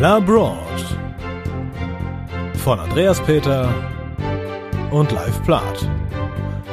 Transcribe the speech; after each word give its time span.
Labroad 0.00 0.56
von 2.54 2.80
Andreas 2.80 3.20
Peter 3.20 3.72
und 4.90 5.12
Live 5.12 5.40
Plath. 5.44 5.88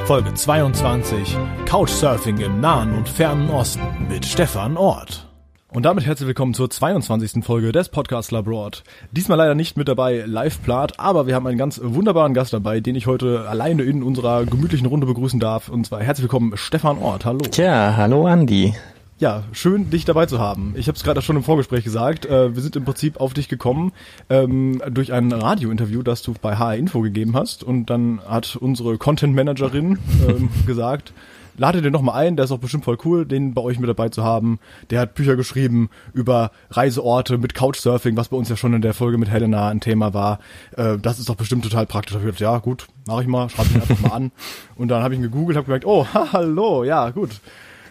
Folge 0.06 0.34
22 0.34 1.36
Couchsurfing 1.64 2.38
im 2.38 2.60
Nahen 2.60 2.92
und 2.96 3.08
Fernen 3.08 3.48
Osten 3.50 4.08
mit 4.08 4.26
Stefan 4.26 4.76
Ort. 4.76 5.28
Und 5.72 5.84
damit 5.84 6.04
herzlich 6.04 6.26
willkommen 6.26 6.52
zur 6.52 6.68
22. 6.68 7.44
Folge 7.44 7.70
des 7.70 7.90
Podcasts 7.90 8.32
Labroad. 8.32 8.82
Diesmal 9.12 9.38
leider 9.38 9.54
nicht 9.54 9.76
mit 9.76 9.86
dabei 9.86 10.24
Live 10.26 10.60
Plat, 10.60 10.98
aber 10.98 11.28
wir 11.28 11.36
haben 11.36 11.46
einen 11.46 11.58
ganz 11.58 11.80
wunderbaren 11.80 12.34
Gast 12.34 12.52
dabei, 12.52 12.80
den 12.80 12.96
ich 12.96 13.06
heute 13.06 13.48
alleine 13.48 13.84
in 13.84 14.02
unserer 14.02 14.44
gemütlichen 14.46 14.88
Runde 14.88 15.06
begrüßen 15.06 15.38
darf. 15.38 15.68
Und 15.68 15.86
zwar 15.86 16.00
herzlich 16.00 16.24
willkommen 16.24 16.56
Stefan 16.56 16.98
Ort. 16.98 17.24
Hallo. 17.24 17.38
Tja, 17.38 17.94
hallo 17.96 18.26
Andi. 18.26 18.74
Ja, 19.22 19.44
schön, 19.52 19.88
dich 19.88 20.04
dabei 20.04 20.26
zu 20.26 20.40
haben. 20.40 20.74
Ich 20.76 20.88
habe 20.88 20.96
es 20.96 21.04
gerade 21.04 21.22
schon 21.22 21.36
im 21.36 21.44
Vorgespräch 21.44 21.84
gesagt. 21.84 22.26
Äh, 22.26 22.56
wir 22.56 22.60
sind 22.60 22.74
im 22.74 22.84
Prinzip 22.84 23.20
auf 23.20 23.34
dich 23.34 23.48
gekommen 23.48 23.92
ähm, 24.28 24.82
durch 24.90 25.12
ein 25.12 25.30
Radiointerview, 25.30 26.02
das 26.02 26.22
du 26.22 26.34
bei 26.42 26.56
HR 26.56 26.74
Info 26.74 27.02
gegeben 27.02 27.36
hast. 27.36 27.62
Und 27.62 27.86
dann 27.86 28.20
hat 28.26 28.56
unsere 28.56 28.98
Content 28.98 29.32
Managerin 29.32 30.00
ähm, 30.28 30.50
gesagt, 30.66 31.12
lade 31.56 31.82
den 31.82 31.92
noch 31.92 32.02
mal 32.02 32.14
ein, 32.14 32.34
der 32.34 32.46
ist 32.46 32.50
auch 32.50 32.58
bestimmt 32.58 32.84
voll 32.84 32.98
cool, 33.04 33.24
den 33.24 33.54
bei 33.54 33.62
euch 33.62 33.78
mit 33.78 33.88
dabei 33.88 34.08
zu 34.08 34.24
haben. 34.24 34.58
Der 34.90 34.98
hat 34.98 35.14
Bücher 35.14 35.36
geschrieben 35.36 35.88
über 36.12 36.50
Reiseorte 36.70 37.38
mit 37.38 37.54
Couchsurfing, 37.54 38.16
was 38.16 38.30
bei 38.30 38.36
uns 38.36 38.48
ja 38.48 38.56
schon 38.56 38.74
in 38.74 38.82
der 38.82 38.92
Folge 38.92 39.18
mit 39.18 39.30
Helena 39.30 39.68
ein 39.68 39.78
Thema 39.78 40.12
war. 40.14 40.40
Äh, 40.76 40.98
das 40.98 41.20
ist 41.20 41.28
doch 41.28 41.36
bestimmt 41.36 41.62
total 41.62 41.86
praktisch. 41.86 42.16
Ich 42.16 42.22
gedacht, 42.22 42.40
ja 42.40 42.58
gut, 42.58 42.88
mache 43.06 43.22
ich 43.22 43.28
mal, 43.28 43.48
schreibe 43.48 43.68
ihn 43.72 43.82
einfach 43.82 44.00
mal 44.00 44.16
an. 44.16 44.32
Und 44.74 44.88
dann 44.88 45.04
habe 45.04 45.14
ich 45.14 45.20
ihn 45.20 45.22
gegoogelt, 45.22 45.56
habe 45.56 45.66
gemerkt, 45.66 45.86
oh, 45.86 46.04
ha, 46.12 46.26
hallo, 46.32 46.82
ja 46.82 47.10
gut. 47.10 47.30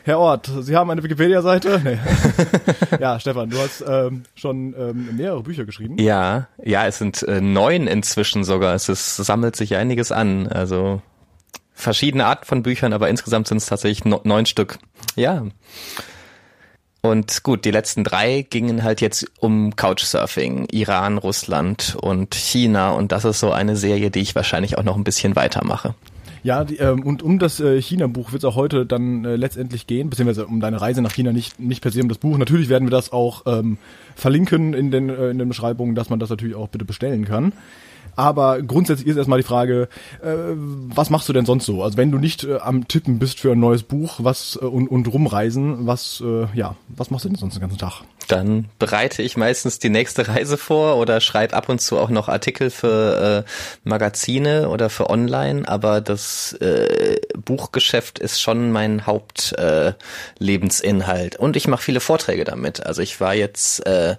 Herr 0.03 0.19
Ort, 0.19 0.49
Sie 0.61 0.75
haben 0.75 0.89
eine 0.89 1.03
Wikipedia-Seite? 1.03 1.81
Nee. 1.83 1.99
ja, 2.99 3.19
Stefan, 3.19 3.49
du 3.51 3.57
hast 3.59 3.83
ähm, 3.87 4.23
schon 4.33 4.73
ähm, 4.77 5.15
mehrere 5.15 5.43
Bücher 5.43 5.65
geschrieben. 5.65 5.97
Ja, 5.99 6.47
ja, 6.63 6.87
es 6.87 6.97
sind 6.97 7.21
äh, 7.23 7.39
neun 7.39 7.85
inzwischen 7.85 8.43
sogar. 8.43 8.73
Es, 8.73 8.89
ist, 8.89 9.17
sammelt 9.17 9.55
sich 9.55 9.75
einiges 9.75 10.11
an. 10.11 10.47
Also 10.47 11.01
verschiedene 11.73 12.25
Arten 12.25 12.45
von 12.45 12.63
Büchern, 12.63 12.93
aber 12.93 13.09
insgesamt 13.09 13.47
sind 13.47 13.57
es 13.57 13.67
tatsächlich 13.67 14.03
no, 14.03 14.21
neun 14.23 14.47
Stück. 14.47 14.79
Ja. 15.15 15.45
Und 17.01 17.43
gut, 17.43 17.65
die 17.65 17.71
letzten 17.71 18.03
drei 18.03 18.45
gingen 18.47 18.83
halt 18.83 19.01
jetzt 19.01 19.25
um 19.39 19.75
Couchsurfing, 19.75 20.67
Iran, 20.71 21.19
Russland 21.19 21.95
und 21.99 22.33
China. 22.33 22.91
Und 22.91 23.11
das 23.11 23.25
ist 23.25 23.39
so 23.39 23.51
eine 23.51 23.75
Serie, 23.75 24.09
die 24.09 24.21
ich 24.21 24.35
wahrscheinlich 24.35 24.77
auch 24.77 24.83
noch 24.83 24.95
ein 24.95 25.03
bisschen 25.03 25.35
weitermache. 25.35 25.93
Ja, 26.43 26.63
die, 26.63 26.77
ähm, 26.77 27.03
und 27.03 27.21
um 27.21 27.37
das 27.37 27.59
äh, 27.59 27.79
China-Buch 27.79 28.31
wird 28.31 28.43
es 28.43 28.45
auch 28.45 28.55
heute 28.55 28.85
dann 28.85 29.25
äh, 29.25 29.35
letztendlich 29.35 29.85
gehen, 29.85 30.09
beziehungsweise 30.09 30.47
um 30.47 30.59
deine 30.59 30.81
Reise 30.81 31.01
nach 31.01 31.13
China 31.13 31.31
nicht, 31.31 31.59
nicht 31.59 31.81
per 31.81 31.91
se 31.91 32.01
um 32.01 32.09
das 32.09 32.17
Buch. 32.17 32.37
Natürlich 32.37 32.67
werden 32.67 32.87
wir 32.87 32.91
das 32.91 33.11
auch 33.11 33.43
ähm, 33.45 33.77
verlinken 34.15 34.73
in 34.73 34.89
den, 34.89 35.09
äh, 35.09 35.29
in 35.29 35.37
den 35.37 35.47
Beschreibungen, 35.47 35.93
dass 35.93 36.09
man 36.09 36.19
das 36.19 36.29
natürlich 36.29 36.55
auch 36.55 36.69
bitte 36.69 36.85
bestellen 36.85 37.25
kann. 37.25 37.53
Aber 38.15 38.61
grundsätzlich 38.61 39.07
ist 39.07 39.17
erstmal 39.17 39.39
die 39.39 39.47
Frage, 39.47 39.87
äh, 40.21 40.33
was 40.55 41.09
machst 41.09 41.29
du 41.29 41.33
denn 41.33 41.45
sonst 41.45 41.65
so? 41.65 41.83
Also 41.83 41.97
wenn 41.97 42.11
du 42.11 42.17
nicht 42.17 42.43
äh, 42.43 42.57
am 42.57 42.87
Tippen 42.87 43.19
bist 43.19 43.39
für 43.39 43.51
ein 43.51 43.59
neues 43.59 43.83
Buch 43.83 44.15
was 44.19 44.57
äh, 44.61 44.65
und, 44.65 44.87
und 44.87 45.07
rumreisen, 45.07 45.87
was 45.87 46.21
äh, 46.25 46.47
ja, 46.53 46.75
was 46.89 47.11
machst 47.11 47.25
du 47.25 47.29
denn 47.29 47.37
sonst 47.37 47.55
den 47.55 47.61
ganzen 47.61 47.77
Tag? 47.77 48.01
Dann 48.27 48.65
bereite 48.79 49.21
ich 49.23 49.35
meistens 49.35 49.79
die 49.79 49.89
nächste 49.89 50.27
Reise 50.29 50.57
vor 50.57 50.97
oder 50.97 51.19
schreibe 51.19 51.53
ab 51.53 51.67
und 51.69 51.81
zu 51.81 51.97
auch 51.97 52.09
noch 52.09 52.29
Artikel 52.29 52.69
für 52.69 53.43
äh, 53.45 53.49
Magazine 53.83 54.69
oder 54.69 54.89
für 54.89 55.09
Online, 55.09 55.67
aber 55.67 55.99
das 55.99 56.53
äh, 56.53 57.19
Buchgeschäft 57.43 58.19
ist 58.19 58.39
schon 58.41 58.71
mein 58.71 59.05
Hauptlebensinhalt. 59.05 61.35
Äh, 61.35 61.39
und 61.39 61.57
ich 61.57 61.67
mache 61.67 61.83
viele 61.83 61.99
Vorträge 61.99 62.45
damit. 62.45 62.85
Also 62.85 63.01
ich 63.01 63.19
war 63.19 63.33
jetzt 63.33 63.85
äh, 63.85 64.15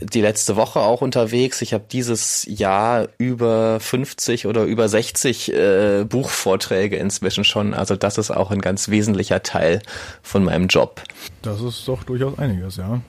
die 0.00 0.20
letzte 0.20 0.56
Woche 0.56 0.80
auch 0.80 1.02
unterwegs. 1.02 1.62
Ich 1.62 1.74
habe 1.74 1.84
dieses 1.90 2.46
Jahr 2.48 3.08
über 3.18 3.80
50 3.80 4.46
oder 4.46 4.64
über 4.64 4.88
60 4.88 5.52
äh, 5.52 6.04
Buchvorträge 6.08 6.96
inzwischen 6.96 7.44
schon. 7.44 7.74
Also 7.74 7.96
das 7.96 8.18
ist 8.18 8.30
auch 8.30 8.50
ein 8.50 8.60
ganz 8.60 8.88
wesentlicher 8.88 9.42
Teil 9.42 9.82
von 10.22 10.44
meinem 10.44 10.68
Job. 10.68 11.02
Das 11.42 11.60
ist 11.60 11.86
doch 11.88 12.04
durchaus 12.04 12.38
einiges, 12.38 12.76
ja. 12.76 13.00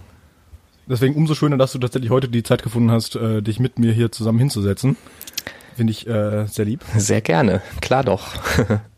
Deswegen 0.88 1.16
umso 1.16 1.34
schöner, 1.34 1.58
dass 1.58 1.72
du 1.72 1.80
tatsächlich 1.80 2.12
heute 2.12 2.28
die 2.28 2.44
Zeit 2.44 2.64
gefunden 2.64 2.92
hast, 2.92 3.16
äh, 3.16 3.42
dich 3.42 3.60
mit 3.60 3.80
mir 3.80 3.94
hier 3.94 4.12
zusammen 4.12 4.40
hinzusetzen. 4.40 4.98
Finde 5.76 5.92
ich 5.92 6.06
äh, 6.08 6.46
sehr 6.46 6.66
lieb. 6.66 6.82
Sehr 6.98 7.22
gerne, 7.22 7.62
klar 7.82 8.04
doch. 8.04 8.36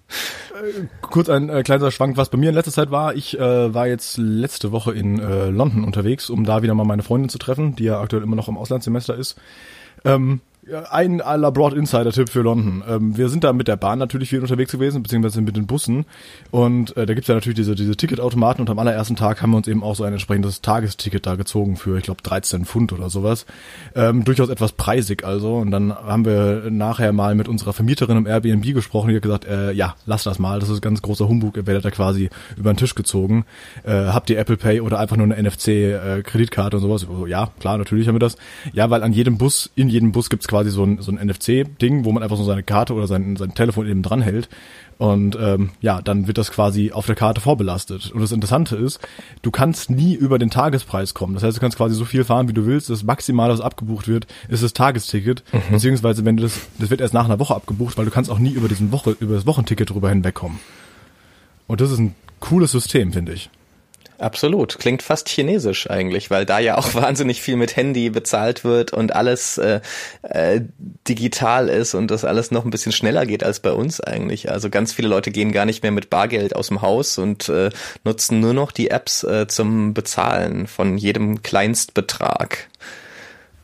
kurz 1.01 1.29
ein 1.29 1.49
äh, 1.49 1.63
kleiner 1.63 1.91
Schwank, 1.91 2.17
was 2.17 2.29
bei 2.29 2.37
mir 2.37 2.49
in 2.49 2.55
letzter 2.55 2.71
Zeit 2.71 2.91
war. 2.91 3.15
Ich 3.15 3.37
äh, 3.37 3.73
war 3.73 3.87
jetzt 3.87 4.17
letzte 4.17 4.71
Woche 4.71 4.93
in 4.93 5.19
äh, 5.19 5.49
London 5.49 5.83
unterwegs, 5.83 6.29
um 6.29 6.43
da 6.43 6.61
wieder 6.61 6.75
mal 6.75 6.85
meine 6.85 7.03
Freundin 7.03 7.29
zu 7.29 7.37
treffen, 7.37 7.75
die 7.75 7.85
ja 7.85 7.99
aktuell 7.99 8.23
immer 8.23 8.35
noch 8.35 8.47
im 8.47 8.57
Auslandssemester 8.57 9.15
ist. 9.15 9.39
Ähm, 10.03 10.41
ein 10.89 11.21
aller 11.21 11.51
Broad 11.51 11.73
Insider-Tipp 11.73 12.29
für 12.29 12.41
London. 12.41 12.83
Ähm, 12.87 13.17
wir 13.17 13.29
sind 13.29 13.43
da 13.43 13.53
mit 13.53 13.67
der 13.67 13.75
Bahn 13.75 13.99
natürlich 13.99 14.29
viel 14.29 14.41
unterwegs 14.41 14.71
gewesen, 14.71 15.03
beziehungsweise 15.03 15.41
mit 15.41 15.55
den 15.55 15.67
Bussen. 15.67 16.05
Und 16.49 16.97
äh, 16.97 17.05
da 17.05 17.13
gibt's 17.13 17.27
ja 17.27 17.35
natürlich 17.35 17.55
diese, 17.55 17.75
diese 17.75 17.95
Ticketautomaten 17.95 18.61
und 18.61 18.69
am 18.69 18.79
allerersten 18.79 19.15
Tag 19.15 19.41
haben 19.41 19.51
wir 19.51 19.57
uns 19.57 19.67
eben 19.67 19.83
auch 19.83 19.95
so 19.95 20.03
ein 20.03 20.13
entsprechendes 20.13 20.61
Tagesticket 20.61 21.25
da 21.25 21.35
gezogen 21.35 21.77
für, 21.77 21.97
ich 21.97 22.03
glaube, 22.03 22.23
13 22.23 22.65
Pfund 22.65 22.93
oder 22.93 23.09
sowas. 23.09 23.45
Ähm, 23.95 24.23
durchaus 24.23 24.49
etwas 24.49 24.71
preisig 24.71 25.23
also. 25.23 25.57
Und 25.57 25.71
dann 25.71 25.93
haben 25.93 26.25
wir 26.25 26.69
nachher 26.71 27.13
mal 27.13 27.35
mit 27.35 27.47
unserer 27.47 27.73
Vermieterin 27.73 28.17
im 28.17 28.25
Airbnb 28.25 28.73
gesprochen, 28.73 29.09
die 29.09 29.15
hat 29.15 29.21
gesagt, 29.21 29.45
äh, 29.45 29.71
ja, 29.71 29.95
lass 30.05 30.23
das 30.23 30.39
mal, 30.39 30.59
das 30.59 30.69
ist 30.69 30.81
ganz 30.81 31.01
großer 31.01 31.27
Humbug, 31.27 31.57
ihr 31.57 31.67
werdet 31.67 31.85
da 31.85 31.91
quasi 31.91 32.29
über 32.57 32.73
den 32.73 32.77
Tisch 32.77 32.95
gezogen. 32.95 33.45
Äh, 33.83 33.91
habt 33.91 34.29
ihr 34.31 34.39
Apple 34.39 34.57
Pay 34.57 34.81
oder 34.81 34.99
einfach 34.99 35.15
nur 35.15 35.25
eine 35.25 35.37
NFC-Kreditkarte 35.47 36.75
äh, 36.75 36.79
und 36.79 36.81
sowas? 36.81 37.01
So, 37.01 37.27
ja, 37.27 37.51
klar, 37.59 37.77
natürlich 37.77 38.07
haben 38.07 38.15
wir 38.15 38.19
das. 38.19 38.35
Ja, 38.73 38.89
weil 38.89 39.03
an 39.03 39.13
jedem 39.13 39.37
Bus, 39.37 39.69
in 39.75 39.89
jedem 39.89 40.11
Bus 40.11 40.29
gibt's 40.29 40.47
quasi 40.55 40.69
so 40.69 40.83
ein, 40.83 41.01
so 41.01 41.11
ein 41.11 41.17
NFC-Ding, 41.17 42.05
wo 42.05 42.13
man 42.13 42.23
einfach 42.23 42.37
so 42.37 42.45
seine 42.45 42.63
Karte 42.63 42.93
oder 42.93 43.07
sein, 43.07 43.35
sein 43.35 43.53
Telefon 43.53 43.87
eben 43.87 44.03
dranhält. 44.03 44.47
Und 44.97 45.37
ähm, 45.37 45.71
ja, 45.81 46.01
dann 46.01 46.27
wird 46.27 46.37
das 46.37 46.49
quasi 46.49 46.93
auf 46.93 47.05
der 47.05 47.15
Karte 47.15 47.41
vorbelastet. 47.41 48.11
Und 48.13 48.21
das 48.21 48.31
Interessante 48.31 48.77
ist, 48.77 49.05
du 49.41 49.51
kannst 49.51 49.89
nie 49.89 50.13
über 50.13 50.39
den 50.39 50.49
Tagespreis 50.49 51.13
kommen. 51.13 51.33
Das 51.33 51.43
heißt, 51.43 51.57
du 51.57 51.59
kannst 51.59 51.75
quasi 51.75 51.93
so 51.93 52.05
viel 52.05 52.23
fahren, 52.23 52.47
wie 52.47 52.53
du 52.53 52.65
willst. 52.65 52.89
Das 52.89 53.03
Maximale, 53.03 53.51
was 53.51 53.59
abgebucht 53.59 54.07
wird, 54.07 54.27
ist 54.47 54.63
das 54.63 54.71
Tagesticket. 54.71 55.43
Mhm. 55.51 55.73
Beziehungsweise, 55.73 56.23
wenn 56.23 56.37
du 56.37 56.43
das, 56.43 56.61
das 56.79 56.89
wird 56.89 57.01
erst 57.01 57.13
nach 57.13 57.25
einer 57.25 57.39
Woche 57.39 57.53
abgebucht, 57.53 57.97
weil 57.97 58.05
du 58.05 58.11
kannst 58.11 58.31
auch 58.31 58.39
nie 58.39 58.51
über 58.51 58.69
diesen 58.69 58.93
Woche, 58.93 59.17
über 59.19 59.35
das 59.35 59.45
Wochenticket 59.45 59.89
drüber 59.89 60.07
hinwegkommen. 60.07 60.59
Und 61.67 61.81
das 61.81 61.91
ist 61.91 61.99
ein 61.99 62.15
cooles 62.39 62.71
System, 62.71 63.11
finde 63.11 63.33
ich. 63.33 63.49
Absolut. 64.17 64.79
Klingt 64.79 65.01
fast 65.01 65.27
chinesisch 65.29 65.89
eigentlich, 65.89 66.31
weil 66.31 66.45
da 66.45 66.59
ja 66.59 66.77
auch 66.77 66.93
wahnsinnig 66.93 67.41
viel 67.41 67.55
mit 67.55 67.75
Handy 67.75 68.09
bezahlt 68.09 68.63
wird 68.63 68.93
und 68.93 69.15
alles 69.15 69.57
äh, 69.57 69.81
äh, 70.23 70.61
digital 71.07 71.69
ist 71.69 71.93
und 71.93 72.11
das 72.11 72.23
alles 72.25 72.51
noch 72.51 72.65
ein 72.65 72.71
bisschen 72.71 72.91
schneller 72.91 73.25
geht 73.25 73.43
als 73.43 73.59
bei 73.59 73.71
uns 73.71 73.99
eigentlich. 73.99 74.51
Also 74.51 74.69
ganz 74.69 74.93
viele 74.93 75.07
Leute 75.07 75.31
gehen 75.31 75.51
gar 75.51 75.65
nicht 75.65 75.83
mehr 75.83 75.91
mit 75.91 76.09
Bargeld 76.09 76.55
aus 76.55 76.69
dem 76.69 76.81
Haus 76.81 77.17
und 77.17 77.49
äh, 77.49 77.69
nutzen 78.03 78.39
nur 78.39 78.53
noch 78.53 78.71
die 78.71 78.89
Apps 78.89 79.23
äh, 79.23 79.47
zum 79.47 79.93
Bezahlen 79.93 80.67
von 80.67 80.97
jedem 80.97 81.43
Kleinstbetrag. 81.43 82.69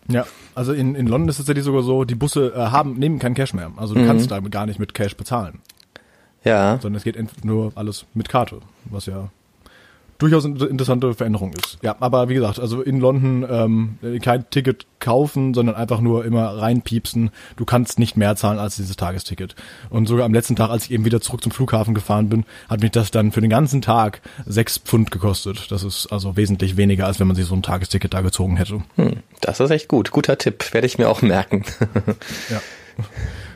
Ja, 0.07 0.25
also 0.56 0.73
in, 0.73 0.95
in 0.95 1.07
London 1.07 1.29
ist 1.29 1.35
es 1.35 1.45
tatsächlich 1.45 1.63
sogar 1.63 1.84
so, 1.84 2.03
die 2.03 2.16
Busse 2.16 2.53
äh, 2.53 2.57
haben, 2.57 2.95
nehmen 3.00 3.19
kein 3.19 3.34
Cash 3.34 3.53
mehr. 3.53 3.72
Also 3.78 3.94
du 3.94 4.01
mhm. 4.01 4.07
kannst 4.07 4.31
da 4.31 4.40
gar 4.40 4.66
nicht 4.66 4.79
mit 4.79 4.94
Cash 4.94 5.16
bezahlen. 5.16 5.59
Ja. 6.44 6.79
Sondern 6.81 6.97
es 6.97 7.03
geht 7.03 7.17
nur 7.45 7.72
alles 7.75 8.06
mit 8.13 8.28
Karte, 8.28 8.59
was 8.85 9.06
ja 9.06 9.29
durchaus 10.21 10.45
eine 10.45 10.65
interessante 10.65 11.13
Veränderung 11.15 11.51
ist. 11.53 11.79
Ja, 11.81 11.95
aber 11.99 12.29
wie 12.29 12.35
gesagt, 12.35 12.59
also 12.59 12.81
in 12.81 12.99
London 12.99 13.45
ähm, 13.49 14.19
kein 14.21 14.47
Ticket 14.51 14.85
kaufen, 14.99 15.55
sondern 15.55 15.75
einfach 15.75 15.99
nur 15.99 16.25
immer 16.25 16.57
reinpiepsen. 16.57 17.31
Du 17.55 17.65
kannst 17.65 17.97
nicht 17.97 18.17
mehr 18.17 18.35
zahlen 18.35 18.59
als 18.59 18.75
dieses 18.75 18.95
Tagesticket. 18.95 19.55
Und 19.89 20.07
sogar 20.07 20.25
am 20.25 20.33
letzten 20.33 20.55
Tag, 20.55 20.69
als 20.69 20.85
ich 20.85 20.91
eben 20.91 21.05
wieder 21.05 21.21
zurück 21.21 21.41
zum 21.41 21.51
Flughafen 21.51 21.95
gefahren 21.95 22.29
bin, 22.29 22.45
hat 22.69 22.81
mich 22.81 22.91
das 22.91 23.09
dann 23.09 23.31
für 23.31 23.41
den 23.41 23.49
ganzen 23.49 23.81
Tag 23.81 24.21
sechs 24.45 24.77
Pfund 24.77 25.09
gekostet. 25.09 25.71
Das 25.71 25.83
ist 25.83 26.07
also 26.11 26.37
wesentlich 26.37 26.78
weniger, 26.78 27.07
als 27.07 27.19
wenn 27.19 27.28
man 27.28 27.35
sich 27.35 27.46
so 27.46 27.55
ein 27.55 27.63
Tagesticket 27.63 28.13
da 28.13 28.22
gezogen 28.22 28.57
hätte. 28.57 28.84
Hm, 28.97 29.17
das 29.41 29.59
ist 29.59 29.72
echt 29.72 29.87
gut. 29.87 30.11
Guter 30.11 30.37
Tipp. 30.37 30.72
Werde 30.73 30.85
ich 30.85 30.99
mir 30.99 31.09
auch 31.09 31.23
merken. 31.23 31.63
ja. 32.49 32.61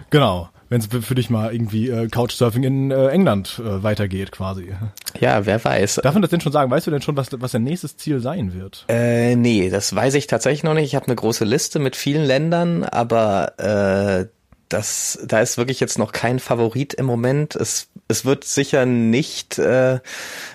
Genau 0.09 0.49
wenn 0.69 0.81
es 0.81 0.87
für 0.87 1.15
dich 1.15 1.29
mal 1.29 1.53
irgendwie 1.53 1.89
äh, 1.89 2.07
Couchsurfing 2.07 2.63
in 2.63 2.91
äh, 2.91 3.07
England 3.07 3.61
äh, 3.63 3.83
weitergeht 3.83 4.31
quasi. 4.31 4.73
Ja, 5.19 5.45
wer 5.45 5.63
weiß. 5.63 6.01
Darf 6.03 6.13
man 6.13 6.21
das 6.21 6.31
denn 6.31 6.41
schon 6.41 6.51
sagen? 6.51 6.71
Weißt 6.71 6.87
du 6.87 6.91
denn 6.91 7.01
schon, 7.01 7.17
was, 7.17 7.29
was 7.31 7.51
dein 7.51 7.63
nächstes 7.63 7.97
Ziel 7.97 8.19
sein 8.19 8.53
wird? 8.53 8.85
Äh, 8.87 9.35
nee, 9.35 9.69
das 9.69 9.95
weiß 9.95 10.15
ich 10.15 10.27
tatsächlich 10.27 10.63
noch 10.63 10.73
nicht. 10.73 10.85
Ich 10.85 10.95
habe 10.95 11.05
eine 11.05 11.15
große 11.15 11.45
Liste 11.45 11.79
mit 11.79 11.95
vielen 11.95 12.23
Ländern, 12.23 12.83
aber 12.83 13.59
äh, 13.59 14.25
das, 14.69 15.19
da 15.23 15.41
ist 15.41 15.57
wirklich 15.57 15.79
jetzt 15.79 15.99
noch 15.99 16.11
kein 16.11 16.39
Favorit 16.39 16.93
im 16.93 17.05
Moment. 17.05 17.55
Es, 17.55 17.87
es 18.07 18.25
wird 18.25 18.43
sicher 18.43 18.85
nicht 18.85 19.59
äh, 19.59 19.99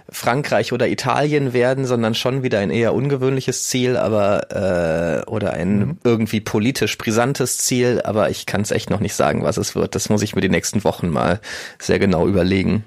Frankreich 0.09 0.73
oder 0.73 0.89
Italien 0.89 1.53
werden, 1.53 1.87
sondern 1.87 2.15
schon 2.15 2.43
wieder 2.43 2.59
ein 2.59 2.71
eher 2.71 2.95
ungewöhnliches 2.95 3.69
Ziel, 3.69 3.97
aber 3.97 5.23
äh, 5.25 5.31
oder 5.31 5.53
ein 5.53 5.79
mhm. 5.79 5.99
irgendwie 6.03 6.41
politisch 6.41 6.99
brisantes 6.99 7.59
Ziel, 7.59 8.03
aber 8.05 8.31
ich 8.31 8.47
kann 8.47 8.62
es 8.62 8.73
echt 8.73 8.91
noch 8.91 9.01
nicht 9.01 9.15
sagen, 9.15 9.45
was 9.45 9.57
es 9.57 9.75
wird. 9.75 9.95
Das 9.95 10.09
muss 10.09 10.23
ich 10.23 10.35
mir 10.35 10.41
die 10.41 10.49
nächsten 10.49 10.83
Wochen 10.85 11.09
mal 11.09 11.41
sehr 11.79 11.99
genau 11.99 12.27
überlegen. 12.27 12.85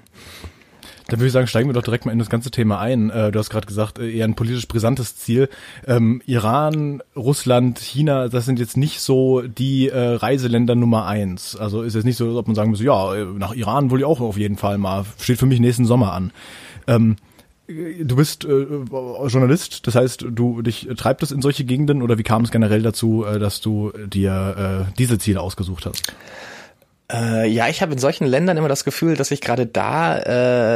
Dann 1.08 1.18
würde 1.18 1.26
ich 1.26 1.32
sagen, 1.32 1.46
steigen 1.46 1.68
wir 1.68 1.74
doch 1.74 1.82
direkt 1.82 2.06
mal 2.06 2.12
in 2.12 2.18
das 2.18 2.30
ganze 2.30 2.50
Thema 2.50 2.80
ein. 2.80 3.10
Äh, 3.10 3.30
du 3.30 3.38
hast 3.38 3.50
gerade 3.50 3.66
gesagt, 3.66 3.98
äh, 3.98 4.10
eher 4.10 4.24
ein 4.24 4.34
politisch 4.34 4.66
brisantes 4.66 5.16
Ziel. 5.16 5.48
Ähm, 5.86 6.22
Iran, 6.26 7.02
Russland, 7.14 7.78
China, 7.78 8.28
das 8.28 8.46
sind 8.46 8.58
jetzt 8.58 8.76
nicht 8.76 9.00
so 9.00 9.42
die 9.42 9.88
äh, 9.88 9.98
Reiseländer 9.98 10.74
Nummer 10.74 11.06
eins. 11.06 11.56
Also 11.56 11.82
ist 11.82 11.94
jetzt 11.94 12.04
nicht 12.04 12.16
so, 12.16 12.38
ob 12.38 12.46
man 12.46 12.54
sagen 12.54 12.70
muss, 12.70 12.80
ja, 12.80 13.14
äh, 13.14 13.24
nach 13.24 13.54
Iran 13.54 13.90
wohl 13.90 14.00
ich 14.00 14.04
auch 14.06 14.20
auf 14.20 14.38
jeden 14.38 14.56
Fall 14.56 14.78
mal. 14.78 15.04
Steht 15.20 15.38
für 15.38 15.46
mich 15.46 15.60
nächsten 15.60 15.84
Sommer 15.84 16.12
an. 16.12 16.32
Ähm, 16.86 17.16
Du 17.66 18.16
bist 18.16 18.44
äh, 18.44 18.66
Journalist, 19.26 19.86
das 19.86 19.94
heißt, 19.94 20.26
du 20.28 20.60
dich 20.60 20.86
treibt 20.98 21.22
es 21.22 21.32
in 21.32 21.40
solche 21.40 21.64
Gegenden 21.64 22.02
oder 22.02 22.18
wie 22.18 22.22
kam 22.22 22.44
es 22.44 22.50
generell 22.50 22.82
dazu, 22.82 23.24
dass 23.40 23.62
du 23.62 23.90
dir 24.04 24.86
äh, 24.90 24.92
diese 24.98 25.16
Ziele 25.16 25.40
ausgesucht 25.40 25.86
hast? 25.86 26.12
Äh, 27.12 27.48
ja, 27.48 27.68
ich 27.68 27.82
habe 27.82 27.92
in 27.92 27.98
solchen 27.98 28.24
Ländern 28.26 28.56
immer 28.56 28.68
das 28.68 28.84
Gefühl, 28.84 29.14
dass 29.14 29.30
ich 29.30 29.42
gerade 29.42 29.66
da 29.66 30.18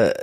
äh, 0.09 0.15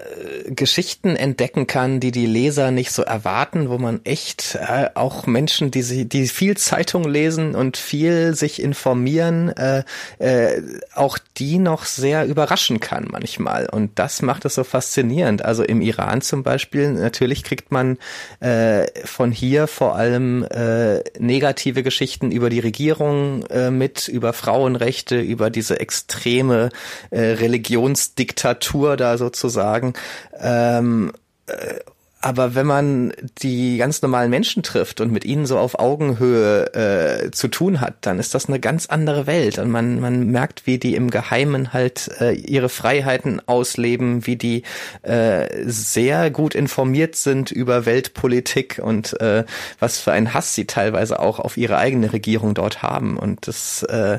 Geschichten 0.51 1.15
entdecken 1.15 1.65
kann, 1.65 1.99
die 1.99 2.11
die 2.11 2.27
Leser 2.27 2.69
nicht 2.69 2.91
so 2.91 3.01
erwarten, 3.01 3.69
wo 3.69 3.79
man 3.79 4.01
echt 4.03 4.55
äh, 4.55 4.89
auch 4.93 5.25
Menschen, 5.25 5.71
die 5.71 5.81
sie, 5.81 6.05
die 6.05 6.27
viel 6.27 6.57
Zeitung 6.57 7.05
lesen 7.05 7.55
und 7.55 7.77
viel 7.77 8.35
sich 8.35 8.61
informieren, 8.61 9.49
äh, 9.57 9.83
äh, 10.19 10.61
auch 10.93 11.17
die 11.37 11.57
noch 11.57 11.85
sehr 11.85 12.27
überraschen 12.27 12.79
kann 12.79 13.07
manchmal. 13.09 13.67
Und 13.67 13.97
das 13.97 14.21
macht 14.21 14.45
es 14.45 14.53
so 14.53 14.63
faszinierend. 14.63 15.43
Also 15.43 15.63
im 15.63 15.81
Iran 15.81 16.21
zum 16.21 16.43
Beispiel, 16.43 16.91
natürlich 16.91 17.43
kriegt 17.43 17.71
man 17.71 17.97
äh, 18.41 18.85
von 19.05 19.31
hier 19.31 19.65
vor 19.65 19.95
allem 19.95 20.43
äh, 20.43 20.99
negative 21.17 21.81
Geschichten 21.81 22.29
über 22.29 22.51
die 22.51 22.59
Regierung 22.59 23.43
äh, 23.47 23.71
mit, 23.71 24.07
über 24.07 24.33
Frauenrechte, 24.33 25.19
über 25.19 25.49
diese 25.49 25.79
extreme 25.95 26.69
äh, 27.11 27.21
Religionsdiktatur 27.21 28.97
da 28.97 29.17
sozusagen. 29.17 29.93
Ähm, 30.37 31.13
äh, 31.47 31.79
aber 32.25 32.55
wenn 32.55 32.65
man 32.65 33.13
die 33.43 33.77
ganz 33.77 34.01
normalen 34.01 34.31
Menschen 34.31 34.63
trifft 34.63 34.99
und 34.99 35.11
mit 35.11 35.25
ihnen 35.25 35.45
so 35.45 35.59
auf 35.59 35.77
Augenhöhe 35.77 36.73
äh, 36.73 37.29
zu 37.29 37.49
tun 37.49 37.81
hat, 37.81 37.97
dann 38.01 38.17
ist 38.17 38.33
das 38.33 38.47
eine 38.47 38.59
ganz 38.59 38.87
andere 38.87 39.27
Welt. 39.27 39.59
Und 39.59 39.69
man, 39.69 39.99
man 39.99 40.31
merkt, 40.31 40.65
wie 40.65 40.79
die 40.79 40.95
im 40.95 41.11
Geheimen 41.11 41.71
halt 41.71 42.09
äh, 42.19 42.31
ihre 42.31 42.69
Freiheiten 42.69 43.47
ausleben, 43.47 44.25
wie 44.25 44.37
die 44.37 44.63
äh, 45.03 45.65
sehr 45.67 46.31
gut 46.31 46.55
informiert 46.55 47.15
sind 47.15 47.51
über 47.51 47.85
Weltpolitik 47.85 48.81
und 48.83 49.21
äh, 49.21 49.43
was 49.77 49.99
für 49.99 50.11
einen 50.11 50.33
Hass 50.33 50.55
sie 50.55 50.65
teilweise 50.65 51.19
auch 51.19 51.37
auf 51.37 51.57
ihre 51.57 51.77
eigene 51.77 52.11
Regierung 52.11 52.55
dort 52.55 52.81
haben. 52.81 53.17
Und 53.17 53.45
das 53.47 53.83
äh, 53.83 54.17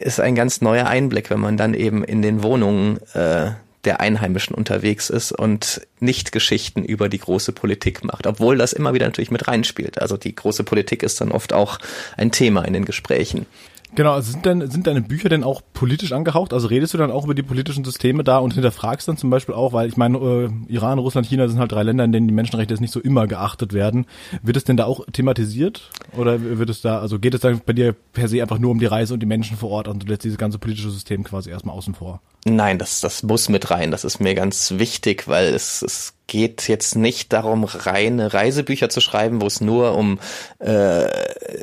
ist 0.00 0.20
ein 0.20 0.36
ganz 0.36 0.62
neuer 0.62 0.86
Einblick, 0.86 1.28
wenn 1.28 1.40
man 1.40 1.58
dann 1.58 1.74
eben 1.74 2.02
in 2.02 2.22
den 2.22 2.42
Wohnungen 2.42 2.96
äh, 3.12 3.50
der 3.86 4.00
Einheimischen 4.00 4.54
unterwegs 4.54 5.08
ist 5.08 5.32
und 5.32 5.86
nicht 6.00 6.32
Geschichten 6.32 6.84
über 6.84 7.08
die 7.08 7.18
große 7.18 7.52
Politik 7.52 8.04
macht, 8.04 8.26
obwohl 8.26 8.58
das 8.58 8.72
immer 8.72 8.92
wieder 8.92 9.06
natürlich 9.06 9.30
mit 9.30 9.48
reinspielt. 9.48 10.00
Also 10.00 10.16
die 10.16 10.34
große 10.34 10.64
Politik 10.64 11.02
ist 11.02 11.20
dann 11.20 11.32
oft 11.32 11.52
auch 11.52 11.78
ein 12.16 12.32
Thema 12.32 12.62
in 12.62 12.74
den 12.74 12.84
Gesprächen. 12.84 13.46
Genau, 13.94 14.12
also 14.12 14.32
sind, 14.32 14.44
denn, 14.44 14.68
sind 14.70 14.86
deine 14.86 15.00
Bücher 15.00 15.30
denn 15.30 15.42
auch 15.42 15.62
politisch 15.72 16.12
angehaucht? 16.12 16.52
Also 16.52 16.66
redest 16.66 16.92
du 16.92 16.98
dann 16.98 17.10
auch 17.10 17.24
über 17.24 17.34
die 17.34 17.42
politischen 17.42 17.82
Systeme 17.82 18.24
da 18.24 18.38
und 18.38 18.52
hinterfragst 18.52 19.08
dann 19.08 19.16
zum 19.16 19.30
Beispiel 19.30 19.54
auch, 19.54 19.72
weil 19.72 19.88
ich 19.88 19.96
meine, 19.96 20.18
äh, 20.18 20.50
Iran, 20.72 20.98
Russland, 20.98 21.26
China 21.26 21.48
sind 21.48 21.58
halt 21.58 21.72
drei 21.72 21.82
Länder, 21.82 22.04
in 22.04 22.12
denen 22.12 22.28
die 22.28 22.34
Menschenrechte 22.34 22.74
jetzt 22.74 22.80
nicht 22.80 22.92
so 22.92 23.00
immer 23.00 23.26
geachtet 23.26 23.72
werden. 23.72 24.06
Wird 24.42 24.58
es 24.58 24.64
denn 24.64 24.76
da 24.76 24.84
auch 24.84 25.06
thematisiert? 25.12 25.90
Oder 26.14 26.42
wird 26.42 26.68
es 26.68 26.82
da, 26.82 26.98
also 26.98 27.18
geht 27.18 27.34
es 27.34 27.40
da 27.40 27.54
bei 27.64 27.72
dir 27.72 27.94
per 28.12 28.28
se 28.28 28.42
einfach 28.42 28.58
nur 28.58 28.70
um 28.70 28.80
die 28.80 28.86
Reise 28.86 29.14
und 29.14 29.20
die 29.20 29.26
Menschen 29.26 29.56
vor 29.56 29.70
Ort 29.70 29.88
und 29.88 30.02
du 30.02 30.06
lässt 30.08 30.24
dieses 30.24 30.36
ganze 30.36 30.58
politische 30.58 30.90
System 30.90 31.24
quasi 31.24 31.48
erstmal 31.48 31.74
außen 31.74 31.94
vor? 31.94 32.20
Nein, 32.48 32.78
das, 32.78 33.00
das 33.00 33.24
muss 33.24 33.48
mit 33.48 33.72
rein. 33.72 33.90
Das 33.90 34.04
ist 34.04 34.20
mir 34.20 34.36
ganz 34.36 34.74
wichtig, 34.78 35.26
weil 35.26 35.52
es, 35.52 35.82
es 35.82 36.16
geht 36.26 36.66
jetzt 36.68 36.96
nicht 36.96 37.32
darum, 37.32 37.64
reine 37.64 38.34
Reisebücher 38.34 38.88
zu 38.88 39.00
schreiben, 39.00 39.40
wo 39.40 39.46
es 39.46 39.60
nur 39.60 39.96
um, 39.96 40.18
äh, 40.58 41.06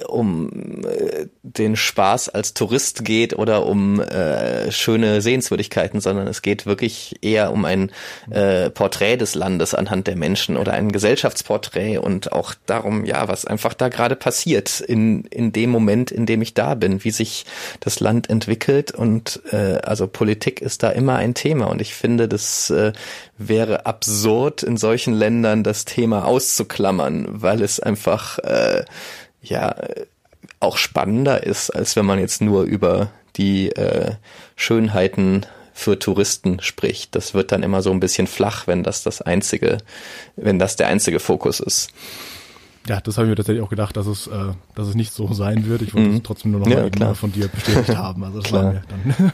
um 0.07 0.49
äh, 0.85 1.27
den 1.43 1.75
Spaß 1.75 2.29
als 2.29 2.53
Tourist 2.53 3.03
geht 3.03 3.37
oder 3.37 3.65
um 3.65 3.99
äh, 3.99 4.71
schöne 4.71 5.21
Sehenswürdigkeiten, 5.21 5.99
sondern 5.99 6.27
es 6.27 6.41
geht 6.41 6.65
wirklich 6.65 7.17
eher 7.21 7.51
um 7.51 7.65
ein 7.65 7.91
äh, 8.31 8.69
Porträt 8.69 9.17
des 9.17 9.35
Landes 9.35 9.73
anhand 9.73 10.07
der 10.07 10.15
Menschen 10.15 10.55
oder 10.55 10.73
ein 10.73 10.91
Gesellschaftsporträt 10.91 11.97
und 11.97 12.31
auch 12.31 12.53
darum, 12.65 13.03
ja, 13.03 13.27
was 13.27 13.45
einfach 13.45 13.73
da 13.73 13.89
gerade 13.89 14.15
passiert 14.15 14.79
in, 14.79 15.25
in 15.25 15.51
dem 15.51 15.69
Moment, 15.69 16.09
in 16.09 16.25
dem 16.25 16.41
ich 16.41 16.53
da 16.53 16.75
bin, 16.75 17.03
wie 17.03 17.11
sich 17.11 17.45
das 17.81 17.99
Land 17.99 18.29
entwickelt 18.29 18.91
und 18.91 19.41
äh, 19.51 19.79
also 19.83 20.07
Politik 20.07 20.61
ist 20.61 20.72
da 20.77 20.89
immer 20.89 21.15
ein 21.15 21.33
Thema 21.33 21.65
und 21.65 21.81
ich 21.81 21.93
finde, 21.93 22.27
das 22.27 22.69
äh, 22.69 22.93
wäre 23.37 23.85
absurd, 23.85 24.63
in 24.63 24.77
solchen 24.77 25.13
Ländern 25.13 25.63
das 25.63 25.85
Thema 25.85 26.25
auszuklammern, 26.25 27.27
weil 27.29 27.61
es 27.61 27.79
einfach 27.79 28.39
äh, 28.39 28.85
ja 29.41 29.75
auch 30.59 30.77
spannender 30.77 31.43
ist, 31.43 31.69
als 31.69 31.95
wenn 31.95 32.05
man 32.05 32.19
jetzt 32.19 32.41
nur 32.41 32.63
über 32.63 33.11
die 33.35 33.69
äh, 33.69 34.11
Schönheiten 34.55 35.45
für 35.73 35.97
Touristen 35.97 36.61
spricht. 36.61 37.15
Das 37.15 37.33
wird 37.33 37.51
dann 37.51 37.63
immer 37.63 37.81
so 37.81 37.91
ein 37.91 37.99
bisschen 37.99 38.27
flach, 38.27 38.67
wenn 38.67 38.83
das 38.83 39.03
das 39.03 39.21
einzige, 39.21 39.79
wenn 40.35 40.59
das 40.59 40.75
der 40.75 40.87
einzige 40.87 41.19
Fokus 41.19 41.59
ist. 41.59 41.91
Ja, 42.87 42.99
das 42.99 43.17
habe 43.17 43.27
ich 43.27 43.29
mir 43.29 43.35
tatsächlich 43.37 43.63
auch 43.63 43.69
gedacht, 43.69 43.95
dass 43.95 44.07
es, 44.07 44.27
äh, 44.27 44.31
dass 44.75 44.89
es 44.89 44.95
nicht 44.95 45.13
so 45.13 45.31
sein 45.33 45.67
wird. 45.67 45.81
Ich 45.81 45.93
wollte 45.93 46.09
mhm. 46.09 46.15
es 46.17 46.23
trotzdem 46.23 46.51
nur 46.51 46.59
noch 46.59 46.67
ja, 46.67 46.89
mal 46.99 47.15
von 47.15 47.31
dir 47.31 47.47
bestätigt 47.47 47.95
haben. 47.97 48.25
Also 48.25 48.39
das 48.39 48.49
klar. 48.49 48.81
dann 48.89 49.31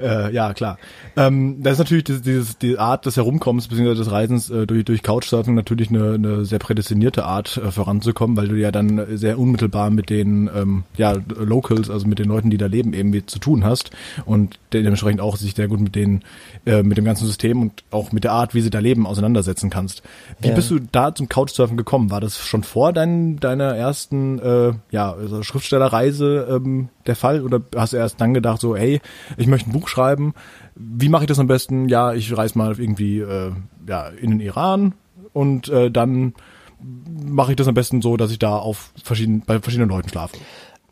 äh, 0.00 0.32
ja 0.32 0.54
klar. 0.54 0.78
Ähm, 1.14 1.62
da 1.62 1.70
ist 1.72 1.78
natürlich 1.78 2.04
dieses, 2.04 2.22
dieses, 2.22 2.58
die 2.58 2.78
Art 2.78 3.04
des 3.04 3.16
Herumkommens 3.16 3.68
bzw. 3.68 3.94
des 3.94 4.10
Reisens 4.10 4.48
äh, 4.48 4.66
durch, 4.66 4.86
durch 4.86 5.02
Couchsurfing 5.02 5.54
natürlich 5.54 5.90
eine, 5.90 6.14
eine 6.14 6.44
sehr 6.46 6.58
prädestinierte 6.58 7.26
Art 7.26 7.58
äh, 7.58 7.70
voranzukommen, 7.70 8.34
weil 8.36 8.48
du 8.48 8.54
ja 8.54 8.72
dann 8.72 9.18
sehr 9.18 9.38
unmittelbar 9.38 9.90
mit 9.90 10.08
den 10.08 10.48
ähm, 10.54 10.84
ja, 10.96 11.12
Locals, 11.12 11.90
also 11.90 12.06
mit 12.06 12.18
den 12.18 12.28
Leuten, 12.28 12.48
die 12.48 12.58
da 12.58 12.66
leben, 12.66 12.94
irgendwie 12.94 13.26
zu 13.26 13.38
tun 13.38 13.62
hast 13.62 13.90
und 14.24 14.58
dementsprechend 14.72 15.20
auch 15.20 15.36
sich 15.36 15.54
sehr 15.54 15.68
gut 15.68 15.80
mit 15.80 15.94
den 15.94 16.22
äh, 16.64 16.82
mit 16.82 16.96
dem 16.96 17.04
ganzen 17.04 17.26
System 17.26 17.60
und 17.60 17.84
auch 17.90 18.12
mit 18.12 18.24
der 18.24 18.32
Art, 18.32 18.54
wie 18.54 18.62
sie 18.62 18.70
da 18.70 18.78
leben, 18.78 19.06
auseinandersetzen 19.06 19.68
kannst. 19.68 20.02
Wie 20.40 20.48
ja. 20.48 20.54
bist 20.54 20.70
du 20.70 20.78
da 20.78 21.14
zum 21.14 21.28
Couchsurfen 21.28 21.76
gekommen? 21.76 22.10
War 22.10 22.20
das 22.20 22.38
schon 22.38 22.62
vor 22.62 22.85
dein, 22.92 23.36
deiner 23.36 23.76
ersten 23.76 24.38
äh, 24.38 24.72
ja, 24.90 25.12
also 25.12 25.42
Schriftstellerreise 25.42 26.48
ähm, 26.50 26.88
der 27.06 27.16
Fall 27.16 27.42
oder 27.42 27.60
hast 27.74 27.92
du 27.92 27.96
erst 27.96 28.20
dann 28.20 28.34
gedacht 28.34 28.60
so, 28.60 28.76
hey, 28.76 29.00
ich 29.36 29.46
möchte 29.46 29.70
ein 29.70 29.72
Buch 29.72 29.88
schreiben, 29.88 30.34
wie 30.74 31.08
mache 31.08 31.24
ich 31.24 31.28
das 31.28 31.38
am 31.38 31.46
besten? 31.46 31.88
Ja, 31.88 32.12
ich 32.12 32.36
reise 32.36 32.58
mal 32.58 32.78
irgendwie 32.78 33.20
äh, 33.20 33.52
ja, 33.88 34.08
in 34.08 34.30
den 34.30 34.40
Iran 34.40 34.94
und 35.32 35.68
äh, 35.68 35.90
dann 35.90 36.34
mache 36.80 37.52
ich 37.52 37.56
das 37.56 37.68
am 37.68 37.74
besten 37.74 38.02
so, 38.02 38.16
dass 38.16 38.30
ich 38.30 38.38
da 38.38 38.56
auf 38.56 38.92
verschiedenen, 39.02 39.42
bei 39.42 39.60
verschiedenen 39.60 39.90
Leuten 39.90 40.08
schlafe. 40.08 40.36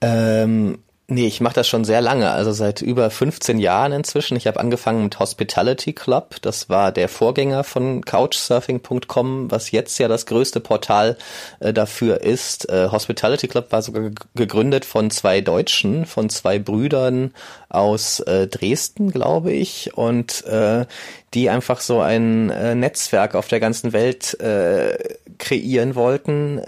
Ähm, 0.00 0.78
Nee, 1.06 1.26
ich 1.26 1.42
mache 1.42 1.56
das 1.56 1.68
schon 1.68 1.84
sehr 1.84 2.00
lange, 2.00 2.30
also 2.30 2.52
seit 2.52 2.80
über 2.80 3.10
15 3.10 3.58
Jahren 3.58 3.92
inzwischen. 3.92 4.38
Ich 4.38 4.46
habe 4.46 4.58
angefangen 4.58 5.04
mit 5.04 5.18
Hospitality 5.18 5.92
Club, 5.92 6.36
das 6.40 6.70
war 6.70 6.92
der 6.92 7.10
Vorgänger 7.10 7.62
von 7.62 8.02
Couchsurfing.com, 8.02 9.50
was 9.50 9.70
jetzt 9.70 9.98
ja 9.98 10.08
das 10.08 10.24
größte 10.24 10.60
Portal 10.60 11.18
äh, 11.60 11.74
dafür 11.74 12.22
ist. 12.22 12.70
Äh, 12.70 12.88
Hospitality 12.90 13.48
Club 13.48 13.70
war 13.70 13.82
sogar 13.82 14.12
gegründet 14.34 14.86
von 14.86 15.10
zwei 15.10 15.42
Deutschen, 15.42 16.06
von 16.06 16.30
zwei 16.30 16.58
Brüdern 16.58 17.34
aus 17.68 18.20
äh, 18.20 18.46
Dresden, 18.46 19.10
glaube 19.10 19.52
ich, 19.52 19.92
und 19.98 20.46
äh, 20.46 20.86
die 21.34 21.50
einfach 21.50 21.80
so 21.80 22.00
ein 22.00 22.48
äh, 22.48 22.74
Netzwerk 22.74 23.34
auf 23.34 23.48
der 23.48 23.60
ganzen 23.60 23.92
Welt 23.92 24.40
äh, 24.40 24.96
kreieren 25.36 25.96
wollten. 25.96 26.60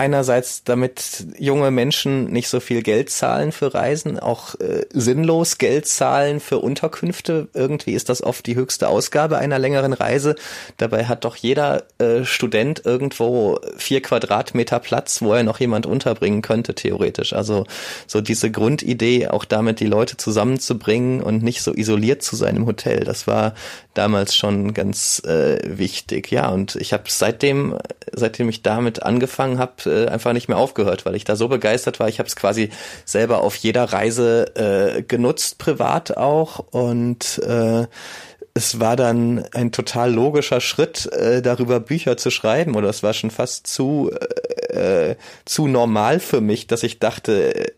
Einerseits, 0.00 0.64
damit 0.64 1.26
junge 1.38 1.70
Menschen 1.70 2.32
nicht 2.32 2.48
so 2.48 2.58
viel 2.58 2.82
Geld 2.82 3.10
zahlen 3.10 3.52
für 3.52 3.74
Reisen, 3.74 4.18
auch 4.18 4.54
äh, 4.54 4.86
sinnlos 4.94 5.58
Geld 5.58 5.86
zahlen 5.86 6.40
für 6.40 6.58
Unterkünfte. 6.60 7.48
Irgendwie 7.52 7.92
ist 7.92 8.08
das 8.08 8.22
oft 8.22 8.46
die 8.46 8.54
höchste 8.54 8.88
Ausgabe 8.88 9.36
einer 9.36 9.58
längeren 9.58 9.92
Reise. 9.92 10.36
Dabei 10.78 11.04
hat 11.04 11.26
doch 11.26 11.36
jeder 11.36 11.82
äh, 11.98 12.24
Student 12.24 12.80
irgendwo 12.86 13.60
vier 13.76 14.00
Quadratmeter 14.00 14.78
Platz, 14.78 15.20
wo 15.20 15.34
er 15.34 15.42
noch 15.42 15.60
jemand 15.60 15.84
unterbringen 15.84 16.40
könnte, 16.40 16.74
theoretisch. 16.74 17.34
Also 17.34 17.66
so 18.06 18.22
diese 18.22 18.50
Grundidee, 18.50 19.28
auch 19.28 19.44
damit 19.44 19.80
die 19.80 19.86
Leute 19.86 20.16
zusammenzubringen 20.16 21.22
und 21.22 21.42
nicht 21.42 21.60
so 21.60 21.74
isoliert 21.74 22.22
zu 22.22 22.36
sein 22.36 22.56
im 22.56 22.64
Hotel, 22.64 23.00
das 23.00 23.26
war 23.26 23.52
damals 24.00 24.34
schon 24.34 24.72
ganz 24.72 25.20
äh, 25.26 25.58
wichtig. 25.62 26.30
Ja, 26.30 26.48
und 26.48 26.74
ich 26.76 26.94
habe 26.94 27.04
seitdem, 27.08 27.76
seitdem 28.12 28.48
ich 28.48 28.62
damit 28.62 29.02
angefangen 29.02 29.58
habe, 29.58 29.74
äh, 29.84 30.08
einfach 30.08 30.32
nicht 30.32 30.48
mehr 30.48 30.56
aufgehört, 30.56 31.04
weil 31.04 31.16
ich 31.16 31.24
da 31.24 31.36
so 31.36 31.48
begeistert 31.48 32.00
war. 32.00 32.08
Ich 32.08 32.18
habe 32.18 32.26
es 32.26 32.34
quasi 32.34 32.70
selber 33.04 33.42
auf 33.42 33.56
jeder 33.56 33.84
Reise 33.84 34.56
äh, 34.56 35.02
genutzt, 35.02 35.58
privat 35.58 36.16
auch. 36.16 36.60
Und 36.70 37.42
äh, 37.46 37.86
es 38.54 38.80
war 38.80 38.96
dann 38.96 39.44
ein 39.52 39.70
total 39.70 40.14
logischer 40.14 40.62
Schritt, 40.62 41.04
äh, 41.12 41.42
darüber 41.42 41.78
Bücher 41.78 42.16
zu 42.16 42.30
schreiben. 42.30 42.76
Oder 42.76 42.88
es 42.88 43.02
war 43.02 43.12
schon 43.12 43.30
fast 43.30 43.66
zu, 43.66 44.10
äh, 44.70 45.16
zu 45.44 45.66
normal 45.66 46.20
für 46.20 46.40
mich, 46.40 46.66
dass 46.66 46.82
ich 46.82 46.98
dachte, 46.98 47.72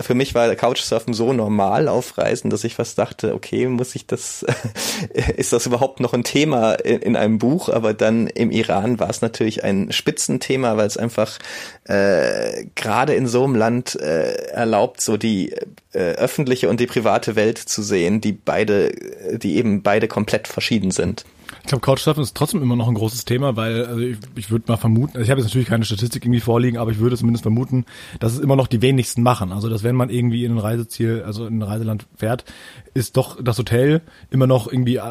für 0.00 0.14
mich 0.14 0.34
war 0.34 0.54
Couchsurfen 0.54 1.12
so 1.12 1.32
normal 1.32 1.88
auf 1.88 2.18
Reisen, 2.18 2.50
dass 2.50 2.62
ich 2.62 2.74
fast 2.76 2.98
dachte, 2.98 3.34
okay, 3.34 3.66
muss 3.66 3.96
ich 3.96 4.06
das, 4.06 4.44
ist 5.36 5.52
das 5.52 5.66
überhaupt 5.66 5.98
noch 5.98 6.12
ein 6.12 6.22
Thema 6.22 6.74
in, 6.74 7.00
in 7.00 7.16
einem 7.16 7.38
Buch? 7.38 7.68
Aber 7.68 7.94
dann 7.94 8.28
im 8.28 8.52
Iran 8.52 9.00
war 9.00 9.10
es 9.10 9.22
natürlich 9.22 9.64
ein 9.64 9.90
Spitzenthema, 9.90 10.76
weil 10.76 10.86
es 10.86 10.96
einfach 10.96 11.38
äh, 11.84 12.66
gerade 12.76 13.14
in 13.14 13.26
so 13.26 13.42
einem 13.44 13.56
Land 13.56 13.96
äh, 13.96 14.34
erlaubt, 14.52 15.00
so 15.00 15.16
die 15.16 15.52
äh, 15.92 15.98
öffentliche 15.98 16.68
und 16.68 16.78
die 16.78 16.86
private 16.86 17.34
Welt 17.34 17.58
zu 17.58 17.82
sehen, 17.82 18.20
die 18.20 18.32
beide, 18.32 18.92
die 19.36 19.56
eben 19.56 19.82
beide 19.82 20.06
komplett 20.06 20.46
verschieden 20.46 20.92
sind. 20.92 21.24
Ich 21.64 21.68
glaube, 21.68 21.80
Couchsurfen 21.80 22.22
ist 22.22 22.36
trotzdem 22.36 22.60
immer 22.60 22.76
noch 22.76 22.88
ein 22.88 22.94
großes 22.94 23.24
Thema, 23.24 23.56
weil 23.56 23.86
also 23.86 23.98
ich, 23.98 24.18
ich 24.36 24.50
würde 24.50 24.66
mal 24.68 24.76
vermuten, 24.76 25.16
also 25.16 25.22
ich 25.24 25.30
habe 25.30 25.40
jetzt 25.40 25.48
natürlich 25.48 25.66
keine 25.66 25.86
Statistik 25.86 26.22
irgendwie 26.22 26.40
vorliegen, 26.40 26.76
aber 26.76 26.90
ich 26.90 26.98
würde 26.98 27.16
zumindest 27.16 27.40
vermuten, 27.40 27.86
dass 28.20 28.34
es 28.34 28.40
immer 28.40 28.54
noch 28.54 28.66
die 28.66 28.82
wenigsten 28.82 29.22
machen. 29.22 29.50
Also 29.50 29.70
dass 29.70 29.82
wenn 29.82 29.96
man 29.96 30.10
irgendwie 30.10 30.44
in 30.44 30.52
ein 30.52 30.58
Reiseziel, 30.58 31.22
also 31.24 31.46
in 31.46 31.60
ein 31.60 31.62
Reiseland 31.62 32.06
fährt, 32.18 32.44
ist 32.92 33.16
doch 33.16 33.42
das 33.42 33.56
Hotel 33.56 34.02
immer 34.28 34.46
noch 34.46 34.70
irgendwie 34.70 34.96
äh, 34.96 35.02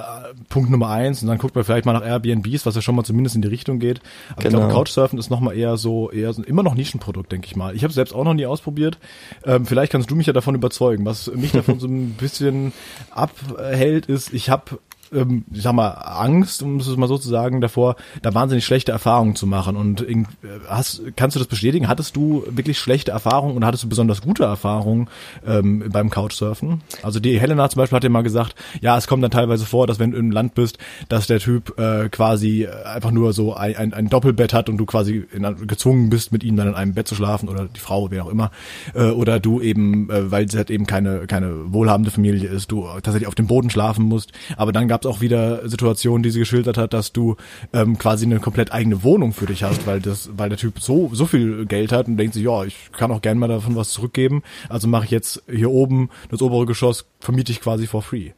Punkt 0.47 0.69
Nummer 0.69 0.89
eins 0.89 1.23
und 1.23 1.27
dann 1.27 1.39
guckt 1.39 1.55
man 1.55 1.63
vielleicht 1.63 1.87
mal 1.87 1.93
nach 1.93 2.05
Airbnbs, 2.05 2.67
was 2.67 2.75
ja 2.75 2.83
schon 2.83 2.95
mal 2.95 3.03
zumindest 3.03 3.35
in 3.35 3.41
die 3.41 3.47
Richtung 3.47 3.79
geht. 3.79 3.99
Aber 4.33 4.43
genau. 4.43 4.59
ich 4.59 4.65
glaube, 4.65 4.73
Couchsurfen 4.75 5.17
ist 5.17 5.31
nochmal 5.31 5.57
eher 5.57 5.77
so, 5.77 6.11
eher 6.11 6.33
so, 6.33 6.43
immer 6.43 6.61
noch 6.61 6.75
Nischenprodukt, 6.75 7.31
denke 7.31 7.47
ich 7.47 7.55
mal. 7.55 7.75
Ich 7.75 7.83
habe 7.83 7.93
selbst 7.93 8.13
auch 8.13 8.25
noch 8.25 8.35
nie 8.35 8.45
ausprobiert. 8.45 8.99
Ähm, 9.43 9.65
vielleicht 9.65 9.91
kannst 9.91 10.11
du 10.11 10.15
mich 10.15 10.27
ja 10.27 10.33
davon 10.33 10.53
überzeugen. 10.53 11.03
Was 11.03 11.33
mich 11.33 11.51
davon 11.51 11.79
so 11.79 11.87
ein 11.87 12.11
bisschen 12.11 12.73
abhält, 13.09 14.05
ist, 14.05 14.35
ich 14.35 14.51
habe 14.51 14.77
ähm, 15.13 15.45
ich 15.51 15.61
sag 15.61 15.73
mal, 15.73 15.89
Angst, 15.89 16.63
um 16.63 16.77
es 16.77 16.95
mal 16.97 17.07
so 17.07 17.17
zu 17.17 17.29
sagen, 17.29 17.61
davor, 17.61 17.95
da 18.21 18.33
wahnsinnig 18.33 18.65
schlechte 18.65 18.91
Erfahrungen 18.91 19.35
zu 19.35 19.47
machen. 19.47 19.75
Und 19.75 20.01
äh, 20.07 20.25
hast, 20.67 21.01
kannst 21.15 21.35
du 21.35 21.39
das 21.39 21.47
bestätigen? 21.47 21.87
Hattest 21.87 22.15
du 22.15 22.43
wirklich 22.49 22.79
schlechte 22.79 23.11
Erfahrungen 23.11 23.55
und 23.55 23.65
hattest 23.65 23.83
du 23.83 23.89
besonders 23.89 24.21
gute 24.21 24.43
Erfahrungen 24.43 25.07
ähm, 25.45 25.85
beim 25.91 26.09
Couchsurfen? 26.09 26.81
Also 27.01 27.19
die 27.19 27.39
Helena 27.39 27.69
zum 27.69 27.79
Beispiel 27.79 27.95
hat 27.95 28.03
ja 28.03 28.09
mal 28.09 28.23
gesagt, 28.23 28.55
ja, 28.81 28.97
es 28.97 29.07
kommt 29.07 29.23
dann 29.23 29.31
teilweise 29.31 29.65
vor, 29.65 29.87
dass 29.87 29.99
wenn 29.99 30.11
du 30.11 30.17
im 30.17 30.31
Land 30.31 30.55
bist, 30.55 30.77
dass 31.09 31.27
der 31.27 31.39
Typ 31.39 31.77
äh, 31.79 32.09
quasi 32.09 32.67
einfach 32.67 33.11
nur 33.11 33.33
so 33.33 33.53
ein, 33.53 33.75
ein, 33.75 33.93
ein 33.93 34.09
Doppelbett 34.09 34.53
hat 34.53 34.69
und 34.69 34.77
du 34.77 34.85
quasi 34.85 35.25
in, 35.31 35.43
gezwungen 35.67 36.09
bist, 36.09 36.31
mit 36.31 36.43
ihm 36.43 36.55
dann 36.55 36.67
in 36.67 36.75
einem 36.75 36.93
Bett 36.93 37.07
zu 37.07 37.15
schlafen 37.15 37.49
oder 37.49 37.65
die 37.65 37.79
Frau, 37.79 38.11
wer 38.11 38.25
auch 38.25 38.29
immer. 38.29 38.51
Äh, 38.93 39.09
oder 39.09 39.39
du 39.39 39.61
eben, 39.61 40.09
äh, 40.09 40.31
weil 40.31 40.49
sie 40.49 40.57
halt 40.57 40.71
eben 40.71 40.85
keine, 40.85 41.27
keine 41.27 41.73
wohlhabende 41.73 42.11
Familie 42.11 42.49
ist, 42.49 42.71
du 42.71 42.87
tatsächlich 42.95 43.27
auf 43.27 43.35
dem 43.35 43.47
Boden 43.47 43.69
schlafen 43.69 44.05
musst. 44.05 44.31
Aber 44.57 44.71
dann 44.71 44.87
gab 44.87 45.02
es 45.03 45.05
auch 45.05 45.21
wieder 45.21 45.67
Situationen, 45.67 46.23
die 46.23 46.31
sie 46.31 46.39
geschildert 46.39 46.77
hat, 46.77 46.93
dass 46.93 47.13
du 47.13 47.35
ähm, 47.73 47.97
quasi 47.97 48.25
eine 48.25 48.39
komplett 48.39 48.71
eigene 48.71 49.03
Wohnung 49.03 49.33
für 49.33 49.45
dich 49.45 49.63
hast, 49.63 49.85
weil 49.87 49.99
das, 49.99 50.29
weil 50.35 50.49
der 50.49 50.57
Typ 50.57 50.79
so 50.79 51.09
so 51.13 51.25
viel 51.25 51.65
Geld 51.65 51.91
hat 51.91 52.07
und 52.07 52.17
denkt 52.17 52.33
sich, 52.33 52.43
ja, 52.43 52.63
ich 52.63 52.91
kann 52.91 53.11
auch 53.11 53.21
gerne 53.21 53.39
mal 53.39 53.47
davon 53.47 53.75
was 53.75 53.91
zurückgeben. 53.91 54.43
Also 54.69 54.87
mache 54.87 55.05
ich 55.05 55.11
jetzt 55.11 55.43
hier 55.49 55.71
oben 55.71 56.09
das 56.29 56.41
obere 56.41 56.65
Geschoss 56.65 57.05
vermiete 57.19 57.51
ich 57.51 57.61
quasi 57.61 57.87
for 57.87 58.01
free. 58.01 58.31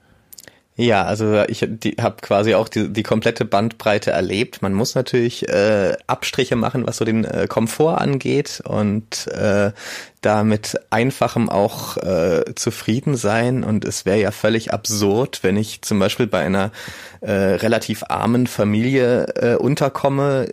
Ja, 0.77 1.05
also 1.05 1.41
ich 1.47 1.61
habe 1.61 2.17
quasi 2.21 2.53
auch 2.53 2.67
die, 2.67 2.91
die 2.91 3.03
komplette 3.03 3.45
Bandbreite 3.45 4.11
erlebt. 4.11 4.61
Man 4.61 4.73
muss 4.73 4.93
natürlich 4.93 5.47
äh, 5.47 5.95
Abstriche 6.05 6.57
machen, 6.57 6.85
was 6.85 6.97
so 6.97 7.05
den 7.05 7.23
äh, 7.23 7.47
Komfort 7.47 8.01
angeht 8.01 8.61
und 8.65 9.27
äh, 9.27 9.71
da 10.19 10.43
mit 10.43 10.77
einfachem 10.89 11.49
auch 11.49 11.95
äh, 11.97 12.43
zufrieden 12.55 13.15
sein. 13.15 13.63
Und 13.63 13.85
es 13.85 14.05
wäre 14.05 14.19
ja 14.19 14.31
völlig 14.31 14.73
absurd, 14.73 15.43
wenn 15.43 15.55
ich 15.55 15.81
zum 15.81 15.99
Beispiel 15.99 16.27
bei 16.27 16.39
einer 16.39 16.71
äh, 17.21 17.31
relativ 17.31 18.03
armen 18.09 18.45
Familie 18.45 19.27
äh, 19.35 19.55
unterkomme, 19.55 20.49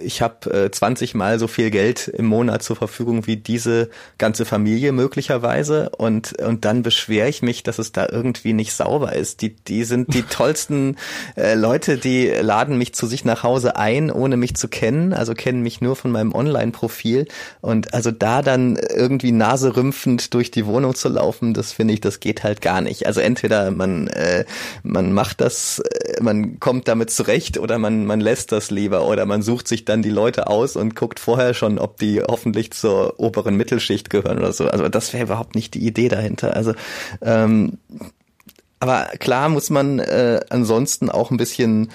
ich 0.00 0.22
habe 0.22 0.64
äh, 0.66 0.70
20 0.70 1.14
Mal 1.14 1.38
so 1.38 1.46
viel 1.46 1.70
Geld 1.70 2.08
im 2.08 2.26
Monat 2.26 2.62
zur 2.62 2.76
Verfügung 2.76 3.26
wie 3.26 3.36
diese 3.36 3.90
ganze 4.18 4.44
Familie 4.44 4.92
möglicherweise 4.92 5.90
und 5.90 6.38
und 6.40 6.64
dann 6.64 6.82
beschwere 6.82 7.28
ich 7.28 7.42
mich, 7.42 7.62
dass 7.62 7.78
es 7.78 7.92
da 7.92 8.08
irgendwie 8.10 8.52
nicht 8.52 8.72
sauber 8.72 9.14
ist. 9.14 9.42
Die 9.42 9.54
die 9.54 9.84
sind 9.84 10.14
die 10.14 10.22
tollsten 10.30 10.96
äh, 11.36 11.54
Leute, 11.54 11.98
die 11.98 12.28
laden 12.28 12.78
mich 12.78 12.94
zu 12.94 13.06
sich 13.06 13.24
nach 13.24 13.42
Hause 13.42 13.76
ein, 13.76 14.10
ohne 14.10 14.36
mich 14.36 14.54
zu 14.54 14.68
kennen, 14.68 15.12
also 15.12 15.34
kennen 15.34 15.62
mich 15.62 15.80
nur 15.80 15.96
von 15.96 16.10
meinem 16.10 16.34
Online-Profil 16.34 17.26
und 17.60 17.94
also 17.94 18.10
da 18.10 18.42
dann 18.42 18.76
irgendwie 18.76 19.32
naserümpfend 19.32 20.34
durch 20.34 20.50
die 20.50 20.66
Wohnung 20.66 20.94
zu 20.94 21.08
laufen, 21.08 21.54
das 21.54 21.72
finde 21.72 21.94
ich, 21.94 22.00
das 22.00 22.20
geht 22.20 22.44
halt 22.44 22.60
gar 22.60 22.80
nicht. 22.80 23.06
Also 23.06 23.20
entweder 23.20 23.70
man 23.70 24.08
äh, 24.08 24.44
man 24.82 25.12
macht 25.12 25.40
das, 25.40 25.80
äh, 25.80 26.22
man 26.22 26.60
kommt 26.60 26.88
damit 26.88 27.10
zurecht 27.10 27.58
oder 27.58 27.78
man 27.78 28.06
man 28.06 28.20
lässt 28.20 28.52
das 28.52 28.70
lieber 28.70 29.06
oder 29.06 29.26
man 29.26 29.42
sucht 29.42 29.68
sich 29.68 29.84
dann 29.88 30.02
die 30.02 30.10
Leute 30.10 30.46
aus 30.46 30.76
und 30.76 30.94
guckt 30.94 31.20
vorher 31.20 31.54
schon, 31.54 31.78
ob 31.78 31.98
die 31.98 32.22
hoffentlich 32.22 32.72
zur 32.72 33.18
oberen 33.18 33.56
Mittelschicht 33.56 34.10
gehören 34.10 34.38
oder 34.38 34.52
so. 34.52 34.68
Also 34.68 34.88
das 34.88 35.12
wäre 35.12 35.24
überhaupt 35.24 35.54
nicht 35.54 35.74
die 35.74 35.86
Idee 35.86 36.08
dahinter. 36.08 36.54
Also 36.54 36.74
ähm, 37.22 37.78
aber 38.80 39.06
klar 39.18 39.48
muss 39.48 39.70
man 39.70 39.98
äh, 39.98 40.40
ansonsten 40.50 41.10
auch 41.10 41.30
ein 41.30 41.36
bisschen 41.36 41.90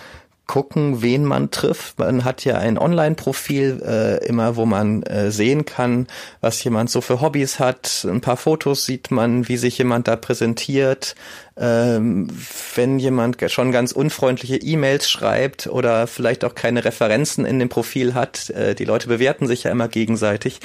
gucken, 0.46 1.02
wen 1.02 1.24
man 1.24 1.52
trifft. 1.52 2.00
Man 2.00 2.26
hat 2.26 2.44
ja 2.44 2.58
ein 2.58 2.78
Online-Profil 2.78 3.82
äh, 3.86 4.26
immer, 4.26 4.56
wo 4.56 4.66
man 4.66 5.04
äh, 5.04 5.32
sehen 5.32 5.66
kann, 5.66 6.08
was 6.42 6.64
jemand 6.64 6.90
so 6.90 7.02
für 7.02 7.22
Hobbys 7.22 7.60
hat. 7.60 8.06
Ein 8.08 8.22
paar 8.22 8.38
Fotos 8.38 8.86
sieht 8.86 9.10
man, 9.10 9.48
wie 9.48 9.58
sich 9.58 9.78
jemand 9.78 10.08
da 10.08 10.16
präsentiert. 10.16 11.16
Ähm, 11.56 12.28
wenn 12.76 13.00
jemand 13.00 13.38
schon 13.52 13.72
ganz 13.72 13.92
unfreundliche 13.92 14.58
E-Mails 14.58 15.10
schreibt 15.10 15.68
oder 15.68 16.08
vielleicht 16.08 16.44
auch 16.44 16.56
keine 16.56 16.84
Referenzen 16.84 17.46
in 17.46 17.60
dem 17.60 17.70
Profil 17.70 18.14
hat, 18.14 18.50
äh, 18.50 18.76
die 18.76 18.86
Leute 18.86 19.08
bewerten 19.08 19.48
sich 19.48 19.64
ja 19.64 19.72
immer 19.72 19.88
gegenseitig, 19.88 20.60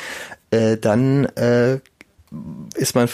äh, 0.50 0.76
dann 0.76 1.26
äh, 1.37 1.78
ist 2.75 2.94
man 2.94 3.08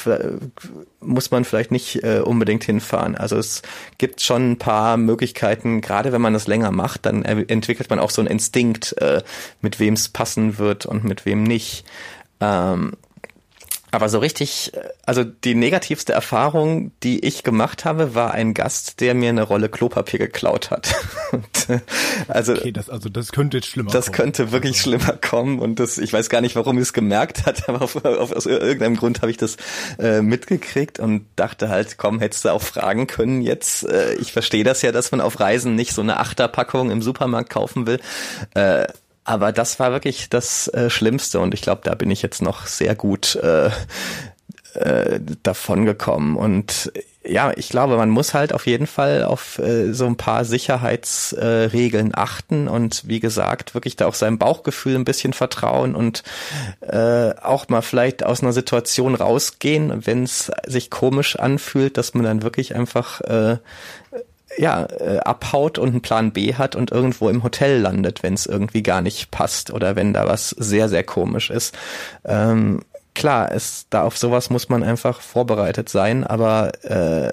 muss 1.01 1.31
man 1.31 1.45
vielleicht 1.45 1.71
nicht 1.71 2.03
äh, 2.03 2.21
unbedingt 2.21 2.65
hinfahren. 2.65 3.15
Also 3.15 3.37
es 3.37 3.63
gibt 3.99 4.21
schon 4.21 4.53
ein 4.53 4.59
paar 4.59 4.97
Möglichkeiten, 4.97 5.81
gerade 5.81 6.13
wenn 6.13 6.21
man 6.21 6.33
das 6.33 6.47
länger 6.47 6.71
macht, 6.71 7.07
dann 7.07 7.25
entwickelt 7.25 7.91
man 7.91 7.99
auch 7.99 8.11
so 8.11 8.21
einen 8.21 8.31
Instinkt, 8.31 8.97
äh, 9.01 9.23
mit 9.61 9.79
wem 9.81 9.95
es 9.95 10.09
passen 10.09 10.59
wird 10.59 10.87
und 10.87 11.05
mit 11.05 11.27
wem 11.27 11.43
nicht. 11.43 11.85
Ähm, 12.41 12.95
aber 13.95 14.09
so 14.09 14.19
richtig, 14.19 14.73
also 15.07 15.23
die 15.25 15.55
negativste 15.55 16.13
Erfahrung, 16.13 16.91
die 17.03 17.25
ich 17.25 17.45
gemacht 17.45 17.85
habe, 17.85 18.15
war 18.15 18.33
ein 18.33 18.53
Gast, 18.53 19.01
der 19.01 19.15
mir 19.15 19.29
eine 19.29 19.43
Rolle 19.43 19.69
Klopapier 19.69 20.19
geklaut 20.19 20.71
hat. 20.71 20.95
Und, 21.33 21.69
äh, 21.69 21.81
also, 22.29 22.55
okay, 22.55 22.73
das, 22.73 22.91
also 22.91 23.09
das 23.09 23.33
könnte 23.33 23.59
jetzt 23.59 23.69
schlimmer 23.69 23.91
das 23.91 24.07
kommen. 24.07 24.13
Das 24.13 24.17
könnte 24.17 24.53
wirklich 24.53 24.77
also. 24.77 24.91
schlimmer 24.91 25.17
kommen 25.17 25.59
und 25.59 25.81
das, 25.81 25.99
ich 25.99 26.13
weiß 26.13 26.29
gar 26.29 26.41
nicht, 26.41 26.55
warum 26.57 26.77
ich 26.77 26.83
es 26.83 26.93
gemerkt 26.93 27.47
hat, 27.47 27.69
aber 27.69 27.83
auf, 27.83 28.05
auf, 28.05 28.33
aus 28.33 28.47
irgendeinem 28.47 28.97
Grund 28.97 29.23
habe 29.23 29.31
ich 29.31 29.37
das 29.37 29.57
äh, 29.99 30.23
mitgekriegt 30.23 30.99
und 30.99 31.27
dachte 31.37 31.69
halt, 31.69 31.97
komm, 31.97 32.21
hättest 32.21 32.45
du 32.45 32.51
auch 32.51 32.63
fragen 32.63 33.07
können 33.07 33.43
jetzt. 33.43 33.89
Äh, 33.89 34.15
ich 34.15 34.33
verstehe 34.33 34.65
das 34.65 34.83
ja, 34.83 34.93
dass 34.93 35.11
man 35.11 35.21
auf 35.21 35.41
Reisen 35.41 35.75
nicht 35.75 35.93
so 35.93 36.03
eine 36.03 36.19
Achterpackung 36.19 36.91
im 36.91 37.03
Supermarkt 37.03 37.51
kaufen 37.51 37.87
will. 37.87 38.01
Äh, 38.55 38.87
aber 39.25 39.53
das 39.53 39.81
war 39.81 39.93
wirklich 39.93 40.29
das 40.29 40.69
äh, 40.69 40.91
Schlimmste 40.91 41.41
und 41.41 41.55
ich 41.55 41.63
glaube, 41.63 41.81
da 41.85 41.95
bin 41.95 42.11
ich 42.11 42.23
jetzt 42.23 42.43
noch 42.43 42.67
sehr 42.67 42.95
gut 42.95 43.37
äh, 43.37 43.71
äh, 44.75 45.21
davon 45.43 45.85
gekommen. 45.85 46.37
Und 46.37 46.93
ja, 47.27 47.53
ich 47.57 47.71
glaube, 47.71 47.97
man 47.97 48.11
muss 48.11 48.35
halt 48.35 48.53
auf 48.53 48.67
jeden 48.67 48.87
Fall 48.87 49.25
auf 49.25 49.59
äh, 49.59 49.93
so 49.95 50.05
ein 50.05 50.17
paar 50.17 50.45
Sicherheitsregeln 50.45 52.11
äh, 52.11 52.17
achten 52.17 52.69
und 52.69 53.07
wie 53.07 53.21
gesagt, 53.21 53.75
wirklich 53.75 53.97
da 53.97 54.07
auch 54.07 54.15
seinem 54.15 54.39
Bauchgefühl 54.39 54.95
ein 54.97 55.07
bisschen 55.07 55.33
vertrauen 55.33 55.95
und 55.95 56.23
äh, 56.81 57.31
auch 57.41 57.69
mal 57.69 57.83
vielleicht 57.83 58.25
aus 58.25 58.43
einer 58.43 58.53
Situation 58.53 59.15
rausgehen, 59.15 60.07
wenn 60.07 60.25
es 60.25 60.51
sich 60.67 60.91
komisch 60.91 61.37
anfühlt, 61.37 61.97
dass 61.97 62.13
man 62.13 62.25
dann 62.25 62.43
wirklich 62.43 62.75
einfach 62.75 63.23
äh, 63.23 63.57
ja, 64.59 64.87
äh, 64.87 65.19
abhaut 65.19 65.79
und 65.79 65.91
einen 65.91 66.03
Plan 66.03 66.33
B 66.33 66.55
hat 66.55 66.77
und 66.77 66.91
irgendwo 66.91 67.29
im 67.29 67.43
Hotel 67.43 67.81
landet, 67.81 68.23
wenn 68.23 68.35
es 68.35 68.47
irgendwie 68.47 68.83
gar 68.83 69.01
nicht 69.01 69.31
passt 69.31 69.71
oder 69.71 69.97
wenn 69.97 70.13
da 70.13 70.27
was 70.27 70.51
sehr, 70.51 70.89
sehr 70.89 71.05
komisch 71.05 71.51
ist. 71.51 71.75
Ähm, 72.25 72.81
klar, 73.15 73.53
es, 73.53 73.87
da 73.91 74.03
auf 74.03 74.19
sowas 74.19 74.51
muss 74.51 74.69
man 74.69 74.83
einfach 74.83 75.21
vorbereitet 75.21 75.89
sein, 75.89 76.25
aber 76.25 76.73
äh, 76.85 77.33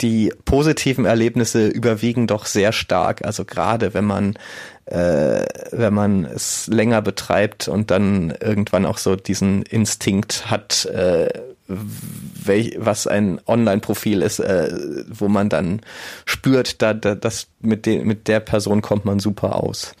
die 0.00 0.32
positiven 0.44 1.04
Erlebnisse 1.04 1.68
überwiegen 1.68 2.26
doch 2.26 2.46
sehr 2.46 2.72
stark. 2.72 3.24
Also 3.24 3.44
gerade 3.44 3.94
wenn 3.94 4.04
man 4.04 4.34
äh, 4.86 5.46
wenn 5.70 5.94
man 5.94 6.24
es 6.24 6.66
länger 6.66 7.02
betreibt 7.02 7.68
und 7.68 7.90
dann 7.90 8.34
irgendwann 8.40 8.84
auch 8.84 8.98
so 8.98 9.14
diesen 9.14 9.62
Instinkt 9.62 10.50
hat, 10.50 10.86
äh, 10.86 11.28
welch, 11.68 12.76
was 12.78 13.06
ein 13.06 13.40
Online-Profil 13.46 14.22
ist, 14.22 14.40
äh, 14.40 15.04
wo 15.08 15.28
man 15.28 15.48
dann 15.48 15.80
spürt, 16.24 16.82
da, 16.82 16.94
da, 16.94 17.14
das 17.14 17.48
mit, 17.60 17.86
de, 17.86 18.04
mit 18.04 18.28
der 18.28 18.40
Person 18.40 18.82
kommt 18.82 19.04
man 19.04 19.20
super 19.20 19.56
aus. 19.56 19.94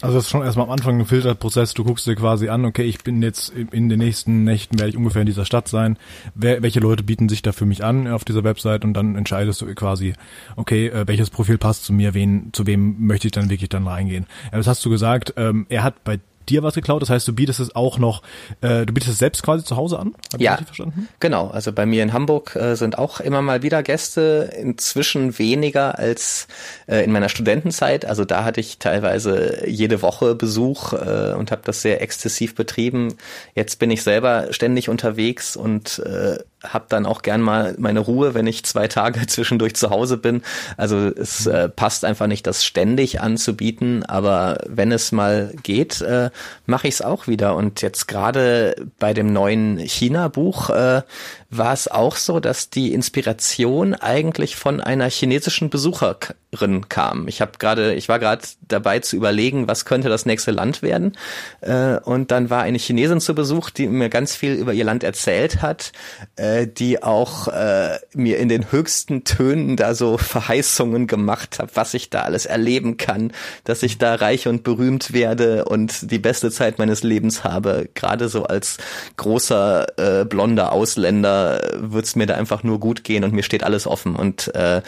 Also 0.00 0.14
das 0.14 0.26
ist 0.26 0.30
schon 0.30 0.42
erstmal 0.42 0.66
am 0.66 0.72
Anfang 0.72 1.00
ein 1.00 1.06
Filterprozess. 1.06 1.74
Du 1.74 1.82
guckst 1.82 2.06
dir 2.06 2.14
quasi 2.14 2.48
an, 2.48 2.64
okay, 2.64 2.84
ich 2.84 3.02
bin 3.02 3.20
jetzt 3.20 3.50
in 3.50 3.88
den 3.88 3.98
nächsten 3.98 4.44
Nächten 4.44 4.78
werde 4.78 4.90
ich 4.90 4.96
ungefähr 4.96 5.22
in 5.22 5.26
dieser 5.26 5.44
Stadt 5.44 5.66
sein. 5.66 5.98
Wer, 6.36 6.62
welche 6.62 6.78
Leute 6.78 7.02
bieten 7.02 7.28
sich 7.28 7.42
da 7.42 7.50
für 7.50 7.66
mich 7.66 7.82
an 7.82 8.06
auf 8.06 8.24
dieser 8.24 8.44
Website 8.44 8.84
und 8.84 8.94
dann 8.94 9.16
entscheidest 9.16 9.60
du 9.60 9.74
quasi, 9.74 10.12
okay, 10.54 10.86
äh, 10.86 11.08
welches 11.08 11.30
Profil 11.30 11.58
passt 11.58 11.84
zu 11.84 11.92
mir, 11.92 12.14
wen, 12.14 12.50
zu 12.52 12.64
wem 12.64 13.06
möchte 13.06 13.26
ich 13.26 13.32
dann 13.32 13.50
wirklich 13.50 13.70
dann 13.70 13.88
reingehen. 13.88 14.26
Ja, 14.52 14.58
das 14.58 14.68
hast 14.68 14.84
du 14.84 14.90
gesagt. 14.90 15.34
Ähm, 15.36 15.66
er 15.68 15.82
hat 15.82 16.04
bei 16.04 16.20
dir 16.48 16.62
was 16.62 16.74
geklaut. 16.74 17.02
Das 17.02 17.10
heißt, 17.10 17.26
du 17.28 17.32
bietest 17.32 17.60
es 17.60 17.74
auch 17.74 17.98
noch, 17.98 18.22
äh, 18.60 18.86
du 18.86 18.92
bietest 18.92 19.12
es 19.12 19.18
selbst 19.18 19.42
quasi 19.42 19.64
zu 19.64 19.76
Hause 19.76 19.98
an? 19.98 20.14
Hab 20.32 20.40
ja, 20.40 20.58
genau. 21.20 21.48
Also 21.48 21.72
bei 21.72 21.86
mir 21.86 22.02
in 22.02 22.12
Hamburg 22.12 22.56
äh, 22.56 22.74
sind 22.74 22.98
auch 22.98 23.20
immer 23.20 23.42
mal 23.42 23.62
wieder 23.62 23.82
Gäste. 23.82 24.50
Inzwischen 24.58 25.38
weniger 25.38 25.98
als 25.98 26.48
äh, 26.86 27.04
in 27.04 27.12
meiner 27.12 27.28
Studentenzeit. 27.28 28.04
Also 28.04 28.24
da 28.24 28.44
hatte 28.44 28.60
ich 28.60 28.78
teilweise 28.78 29.68
jede 29.68 30.02
Woche 30.02 30.34
Besuch 30.34 30.92
äh, 30.92 31.34
und 31.36 31.50
habe 31.50 31.62
das 31.64 31.82
sehr 31.82 32.02
exzessiv 32.02 32.54
betrieben. 32.54 33.14
Jetzt 33.54 33.78
bin 33.78 33.90
ich 33.90 34.02
selber 34.02 34.52
ständig 34.52 34.88
unterwegs 34.88 35.56
und 35.56 35.98
äh, 36.00 36.38
habe 36.62 36.86
dann 36.88 37.06
auch 37.06 37.22
gern 37.22 37.40
mal 37.40 37.74
meine 37.78 38.00
Ruhe, 38.00 38.34
wenn 38.34 38.46
ich 38.46 38.64
zwei 38.64 38.88
Tage 38.88 39.26
zwischendurch 39.26 39.74
zu 39.74 39.90
Hause 39.90 40.16
bin. 40.16 40.42
Also 40.76 40.96
es 40.96 41.46
äh, 41.46 41.68
passt 41.68 42.04
einfach 42.04 42.26
nicht, 42.26 42.46
das 42.46 42.64
ständig 42.64 43.20
anzubieten, 43.20 44.04
aber 44.04 44.58
wenn 44.66 44.92
es 44.92 45.12
mal 45.12 45.54
geht, 45.62 46.00
äh, 46.00 46.30
mache 46.66 46.88
ich 46.88 46.94
es 46.94 47.02
auch 47.02 47.26
wieder. 47.26 47.56
Und 47.56 47.82
jetzt 47.82 48.08
gerade 48.08 48.74
bei 48.98 49.14
dem 49.14 49.32
neuen 49.32 49.78
China-Buch 49.78 50.70
äh, 50.70 51.02
war 51.50 51.72
es 51.72 51.88
auch 51.88 52.16
so, 52.16 52.40
dass 52.40 52.68
die 52.68 52.92
Inspiration 52.92 53.94
eigentlich 53.94 54.56
von 54.56 54.82
einer 54.82 55.08
chinesischen 55.08 55.70
Besucherin 55.70 56.90
kam. 56.90 57.26
Ich 57.26 57.40
habe 57.40 57.52
gerade, 57.58 57.94
ich 57.94 58.10
war 58.10 58.18
gerade 58.18 58.42
dabei 58.60 58.98
zu 58.98 59.16
überlegen, 59.16 59.66
was 59.66 59.86
könnte 59.86 60.10
das 60.10 60.26
nächste 60.26 60.50
Land 60.50 60.82
werden. 60.82 61.16
Äh, 61.62 62.00
und 62.00 62.30
dann 62.32 62.50
war 62.50 62.62
eine 62.62 62.76
Chinesin 62.76 63.20
zu 63.20 63.34
Besuch, 63.34 63.70
die 63.70 63.86
mir 63.86 64.10
ganz 64.10 64.36
viel 64.36 64.52
über 64.54 64.74
ihr 64.74 64.84
Land 64.84 65.04
erzählt 65.04 65.62
hat, 65.62 65.92
äh, 66.36 66.66
die 66.66 67.02
auch 67.02 67.48
äh, 67.48 67.98
mir 68.12 68.38
in 68.38 68.50
den 68.50 68.70
höchsten 68.70 69.24
Tönen 69.24 69.76
da 69.76 69.94
so 69.94 70.18
Verheißungen 70.18 71.06
gemacht 71.06 71.58
hat, 71.60 71.70
was 71.76 71.94
ich 71.94 72.10
da 72.10 72.22
alles 72.22 72.44
erleben 72.44 72.98
kann, 72.98 73.32
dass 73.64 73.82
ich 73.82 73.96
da 73.96 74.16
reich 74.16 74.48
und 74.48 74.64
berühmt 74.64 75.14
werde 75.14 75.64
und 75.64 76.10
die 76.10 76.18
beste 76.18 76.50
Zeit 76.50 76.78
meines 76.78 77.02
Lebens 77.02 77.42
habe. 77.42 77.88
Gerade 77.94 78.28
so 78.28 78.44
als 78.44 78.76
großer 79.16 80.20
äh, 80.20 80.24
blonder 80.26 80.72
Ausländer 80.72 81.37
wird 81.74 82.04
es 82.04 82.16
mir 82.16 82.26
da 82.26 82.34
einfach 82.34 82.62
nur 82.62 82.80
gut 82.80 83.04
gehen 83.04 83.24
und 83.24 83.32
mir 83.32 83.42
steht 83.42 83.64
alles 83.64 83.86
offen. 83.86 84.16
Und 84.16 84.54
äh, 84.54 84.82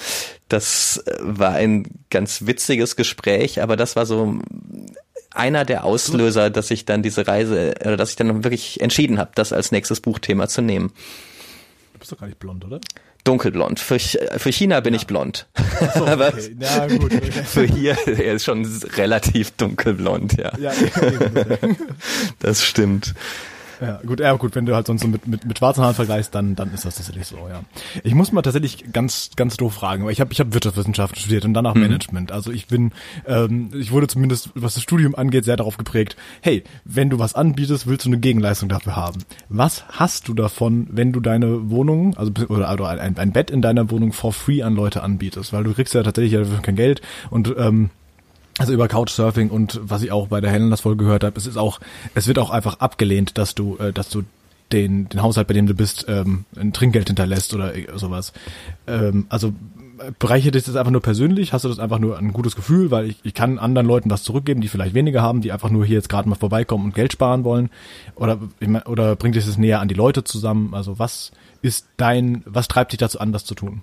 das 0.49 1.03
war 1.21 1.53
ein 1.53 1.87
ganz 2.11 2.47
witziges 2.47 2.97
Gespräch, 2.97 3.63
aber 3.63 3.77
das 3.77 3.97
war 3.97 4.07
so 4.07 4.39
einer 5.33 5.65
der 5.65 5.85
Auslöser, 5.85 6.51
dass 6.51 6.71
ich 6.71 6.85
dann 6.85 7.03
diese 7.03 7.27
Reise, 7.27 7.75
oder 7.81 7.97
dass 7.97 8.11
ich 8.11 8.17
dann 8.17 8.45
wirklich 8.45 8.81
entschieden 8.81 9.19
habe, 9.19 9.31
das 9.35 9.53
als 9.53 9.73
nächstes 9.73 10.01
Buchthema 10.01 10.49
zu 10.49 10.61
nehmen. 10.63 10.93
Du 11.93 11.99
bist 12.01 12.13
doch 12.13 12.19
gar 12.19 12.27
nicht 12.27 12.39
blond, 12.39 12.65
oder? 12.65 12.81
Dunkelblond. 13.25 13.79
Für, 13.79 13.99
für 13.99 14.51
China 14.51 14.81
bin 14.81 14.95
ja. 14.95 15.01
ich 15.01 15.07
blond. 15.07 15.47
So, 15.95 16.01
okay. 16.03 16.11
Aber 16.11 16.33
ja, 16.39 16.87
gut, 16.87 17.13
für 17.45 17.65
hier, 17.65 17.97
er 18.07 18.35
ist 18.35 18.45
schon 18.45 18.65
relativ 18.97 19.51
dunkelblond, 19.53 20.39
ja. 20.39 20.53
ja 20.59 20.73
das 22.39 22.65
stimmt. 22.65 23.15
Ja, 23.81 24.01
gut, 24.05 24.21
ja, 24.21 24.33
gut, 24.35 24.55
wenn 24.55 24.67
du 24.67 24.75
halt 24.75 24.87
sonst 24.87 25.03
so 25.03 25.09
mit, 25.09 25.27
mit, 25.27 25.47
mit 25.47 25.59
schwarzen 25.59 25.83
Haaren 25.83 25.95
vergleichst, 25.95 26.35
dann, 26.35 26.55
dann 26.55 26.73
ist 26.75 26.85
das 26.85 26.97
tatsächlich 26.97 27.27
so, 27.27 27.37
ja. 27.49 27.63
Ich 28.05 28.15
muss 28.15 28.31
mal 28.31 28.43
tatsächlich 28.43 28.93
ganz, 28.93 29.31
ganz 29.37 29.57
doof 29.57 29.75
fragen, 29.75 30.05
weil 30.05 30.13
ich 30.13 30.21
habe 30.21 30.33
ich 30.33 30.41
hab 30.41 30.53
Wirtschaftswissenschaften 30.53 31.19
studiert 31.19 31.45
und 31.45 31.55
danach 31.55 31.75
mhm. 31.75 31.83
Management. 31.83 32.31
Also 32.31 32.53
ich 32.53 32.67
bin, 32.67 32.93
ähm, 33.27 33.71
ich 33.75 33.91
wurde 33.91 34.07
zumindest, 34.07 34.51
was 34.55 34.75
das 34.75 34.83
Studium 34.83 35.15
angeht, 35.15 35.45
sehr 35.45 35.57
darauf 35.57 35.79
geprägt, 35.79 36.17
hey, 36.43 36.63
wenn 36.85 37.09
du 37.09 37.19
was 37.19 37.35
anbietest, 37.35 37.87
willst 37.87 38.05
du 38.05 38.11
eine 38.11 38.19
Gegenleistung 38.19 38.69
dafür 38.69 38.97
haben. 38.97 39.21
Was 39.49 39.85
hast 39.89 40.29
du 40.29 40.35
davon, 40.35 40.89
wenn 40.91 41.13
du 41.13 41.21
deine 41.21 41.71
Wohnung, 41.71 42.17
also 42.17 42.33
oder, 42.49 42.73
oder 42.73 42.89
ein, 42.89 43.17
ein 43.17 43.33
Bett 43.33 43.51
in 43.51 43.63
deiner 43.63 43.91
Wohnung 43.91 44.13
for 44.13 44.33
free 44.33 44.63
an 44.63 44.75
Leute 44.75 45.03
anbietest? 45.03 45.53
Weil 45.53 45.65
du 45.65 45.73
kriegst 45.73 45.95
ja 45.95 46.03
tatsächlich 46.03 46.33
ja 46.33 46.45
kein 46.61 46.77
Geld 46.77 47.01
und 47.31 47.55
ähm, 47.57 47.91
also 48.61 48.75
über 48.75 48.89
Couchsurfing 48.89 49.49
und 49.49 49.81
was 49.83 50.03
ich 50.03 50.13
auch 50.13 50.29
bei 50.29 50.43
der 50.43 50.51
Helen 50.51 50.71
das 50.71 50.83
Folge 50.83 51.05
gehört 51.05 51.25
habe, 51.25 51.35
es 51.39 51.47
ist 51.47 51.57
auch, 51.57 51.81
es 52.15 52.27
wird 52.27 52.39
auch 52.39 52.51
einfach 52.51 52.81
abgelehnt, 52.81 53.39
dass 53.39 53.55
du, 53.55 53.79
äh, 53.79 53.91
dass 53.91 54.11
du 54.11 54.23
den, 54.71 55.09
den 55.09 55.23
Haushalt, 55.23 55.49
bei 55.49 55.55
dem 55.55 55.67
du 55.67 55.73
bist, 55.73 56.05
ähm, 56.09 56.45
ein 56.57 56.75
Trinkgeld 56.75 57.09
hinterlässt 57.09 57.55
oder 57.55 57.73
sowas. 57.95 58.35
Ähm, 58.87 59.25
also 59.31 59.55
bereichert 60.19 60.57
dich 60.57 60.65
das 60.65 60.77
einfach 60.77 60.93
nur 60.93 61.01
persönlich? 61.01 61.55
Hast 61.55 61.65
du 61.65 61.71
das 61.71 61.79
einfach 61.79 61.99
nur 61.99 62.19
ein 62.19 62.35
gutes 62.35 62.55
Gefühl, 62.55 62.91
weil 62.91 63.07
ich, 63.07 63.17
ich 63.23 63.33
kann 63.33 63.59
anderen 63.59 63.87
Leuten 63.87 64.11
was 64.11 64.25
zurückgeben, 64.25 64.61
die 64.61 64.69
vielleicht 64.69 64.95
weniger 64.95 65.23
haben, 65.23 65.41
die 65.41 65.53
einfach 65.53 65.71
nur 65.71 65.87
hier 65.87 65.97
jetzt 65.97 66.11
gerade 66.11 66.29
mal 66.29 66.35
vorbeikommen 66.35 66.85
und 66.85 66.95
Geld 66.95 67.15
sparen 67.15 67.45
wollen? 67.45 67.71
Oder, 68.15 68.39
ich 68.61 68.69
mein, 68.69 68.83
oder 68.83 69.17
bringt 69.17 69.37
dich 69.37 69.47
das 69.47 69.57
näher 69.57 69.81
an 69.81 69.89
die 69.89 69.95
Leute 69.95 70.23
zusammen? 70.23 70.75
Also 70.75 70.99
was 70.99 71.33
ist 71.63 71.87
dein, 71.97 72.43
was 72.45 72.69
treibt 72.69 72.93
dich 72.93 72.99
dazu 72.99 73.21
an, 73.21 73.33
das 73.33 73.47
zu 73.47 73.55
tun? 73.55 73.83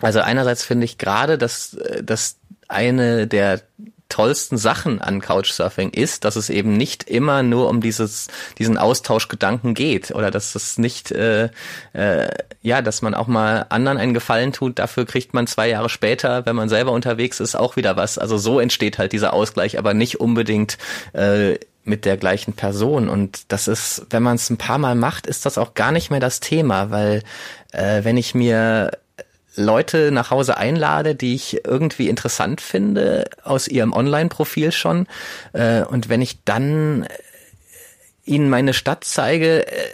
Also 0.00 0.20
einerseits 0.20 0.64
finde 0.64 0.86
ich 0.86 0.96
gerade, 0.96 1.36
dass, 1.36 1.74
äh, 1.74 2.02
dass 2.02 2.38
eine 2.68 3.26
der 3.26 3.60
tollsten 4.08 4.56
Sachen 4.56 5.00
an 5.00 5.20
Couchsurfing 5.20 5.90
ist, 5.90 6.24
dass 6.24 6.36
es 6.36 6.50
eben 6.50 6.76
nicht 6.76 7.04
immer 7.04 7.42
nur 7.42 7.68
um 7.68 7.80
dieses 7.80 8.28
diesen 8.58 8.78
Austauschgedanken 8.78 9.74
geht 9.74 10.10
oder 10.12 10.30
dass 10.30 10.54
es 10.54 10.78
nicht 10.78 11.10
äh, 11.10 11.50
äh, 11.92 12.28
ja, 12.62 12.82
dass 12.82 13.02
man 13.02 13.14
auch 13.14 13.26
mal 13.26 13.66
anderen 13.68 13.98
einen 13.98 14.14
Gefallen 14.14 14.52
tut. 14.52 14.78
Dafür 14.78 15.06
kriegt 15.06 15.34
man 15.34 15.46
zwei 15.46 15.68
Jahre 15.68 15.88
später, 15.88 16.46
wenn 16.46 16.56
man 16.56 16.68
selber 16.68 16.92
unterwegs 16.92 17.40
ist, 17.40 17.56
auch 17.56 17.76
wieder 17.76 17.96
was. 17.96 18.18
Also 18.18 18.38
so 18.38 18.60
entsteht 18.60 18.98
halt 18.98 19.12
dieser 19.12 19.32
Ausgleich, 19.32 19.78
aber 19.78 19.94
nicht 19.94 20.20
unbedingt 20.20 20.78
äh, 21.12 21.58
mit 21.84 22.04
der 22.04 22.16
gleichen 22.16 22.52
Person. 22.52 23.08
Und 23.08 23.52
das 23.52 23.68
ist, 23.68 24.06
wenn 24.10 24.22
man 24.22 24.36
es 24.36 24.50
ein 24.50 24.56
paar 24.56 24.78
Mal 24.78 24.94
macht, 24.94 25.26
ist 25.26 25.46
das 25.46 25.58
auch 25.58 25.74
gar 25.74 25.92
nicht 25.92 26.10
mehr 26.10 26.20
das 26.20 26.40
Thema, 26.40 26.90
weil 26.90 27.22
äh, 27.72 28.04
wenn 28.04 28.16
ich 28.16 28.34
mir 28.34 28.90
Leute 29.56 30.10
nach 30.12 30.30
Hause 30.30 30.56
einlade, 30.56 31.14
die 31.14 31.34
ich 31.34 31.64
irgendwie 31.64 32.08
interessant 32.08 32.60
finde, 32.60 33.24
aus 33.42 33.68
ihrem 33.68 33.92
Online-Profil 33.92 34.72
schon. 34.72 35.06
Äh, 35.52 35.82
und 35.82 36.08
wenn 36.08 36.22
ich 36.22 36.44
dann 36.44 37.04
äh, 37.04 37.08
ihnen 38.24 38.50
meine 38.50 38.74
Stadt 38.74 39.04
zeige, 39.04 39.66
äh, 39.66 39.88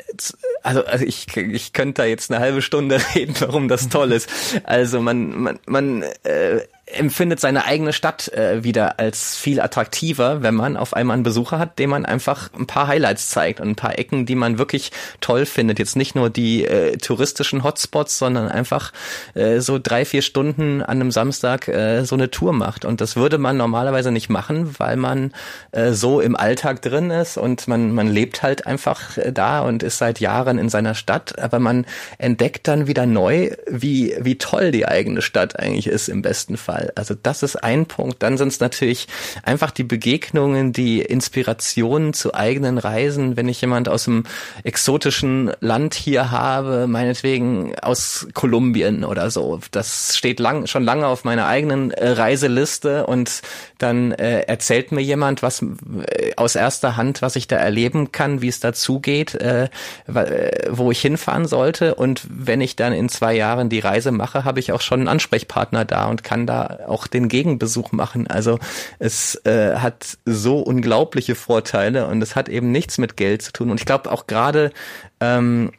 also, 0.62 0.84
also 0.84 1.04
ich, 1.04 1.36
ich 1.36 1.72
könnte 1.72 2.02
da 2.02 2.06
jetzt 2.06 2.30
eine 2.30 2.40
halbe 2.40 2.62
Stunde 2.62 3.00
reden, 3.14 3.34
warum 3.40 3.68
das 3.68 3.88
toll 3.88 4.12
ist. 4.12 4.28
Also 4.64 5.00
man, 5.00 5.36
man, 5.36 5.58
man 5.66 6.02
äh, 6.24 6.60
empfindet 6.86 7.38
seine 7.38 7.64
eigene 7.64 7.92
Stadt 7.92 8.28
äh, 8.32 8.64
wieder 8.64 8.98
als 8.98 9.36
viel 9.36 9.60
attraktiver, 9.60 10.42
wenn 10.42 10.54
man 10.54 10.76
auf 10.76 10.94
einmal 10.94 11.14
einen 11.14 11.22
Besucher 11.22 11.58
hat, 11.58 11.78
dem 11.78 11.90
man 11.90 12.04
einfach 12.04 12.50
ein 12.54 12.66
paar 12.66 12.88
Highlights 12.88 13.28
zeigt 13.30 13.60
und 13.60 13.68
ein 13.68 13.76
paar 13.76 13.98
Ecken, 13.98 14.26
die 14.26 14.34
man 14.34 14.58
wirklich 14.58 14.90
toll 15.20 15.46
findet. 15.46 15.78
Jetzt 15.78 15.94
nicht 15.94 16.16
nur 16.16 16.28
die 16.28 16.64
äh, 16.64 16.96
touristischen 16.96 17.62
Hotspots, 17.62 18.18
sondern 18.18 18.48
einfach 18.48 18.92
äh, 19.34 19.60
so 19.60 19.78
drei, 19.80 20.04
vier 20.04 20.22
Stunden 20.22 20.82
an 20.82 21.00
einem 21.00 21.12
Samstag 21.12 21.68
äh, 21.68 22.04
so 22.04 22.16
eine 22.16 22.30
Tour 22.30 22.52
macht. 22.52 22.84
Und 22.84 23.00
das 23.00 23.14
würde 23.14 23.38
man 23.38 23.56
normalerweise 23.56 24.10
nicht 24.10 24.28
machen, 24.28 24.74
weil 24.78 24.96
man 24.96 25.32
äh, 25.70 25.92
so 25.92 26.20
im 26.20 26.34
Alltag 26.34 26.82
drin 26.82 27.10
ist 27.10 27.36
und 27.36 27.68
man, 27.68 27.92
man 27.92 28.08
lebt 28.08 28.42
halt 28.42 28.66
einfach 28.66 29.16
äh, 29.18 29.32
da 29.32 29.60
und 29.60 29.84
ist 29.84 29.98
seit 29.98 30.18
Jahren 30.18 30.58
in 30.58 30.68
seiner 30.68 30.94
Stadt. 30.94 31.38
Aber 31.38 31.60
man 31.60 31.86
entdeckt 32.18 32.66
dann 32.66 32.88
wieder 32.88 33.06
neu, 33.06 33.52
wie, 33.70 34.16
wie 34.20 34.36
toll 34.36 34.72
die 34.72 34.86
eigene 34.86 35.22
Stadt 35.22 35.58
eigentlich 35.58 35.86
ist 35.86 36.08
im 36.08 36.22
besten 36.22 36.56
Fall. 36.56 36.71
Fall. 36.72 36.92
Also 36.94 37.14
das 37.20 37.42
ist 37.42 37.56
ein 37.56 37.86
Punkt. 37.86 38.22
Dann 38.22 38.38
sind 38.38 38.48
es 38.48 38.60
natürlich 38.60 39.06
einfach 39.42 39.70
die 39.70 39.84
Begegnungen, 39.84 40.72
die 40.72 41.02
Inspirationen 41.02 42.14
zu 42.14 42.34
eigenen 42.34 42.78
Reisen. 42.78 43.36
Wenn 43.36 43.48
ich 43.48 43.60
jemand 43.60 43.88
aus 43.88 44.08
einem 44.08 44.24
exotischen 44.64 45.52
Land 45.60 45.94
hier 45.94 46.30
habe, 46.30 46.86
meinetwegen 46.86 47.74
aus 47.80 48.26
Kolumbien 48.32 49.04
oder 49.04 49.30
so, 49.30 49.60
das 49.70 50.16
steht 50.16 50.40
lang, 50.40 50.66
schon 50.66 50.84
lange 50.84 51.06
auf 51.06 51.24
meiner 51.24 51.46
eigenen 51.46 51.90
äh, 51.90 52.08
Reiseliste 52.08 53.06
und 53.06 53.42
dann 53.78 54.12
äh, 54.12 54.40
erzählt 54.42 54.92
mir 54.92 55.02
jemand 55.02 55.42
was 55.42 55.62
äh, 55.62 56.32
aus 56.36 56.54
erster 56.54 56.96
Hand, 56.96 57.20
was 57.20 57.36
ich 57.36 57.48
da 57.48 57.56
erleben 57.56 58.12
kann, 58.12 58.40
wie 58.40 58.48
es 58.48 58.60
dazugeht, 58.60 59.34
äh, 59.34 59.68
äh, 60.06 60.68
wo 60.70 60.90
ich 60.90 61.00
hinfahren 61.00 61.46
sollte. 61.46 61.94
Und 61.96 62.26
wenn 62.30 62.62
ich 62.62 62.76
dann 62.76 62.94
in 62.94 63.10
zwei 63.10 63.34
Jahren 63.34 63.68
die 63.68 63.80
Reise 63.80 64.10
mache, 64.10 64.44
habe 64.44 64.60
ich 64.60 64.72
auch 64.72 64.80
schon 64.80 65.00
einen 65.00 65.08
Ansprechpartner 65.08 65.84
da 65.84 66.06
und 66.06 66.24
kann 66.24 66.46
da 66.46 66.61
auch 66.86 67.06
den 67.06 67.28
Gegenbesuch 67.28 67.92
machen. 67.92 68.26
Also 68.26 68.58
es 68.98 69.34
äh, 69.44 69.76
hat 69.76 70.18
so 70.24 70.58
unglaubliche 70.58 71.34
Vorteile 71.34 72.06
und 72.06 72.22
es 72.22 72.36
hat 72.36 72.48
eben 72.48 72.70
nichts 72.72 72.98
mit 72.98 73.16
Geld 73.16 73.42
zu 73.42 73.52
tun. 73.52 73.70
Und 73.70 73.80
ich 73.80 73.86
glaube 73.86 74.10
auch 74.10 74.26
gerade 74.26 74.72
ähm, 75.20 75.72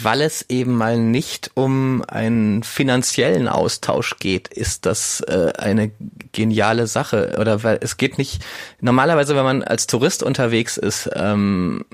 weil 0.00 0.20
es 0.22 0.46
eben 0.48 0.76
mal 0.76 0.98
nicht 0.98 1.50
um 1.54 2.02
einen 2.08 2.62
finanziellen 2.62 3.48
Austausch 3.48 4.16
geht, 4.18 4.48
ist 4.48 4.86
das 4.86 5.20
äh, 5.20 5.52
eine 5.58 5.90
geniale 6.32 6.86
Sache. 6.86 7.36
Oder 7.38 7.62
weil 7.62 7.78
es 7.80 7.96
geht 7.96 8.18
nicht, 8.18 8.42
normalerweise, 8.80 9.36
wenn 9.36 9.44
man 9.44 9.62
als 9.62 9.86
Tourist 9.86 10.22
unterwegs 10.22 10.76
ist, 10.76 11.10
ähm, 11.14 11.84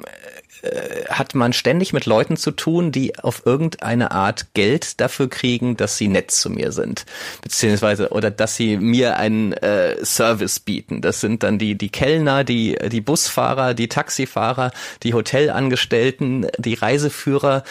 äh, 0.62 1.04
hat 1.08 1.34
man 1.34 1.52
ständig 1.52 1.92
mit 1.92 2.06
Leuten 2.06 2.36
zu 2.36 2.50
tun, 2.50 2.90
die 2.90 3.18
auf 3.18 3.42
irgendeine 3.46 4.10
Art 4.10 4.54
Geld 4.54 5.00
dafür 5.00 5.28
kriegen, 5.28 5.76
dass 5.76 5.96
sie 5.96 6.08
nett 6.08 6.30
zu 6.30 6.50
mir 6.50 6.72
sind, 6.72 7.06
beziehungsweise 7.42 8.10
oder 8.10 8.30
dass 8.30 8.56
sie 8.56 8.76
mir 8.76 9.16
einen 9.16 9.52
äh, 9.52 10.04
Service 10.04 10.58
bieten. 10.60 11.00
Das 11.00 11.20
sind 11.20 11.42
dann 11.42 11.58
die 11.58 11.76
die 11.76 11.90
Kellner, 11.90 12.44
die 12.44 12.76
die 12.90 13.00
Busfahrer, 13.00 13.74
die 13.74 13.88
Taxifahrer, 13.88 14.72
die 15.02 15.14
Hotelangestellten, 15.14 16.48
die 16.58 16.74
Reiseführer. 16.74 17.62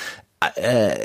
Äh, 0.55 0.95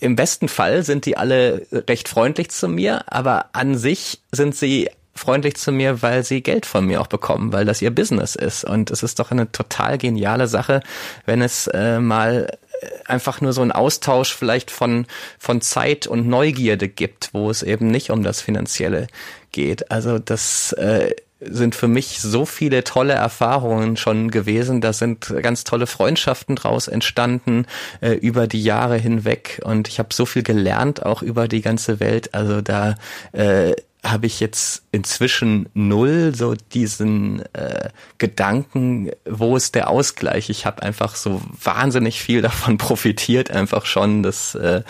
im 0.00 0.16
besten 0.16 0.48
Fall 0.48 0.82
sind 0.82 1.06
die 1.06 1.16
alle 1.16 1.66
recht 1.72 2.08
freundlich 2.08 2.50
zu 2.50 2.68
mir, 2.68 3.04
aber 3.12 3.46
an 3.52 3.76
sich 3.78 4.20
sind 4.30 4.54
sie 4.54 4.90
freundlich 5.14 5.56
zu 5.56 5.72
mir, 5.72 6.02
weil 6.02 6.22
sie 6.22 6.42
Geld 6.42 6.66
von 6.66 6.86
mir 6.86 7.00
auch 7.00 7.06
bekommen, 7.06 7.52
weil 7.52 7.64
das 7.64 7.80
ihr 7.80 7.90
Business 7.90 8.36
ist. 8.36 8.64
Und 8.64 8.90
es 8.90 9.02
ist 9.02 9.18
doch 9.18 9.30
eine 9.30 9.50
total 9.50 9.96
geniale 9.96 10.46
Sache, 10.46 10.82
wenn 11.24 11.40
es 11.40 11.66
äh, 11.68 11.98
mal 11.98 12.58
einfach 13.06 13.40
nur 13.40 13.52
so 13.52 13.62
ein 13.62 13.72
Austausch 13.72 14.34
vielleicht 14.34 14.70
von, 14.70 15.06
von 15.38 15.60
Zeit 15.60 16.06
und 16.06 16.28
Neugierde 16.28 16.88
gibt, 16.88 17.30
wo 17.32 17.50
es 17.50 17.62
eben 17.62 17.88
nicht 17.88 18.10
um 18.10 18.22
das 18.22 18.42
Finanzielle 18.42 19.06
geht. 19.52 19.90
Also 19.90 20.18
das 20.18 20.72
äh, 20.74 21.14
sind 21.40 21.74
für 21.74 21.88
mich 21.88 22.20
so 22.20 22.46
viele 22.46 22.82
tolle 22.84 23.12
Erfahrungen 23.12 23.96
schon 23.96 24.30
gewesen. 24.30 24.80
Da 24.80 24.92
sind 24.92 25.34
ganz 25.42 25.64
tolle 25.64 25.86
Freundschaften 25.86 26.56
draus 26.56 26.88
entstanden 26.88 27.66
äh, 28.00 28.12
über 28.12 28.46
die 28.46 28.62
Jahre 28.62 28.96
hinweg 28.96 29.60
und 29.64 29.88
ich 29.88 29.98
habe 29.98 30.14
so 30.14 30.24
viel 30.24 30.42
gelernt 30.42 31.04
auch 31.04 31.22
über 31.22 31.46
die 31.48 31.60
ganze 31.60 32.00
Welt. 32.00 32.34
Also 32.34 32.62
da 32.62 32.94
äh, 33.32 33.74
habe 34.02 34.26
ich 34.26 34.40
jetzt 34.40 34.84
inzwischen 34.92 35.68
null 35.74 36.32
so 36.34 36.54
diesen 36.72 37.42
äh, 37.54 37.90
Gedanken, 38.18 39.10
wo 39.24 39.56
ist 39.56 39.74
der 39.74 39.90
Ausgleich? 39.90 40.48
Ich 40.48 40.64
habe 40.64 40.82
einfach 40.82 41.16
so 41.16 41.42
wahnsinnig 41.62 42.20
viel 42.20 42.42
davon 42.42 42.78
profitiert, 42.78 43.50
einfach 43.50 43.86
schon. 43.86 44.22
Das, 44.22 44.54
äh, 44.54 44.82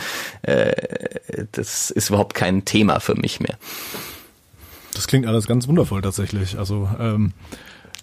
äh, 0.42 1.46
das 1.52 1.90
ist 1.90 2.11
überhaupt 2.11 2.35
kein 2.35 2.64
Thema 2.64 3.00
für 3.00 3.14
mich 3.14 3.40
mehr. 3.40 3.56
Das 4.96 5.06
klingt 5.06 5.26
alles 5.26 5.46
ganz 5.46 5.68
wundervoll 5.68 6.00
tatsächlich. 6.02 6.59
Also 6.59 6.88
ähm, 6.98 7.32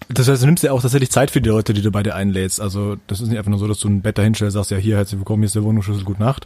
das 0.08 0.28
heißt, 0.28 0.42
du 0.42 0.46
nimmst 0.46 0.62
ja 0.62 0.72
auch 0.72 0.82
tatsächlich 0.82 1.10
Zeit 1.10 1.30
für 1.30 1.40
die 1.40 1.48
Leute, 1.48 1.74
die 1.74 1.82
du 1.82 1.90
bei 1.90 2.02
dir 2.02 2.14
einlädst. 2.14 2.60
Also 2.60 2.96
das 3.06 3.20
ist 3.20 3.28
nicht 3.28 3.38
einfach 3.38 3.50
nur 3.50 3.58
so, 3.58 3.66
dass 3.66 3.80
du 3.80 3.88
ein 3.88 4.02
Bett 4.02 4.18
dahinstellst, 4.18 4.54
sagst 4.54 4.70
ja 4.70 4.76
hier 4.76 4.96
herzlich 4.96 5.18
willkommen, 5.18 5.42
hier 5.42 5.46
ist 5.46 5.54
der 5.54 5.64
Wohnungsschlüssel, 5.64 6.04
gute 6.04 6.22
Nacht, 6.22 6.44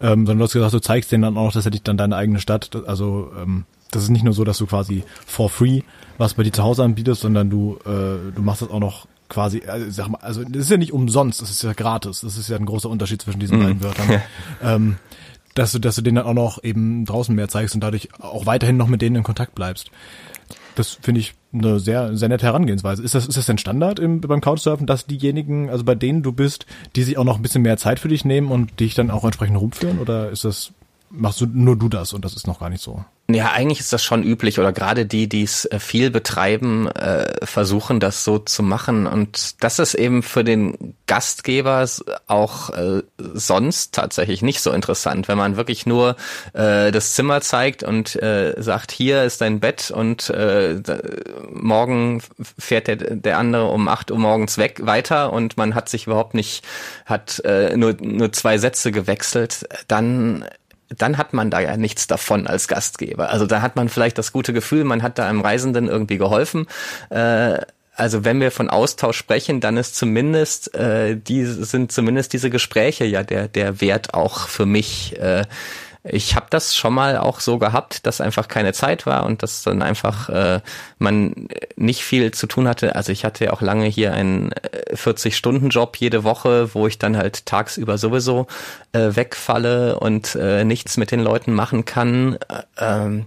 ähm, 0.00 0.26
sondern 0.26 0.38
du 0.38 0.44
hast 0.44 0.52
gesagt, 0.52 0.74
du 0.74 0.80
zeigst 0.80 1.12
denen 1.12 1.22
dann 1.22 1.38
auch 1.38 1.52
tatsächlich 1.52 1.82
dann 1.82 1.96
deine 1.96 2.16
eigene 2.16 2.40
Stadt. 2.40 2.70
Also 2.86 3.32
ähm, 3.40 3.64
das 3.90 4.02
ist 4.02 4.10
nicht 4.10 4.24
nur 4.24 4.34
so, 4.34 4.44
dass 4.44 4.58
du 4.58 4.66
quasi 4.66 5.04
for 5.26 5.48
free 5.48 5.82
was 6.18 6.34
bei 6.34 6.42
dir 6.42 6.52
zu 6.52 6.62
Hause 6.62 6.82
anbietest, 6.82 7.20
sondern 7.20 7.50
du 7.50 7.78
äh, 7.84 8.32
du 8.34 8.42
machst 8.42 8.62
das 8.62 8.70
auch 8.70 8.80
noch 8.80 9.06
quasi, 9.28 9.62
also, 9.66 9.90
sag 9.90 10.08
mal, 10.08 10.18
also 10.18 10.44
das 10.44 10.62
ist 10.62 10.70
ja 10.70 10.76
nicht 10.76 10.92
umsonst, 10.92 11.42
das 11.42 11.50
ist 11.50 11.62
ja 11.62 11.72
gratis. 11.72 12.20
Das 12.20 12.36
ist 12.36 12.48
ja 12.48 12.56
ein 12.56 12.66
großer 12.66 12.88
Unterschied 12.88 13.22
zwischen 13.22 13.40
diesen 13.40 13.58
mhm. 13.58 13.62
beiden 13.62 13.82
Wörtern. 13.82 14.22
ähm, 14.62 14.96
dass 15.56 15.72
du, 15.72 15.78
dass 15.78 15.96
du 15.96 16.02
denen 16.02 16.16
dann 16.16 16.26
auch 16.26 16.34
noch 16.34 16.62
eben 16.62 17.04
draußen 17.04 17.34
mehr 17.34 17.48
zeigst 17.48 17.74
und 17.74 17.80
dadurch 17.80 18.08
auch 18.20 18.46
weiterhin 18.46 18.76
noch 18.76 18.88
mit 18.88 19.02
denen 19.02 19.16
in 19.16 19.22
Kontakt 19.22 19.54
bleibst. 19.54 19.90
Das 20.76 20.98
finde 21.00 21.20
ich 21.22 21.34
eine 21.52 21.80
sehr, 21.80 22.16
sehr 22.16 22.28
nette 22.28 22.44
Herangehensweise. 22.44 23.02
Ist 23.02 23.14
das, 23.14 23.26
ist 23.26 23.38
das 23.38 23.46
denn 23.46 23.56
Standard 23.56 23.98
im, 23.98 24.20
beim 24.20 24.42
Couchsurfen, 24.42 24.86
dass 24.86 25.06
diejenigen, 25.06 25.70
also 25.70 25.84
bei 25.84 25.94
denen 25.94 26.22
du 26.22 26.32
bist, 26.32 26.66
die 26.94 27.02
sich 27.02 27.16
auch 27.16 27.24
noch 27.24 27.36
ein 27.36 27.42
bisschen 27.42 27.62
mehr 27.62 27.78
Zeit 27.78 27.98
für 27.98 28.08
dich 28.08 28.24
nehmen 28.26 28.50
und 28.52 28.78
dich 28.78 28.94
dann 28.94 29.10
auch 29.10 29.24
entsprechend 29.24 29.58
rumführen? 29.58 29.98
Oder 29.98 30.30
ist 30.30 30.44
das, 30.44 30.72
machst 31.10 31.40
du 31.40 31.46
nur 31.46 31.76
du 31.76 31.88
das 31.88 32.12
und 32.12 32.24
das 32.24 32.36
ist 32.36 32.46
noch 32.46 32.60
gar 32.60 32.68
nicht 32.68 32.82
so? 32.82 33.04
Ja, 33.28 33.50
eigentlich 33.50 33.80
ist 33.80 33.92
das 33.92 34.04
schon 34.04 34.22
üblich 34.22 34.60
oder 34.60 34.72
gerade 34.72 35.04
die, 35.04 35.28
die 35.28 35.42
es 35.42 35.64
äh, 35.64 35.80
viel 35.80 36.10
betreiben, 36.12 36.86
äh, 36.86 37.44
versuchen 37.44 37.98
das 37.98 38.22
so 38.22 38.38
zu 38.38 38.62
machen. 38.62 39.08
Und 39.08 39.64
das 39.64 39.80
ist 39.80 39.94
eben 39.94 40.22
für 40.22 40.44
den 40.44 40.94
Gastgeber 41.08 41.84
auch 42.28 42.70
äh, 42.70 43.02
sonst 43.18 43.92
tatsächlich 43.94 44.42
nicht 44.42 44.60
so 44.60 44.70
interessant, 44.70 45.26
wenn 45.26 45.38
man 45.38 45.56
wirklich 45.56 45.86
nur 45.86 46.16
das 46.52 47.14
Zimmer 47.14 47.40
zeigt 47.40 47.82
und 47.82 48.18
sagt, 48.56 48.92
hier 48.92 49.24
ist 49.24 49.40
dein 49.40 49.60
Bett 49.60 49.90
und 49.90 50.32
morgen 51.50 52.22
fährt 52.58 52.88
der, 52.88 52.96
der 52.96 53.38
andere 53.38 53.66
um 53.66 53.88
acht 53.88 54.10
Uhr 54.10 54.18
morgens 54.18 54.58
weg 54.58 54.80
weiter 54.82 55.32
und 55.32 55.56
man 55.56 55.74
hat 55.74 55.88
sich 55.88 56.06
überhaupt 56.06 56.34
nicht, 56.34 56.64
hat 57.04 57.42
nur, 57.74 57.94
nur 58.00 58.32
zwei 58.32 58.58
Sätze 58.58 58.90
gewechselt, 58.92 59.66
dann 59.88 60.44
dann 60.88 61.18
hat 61.18 61.32
man 61.32 61.50
da 61.50 61.60
ja 61.60 61.76
nichts 61.76 62.06
davon 62.06 62.46
als 62.46 62.68
Gastgeber. 62.68 63.30
Also 63.30 63.46
da 63.46 63.62
hat 63.62 63.76
man 63.76 63.88
vielleicht 63.88 64.18
das 64.18 64.32
gute 64.32 64.52
Gefühl, 64.52 64.84
man 64.84 65.02
hat 65.02 65.18
da 65.18 65.28
einem 65.28 65.40
Reisenden 65.40 65.88
irgendwie 65.88 66.18
geholfen. 66.18 66.66
Äh, 67.10 67.58
also 67.94 68.24
wenn 68.24 68.40
wir 68.40 68.50
von 68.50 68.68
Austausch 68.68 69.16
sprechen, 69.16 69.60
dann 69.60 69.78
ist 69.78 69.96
zumindest 69.96 70.74
äh, 70.74 71.16
die 71.16 71.44
sind 71.46 71.92
zumindest 71.92 72.34
diese 72.34 72.50
Gespräche 72.50 73.06
ja 73.06 73.22
der 73.22 73.48
der 73.48 73.80
Wert 73.80 74.12
auch 74.14 74.48
für 74.48 74.66
mich. 74.66 75.18
Äh, 75.18 75.44
ich 76.08 76.36
habe 76.36 76.46
das 76.50 76.76
schon 76.76 76.94
mal 76.94 77.18
auch 77.18 77.40
so 77.40 77.58
gehabt, 77.58 78.06
dass 78.06 78.20
einfach 78.20 78.48
keine 78.48 78.72
Zeit 78.72 79.06
war 79.06 79.26
und 79.26 79.42
dass 79.42 79.62
dann 79.62 79.82
einfach 79.82 80.28
äh, 80.28 80.60
man 80.98 81.48
nicht 81.76 82.02
viel 82.02 82.32
zu 82.32 82.46
tun 82.46 82.68
hatte. 82.68 82.94
Also 82.94 83.12
ich 83.12 83.24
hatte 83.24 83.46
ja 83.46 83.52
auch 83.52 83.60
lange 83.60 83.86
hier 83.86 84.12
einen 84.12 84.50
40-Stunden-Job 84.92 85.96
äh, 85.96 85.98
jede 86.00 86.24
Woche, 86.24 86.74
wo 86.74 86.86
ich 86.86 86.98
dann 86.98 87.16
halt 87.16 87.46
tagsüber 87.46 87.98
sowieso 87.98 88.46
äh, 88.92 89.10
wegfalle 89.14 89.98
und 89.98 90.34
äh, 90.36 90.64
nichts 90.64 90.96
mit 90.96 91.10
den 91.10 91.20
Leuten 91.20 91.52
machen 91.52 91.84
kann. 91.84 92.38
Äh, 92.48 92.62
ähm, 92.78 93.26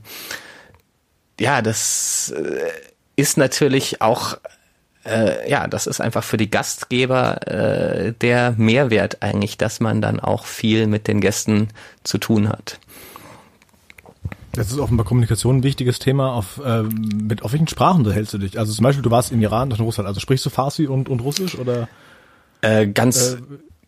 ja, 1.40 1.62
das 1.62 2.34
äh, 2.36 2.70
ist 3.16 3.38
natürlich 3.38 4.02
auch 4.02 4.38
äh, 5.06 5.50
ja, 5.50 5.68
das 5.68 5.88
ist 5.88 6.02
einfach 6.02 6.24
für 6.24 6.38
die 6.38 6.50
Gastgeber 6.50 7.48
äh, 7.48 8.14
der 8.14 8.54
Mehrwert 8.58 9.22
eigentlich, 9.22 9.58
dass 9.58 9.80
man 9.80 10.02
dann 10.02 10.20
auch 10.20 10.46
viel 10.46 10.88
mit 10.88 11.08
den 11.08 11.22
Gästen 11.22 11.70
zu 12.04 12.18
tun 12.18 12.50
hat. 12.50 12.80
Das 14.54 14.72
ist 14.72 14.80
offenbar 14.80 15.06
Kommunikation 15.06 15.58
ein 15.58 15.64
wichtiges 15.64 16.00
Thema. 16.00 16.34
Auf, 16.34 16.60
äh, 16.64 16.84
mit, 16.84 17.44
auf 17.44 17.54
welchen 17.54 17.68
Sprachen 17.68 18.00
unterhältst 18.00 18.34
du 18.34 18.40
dich? 18.40 18.58
Also 18.58 18.74
zum 18.74 18.84
Beispiel, 18.84 19.04
du 19.04 19.12
warst 19.12 19.32
in 19.32 19.42
Iran, 19.42 19.70
das 19.70 19.80
in 19.80 19.86
Russland. 19.86 20.08
Also 20.08 20.20
sprichst 20.20 20.46
du 20.46 20.50
Farsi 20.50 20.88
und, 20.88 21.08
und 21.08 21.22
Russisch 21.22 21.58
oder? 21.58 21.88
Äh, 22.62 22.88
ganz, 22.88 23.34
äh, 23.34 23.38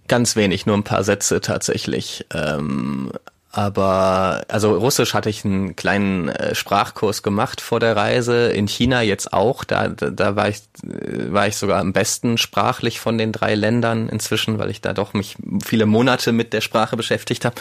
ganz 0.08 0.36
wenig, 0.36 0.66
nur 0.66 0.78
ein 0.78 0.84
paar 0.84 1.04
Sätze 1.04 1.42
tatsächlich. 1.42 2.26
Ähm, 2.34 3.12
aber 3.52 4.46
also 4.48 4.78
Russisch 4.78 5.14
hatte 5.14 5.30
ich 5.30 5.44
einen 5.44 5.76
kleinen 5.76 6.30
äh, 6.30 6.56
Sprachkurs 6.56 7.22
gemacht 7.22 7.60
vor 7.60 7.80
der 7.80 7.96
Reise. 7.96 8.48
In 8.48 8.68
China 8.68 9.02
jetzt 9.02 9.34
auch. 9.34 9.66
Da, 9.66 9.90
da 9.90 10.36
war 10.36 10.48
ich 10.48 10.62
äh, 10.84 11.34
war 11.34 11.48
ich 11.48 11.58
sogar 11.58 11.80
am 11.80 11.92
besten 11.92 12.38
sprachlich 12.38 13.00
von 13.02 13.18
den 13.18 13.34
drei 13.34 13.56
Ländern 13.56 14.08
inzwischen, 14.08 14.58
weil 14.58 14.70
ich 14.70 14.80
da 14.80 14.94
doch 14.94 15.14
mich 15.14 15.36
viele 15.66 15.86
Monate 15.86 16.32
mit 16.32 16.54
der 16.54 16.62
Sprache 16.62 16.96
beschäftigt 16.96 17.44
habe. 17.44 17.56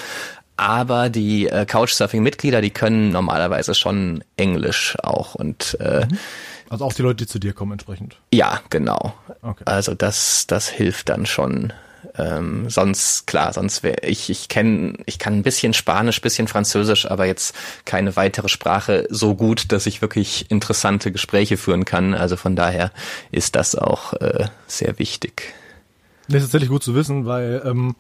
Aber 0.57 1.09
die 1.09 1.49
äh, 1.49 1.67
Couchsurfing-Mitglieder, 1.67 2.61
die 2.61 2.71
können 2.71 3.11
normalerweise 3.11 3.75
schon 3.75 4.23
Englisch 4.37 4.97
auch 5.03 5.35
und 5.35 5.77
äh, 5.81 6.07
mhm. 6.07 6.19
also 6.69 6.85
auch 6.85 6.93
die 6.93 7.03
Leute, 7.03 7.25
die 7.25 7.27
zu 7.27 7.39
dir 7.41 7.53
kommen 7.53 7.73
entsprechend. 7.73 8.17
Ja, 8.33 8.61
genau. 8.71 9.15
Okay. 9.43 9.65
Also 9.65 9.95
das 9.95 10.47
das 10.47 10.69
hilft 10.69 11.09
dann 11.09 11.27
schon 11.27 11.73
ähm, 12.17 12.69
sonst, 12.69 13.27
klar, 13.27 13.53
sonst 13.53 13.83
wäre 13.83 14.07
ich, 14.07 14.31
ich 14.31 14.49
kenne, 14.49 14.95
ich 15.07 15.19
kann 15.19 15.35
ein 15.35 15.43
bisschen 15.43 15.75
Spanisch, 15.75 16.21
bisschen 16.21 16.49
Französisch, 16.49 17.11
aber 17.11 17.27
jetzt 17.27 17.55
keine 17.85 18.17
weitere 18.17 18.49
Sprache 18.49 19.07
so 19.11 19.35
gut, 19.35 19.73
dass 19.73 19.87
ich 19.87 20.03
wirklich 20.03 20.51
interessante 20.51 21.13
Gespräche 21.13 21.57
führen 21.57 21.85
kann. 21.85 22.15
Also 22.15 22.37
von 22.37 22.57
daher 22.57 22.93
ist 23.31 23.57
das 23.57 23.75
auch 23.75 24.15
äh, 24.15 24.47
sehr 24.67 24.99
wichtig. 24.99 25.55
Das 26.29 26.39
ist 26.39 26.49
tatsächlich 26.49 26.71
gut 26.71 26.83
zu 26.83 26.95
wissen, 26.95 27.27
weil 27.27 27.63
ähm, 27.65 27.97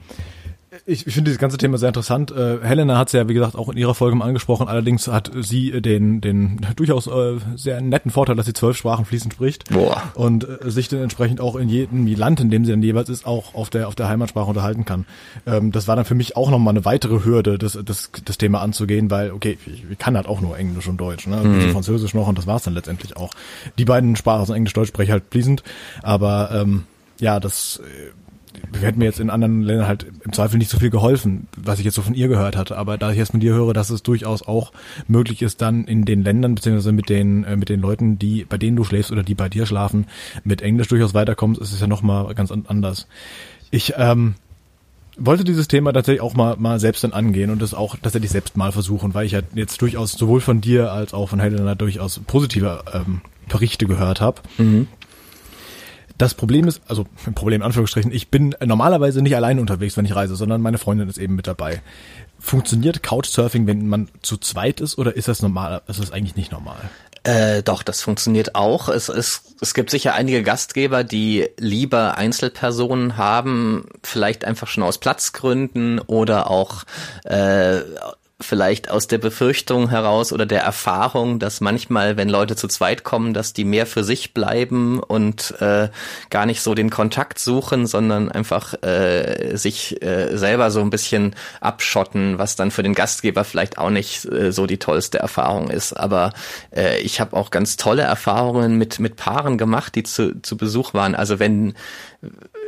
ich, 0.87 1.07
ich 1.07 1.14
finde 1.14 1.31
dieses 1.31 1.38
ganze 1.38 1.59
Thema 1.59 1.79
sehr 1.79 1.88
interessant. 1.88 2.31
Äh, 2.31 2.59
Helena 2.62 2.99
hat 2.99 3.09
es 3.09 3.12
ja, 3.12 3.29
wie 3.29 3.35
gesagt, 3.35 3.57
auch 3.57 3.69
in 3.69 3.77
ihrer 3.77 3.95
Folge 3.95 4.16
mal 4.16 4.27
angesprochen. 4.27 4.69
Allerdings 4.69 5.09
hat 5.09 5.31
sie 5.40 5.81
den, 5.81 6.21
den 6.21 6.66
durchaus 6.77 7.07
äh, 7.07 7.38
sehr 7.57 7.81
netten 7.81 8.11
Vorteil, 8.11 8.37
dass 8.37 8.47
sie 8.47 8.53
zwölf 8.53 8.77
Sprachen 8.77 9.05
fließend 9.05 9.35
spricht. 9.35 9.71
Boah. 9.71 10.03
Und 10.14 10.49
äh, 10.49 10.71
sich 10.71 10.88
dann 10.88 11.01
entsprechend 11.01 11.40
auch 11.40 11.57
in 11.57 11.69
jedem 11.69 12.07
Land, 12.07 12.40
in 12.40 12.51
dem 12.51 12.64
sie 12.64 12.73
dann 12.73 12.83
jeweils 12.83 13.09
ist, 13.09 13.27
auch 13.27 13.55
auf 13.55 13.71
der, 13.71 13.88
auf 13.88 13.95
der 13.95 14.09
Heimatsprache 14.09 14.49
unterhalten 14.49 14.85
kann. 14.85 15.07
Ähm, 15.47 15.73
das 15.73 15.88
war 15.88 15.97
dann 15.97 16.05
für 16.05 16.14
mich 16.14 16.37
auch 16.37 16.51
nochmal 16.51 16.73
eine 16.73 16.85
weitere 16.85 17.25
Hürde, 17.25 17.59
das, 17.59 17.79
das, 17.85 18.11
das 18.25 18.38
Thema 18.38 18.61
anzugehen, 18.61 19.11
weil, 19.11 19.33
okay, 19.33 19.59
ich, 19.66 19.85
ich 19.90 19.99
kann 19.99 20.16
halt 20.16 20.27
auch 20.27 20.40
nur 20.40 20.57
Englisch 20.59 20.88
und 20.88 20.99
Deutsch, 20.99 21.27
ne? 21.27 21.37
Mhm. 21.37 21.71
Französisch 21.73 22.14
noch 22.14 22.29
und 22.29 22.38
das 22.38 22.47
war's 22.47 22.62
dann 22.62 22.75
letztendlich 22.75 23.16
auch. 23.16 23.31
Die 23.79 23.85
beiden 23.85 24.16
Sprachen, 24.16 24.40
also 24.40 24.55
Englisch, 24.55 24.73
Deutsch, 24.73 24.88
spreche 24.88 25.09
ich 25.09 25.12
halt 25.12 25.25
fließend. 25.31 25.62
Aber 26.03 26.51
ähm, 26.53 26.85
ja, 27.21 27.38
das 27.38 27.81
hätten 28.81 28.99
mir 28.99 29.07
jetzt 29.07 29.20
in 29.20 29.31
anderen 29.31 29.62
Ländern 29.62 29.87
halt 29.87 30.07
im 30.25 30.33
Zweifel 30.33 30.59
nicht 30.59 30.70
so 30.70 30.79
viel 30.79 30.90
geholfen, 30.90 31.49
was 31.57 31.79
ich 31.79 31.85
jetzt 31.85 31.94
so 31.94 32.03
von 32.03 32.14
ihr 32.14 32.29
gehört 32.29 32.57
hatte. 32.57 32.77
Aber 32.77 32.99
da 32.99 33.11
ich 33.11 33.18
jetzt 33.18 33.33
von 33.33 33.40
dir 33.40 33.55
höre, 33.55 33.73
dass 33.73 33.90
es 33.90 34.03
durchaus 34.03 34.42
auch 34.42 34.73
möglich 35.09 35.42
ist, 35.42 35.61
dann 35.62 35.85
in 35.85 36.05
den 36.05 36.23
Ländern 36.23 36.55
beziehungsweise 36.55 36.92
mit 36.92 37.09
den 37.09 37.44
äh, 37.44 37.57
mit 37.57 37.68
den 37.68 37.81
Leuten, 37.81 38.18
die 38.18 38.44
bei 38.44 38.59
denen 38.59 38.77
du 38.77 38.85
schläfst 38.85 39.12
oder 39.12 39.23
die 39.23 39.35
bei 39.35 39.49
dir 39.49 39.66
schlafen, 39.66 40.07
mit 40.44 40.62
Englisch 40.62 40.88
durchaus 40.88 41.14
weiterkommst, 41.14 41.61
ist 41.61 41.73
es 41.73 41.81
ja 41.81 41.87
noch 41.87 42.03
mal 42.03 42.35
ganz 42.35 42.51
anders. 42.51 43.07
Ich 43.70 43.94
ähm, 43.96 44.35
wollte 45.16 45.44
dieses 45.44 45.68
Thema 45.68 45.92
tatsächlich 45.92 46.23
auch 46.23 46.35
mal, 46.35 46.57
mal 46.57 46.81
selbst 46.81 47.05
dann 47.05 47.12
angehen 47.12 47.51
und 47.51 47.61
das 47.61 47.75
auch 47.75 47.96
tatsächlich 47.96 48.31
selbst 48.31 48.57
mal 48.57 48.73
versuchen, 48.73 49.14
weil 49.14 49.27
ich 49.27 49.33
ja 49.33 49.40
jetzt 49.55 49.81
durchaus 49.83 50.12
sowohl 50.12 50.40
von 50.40 50.61
dir 50.61 50.92
als 50.92 51.14
auch 51.14 51.29
von 51.29 51.40
Helena 51.40 51.75
durchaus 51.75 52.20
positive 52.27 52.83
ähm, 52.92 53.20
Berichte 53.49 53.87
gehört 53.87 54.20
habe. 54.20 54.40
Mhm. 54.59 54.88
Das 56.20 56.35
Problem 56.35 56.68
ist, 56.68 56.83
also 56.87 57.06
Problem 57.35 57.62
in 57.62 57.66
Anführungsstrichen, 57.66 58.12
ich 58.12 58.28
bin 58.28 58.54
normalerweise 58.62 59.22
nicht 59.22 59.35
alleine 59.35 59.61
unterwegs, 59.61 59.96
wenn 59.96 60.04
ich 60.04 60.14
reise, 60.14 60.37
sondern 60.37 60.61
meine 60.61 60.76
Freundin 60.76 61.09
ist 61.09 61.16
eben 61.16 61.35
mit 61.35 61.46
dabei. 61.46 61.80
Funktioniert 62.38 63.02
Couchsurfing, 63.02 63.66
wenn 63.66 63.88
man 63.88 64.09
zu 64.20 64.37
zweit 64.37 64.80
ist, 64.80 64.98
oder 64.98 65.16
ist 65.16 65.28
das 65.28 65.40
normal? 65.40 65.80
Ist 65.88 65.98
das 65.98 66.12
eigentlich 66.12 66.37
nicht 66.37 66.52
normal? 66.52 66.76
Äh, 67.22 67.62
doch, 67.62 67.83
das 67.83 68.02
funktioniert 68.02 68.54
auch. 68.54 68.88
Es, 68.88 69.09
es, 69.09 69.54
es 69.61 69.72
gibt 69.72 69.90
sicher 69.90 70.14
einige 70.14 70.42
Gastgeber, 70.42 71.04
die 71.04 71.48
lieber 71.59 72.18
Einzelpersonen 72.18 73.16
haben, 73.16 73.87
vielleicht 74.02 74.44
einfach 74.44 74.68
schon 74.68 74.83
aus 74.83 74.98
Platzgründen 74.98 76.00
oder 76.00 76.50
auch 76.50 76.85
äh, 77.24 77.80
vielleicht 78.40 78.90
aus 78.90 79.07
der 79.07 79.18
Befürchtung 79.18 79.90
heraus 79.90 80.33
oder 80.33 80.46
der 80.46 80.62
Erfahrung, 80.62 81.38
dass 81.38 81.61
manchmal, 81.61 82.16
wenn 82.16 82.29
Leute 82.29 82.57
zu 82.57 82.68
zweit 82.68 83.05
kommen, 83.05 83.35
dass 83.35 83.53
die 83.53 83.64
mehr 83.64 83.87
für 83.87 84.05
sich 84.05 84.35
bleiben 84.35 85.00
und 85.00 85.55
äh, 85.61 85.88
gar 86.31 86.46
nicht 86.46 86.62
so 86.62 86.74
den 86.74 86.90
Kontakt 86.90 87.38
suchen, 87.38 87.87
sondern 87.87 88.31
einfach 88.31 88.74
äh, 88.83 89.57
sich 89.57 90.03
äh, 90.03 90.37
selber 90.37 90.70
so 90.70 90.81
ein 90.81 90.90
bisschen 90.90 91.35
abschotten, 91.61 92.38
was 92.38 92.57
dann 92.57 92.70
für 92.70 92.83
den 92.83 92.94
Gastgeber 92.94 93.44
vielleicht 93.44 93.79
auch 93.79 93.90
nicht 93.90 94.24
äh, 94.26 94.53
so 94.53 94.66
die 94.66 94.79
tollste 94.79 95.18
Erfahrung 95.18 95.70
ist. 95.70 95.92
Aber 95.92 96.33
äh, 96.74 96.98
ich 97.00 97.20
habe 97.20 97.37
auch 97.37 97.50
ganz 97.50 97.76
tolle 97.76 98.03
Erfahrungen 98.03 98.76
mit 98.76 98.98
mit 98.98 99.16
Paaren 99.16 99.59
gemacht, 99.59 99.94
die 99.94 100.03
zu, 100.03 100.40
zu 100.42 100.57
Besuch 100.57 100.94
waren. 100.94 101.14
Also 101.14 101.38
wenn 101.38 101.74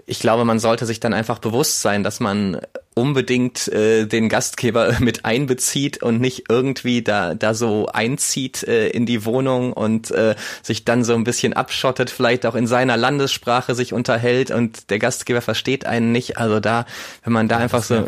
ich 0.06 0.18
glaube, 0.18 0.44
man 0.44 0.58
sollte 0.58 0.86
sich 0.86 1.00
dann 1.00 1.14
einfach 1.14 1.38
bewusst 1.38 1.82
sein, 1.82 2.02
dass 2.02 2.20
man 2.20 2.60
unbedingt 2.94 3.68
äh, 3.68 4.06
den 4.06 4.28
Gastgeber 4.28 4.96
mit 5.00 5.24
einbezieht 5.24 6.02
und 6.02 6.20
nicht 6.20 6.44
irgendwie 6.48 7.02
da 7.02 7.34
da 7.34 7.54
so 7.54 7.86
einzieht 7.86 8.62
äh, 8.64 8.88
in 8.88 9.06
die 9.06 9.24
Wohnung 9.24 9.72
und 9.72 10.10
äh, 10.10 10.34
sich 10.62 10.84
dann 10.84 11.04
so 11.04 11.14
ein 11.14 11.24
bisschen 11.24 11.54
abschottet, 11.54 12.10
vielleicht 12.10 12.44
auch 12.44 12.54
in 12.54 12.66
seiner 12.66 12.96
Landessprache 12.96 13.74
sich 13.74 13.92
unterhält 13.92 14.50
und 14.50 14.90
der 14.90 14.98
Gastgeber 14.98 15.40
versteht 15.40 15.86
einen 15.86 16.12
nicht. 16.12 16.36
Also 16.36 16.60
da, 16.60 16.84
wenn 17.24 17.32
man 17.32 17.48
da 17.48 17.56
ja, 17.56 17.62
einfach 17.62 17.82
so 17.82 18.06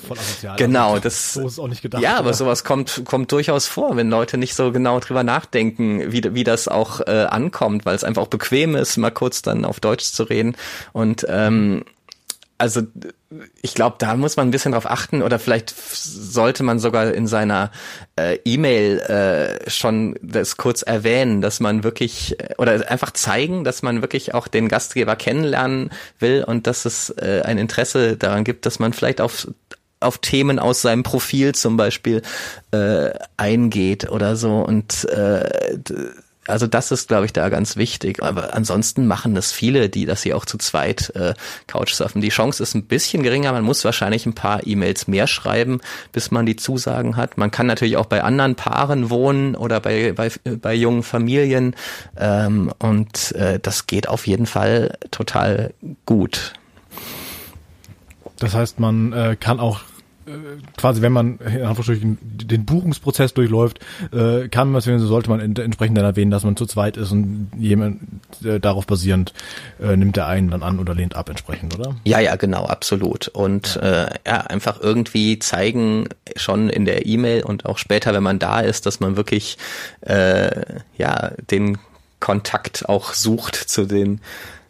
genau, 0.56 0.98
das 0.98 1.34
so 1.34 1.46
ist 1.46 1.58
auch 1.58 1.68
nicht 1.68 1.82
gedacht. 1.82 2.02
Ja, 2.02 2.18
aber 2.18 2.34
sowas 2.34 2.64
kommt 2.64 3.02
kommt 3.04 3.32
durchaus 3.32 3.66
vor, 3.66 3.96
wenn 3.96 4.10
Leute 4.10 4.36
nicht 4.36 4.54
so 4.54 4.72
genau 4.72 5.00
drüber 5.00 5.22
nachdenken, 5.22 6.12
wie 6.12 6.34
wie 6.34 6.44
das 6.44 6.68
auch 6.68 7.00
äh, 7.00 7.26
ankommt, 7.30 7.86
weil 7.86 7.94
es 7.94 8.04
einfach 8.04 8.22
auch 8.22 8.28
bequem 8.28 8.76
ist, 8.76 8.96
mal 8.98 9.10
kurz 9.10 9.42
dann 9.42 9.64
auf 9.64 9.80
Deutsch 9.80 10.04
zu 10.04 10.24
reden 10.24 10.56
und 10.92 11.24
ähm, 11.28 11.84
also 12.58 12.82
ich 13.62 13.74
glaube, 13.74 13.96
da 13.98 14.16
muss 14.16 14.36
man 14.36 14.48
ein 14.48 14.50
bisschen 14.50 14.72
drauf 14.72 14.90
achten 14.90 15.22
oder 15.22 15.38
vielleicht 15.38 15.70
sollte 15.70 16.62
man 16.62 16.78
sogar 16.78 17.12
in 17.12 17.26
seiner 17.26 17.70
äh, 18.16 18.38
E-Mail 18.44 18.98
äh, 19.00 19.70
schon 19.70 20.16
das 20.22 20.56
kurz 20.56 20.82
erwähnen, 20.82 21.40
dass 21.40 21.60
man 21.60 21.84
wirklich 21.84 22.38
äh, 22.40 22.54
oder 22.58 22.90
einfach 22.90 23.12
zeigen, 23.12 23.64
dass 23.64 23.82
man 23.82 24.02
wirklich 24.02 24.34
auch 24.34 24.48
den 24.48 24.68
Gastgeber 24.68 25.16
kennenlernen 25.16 25.90
will 26.18 26.44
und 26.44 26.66
dass 26.66 26.84
es 26.84 27.10
äh, 27.10 27.42
ein 27.44 27.58
Interesse 27.58 28.16
daran 28.16 28.44
gibt, 28.44 28.66
dass 28.66 28.78
man 28.78 28.92
vielleicht 28.92 29.20
auf 29.20 29.48
auf 30.00 30.18
Themen 30.18 30.58
aus 30.58 30.82
seinem 30.82 31.02
Profil 31.02 31.54
zum 31.54 31.76
Beispiel 31.76 32.22
äh, 32.72 33.10
eingeht 33.38 34.10
oder 34.10 34.36
so. 34.36 34.58
Und 34.58 35.04
äh, 35.06 35.78
also 36.46 36.66
das 36.66 36.90
ist, 36.90 37.08
glaube 37.08 37.26
ich, 37.26 37.32
da 37.32 37.48
ganz 37.48 37.76
wichtig. 37.76 38.22
Aber 38.22 38.54
ansonsten 38.54 39.06
machen 39.06 39.34
das 39.34 39.52
viele, 39.52 39.88
die, 39.88 40.06
dass 40.06 40.22
sie 40.22 40.34
auch 40.34 40.44
zu 40.44 40.58
zweit 40.58 41.10
äh, 41.14 41.34
Couchsurfen. 41.66 42.20
Die 42.20 42.28
Chance 42.28 42.62
ist 42.62 42.74
ein 42.74 42.84
bisschen 42.84 43.22
geringer. 43.22 43.52
Man 43.52 43.64
muss 43.64 43.84
wahrscheinlich 43.84 44.26
ein 44.26 44.34
paar 44.34 44.66
E-Mails 44.66 45.08
mehr 45.08 45.26
schreiben, 45.26 45.80
bis 46.12 46.30
man 46.30 46.46
die 46.46 46.56
Zusagen 46.56 47.16
hat. 47.16 47.38
Man 47.38 47.50
kann 47.50 47.66
natürlich 47.66 47.96
auch 47.96 48.06
bei 48.06 48.22
anderen 48.22 48.54
Paaren 48.54 49.10
wohnen 49.10 49.54
oder 49.56 49.80
bei, 49.80 50.12
bei, 50.12 50.30
bei 50.44 50.74
jungen 50.74 51.02
Familien. 51.02 51.74
Ähm, 52.16 52.72
und 52.78 53.32
äh, 53.32 53.58
das 53.60 53.86
geht 53.86 54.08
auf 54.08 54.26
jeden 54.26 54.46
Fall 54.46 54.98
total 55.10 55.72
gut. 56.06 56.52
Das 58.38 58.54
heißt, 58.54 58.80
man 58.80 59.12
äh, 59.12 59.36
kann 59.38 59.60
auch 59.60 59.80
quasi, 60.76 61.02
wenn 61.02 61.12
man 61.12 61.38
den 61.38 62.64
Buchungsprozess 62.64 63.34
durchläuft, 63.34 63.80
äh, 64.12 64.48
kann 64.48 64.70
man, 64.70 64.80
sollte 64.80 65.28
man 65.30 65.40
entsprechend 65.56 65.98
dann 65.98 66.04
erwähnen, 66.04 66.30
dass 66.30 66.44
man 66.44 66.56
zu 66.56 66.66
zweit 66.66 66.96
ist 66.96 67.12
und 67.12 67.50
jemand 67.56 68.00
äh, 68.44 68.60
darauf 68.60 68.86
basierend 68.86 69.32
äh, 69.80 69.96
nimmt 69.96 70.16
der 70.16 70.26
einen 70.26 70.50
dann 70.50 70.62
an 70.62 70.78
oder 70.78 70.94
lehnt 70.94 71.14
ab 71.14 71.28
entsprechend, 71.28 71.74
oder? 71.78 71.96
Ja, 72.04 72.20
ja, 72.20 72.36
genau, 72.36 72.66
absolut. 72.66 73.28
Und 73.28 73.76
ja. 73.76 74.04
Äh, 74.04 74.14
ja, 74.26 74.40
einfach 74.40 74.80
irgendwie 74.80 75.38
zeigen 75.38 76.08
schon 76.36 76.68
in 76.68 76.84
der 76.84 77.06
E-Mail 77.06 77.44
und 77.44 77.66
auch 77.66 77.78
später, 77.78 78.12
wenn 78.14 78.22
man 78.22 78.38
da 78.38 78.60
ist, 78.60 78.86
dass 78.86 79.00
man 79.00 79.16
wirklich 79.16 79.58
äh, 80.00 80.80
ja 80.96 81.32
den 81.50 81.78
Kontakt 82.20 82.88
auch 82.88 83.12
sucht 83.12 83.54
zu 83.54 83.86
den 83.86 84.20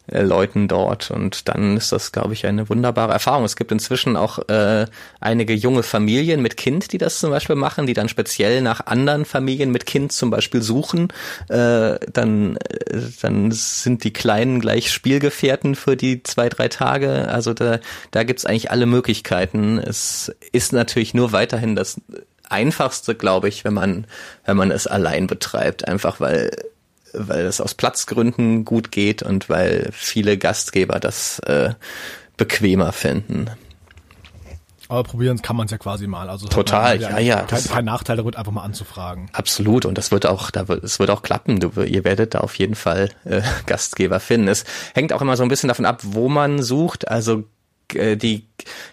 Leuten 0.07 0.67
dort. 0.67 1.11
Und 1.11 1.47
dann 1.47 1.77
ist 1.77 1.91
das, 1.91 2.11
glaube 2.11 2.33
ich, 2.33 2.45
eine 2.45 2.69
wunderbare 2.69 3.13
Erfahrung. 3.13 3.43
Es 3.45 3.55
gibt 3.55 3.71
inzwischen 3.71 4.15
auch 4.15 4.39
äh, 4.49 4.85
einige 5.19 5.53
junge 5.53 5.83
Familien 5.83 6.41
mit 6.41 6.57
Kind, 6.57 6.91
die 6.91 6.97
das 6.97 7.19
zum 7.19 7.31
Beispiel 7.31 7.55
machen, 7.55 7.87
die 7.87 7.93
dann 7.93 8.09
speziell 8.09 8.61
nach 8.61 8.85
anderen 8.85 9.25
Familien 9.25 9.71
mit 9.71 9.85
Kind 9.85 10.11
zum 10.11 10.29
Beispiel 10.29 10.61
suchen. 10.61 11.09
Äh, 11.49 11.99
dann, 12.11 12.57
äh, 12.57 13.01
dann 13.21 13.51
sind 13.51 14.03
die 14.03 14.13
Kleinen 14.13 14.59
gleich 14.59 14.91
Spielgefährten 14.91 15.75
für 15.75 15.95
die 15.95 16.23
zwei, 16.23 16.49
drei 16.49 16.67
Tage. 16.67 17.27
Also 17.27 17.53
da, 17.53 17.79
da 18.11 18.23
gibt's 18.23 18.45
eigentlich 18.45 18.71
alle 18.71 18.85
Möglichkeiten. 18.85 19.79
Es 19.79 20.31
ist 20.51 20.73
natürlich 20.73 21.13
nur 21.13 21.31
weiterhin 21.31 21.75
das 21.75 21.99
einfachste, 22.49 23.15
glaube 23.15 23.49
ich, 23.49 23.63
wenn 23.63 23.73
man, 23.73 24.05
wenn 24.45 24.57
man 24.57 24.71
es 24.71 24.87
allein 24.87 25.27
betreibt. 25.27 25.87
Einfach 25.87 26.19
weil 26.19 26.51
weil 27.17 27.45
es 27.45 27.61
aus 27.61 27.73
Platzgründen 27.73 28.65
gut 28.65 28.91
geht 28.91 29.23
und 29.23 29.49
weil 29.49 29.89
viele 29.91 30.37
Gastgeber 30.37 30.99
das 30.99 31.39
äh, 31.39 31.73
bequemer 32.37 32.91
finden. 32.91 33.49
Aber 34.87 35.03
probieren 35.03 35.41
kann 35.41 35.55
man 35.55 35.65
es 35.65 35.71
ja 35.71 35.77
quasi 35.77 36.05
mal. 36.05 36.29
Also 36.29 36.47
Total, 36.47 37.01
ja, 37.01 37.17
ja. 37.17 37.41
Kein, 37.43 37.63
kein 37.63 37.85
Nachteil 37.85 38.17
damit, 38.17 38.35
einfach 38.35 38.51
mal 38.51 38.63
anzufragen. 38.63 39.29
Absolut. 39.33 39.85
Und 39.85 39.97
das 39.97 40.11
wird 40.11 40.25
auch, 40.25 40.51
da 40.51 40.67
wird, 40.67 40.83
es 40.83 40.99
wird 40.99 41.09
auch 41.09 41.23
klappen. 41.23 41.59
Du, 41.59 41.81
ihr 41.81 42.03
werdet 42.03 42.35
da 42.35 42.39
auf 42.39 42.55
jeden 42.59 42.75
Fall 42.75 43.09
äh, 43.23 43.41
Gastgeber 43.65 44.19
finden. 44.19 44.47
Es 44.47 44.63
hängt 44.93 45.11
auch 45.13 45.21
immer 45.21 45.37
so 45.37 45.43
ein 45.43 45.49
bisschen 45.49 45.69
davon 45.69 45.85
ab, 45.85 46.01
wo 46.03 46.29
man 46.29 46.61
sucht. 46.61 47.07
Also 47.07 47.45
äh, 47.93 48.15
die, 48.15 48.47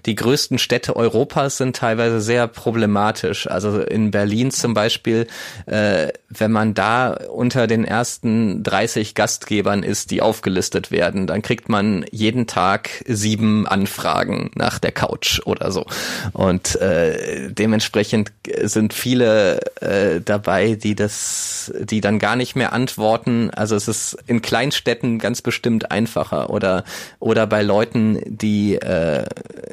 die 0.06 0.14
größten 0.14 0.58
Städte 0.58 0.96
Europas 0.96 1.56
sind 1.56 1.76
teilweise 1.76 2.20
sehr 2.20 2.48
problematisch. 2.48 3.46
Also 3.46 3.80
in 3.80 4.10
Berlin 4.10 4.50
zum 4.50 4.74
Beispiel, 4.74 5.26
äh, 5.66 6.08
wenn 6.28 6.52
man 6.52 6.74
da 6.74 7.12
unter 7.12 7.66
den 7.66 7.84
ersten 7.84 8.62
30 8.62 9.14
Gastgebern 9.14 9.82
ist, 9.82 10.10
die 10.10 10.22
aufgelistet 10.22 10.90
werden, 10.90 11.26
dann 11.26 11.42
kriegt 11.42 11.68
man 11.68 12.04
jeden 12.10 12.46
Tag 12.46 12.90
sieben 13.06 13.66
Anfragen 13.66 14.50
nach 14.54 14.78
der 14.78 14.92
Couch 14.92 15.40
oder 15.44 15.70
so. 15.70 15.86
Und 16.32 16.76
äh, 16.76 17.50
dementsprechend 17.50 18.32
sind 18.62 18.94
viele 18.94 19.60
äh, 19.80 20.20
dabei, 20.20 20.74
die 20.74 20.94
das, 20.94 21.72
die 21.80 22.00
dann 22.00 22.18
gar 22.18 22.36
nicht 22.36 22.56
mehr 22.56 22.72
antworten. 22.72 23.50
Also 23.50 23.76
es 23.76 23.88
ist 23.88 24.18
in 24.26 24.42
Kleinstädten 24.42 25.18
ganz 25.18 25.42
bestimmt 25.42 25.90
einfacher 25.90 26.50
oder 26.50 26.84
oder 27.20 27.46
bei 27.46 27.62
Leuten, 27.62 28.20
die 28.24 28.76
äh, 28.76 29.24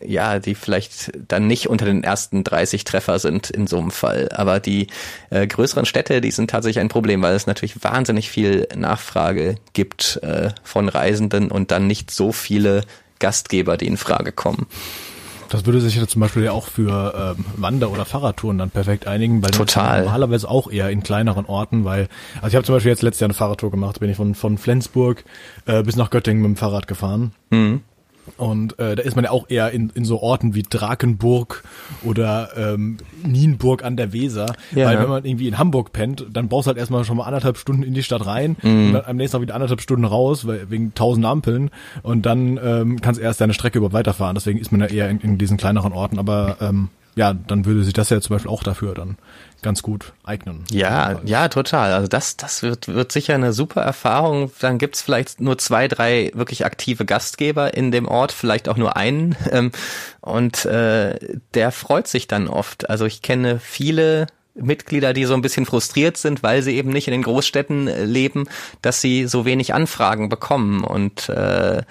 ja, 0.06 0.40
die 0.40 0.56
vielleicht 0.56 1.12
dann 1.28 1.48
nicht 1.48 1.70
unter 1.70 1.86
den 1.86 2.04
ersten 2.04 2.44
30 2.44 2.84
Treffer 2.84 3.20
sind 3.20 3.50
in 3.50 3.68
so 3.68 3.78
einem 3.78 3.92
Fall. 3.92 4.30
Aber 4.34 4.60
die 4.60 4.88
äh, 5.30 5.46
größeren 5.48 5.86
Städte, 5.86 6.22
die 6.22 6.32
sind 6.32 6.50
tatsächlich 6.50 6.80
ein 6.80 6.90
Problem, 6.90 7.22
weil 7.22 7.36
es 7.36 7.48
natürlich 7.48 7.84
wahnsinnig 7.84 8.30
viel 8.30 8.68
Nachfrage 8.76 9.56
gibt 9.74 10.20
äh, 10.24 10.50
von 10.64 10.90
Reisenden 10.90 11.52
und 11.52 11.72
dann 11.72 11.88
nicht 11.88 12.12
so 12.12 12.32
viele 12.32 12.84
Gastgeber, 13.20 13.78
die 13.78 13.88
in 13.88 13.98
Frage 13.98 14.32
kommen. 14.32 14.68
Das 15.50 15.66
würde 15.66 15.82
sich 15.82 15.96
ja 15.96 16.08
zum 16.08 16.22
Beispiel 16.22 16.44
ja 16.44 16.52
auch 16.52 16.68
für 16.68 17.36
ähm, 17.38 17.46
Wander- 17.58 17.90
oder 17.90 18.06
Fahrradtouren 18.06 18.60
dann 18.60 18.70
perfekt 18.70 19.08
einigen, 19.08 19.42
weil 19.42 19.50
Total. 19.50 20.04
normalerweise 20.04 20.48
auch 20.48 20.72
eher 20.72 20.92
in 20.92 21.02
kleineren 21.02 21.46
Orten, 21.46 21.86
weil, 21.86 22.08
also 22.36 22.50
ich 22.50 22.56
habe 22.56 22.66
zum 22.66 22.76
Beispiel 22.76 22.92
jetzt 22.92 23.02
letztes 23.02 23.22
Jahr 23.22 23.28
eine 23.28 23.34
Fahrradtour 23.34 23.72
gemacht, 23.72 24.00
bin 24.00 24.12
ich 24.12 24.18
von, 24.18 24.36
von 24.36 24.60
Flensburg 24.60 25.24
äh, 25.66 25.82
bis 25.82 25.96
nach 25.96 26.12
Göttingen 26.12 26.44
mit 26.44 26.50
dem 26.50 26.56
Fahrrad 26.56 26.88
gefahren. 26.88 27.34
Mhm. 27.50 27.82
Und 28.38 28.78
äh, 28.80 28.96
da 28.96 29.04
ist 29.04 29.16
man 29.16 29.26
ja 29.26 29.32
auch 29.32 29.50
eher 29.50 29.72
in, 29.72 29.92
in 29.94 30.06
so 30.06 30.22
Orten 30.22 30.56
wie 30.56 30.64
Drakenburg 30.64 31.64
oder 32.04 32.50
ähm, 32.56 32.98
Nienburg 33.24 33.84
an 33.84 33.98
der 33.98 34.14
Weser. 34.14 34.54
Ja. 34.74 34.88
Weil 34.88 35.00
wenn 35.00 35.10
man 35.10 35.26
irgendwie 35.26 35.48
in 35.48 35.58
Hamburg 35.58 35.92
pennt, 35.94 36.26
dann 36.32 36.48
brauchst 36.48 36.68
du 36.68 36.70
halt 36.70 36.78
erstmal 36.78 37.04
schon 37.04 37.18
mal 37.18 37.26
anderthalb 37.26 37.58
Stunden 37.58 37.84
in 37.84 37.94
die 37.94 38.04
Stadt 38.04 38.26
rein 38.26 38.56
mhm. 38.62 38.88
und 38.88 38.94
dann 38.94 39.06
am 39.06 39.18
nächsten 39.18 39.38
Tag 39.38 39.42
wieder 39.42 39.56
anderthalb 39.56 39.82
Stunden 39.82 40.06
raus, 40.06 40.48
weil, 40.48 40.70
wegen 40.70 40.94
tausend 40.94 41.26
Ampeln. 41.26 41.70
Und 42.02 42.26
dann 42.26 42.60
ähm, 42.64 43.02
kannst 43.02 43.20
du 43.20 43.24
erst 43.24 43.42
deine 43.42 43.54
Strecke 43.54 43.78
überhaupt 43.78 43.94
weiterfahren. 43.94 44.36
Deswegen 44.36 44.60
ist 44.60 44.72
man 44.72 44.82
ja 44.82 44.88
eher 44.88 45.10
in, 45.10 45.20
in 45.20 45.38
diesen 45.38 45.58
kleineren 45.58 45.94
Orten. 45.94 46.20
Aber 46.20 46.58
ähm, 46.62 46.90
ja, 47.16 47.34
dann 47.34 47.66
würde 47.66 47.84
sich 47.84 47.94
das 47.94 48.10
ja 48.10 48.22
zum 48.22 48.36
Beispiel 48.36 48.52
auch 48.52 48.64
dafür 48.64 48.94
dann 48.94 49.18
ganz 49.62 49.82
gut 49.82 50.14
eignen. 50.24 50.64
Ja, 50.72 51.20
ja, 51.26 51.48
total. 51.48 51.94
Also 51.94 52.08
das, 52.08 52.38
das 52.38 52.64
wird, 52.64 52.88
wird 52.88 53.12
sicher 53.12 53.36
eine 53.36 53.54
super 53.54 53.82
Erfahrung. 53.82 54.52
Dann 54.60 54.78
gibt's 54.78 55.02
vielleicht 55.02 55.42
nur 55.42 55.58
zwei, 55.58 55.88
drei 55.88 56.32
wirklich 56.34 56.66
aktive 56.66 57.06
Gastgeber 57.06 57.74
in 57.74 57.92
dem 57.92 58.08
Ort, 58.08 58.32
vielleicht 58.32 58.70
auch 58.70 58.78
nur 58.78 58.96
einen. 58.96 59.36
Ähm, 59.52 59.72
und 60.22 60.66
äh, 60.66 61.18
der 61.56 61.72
freut 61.72 62.08
sich 62.08 62.28
dann 62.28 62.50
oft. 62.50 62.88
Also 62.88 63.06
ich 63.06 63.24
kenne 63.24 63.60
viele 63.60 64.28
Mitglieder, 64.54 65.14
die 65.14 65.26
so 65.26 65.34
ein 65.34 65.42
bisschen 65.42 65.66
frustriert 65.66 66.18
sind, 66.18 66.44
weil 66.44 66.62
sie 66.62 66.76
eben 66.76 66.90
nicht 66.90 67.08
in 67.08 67.14
den 67.14 67.24
Großstädten 67.24 67.88
äh, 67.88 68.06
leben, 68.06 68.48
dass 68.82 69.02
sie 69.02 69.28
so 69.28 69.46
wenig 69.46 69.74
Anfragen 69.74 70.30
bekommen. 70.30 70.84
Und 70.84 71.30
äh, 71.30 71.84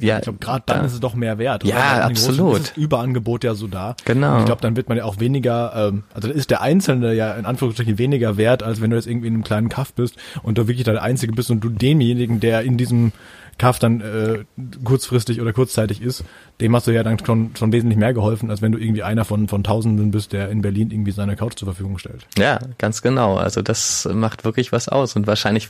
ja, 0.00 0.18
ich 0.18 0.22
glaube, 0.22 0.38
gerade 0.38 0.62
dann 0.66 0.84
ist 0.84 0.92
es 0.92 1.00
doch 1.00 1.14
mehr 1.14 1.38
wert. 1.38 1.64
Ja, 1.64 2.02
absolut. 2.04 2.58
Ist 2.58 2.70
das 2.70 2.76
Überangebot 2.76 3.44
ja 3.44 3.54
so 3.54 3.66
da. 3.66 3.96
Genau. 4.04 4.34
Und 4.34 4.40
ich 4.40 4.46
glaube, 4.46 4.60
dann 4.60 4.76
wird 4.76 4.88
man 4.88 4.98
ja 4.98 5.04
auch 5.04 5.18
weniger, 5.18 5.72
ähm, 5.74 6.04
also 6.14 6.28
ist 6.28 6.50
der 6.50 6.60
Einzelne 6.60 7.14
ja 7.14 7.32
in 7.32 7.46
Anführungsstrichen 7.46 7.98
weniger 7.98 8.36
wert, 8.36 8.62
als 8.62 8.80
wenn 8.80 8.90
du 8.90 8.96
jetzt 8.96 9.06
irgendwie 9.06 9.26
in 9.26 9.34
einem 9.34 9.44
kleinen 9.44 9.68
Kaff 9.68 9.92
bist 9.92 10.16
und 10.42 10.58
du 10.58 10.68
wirklich 10.68 10.84
der 10.84 11.02
Einzige 11.02 11.32
bist 11.32 11.50
und 11.50 11.60
du 11.60 11.68
demjenigen, 11.68 12.38
der 12.40 12.62
in 12.62 12.76
diesem 12.76 13.12
Kaff 13.58 13.78
dann 13.78 14.00
äh, 14.00 14.44
kurzfristig 14.84 15.40
oder 15.40 15.52
kurzzeitig 15.52 16.00
ist, 16.00 16.24
dem 16.60 16.74
hast 16.74 16.86
du 16.86 16.92
ja 16.92 17.02
dann 17.02 17.18
schon, 17.24 17.50
schon 17.56 17.72
wesentlich 17.72 17.98
mehr 17.98 18.14
geholfen, 18.14 18.50
als 18.50 18.62
wenn 18.62 18.72
du 18.72 18.78
irgendwie 18.78 19.02
einer 19.02 19.24
von, 19.24 19.48
von 19.48 19.64
Tausenden 19.64 20.10
bist, 20.10 20.32
der 20.32 20.48
in 20.48 20.62
Berlin 20.62 20.90
irgendwie 20.90 21.10
seine 21.10 21.36
Couch 21.36 21.56
zur 21.56 21.66
Verfügung 21.66 21.98
stellt. 21.98 22.26
Ja, 22.38 22.58
ganz 22.78 23.02
genau. 23.02 23.36
Also 23.36 23.60
das 23.62 24.08
macht 24.12 24.44
wirklich 24.44 24.72
was 24.72 24.88
aus. 24.88 25.16
Und 25.16 25.26
wahrscheinlich 25.26 25.68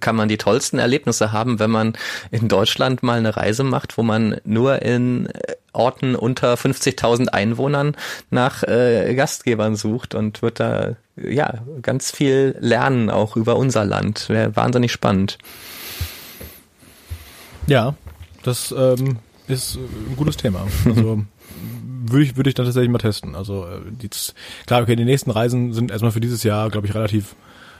kann 0.00 0.16
man 0.16 0.28
die 0.28 0.38
tollsten 0.38 0.78
Erlebnisse 0.78 1.32
haben, 1.32 1.58
wenn 1.58 1.70
man 1.70 1.94
in 2.30 2.48
Deutschland 2.48 3.02
mal 3.02 3.18
eine 3.18 3.36
Reise 3.36 3.64
macht, 3.64 3.98
wo 3.98 4.02
man 4.02 4.36
nur 4.44 4.82
in 4.82 5.28
Orten 5.72 6.14
unter 6.14 6.54
50.000 6.54 7.28
Einwohnern 7.28 7.96
nach 8.30 8.62
äh, 8.62 9.14
Gastgebern 9.14 9.76
sucht 9.76 10.14
und 10.14 10.40
wird 10.42 10.60
da 10.60 10.96
ja 11.16 11.54
ganz 11.82 12.10
viel 12.10 12.56
lernen 12.60 13.10
auch 13.10 13.36
über 13.36 13.56
unser 13.56 13.84
Land. 13.84 14.28
Wäre 14.28 14.56
wahnsinnig 14.56 14.92
spannend. 14.92 15.38
Ja, 17.66 17.94
das 18.42 18.74
ähm, 18.76 19.18
ist 19.48 19.76
ein 19.76 20.16
gutes 20.16 20.36
Thema. 20.36 20.66
Also 20.84 21.24
würde 22.06 22.24
ich 22.24 22.36
würde 22.36 22.50
ich 22.50 22.54
dann 22.54 22.66
tatsächlich 22.66 22.90
mal 22.90 22.98
testen. 22.98 23.34
Also 23.34 23.64
äh, 23.66 23.80
die, 23.90 24.10
klar, 24.66 24.82
okay, 24.82 24.96
die 24.96 25.04
nächsten 25.04 25.30
Reisen 25.30 25.72
sind 25.72 25.90
erstmal 25.90 26.12
für 26.12 26.20
dieses 26.20 26.42
Jahr, 26.42 26.70
glaube 26.70 26.86
ich, 26.86 26.94
relativ 26.94 27.34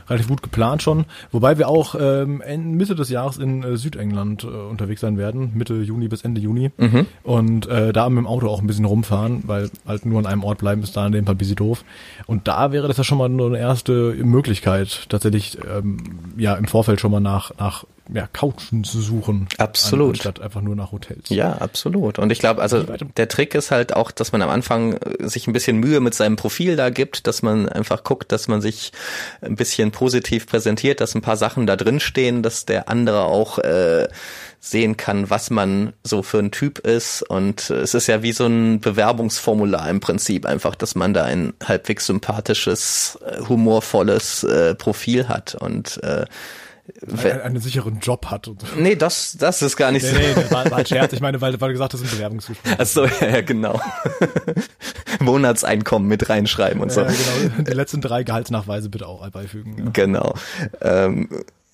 relativ 0.09 0.29
gut 0.29 0.43
geplant 0.43 0.83
schon. 0.83 1.07
Wobei 1.33 1.59
wir 1.59 1.69
auch 1.69 1.95
ähm, 1.99 2.43
Mitte 2.77 2.95
des 2.95 3.09
Jahres 3.09 3.39
in 3.39 3.63
äh, 3.63 3.77
Südengland 3.77 4.45
äh, 4.45 4.47
unterwegs 4.47 5.01
sein 5.01 5.19
werden, 5.19 5.53
Mitte 5.55 5.75
Juni 5.75 6.09
bis 6.09 6.23
Ende 6.23 6.41
Juni. 6.41 6.71
Mhm. 6.77 7.07
Und 7.23 7.67
äh, 7.69 7.93
da 7.93 8.09
mit 8.09 8.19
dem 8.19 8.27
Auto 8.27 8.49
auch 8.49 8.61
ein 8.61 8.67
bisschen 8.67 8.85
rumfahren, 8.85 9.45
weil 9.47 9.71
halt 9.87 10.07
nur 10.07 10.19
an 10.19 10.27
einem 10.27 10.45
Ort 10.45 10.59
bleiben 10.59 10.83
ist 10.83 10.97
da 10.97 11.07
in 11.07 11.13
dem 11.13 11.25
Fall 11.25 11.35
ein 11.35 11.39
bisschen 11.39 11.57
doof. 11.57 11.85
Und 12.27 12.49
da 12.49 12.73
wäre 12.73 12.89
das 12.89 12.97
ja 12.97 13.05
schon 13.05 13.19
mal 13.19 13.29
nur 13.29 13.47
eine 13.47 13.59
erste 13.59 14.15
Möglichkeit, 14.23 15.07
tatsächlich 15.09 15.59
ähm, 15.75 15.99
ja 16.37 16.55
im 16.55 16.67
Vorfeld 16.67 17.01
schon 17.01 17.11
mal 17.11 17.21
nach, 17.21 17.53
nach 17.59 17.85
ja, 18.13 18.29
Couchen 18.33 18.85
zu 18.85 19.01
suchen. 19.01 19.49
Absolut. 19.57 20.19
Statt 20.19 20.41
einfach 20.41 20.61
nur 20.61 20.77
nach 20.77 20.93
Hotels. 20.93 21.31
Ja, 21.31 21.53
absolut. 21.55 22.19
Und 22.19 22.31
ich 22.31 22.39
glaube, 22.39 22.61
also 22.61 22.83
der 22.83 23.29
Trick 23.29 23.55
ist 23.55 23.71
halt 23.71 23.95
auch, 23.95 24.11
dass 24.11 24.33
man 24.33 24.43
am 24.43 24.51
Anfang 24.51 24.95
äh, 24.95 25.27
sich 25.27 25.47
ein 25.47 25.53
bisschen 25.53 25.79
Mühe 25.79 26.01
mit 26.01 26.15
seinem 26.15 26.37
Profil 26.37 26.77
da 26.77 26.91
gibt, 26.91 27.27
dass 27.27 27.43
man 27.43 27.69
einfach 27.69 28.05
guckt, 28.05 28.31
dass 28.31 28.47
man 28.47 28.61
sich 28.61 28.93
ein 29.41 29.57
bisschen 29.57 29.91
positiv 29.91 30.47
präsentiert, 30.47 31.01
dass 31.01 31.15
ein 31.15 31.23
paar 31.23 31.37
Sachen 31.37 31.67
da 31.67 31.77
drin 31.77 31.99
stehen, 31.99 32.43
dass 32.43 32.67
der 32.67 32.89
andere 32.91 33.25
auch 33.25 33.59
äh, 33.59 34.09
sehen 34.61 34.97
kann, 34.97 35.31
was 35.31 35.51
man 35.51 35.93
so 36.03 36.23
für 36.23 36.39
ein 36.39 36.51
Typ 36.51 36.81
ist. 36.81 37.23
Und 37.23 37.71
äh, 37.71 37.77
es 37.77 37.95
ist 37.95 38.07
ja 38.07 38.23
wie 38.23 38.33
so 38.33 38.47
ein 38.47 38.81
Bewerbungsformular 38.81 39.89
im 39.89 40.01
Prinzip, 40.01 40.45
einfach, 40.45 40.75
dass 40.75 40.95
man 40.95 41.15
da 41.15 41.25
ein 41.25 41.55
halbwegs 41.63 42.07
sympathisches, 42.07 43.19
äh, 43.25 43.41
humorvolles 43.49 44.45
äh, 44.45 44.75
Profil 44.75 45.29
hat. 45.29 45.55
Und 45.55 46.03
äh, 46.03 46.27
einen, 47.25 47.41
einen 47.41 47.61
sicheren 47.61 47.99
Job 48.01 48.27
hat. 48.27 48.49
Und 48.49 48.61
so. 48.61 48.67
Nee, 48.77 48.97
das, 48.97 49.37
das 49.39 49.63
ist 49.63 49.77
gar 49.77 49.91
nicht 49.91 50.05
nee, 50.05 50.11
so. 50.11 50.17
Nee, 50.17 50.35
das 50.35 50.51
war, 50.51 50.71
war 50.71 50.79
ein 50.79 50.87
Scherz. 50.87 51.13
Ich 51.13 51.21
meine, 51.21 51.41
weil, 51.41 51.61
weil 51.61 51.69
du 51.69 51.75
gesagt 51.75 51.95
hast, 51.95 52.03
das 52.03 52.09
ist 52.09 52.15
ein 52.15 52.19
Bewerbungsgespräch. 52.19 52.77
Ach 52.79 52.87
so, 52.87 53.07
ja, 53.07 53.41
genau. 53.41 53.81
Monatseinkommen 55.21 56.09
mit 56.09 56.29
reinschreiben 56.29 56.81
und 56.81 56.93
so. 56.93 57.03
Ja, 57.03 57.09
genau. 57.09 57.63
Die 57.63 57.73
letzten 57.73 58.01
drei 58.01 58.23
Gehaltsnachweise 58.23 58.91
bitte 58.91 59.07
auch 59.07 59.29
beifügen. 59.31 59.77
Ja. 59.79 59.91
Genau. 59.93 60.35
Ähm, 60.81 61.29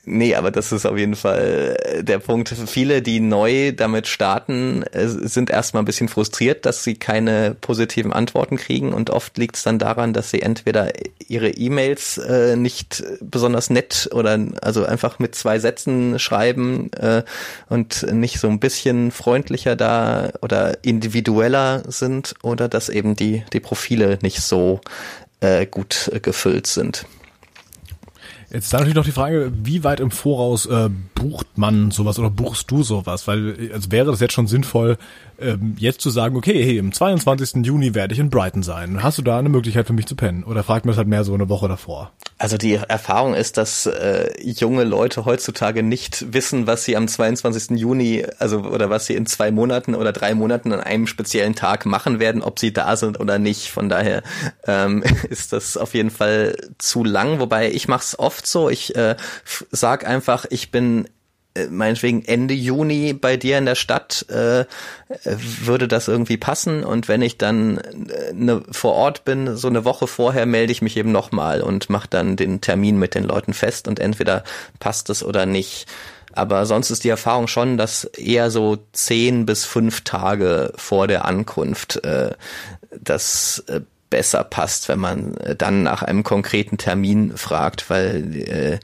Nee, 0.06 0.34
aber 0.34 0.50
das 0.50 0.72
ist 0.72 0.86
auf 0.86 0.96
jeden 0.96 1.14
Fall 1.14 1.76
äh, 1.78 2.02
der 2.02 2.18
Punkt. 2.20 2.48
Viele, 2.48 3.02
die 3.02 3.20
neu 3.20 3.72
damit 3.72 4.06
starten, 4.06 4.82
äh, 4.92 5.06
sind 5.06 5.50
erstmal 5.50 5.82
ein 5.82 5.86
bisschen 5.86 6.08
frustriert, 6.08 6.64
dass 6.64 6.82
sie 6.82 6.94
keine 6.94 7.54
positiven 7.60 8.10
Antworten 8.10 8.56
kriegen 8.56 8.94
und 8.94 9.10
oft 9.10 9.36
liegt 9.36 9.56
es 9.56 9.62
dann 9.62 9.78
daran, 9.78 10.14
dass 10.14 10.30
sie 10.30 10.40
entweder 10.40 10.92
ihre 11.28 11.50
E-Mails 11.50 12.16
äh, 12.16 12.56
nicht 12.56 13.04
besonders 13.20 13.68
nett 13.68 14.08
oder 14.12 14.38
also 14.62 14.86
einfach 14.86 15.18
mit 15.18 15.34
zwei 15.34 15.58
Sätzen 15.58 16.18
schreiben 16.18 16.90
äh, 16.94 17.22
und 17.68 18.10
nicht 18.10 18.40
so 18.40 18.48
ein 18.48 18.58
bisschen 18.58 19.10
freundlicher 19.10 19.76
da 19.76 20.30
oder 20.40 20.82
individueller 20.82 21.82
sind 21.86 22.34
oder 22.42 22.68
dass 22.68 22.88
eben 22.88 23.16
die, 23.16 23.44
die 23.52 23.60
Profile 23.60 24.18
nicht 24.22 24.40
so 24.40 24.80
äh, 25.40 25.66
gut 25.66 26.10
äh, 26.14 26.20
gefüllt 26.20 26.66
sind. 26.66 27.04
Jetzt 28.52 28.66
ist 28.66 28.72
natürlich 28.72 28.96
noch 28.96 29.04
die 29.04 29.12
Frage, 29.12 29.52
wie 29.62 29.84
weit 29.84 30.00
im 30.00 30.10
Voraus 30.10 30.66
äh, 30.66 30.90
bucht 31.14 31.56
man 31.56 31.92
sowas 31.92 32.18
oder 32.18 32.30
buchst 32.30 32.68
du 32.70 32.82
sowas? 32.82 33.28
Weil 33.28 33.70
also 33.72 33.92
wäre 33.92 34.10
das 34.10 34.18
jetzt 34.18 34.32
schon 34.32 34.48
sinnvoll, 34.48 34.98
ähm, 35.40 35.76
jetzt 35.78 36.00
zu 36.00 36.10
sagen, 36.10 36.36
okay, 36.36 36.64
hey, 36.64 36.80
am 36.80 36.90
22. 36.90 37.64
Juni 37.64 37.94
werde 37.94 38.12
ich 38.12 38.18
in 38.18 38.28
Brighton 38.28 38.64
sein. 38.64 39.04
Hast 39.04 39.18
du 39.18 39.22
da 39.22 39.38
eine 39.38 39.50
Möglichkeit 39.50 39.86
für 39.86 39.92
mich 39.92 40.06
zu 40.06 40.16
pennen? 40.16 40.42
Oder 40.42 40.64
fragt 40.64 40.84
man 40.84 40.90
das 40.90 40.98
halt 40.98 41.06
mehr 41.06 41.22
so 41.22 41.32
eine 41.32 41.48
Woche 41.48 41.68
davor? 41.68 42.10
Also 42.40 42.56
die 42.56 42.76
Erfahrung 42.76 43.34
ist, 43.34 43.58
dass 43.58 43.84
äh, 43.84 44.30
junge 44.40 44.84
Leute 44.84 45.26
heutzutage 45.26 45.82
nicht 45.82 46.32
wissen, 46.32 46.66
was 46.66 46.84
sie 46.84 46.96
am 46.96 47.06
22. 47.06 47.78
Juni, 47.78 48.24
also 48.38 48.60
oder 48.60 48.88
was 48.88 49.04
sie 49.04 49.14
in 49.14 49.26
zwei 49.26 49.50
Monaten 49.50 49.94
oder 49.94 50.10
drei 50.10 50.34
Monaten 50.34 50.72
an 50.72 50.80
einem 50.80 51.06
speziellen 51.06 51.54
Tag 51.54 51.84
machen 51.84 52.18
werden, 52.18 52.40
ob 52.40 52.58
sie 52.58 52.72
da 52.72 52.96
sind 52.96 53.20
oder 53.20 53.38
nicht. 53.38 53.70
Von 53.70 53.90
daher 53.90 54.22
ähm, 54.66 55.02
ist 55.28 55.52
das 55.52 55.76
auf 55.76 55.92
jeden 55.92 56.10
Fall 56.10 56.56
zu 56.78 57.04
lang. 57.04 57.40
Wobei 57.40 57.70
ich 57.70 57.88
mache 57.88 58.04
es 58.04 58.18
oft 58.18 58.46
so. 58.46 58.70
Ich 58.70 58.96
äh, 58.96 59.16
sag 59.70 60.06
einfach, 60.06 60.46
ich 60.48 60.70
bin 60.70 61.10
meinetwegen 61.68 62.24
Ende 62.24 62.54
Juni 62.54 63.12
bei 63.12 63.36
dir 63.36 63.58
in 63.58 63.66
der 63.66 63.74
Stadt, 63.74 64.26
äh, 64.28 64.64
würde 65.24 65.88
das 65.88 66.08
irgendwie 66.08 66.36
passen. 66.36 66.84
Und 66.84 67.08
wenn 67.08 67.22
ich 67.22 67.38
dann 67.38 67.78
äh, 67.78 68.32
ne, 68.32 68.62
vor 68.70 68.92
Ort 68.94 69.24
bin, 69.24 69.56
so 69.56 69.68
eine 69.68 69.84
Woche 69.84 70.06
vorher, 70.06 70.46
melde 70.46 70.72
ich 70.72 70.82
mich 70.82 70.96
eben 70.96 71.12
nochmal 71.12 71.60
und 71.60 71.90
mache 71.90 72.08
dann 72.08 72.36
den 72.36 72.60
Termin 72.60 72.98
mit 72.98 73.14
den 73.14 73.24
Leuten 73.24 73.52
fest 73.52 73.88
und 73.88 73.98
entweder 73.98 74.44
passt 74.78 75.10
es 75.10 75.24
oder 75.24 75.46
nicht. 75.46 75.86
Aber 76.32 76.64
sonst 76.66 76.90
ist 76.90 77.02
die 77.02 77.08
Erfahrung 77.08 77.48
schon, 77.48 77.76
dass 77.76 78.04
eher 78.04 78.50
so 78.50 78.78
zehn 78.92 79.46
bis 79.46 79.64
fünf 79.64 80.02
Tage 80.02 80.72
vor 80.76 81.08
der 81.08 81.24
Ankunft 81.24 82.04
äh, 82.04 82.30
das 83.00 83.64
äh, 83.66 83.80
besser 84.10 84.44
passt, 84.44 84.88
wenn 84.88 84.98
man 84.98 85.36
äh, 85.38 85.56
dann 85.56 85.82
nach 85.82 86.02
einem 86.02 86.22
konkreten 86.22 86.78
Termin 86.78 87.36
fragt, 87.36 87.90
weil 87.90 88.36
äh, 88.36 88.78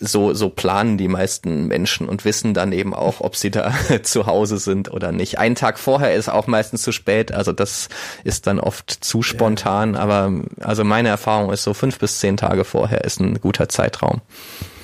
so, 0.00 0.32
so 0.32 0.48
planen 0.48 0.96
die 0.96 1.08
meisten 1.08 1.66
Menschen 1.66 2.08
und 2.08 2.24
wissen 2.24 2.54
dann 2.54 2.72
eben 2.72 2.94
auch, 2.94 3.20
ob 3.20 3.36
sie 3.36 3.50
da 3.50 3.72
zu 4.02 4.26
Hause 4.26 4.58
sind 4.58 4.90
oder 4.90 5.12
nicht. 5.12 5.38
Einen 5.38 5.54
Tag 5.54 5.78
vorher 5.78 6.14
ist 6.14 6.28
auch 6.28 6.46
meistens 6.46 6.82
zu 6.82 6.92
spät, 6.92 7.32
also 7.32 7.52
das 7.52 7.88
ist 8.24 8.46
dann 8.46 8.58
oft 8.58 8.90
zu 8.90 9.22
spontan, 9.22 9.96
aber 9.96 10.32
also 10.60 10.84
meine 10.84 11.10
Erfahrung 11.10 11.52
ist 11.52 11.62
so 11.62 11.74
fünf 11.74 11.98
bis 11.98 12.18
zehn 12.18 12.36
Tage 12.36 12.64
vorher 12.64 13.04
ist 13.04 13.20
ein 13.20 13.40
guter 13.40 13.68
Zeitraum. 13.68 14.22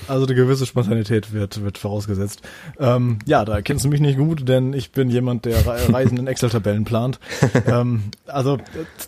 Also 0.09 0.27
eine 0.27 0.35
gewisse 0.35 0.67
Spontanität 0.67 1.33
wird, 1.33 1.63
wird 1.63 1.79
vorausgesetzt. 1.79 2.43
Ähm, 2.79 3.19
ja, 3.27 3.45
da 3.45 3.61
kennst 3.63 3.85
du 3.85 3.89
mich 3.89 4.01
nicht 4.01 4.19
gut, 4.19 4.49
denn 4.49 4.73
ich 4.73 4.93
bin 4.93 5.11
jemand, 5.11 5.45
der 5.45 5.67
Reisen 5.93 6.19
in 6.19 6.27
Excel-Tabellen 6.27 6.85
plant. 6.85 7.19
ähm, 7.67 8.05
also 8.27 8.57
äh, 8.57 8.61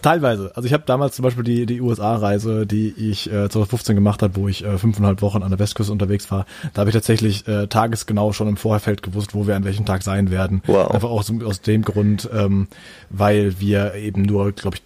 teilweise. 0.03 0.53
Also 0.55 0.67
ich 0.67 0.73
habe 0.73 0.85
damals 0.87 1.17
zum 1.17 1.23
Beispiel 1.23 1.45
die, 1.45 1.67
die 1.67 1.81
USA-Reise, 1.81 2.67
die 2.67 2.89
ich 2.89 3.27
äh, 3.27 3.49
2015 3.49 3.95
gemacht 3.95 4.23
habe, 4.23 4.37
wo 4.37 4.49
ich 4.49 4.65
äh, 4.65 4.79
fünfeinhalb 4.79 5.23
Wochen 5.23 5.43
an 5.43 5.51
der 5.51 5.59
Westküste 5.59 5.93
unterwegs 5.93 6.31
war. 6.31 6.47
Da 6.75 6.81
habe 6.81 6.91
ich 6.91 6.95
tatsächlich 6.95 7.47
äh, 7.47 7.67
tagesgenau 7.67 8.33
schon 8.33 8.49
im 8.49 8.57
Vorfeld 8.57 9.03
gewusst, 9.03 9.35
wo 9.35 9.47
wir 9.47 9.57
an 9.57 9.65
welchem 9.65 9.87
Tag 9.87 10.03
sein 10.03 10.31
werden. 10.31 10.63
Wow. 10.67 10.91
Einfach 10.91 11.11
auch 11.11 11.23
so, 11.23 11.35
aus 11.45 11.61
dem 11.61 11.83
Grund, 11.83 12.29
ähm, 12.33 12.69
weil 13.11 13.61
wir 13.61 13.95
eben 13.95 14.23
nur, 14.23 14.53
glaube 14.53 14.77
ich, 14.77 14.83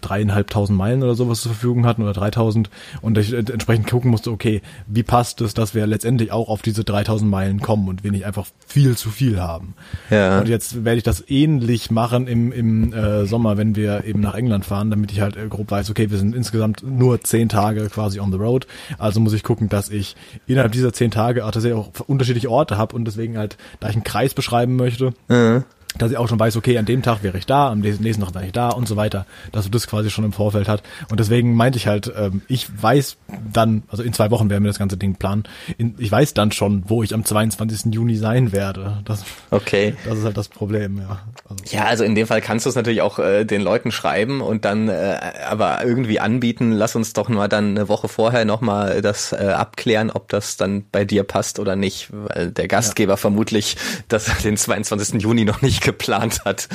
dreieinhalbtausend 0.00 0.76
Meilen 0.76 1.02
oder 1.02 1.14
sowas 1.14 1.40
zur 1.40 1.52
Verfügung 1.52 1.86
hatten 1.86 2.02
oder 2.02 2.12
dreitausend 2.12 2.70
und 3.00 3.18
ich 3.18 3.32
entsprechend 3.32 3.88
gucken 3.88 4.10
musste, 4.10 4.30
okay, 4.30 4.62
wie 4.86 5.02
passt 5.02 5.40
es, 5.40 5.54
dass 5.54 5.74
wir 5.74 5.86
letztendlich 5.86 6.32
auch 6.32 6.48
auf 6.48 6.62
diese 6.62 6.84
dreitausend 6.84 7.30
Meilen 7.30 7.60
kommen 7.60 7.88
und 7.88 8.04
wir 8.04 8.12
nicht 8.12 8.26
einfach 8.26 8.46
viel 8.66 8.96
zu 8.96 9.10
viel 9.10 9.40
haben. 9.40 9.74
Ja. 10.10 10.40
Und 10.40 10.48
jetzt 10.48 10.84
werde 10.84 10.98
ich 10.98 11.04
das 11.04 11.24
ähnlich 11.28 11.90
machen 11.90 12.26
im, 12.26 12.52
im 12.52 12.92
äh, 12.92 13.26
Sommer, 13.26 13.56
wenn 13.56 13.76
wir 13.76 14.04
eben 14.04 14.20
nach 14.20 14.34
England 14.34 14.64
fahren, 14.64 14.90
damit 14.90 15.12
ich 15.12 15.20
halt 15.20 15.36
äh, 15.36 15.48
grob 15.48 15.70
weiß, 15.70 15.90
okay, 15.90 16.10
wir 16.10 16.18
sind 16.18 16.34
insgesamt 16.34 16.82
nur 16.82 17.20
zehn 17.22 17.48
Tage 17.48 17.88
quasi 17.88 18.20
on 18.20 18.32
the 18.32 18.38
road, 18.38 18.66
also 18.98 19.20
muss 19.20 19.32
ich 19.32 19.42
gucken, 19.42 19.68
dass 19.68 19.88
ich 19.88 20.16
innerhalb 20.46 20.72
dieser 20.72 20.92
zehn 20.92 21.10
Tage 21.10 21.44
auch 21.44 21.50
tatsächlich 21.50 21.78
auch 21.78 21.90
unterschiedliche 22.06 22.50
Orte 22.50 22.76
habe 22.76 22.94
und 22.94 23.04
deswegen 23.04 23.38
halt, 23.38 23.56
da 23.80 23.88
ich 23.88 23.94
einen 23.94 24.04
Kreis 24.04 24.34
beschreiben 24.34 24.76
möchte, 24.76 25.12
mhm 25.28 25.64
dass 25.98 26.10
ich 26.10 26.16
auch 26.16 26.28
schon 26.28 26.38
weiß, 26.38 26.56
okay, 26.56 26.78
an 26.78 26.84
dem 26.84 27.02
Tag 27.02 27.22
wäre 27.22 27.38
ich 27.38 27.46
da, 27.46 27.70
am 27.70 27.80
nächsten 27.80 28.22
Tag 28.22 28.34
wäre 28.34 28.46
ich 28.46 28.52
da 28.52 28.70
und 28.70 28.86
so 28.86 28.96
weiter, 28.96 29.26
dass 29.52 29.64
du 29.64 29.70
das 29.70 29.86
quasi 29.86 30.10
schon 30.10 30.24
im 30.24 30.32
Vorfeld 30.32 30.68
hat. 30.68 30.82
Und 31.08 31.20
deswegen 31.20 31.54
meinte 31.54 31.78
ich 31.78 31.86
halt, 31.86 32.12
ähm, 32.16 32.42
ich 32.48 32.66
weiß 32.82 33.16
dann, 33.52 33.82
also 33.88 34.02
in 34.02 34.12
zwei 34.12 34.30
Wochen 34.30 34.50
werden 34.50 34.64
wir 34.64 34.68
das 34.68 34.78
ganze 34.78 34.96
Ding 34.96 35.16
planen, 35.16 35.44
in, 35.78 35.94
ich 35.98 36.10
weiß 36.10 36.34
dann 36.34 36.52
schon, 36.52 36.84
wo 36.88 37.02
ich 37.02 37.14
am 37.14 37.24
22. 37.24 37.94
Juni 37.94 38.16
sein 38.16 38.52
werde. 38.52 38.98
Das, 39.04 39.24
okay. 39.50 39.94
Das 40.04 40.18
ist 40.18 40.24
halt 40.24 40.36
das 40.36 40.48
Problem, 40.48 40.98
ja. 40.98 41.20
Also. 41.48 41.76
Ja, 41.76 41.84
also 41.84 42.04
in 42.04 42.14
dem 42.14 42.26
Fall 42.26 42.40
kannst 42.40 42.66
du 42.66 42.70
es 42.70 42.76
natürlich 42.76 43.02
auch 43.02 43.18
äh, 43.18 43.44
den 43.44 43.62
Leuten 43.62 43.90
schreiben 43.90 44.40
und 44.40 44.64
dann 44.64 44.88
äh, 44.88 45.18
aber 45.48 45.84
irgendwie 45.84 46.20
anbieten, 46.20 46.72
lass 46.72 46.96
uns 46.96 47.12
doch 47.12 47.28
mal 47.28 47.48
dann 47.48 47.70
eine 47.70 47.88
Woche 47.88 48.08
vorher 48.08 48.44
nochmal 48.44 49.00
das 49.02 49.32
äh, 49.32 49.36
abklären, 49.36 50.10
ob 50.10 50.28
das 50.28 50.56
dann 50.56 50.84
bei 50.90 51.04
dir 51.04 51.22
passt 51.24 51.58
oder 51.58 51.76
nicht, 51.76 52.08
weil 52.12 52.50
der 52.50 52.68
Gastgeber 52.68 53.14
ja. 53.14 53.16
vermutlich 53.16 53.76
das 54.08 54.26
den 54.42 54.56
22. 54.56 55.22
Juni 55.22 55.44
noch 55.44 55.62
nicht 55.62 55.75
nicht 55.76 55.84
geplant 55.84 56.44
hat. 56.44 56.68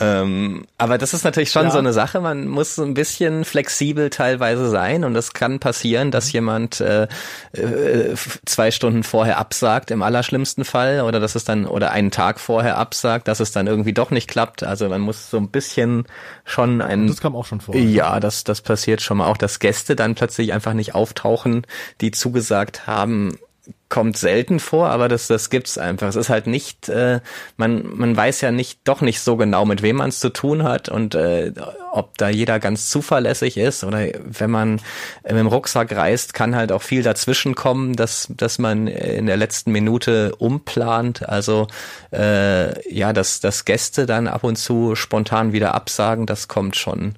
ähm, 0.00 0.66
aber 0.78 0.98
das 0.98 1.14
ist 1.14 1.24
natürlich 1.24 1.50
schon 1.50 1.64
ja. 1.64 1.70
so 1.70 1.78
eine 1.78 1.92
Sache. 1.92 2.20
Man 2.20 2.46
muss 2.46 2.74
so 2.74 2.82
ein 2.82 2.94
bisschen 2.94 3.44
flexibel 3.44 4.10
teilweise 4.10 4.68
sein 4.68 5.04
und 5.04 5.16
es 5.16 5.32
kann 5.32 5.58
passieren, 5.58 6.10
dass 6.10 6.32
jemand 6.32 6.80
äh, 6.80 7.08
äh, 7.52 8.14
zwei 8.46 8.70
Stunden 8.70 9.02
vorher 9.02 9.38
absagt 9.38 9.90
im 9.90 10.02
allerschlimmsten 10.02 10.64
Fall 10.64 11.02
oder 11.02 11.20
dass 11.20 11.34
es 11.34 11.44
dann 11.44 11.66
oder 11.66 11.90
einen 11.90 12.10
Tag 12.10 12.40
vorher 12.40 12.78
absagt, 12.78 13.28
dass 13.28 13.40
es 13.40 13.52
dann 13.52 13.66
irgendwie 13.66 13.92
doch 13.92 14.10
nicht 14.10 14.28
klappt. 14.28 14.62
Also 14.62 14.88
man 14.88 15.00
muss 15.00 15.30
so 15.30 15.36
ein 15.36 15.48
bisschen 15.48 16.04
schon 16.44 16.80
ein. 16.80 17.06
Das 17.06 17.20
kam 17.20 17.34
auch 17.34 17.46
schon 17.46 17.60
vor. 17.60 17.74
Ja, 17.74 18.20
das 18.20 18.44
das 18.44 18.62
passiert 18.62 19.02
schon 19.02 19.18
mal 19.18 19.26
auch, 19.26 19.36
dass 19.36 19.58
Gäste 19.58 19.96
dann 19.96 20.14
plötzlich 20.14 20.52
einfach 20.52 20.74
nicht 20.74 20.94
auftauchen, 20.94 21.66
die 22.00 22.10
zugesagt 22.10 22.86
haben 22.86 23.38
kommt 23.88 24.18
selten 24.18 24.60
vor, 24.60 24.90
aber 24.90 25.08
das, 25.08 25.28
das 25.28 25.48
gibt's 25.48 25.78
einfach. 25.78 26.08
Es 26.08 26.16
ist 26.16 26.28
halt 26.28 26.46
nicht, 26.46 26.88
äh, 26.90 27.20
man, 27.56 27.96
man 27.96 28.14
weiß 28.14 28.42
ja 28.42 28.50
nicht, 28.50 28.80
doch 28.84 29.00
nicht 29.00 29.20
so 29.20 29.36
genau, 29.36 29.64
mit 29.64 29.80
wem 29.80 29.96
man 29.96 30.10
es 30.10 30.20
zu 30.20 30.28
tun 30.28 30.62
hat 30.62 30.90
und 30.90 31.14
äh, 31.14 31.52
ob 31.90 32.18
da 32.18 32.28
jeder 32.28 32.60
ganz 32.60 32.90
zuverlässig 32.90 33.56
ist 33.56 33.84
oder 33.84 34.08
wenn 34.24 34.50
man 34.50 34.80
äh, 35.22 35.32
mit 35.32 35.40
dem 35.40 35.46
Rucksack 35.46 35.96
reist, 35.96 36.34
kann 36.34 36.54
halt 36.54 36.70
auch 36.70 36.82
viel 36.82 37.02
dazwischen 37.02 37.54
kommen, 37.54 37.94
dass, 37.94 38.28
dass 38.36 38.58
man 38.58 38.88
in 38.88 39.26
der 39.26 39.38
letzten 39.38 39.72
Minute 39.72 40.34
umplant. 40.36 41.26
Also 41.26 41.66
äh, 42.12 42.94
ja, 42.94 43.14
dass, 43.14 43.40
dass 43.40 43.64
Gäste 43.64 44.04
dann 44.04 44.28
ab 44.28 44.44
und 44.44 44.56
zu 44.56 44.96
spontan 44.96 45.52
wieder 45.52 45.74
absagen, 45.74 46.26
das 46.26 46.46
kommt 46.46 46.76
schon 46.76 47.14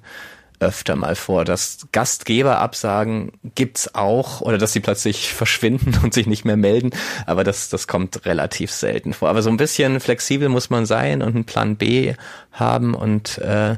öfter 0.61 0.95
mal 0.95 1.15
vor. 1.15 1.45
dass 1.45 1.87
Gastgeberabsagen 1.91 3.31
gibt's 3.55 3.93
auch 3.95 4.41
oder 4.41 4.57
dass 4.57 4.73
sie 4.73 4.79
plötzlich 4.79 5.33
verschwinden 5.33 5.99
und 6.03 6.13
sich 6.13 6.27
nicht 6.27 6.45
mehr 6.45 6.57
melden, 6.57 6.91
aber 7.25 7.43
das, 7.43 7.69
das 7.69 7.87
kommt 7.87 8.25
relativ 8.25 8.71
selten 8.71 9.13
vor. 9.13 9.29
Aber 9.29 9.41
so 9.41 9.49
ein 9.49 9.57
bisschen 9.57 9.99
flexibel 9.99 10.49
muss 10.49 10.69
man 10.69 10.85
sein 10.85 11.21
und 11.21 11.35
einen 11.35 11.45
Plan 11.45 11.75
B 11.75 12.13
haben 12.51 12.93
und 12.93 13.37
äh, 13.39 13.77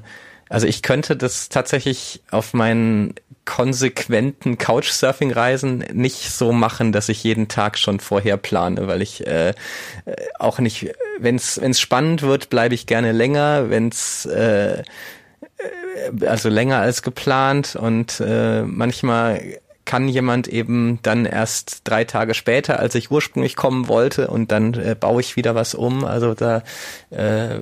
also 0.49 0.67
ich 0.67 0.83
könnte 0.83 1.15
das 1.15 1.49
tatsächlich 1.49 2.21
auf 2.29 2.53
meinen 2.53 3.15
konsequenten 3.45 4.57
Couchsurfing-Reisen 4.57 5.79
nicht 5.93 6.31
so 6.31 6.51
machen, 6.51 6.91
dass 6.91 7.09
ich 7.09 7.23
jeden 7.23 7.47
Tag 7.47 7.77
schon 7.77 7.99
vorher 7.99 8.37
plane, 8.37 8.87
weil 8.87 9.01
ich 9.01 9.25
äh, 9.25 9.49
äh 9.49 9.53
auch 10.39 10.59
nicht, 10.59 10.93
wenn 11.19 11.35
es 11.35 11.79
spannend 11.79 12.21
wird, 12.21 12.49
bleibe 12.49 12.75
ich 12.75 12.85
gerne 12.85 13.11
länger, 13.11 13.69
wenn 13.69 13.89
es 13.89 14.25
äh, 14.25 14.83
also 16.25 16.49
länger 16.49 16.79
als 16.79 17.01
geplant 17.01 17.75
und 17.75 18.19
äh, 18.19 18.63
manchmal 18.63 19.41
kann 19.85 20.07
jemand 20.07 20.47
eben 20.47 20.99
dann 21.01 21.25
erst 21.25 21.81
drei 21.83 22.05
Tage 22.05 22.33
später, 22.33 22.79
als 22.79 22.95
ich 22.95 23.11
ursprünglich 23.11 23.55
kommen 23.55 23.87
wollte 23.87 24.27
und 24.27 24.51
dann 24.51 24.73
äh, 24.73 24.95
baue 24.97 25.21
ich 25.21 25.35
wieder 25.35 25.55
was 25.55 25.75
um. 25.75 26.05
Also 26.05 26.33
da, 26.33 26.63
äh, 27.09 27.59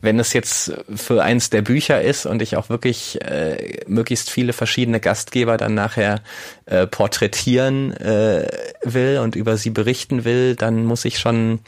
wenn 0.00 0.18
es 0.18 0.32
jetzt 0.32 0.72
für 0.94 1.22
eins 1.22 1.50
der 1.50 1.62
Bücher 1.62 2.00
ist 2.00 2.24
und 2.24 2.40
ich 2.40 2.56
auch 2.56 2.68
wirklich 2.68 3.20
äh, 3.22 3.80
möglichst 3.86 4.30
viele 4.30 4.52
verschiedene 4.52 5.00
Gastgeber 5.00 5.56
dann 5.56 5.74
nachher 5.74 6.20
äh, 6.66 6.86
porträtieren 6.86 7.92
äh, 7.96 8.48
will 8.82 9.18
und 9.18 9.34
über 9.34 9.56
sie 9.56 9.70
berichten 9.70 10.24
will, 10.24 10.54
dann 10.54 10.84
muss 10.84 11.04
ich 11.04 11.18
schon 11.18 11.60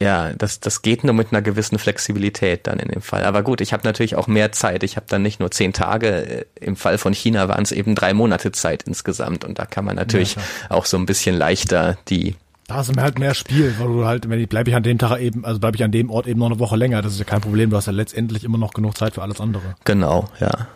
ja, 0.00 0.32
das, 0.32 0.60
das 0.60 0.82
geht 0.82 1.04
nur 1.04 1.14
mit 1.14 1.28
einer 1.30 1.40
gewissen 1.40 1.78
Flexibilität 1.78 2.66
dann 2.66 2.78
in 2.78 2.88
dem 2.88 3.02
Fall. 3.02 3.24
Aber 3.24 3.42
gut, 3.42 3.60
ich 3.60 3.72
habe 3.72 3.84
natürlich 3.84 4.16
auch 4.16 4.26
mehr 4.26 4.52
Zeit. 4.52 4.82
Ich 4.82 4.96
habe 4.96 5.06
dann 5.08 5.22
nicht 5.22 5.40
nur 5.40 5.50
zehn 5.50 5.72
Tage. 5.72 6.46
Im 6.60 6.76
Fall 6.76 6.98
von 6.98 7.12
China 7.12 7.48
waren 7.48 7.62
es 7.62 7.72
eben 7.72 7.94
drei 7.94 8.12
Monate 8.12 8.52
Zeit 8.52 8.82
insgesamt. 8.82 9.44
Und 9.44 9.58
da 9.58 9.66
kann 9.66 9.84
man 9.84 9.96
natürlich 9.96 10.34
ja, 10.34 10.42
auch 10.70 10.84
so 10.84 10.96
ein 10.96 11.06
bisschen 11.06 11.36
leichter 11.36 11.96
die 12.08 12.36
da 12.66 12.76
hast 12.76 12.96
du 12.96 13.00
halt 13.00 13.18
mehr 13.18 13.34
Spiel, 13.34 13.74
weil 13.78 13.88
du 13.88 14.06
halt, 14.06 14.28
wenn 14.30 14.40
ich 14.40 14.48
bleibe 14.48 14.70
ich 14.70 14.76
an 14.76 14.82
dem 14.82 14.96
Tag 14.96 15.20
eben, 15.20 15.44
also 15.44 15.60
bleibe 15.60 15.76
ich 15.76 15.84
an 15.84 15.92
dem 15.92 16.08
Ort 16.08 16.26
eben 16.26 16.40
noch 16.40 16.46
eine 16.46 16.58
Woche 16.58 16.76
länger, 16.76 17.02
das 17.02 17.12
ist 17.12 17.18
ja 17.18 17.26
kein 17.26 17.42
Problem, 17.42 17.68
du 17.68 17.76
hast 17.76 17.86
ja 17.86 17.92
letztendlich 17.92 18.42
immer 18.42 18.56
noch 18.56 18.72
genug 18.72 18.96
Zeit 18.96 19.14
für 19.14 19.22
alles 19.22 19.38
andere. 19.38 19.74
Genau, 19.84 20.30
ja. 20.40 20.66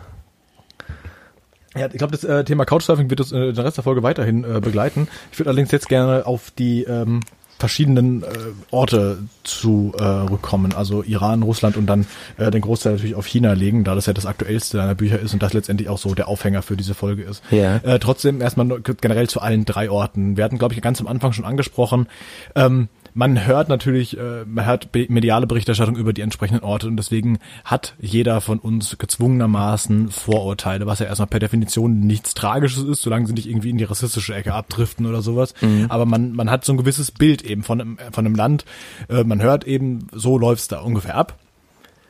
Ja, 1.75 1.87
ich 1.87 1.97
glaube, 1.97 2.11
das 2.11 2.23
äh, 2.23 2.43
Thema 2.43 2.65
Couchsurfing 2.65 3.09
wird 3.09 3.21
uns 3.21 3.31
äh, 3.31 3.53
den 3.53 3.63
Rest 3.63 3.77
der 3.77 3.83
Folge 3.83 4.03
weiterhin 4.03 4.43
äh, 4.43 4.59
begleiten. 4.59 5.07
Ich 5.31 5.39
würde 5.39 5.49
allerdings 5.49 5.71
jetzt 5.71 5.89
gerne 5.89 6.27
auf 6.27 6.51
die 6.51 6.83
ähm, 6.83 7.21
verschiedenen 7.59 8.23
äh, 8.23 8.25
Orte 8.71 9.19
zu 9.43 9.93
äh, 9.99 10.73
also 10.75 11.03
Iran, 11.03 11.43
Russland 11.43 11.77
und 11.77 11.85
dann 11.87 12.07
äh, 12.37 12.49
den 12.49 12.61
Großteil 12.61 12.93
natürlich 12.93 13.15
auf 13.15 13.25
China 13.25 13.53
legen, 13.53 13.83
da 13.83 13.95
das 13.95 14.05
ja 14.05 14.13
das 14.13 14.25
aktuellste 14.25 14.77
deiner 14.77 14.95
Bücher 14.95 15.19
ist 15.19 15.33
und 15.33 15.43
das 15.43 15.53
letztendlich 15.53 15.89
auch 15.89 15.97
so 15.97 16.15
der 16.15 16.27
Aufhänger 16.27 16.61
für 16.61 16.77
diese 16.77 16.93
Folge 16.93 17.23
ist. 17.23 17.43
Ja. 17.51 17.77
Äh, 17.77 17.99
trotzdem 17.99 18.41
erstmal 18.41 18.79
generell 18.81 19.27
zu 19.27 19.41
allen 19.41 19.65
drei 19.65 19.89
Orten. 19.91 20.37
Wir 20.37 20.45
hatten, 20.45 20.57
glaube 20.57 20.73
ich, 20.73 20.81
ganz 20.81 21.01
am 21.01 21.07
Anfang 21.07 21.33
schon 21.33 21.45
angesprochen, 21.45 22.07
ähm, 22.55 22.87
man 23.19 23.45
hört 23.45 23.67
natürlich, 23.67 24.17
äh, 24.17 24.45
man 24.45 24.65
hört 24.65 24.95
mediale 25.09 25.45
Berichterstattung 25.45 25.97
über 25.97 26.13
die 26.13 26.21
entsprechenden 26.21 26.63
Orte 26.63 26.87
und 26.87 26.95
deswegen 26.95 27.39
hat 27.65 27.93
jeder 27.99 28.39
von 28.39 28.59
uns 28.59 28.97
gezwungenermaßen 28.97 30.09
Vorurteile, 30.09 30.85
was 30.85 30.99
ja 30.99 31.05
erstmal 31.05 31.27
per 31.27 31.41
Definition 31.41 31.99
nichts 31.99 32.33
Tragisches 32.33 32.85
ist, 32.85 33.01
solange 33.01 33.27
sie 33.27 33.33
nicht 33.33 33.49
irgendwie 33.49 33.71
in 33.71 33.77
die 33.77 33.83
rassistische 33.83 34.33
Ecke 34.33 34.53
abdriften 34.53 35.05
oder 35.05 35.21
sowas. 35.21 35.53
Mhm. 35.59 35.87
Aber 35.89 36.05
man, 36.05 36.31
man 36.31 36.49
hat 36.49 36.63
so 36.63 36.71
ein 36.71 36.77
gewisses 36.77 37.11
Bild 37.11 37.41
eben 37.41 37.63
von 37.63 37.81
einem, 37.81 37.97
von 38.13 38.25
einem 38.25 38.35
Land. 38.35 38.63
Äh, 39.09 39.25
man 39.25 39.41
hört 39.41 39.65
eben, 39.65 40.07
so 40.13 40.37
läuft's 40.37 40.69
da 40.69 40.79
ungefähr 40.79 41.15
ab. 41.15 41.37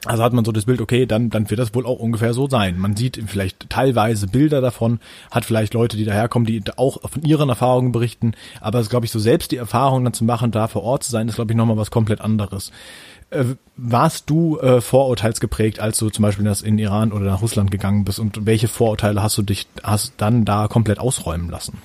Also 0.05 0.23
hat 0.23 0.33
man 0.33 0.45
so 0.45 0.51
das 0.51 0.65
Bild, 0.65 0.79
okay, 0.79 1.05
dann, 1.05 1.29
dann 1.29 1.49
wird 1.49 1.59
das 1.59 1.75
wohl 1.75 1.85
auch 1.85 1.99
ungefähr 1.99 2.33
so 2.33 2.47
sein. 2.47 2.79
Man 2.79 2.95
sieht 2.95 3.21
vielleicht 3.27 3.69
teilweise 3.69 4.27
Bilder 4.27 4.61
davon, 4.61 4.99
hat 5.29 5.43
vielleicht 5.43 5.73
Leute, 5.73 5.97
die 5.97 6.05
daherkommen, 6.05 6.45
die 6.45 6.61
auch 6.77 7.09
von 7.09 7.23
ihren 7.23 7.49
Erfahrungen 7.49 7.91
berichten, 7.91 8.33
aber 8.61 8.79
es 8.79 8.89
glaube 8.89 9.05
ich 9.05 9.11
so 9.11 9.19
selbst 9.19 9.51
die 9.51 9.57
Erfahrung 9.57 10.03
dann 10.03 10.13
zu 10.13 10.23
machen, 10.23 10.51
da 10.51 10.67
vor 10.67 10.83
Ort 10.83 11.03
zu 11.03 11.11
sein, 11.11 11.27
ist 11.27 11.35
glaube 11.35 11.51
ich 11.51 11.57
nochmal 11.57 11.77
was 11.77 11.91
komplett 11.91 12.21
anderes. 12.21 12.71
Äh, 13.29 13.43
warst 13.75 14.29
du 14.29 14.57
äh, 14.59 14.81
vorurteilsgeprägt, 14.81 15.79
als 15.79 15.99
du 15.99 16.09
zum 16.09 16.23
Beispiel 16.23 16.45
das 16.45 16.61
in 16.61 16.79
Iran 16.79 17.11
oder 17.11 17.25
nach 17.25 17.41
Russland 17.41 17.69
gegangen 17.69 18.05
bist 18.05 18.19
und 18.19 18.45
welche 18.45 18.67
Vorurteile 18.67 19.21
hast 19.21 19.37
du 19.37 19.43
dich 19.43 19.67
hast 19.83 20.13
dann 20.17 20.45
da 20.45 20.67
komplett 20.67 20.99
ausräumen 20.99 21.49
lassen? 21.49 21.77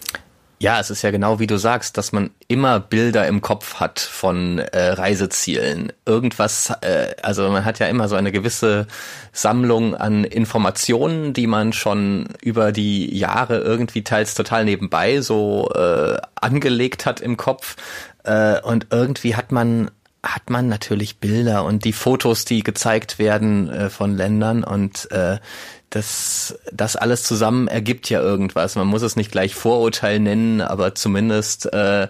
Ja, 0.64 0.80
es 0.80 0.88
ist 0.88 1.02
ja 1.02 1.10
genau 1.10 1.40
wie 1.40 1.46
du 1.46 1.58
sagst, 1.58 1.98
dass 1.98 2.12
man 2.12 2.30
immer 2.48 2.80
Bilder 2.80 3.28
im 3.28 3.42
Kopf 3.42 3.80
hat 3.80 4.00
von 4.00 4.60
äh, 4.60 4.92
Reisezielen. 4.92 5.92
Irgendwas, 6.06 6.72
äh, 6.80 7.14
also 7.20 7.50
man 7.50 7.66
hat 7.66 7.80
ja 7.80 7.86
immer 7.86 8.08
so 8.08 8.16
eine 8.16 8.32
gewisse 8.32 8.86
Sammlung 9.30 9.94
an 9.94 10.24
Informationen, 10.24 11.34
die 11.34 11.46
man 11.46 11.74
schon 11.74 12.28
über 12.40 12.72
die 12.72 13.14
Jahre 13.14 13.58
irgendwie 13.58 14.04
teils 14.04 14.32
total 14.32 14.64
nebenbei 14.64 15.20
so 15.20 15.70
äh, 15.74 16.16
angelegt 16.34 17.04
hat 17.04 17.20
im 17.20 17.36
Kopf. 17.36 17.76
Äh, 18.22 18.58
und 18.62 18.86
irgendwie 18.88 19.36
hat 19.36 19.52
man 19.52 19.90
hat 20.25 20.49
man 20.49 20.68
natürlich 20.68 21.18
Bilder 21.18 21.64
und 21.64 21.85
die 21.85 21.93
Fotos, 21.93 22.45
die 22.45 22.62
gezeigt 22.62 23.18
werden 23.18 23.68
äh, 23.68 23.91
von 23.91 24.16
Ländern 24.16 24.64
und 24.64 25.11
äh, 25.11 25.39
das, 25.91 26.59
das 26.72 26.97
alles 26.97 27.22
zusammen 27.22 27.68
ergibt 27.68 28.11
ja 28.11 28.20
irgendwas. 28.20 28.75
Man 28.75 28.87
muss 28.89 29.03
es 29.03 29.14
nicht 29.14 29.31
gleich 29.31 29.55
Vorurteil 29.55 30.18
nennen, 30.18 30.61
aber 30.61 30.97
zumindest 30.97 31.72
äh, 31.72 32.09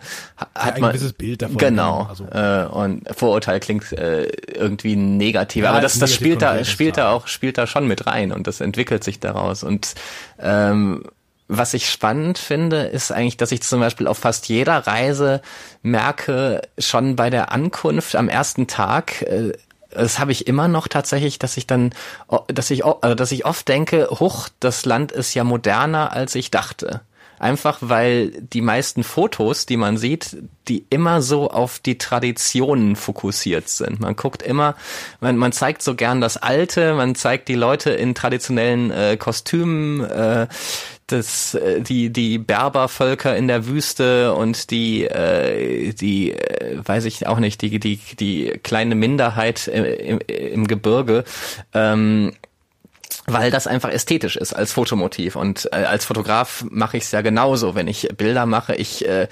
hat 0.54 0.76
ja, 0.76 0.80
man 0.80 0.92
ein 0.92 1.12
Bild 1.18 1.42
davon. 1.42 1.58
Genau. 1.58 2.06
Also. 2.08 2.24
Äh, 2.30 2.66
und 2.66 3.06
Vorurteil 3.14 3.60
klingt 3.60 3.92
äh, 3.92 4.24
irgendwie 4.54 4.96
negativ, 4.96 5.64
ja, 5.64 5.70
aber 5.70 5.82
das, 5.82 5.98
das 5.98 6.14
spielt 6.14 6.40
da 6.40 6.64
spielt 6.64 6.96
da 6.96 7.10
auch 7.10 7.26
spielt 7.26 7.58
da 7.58 7.66
schon 7.66 7.86
mit 7.86 8.06
rein 8.06 8.32
und 8.32 8.46
das 8.46 8.60
entwickelt 8.60 9.04
sich 9.04 9.20
daraus 9.20 9.62
und 9.62 9.94
ähm, 10.38 11.04
was 11.48 11.74
ich 11.74 11.90
spannend 11.90 12.38
finde, 12.38 12.84
ist 12.84 13.12
eigentlich, 13.12 13.36
dass 13.36 13.52
ich 13.52 13.62
zum 13.62 13.80
Beispiel 13.80 14.06
auf 14.06 14.18
fast 14.18 14.48
jeder 14.48 14.86
Reise 14.86 15.42
merke, 15.82 16.62
schon 16.78 17.16
bei 17.16 17.30
der 17.30 17.52
Ankunft 17.52 18.16
am 18.16 18.28
ersten 18.28 18.66
Tag, 18.66 19.22
äh, 19.22 19.52
das 19.90 20.18
habe 20.18 20.32
ich 20.32 20.46
immer 20.46 20.68
noch 20.68 20.88
tatsächlich, 20.88 21.38
dass 21.38 21.56
ich 21.56 21.66
dann, 21.66 21.94
dass 22.48 22.70
ich, 22.70 22.84
also 22.84 23.14
dass 23.14 23.32
ich 23.32 23.46
oft 23.46 23.68
denke, 23.68 24.08
huch, 24.10 24.48
das 24.60 24.84
Land 24.84 25.12
ist 25.12 25.34
ja 25.34 25.44
moderner, 25.44 26.12
als 26.12 26.34
ich 26.34 26.50
dachte. 26.50 27.02
Einfach 27.38 27.78
weil 27.80 28.30
die 28.30 28.60
meisten 28.60 29.02
Fotos, 29.02 29.66
die 29.66 29.76
man 29.76 29.98
sieht, 29.98 30.36
die 30.68 30.86
immer 30.88 31.20
so 31.20 31.50
auf 31.50 31.78
die 31.78 31.98
Traditionen 31.98 32.96
fokussiert 32.96 33.68
sind. 33.68 34.00
Man 34.00 34.16
guckt 34.16 34.42
immer, 34.42 34.76
man, 35.20 35.36
man 35.36 35.52
zeigt 35.52 35.82
so 35.82 35.94
gern 35.94 36.20
das 36.20 36.36
Alte, 36.36 36.94
man 36.94 37.14
zeigt 37.14 37.48
die 37.48 37.54
Leute 37.54 37.90
in 37.90 38.14
traditionellen 38.14 38.90
äh, 38.90 39.16
Kostümen, 39.18 40.00
äh, 40.04 40.46
das, 41.06 41.54
äh, 41.54 41.80
die, 41.80 42.10
die 42.10 42.38
Berbervölker 42.38 43.36
in 43.36 43.48
der 43.48 43.66
Wüste 43.66 44.34
und 44.34 44.70
die, 44.70 45.04
äh, 45.04 45.92
die, 45.92 46.32
äh, 46.32 46.78
weiß 46.84 47.04
ich 47.04 47.26
auch 47.26 47.38
nicht, 47.38 47.62
die, 47.62 47.78
die, 47.78 47.98
die 48.18 48.58
kleine 48.62 48.94
Minderheit 48.94 49.68
im, 49.68 49.84
im, 49.84 50.18
im 50.20 50.66
Gebirge. 50.66 51.24
Ähm, 51.72 52.32
weil 53.26 53.50
das 53.50 53.66
einfach 53.66 53.90
ästhetisch 53.90 54.36
ist 54.36 54.52
als 54.52 54.72
Fotomotiv 54.72 55.36
und 55.36 55.68
äh, 55.72 55.76
als 55.76 56.04
Fotograf 56.04 56.64
mache 56.70 56.96
ich 56.96 57.04
es 57.04 57.12
ja 57.12 57.22
genauso, 57.22 57.74
wenn 57.74 57.88
ich 57.88 58.08
Bilder 58.16 58.44
mache, 58.44 58.74
ich 58.74 59.06
äh, 59.08 59.28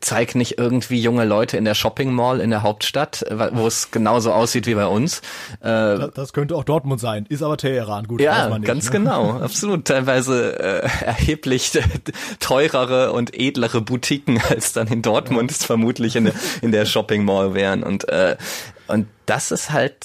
zeige 0.00 0.38
nicht 0.38 0.58
irgendwie 0.58 1.00
junge 1.00 1.24
Leute 1.24 1.56
in 1.56 1.64
der 1.64 1.74
Shopping 1.74 2.12
Mall 2.12 2.40
in 2.40 2.50
der 2.50 2.62
Hauptstadt, 2.62 3.24
wo 3.52 3.66
es 3.66 3.90
genauso 3.90 4.32
aussieht 4.32 4.66
wie 4.66 4.74
bei 4.74 4.86
uns. 4.86 5.20
Äh, 5.60 6.08
das 6.14 6.32
könnte 6.32 6.56
auch 6.56 6.64
Dortmund 6.64 7.00
sein, 7.00 7.26
ist 7.28 7.42
aber 7.42 7.56
Teheran, 7.56 8.06
gut. 8.06 8.20
Ja, 8.20 8.48
nicht, 8.48 8.66
ganz 8.66 8.86
ne? 8.86 8.92
genau, 8.92 9.30
absolut, 9.40 9.84
teilweise 9.84 10.58
äh, 10.58 11.04
erheblich 11.04 11.72
teurere 12.40 13.12
und 13.12 13.34
edlere 13.34 13.80
Boutiquen 13.80 14.40
als 14.48 14.72
dann 14.72 14.88
in 14.88 15.02
Dortmund 15.02 15.50
ja. 15.50 15.66
vermutlich 15.66 16.16
in 16.16 16.24
der, 16.24 16.34
in 16.62 16.72
der 16.72 16.86
Shopping 16.86 17.24
Mall 17.24 17.54
wären 17.54 17.82
und 17.82 18.08
äh, 18.08 18.36
und 18.86 19.08
das 19.26 19.50
ist 19.50 19.70
halt 19.70 20.04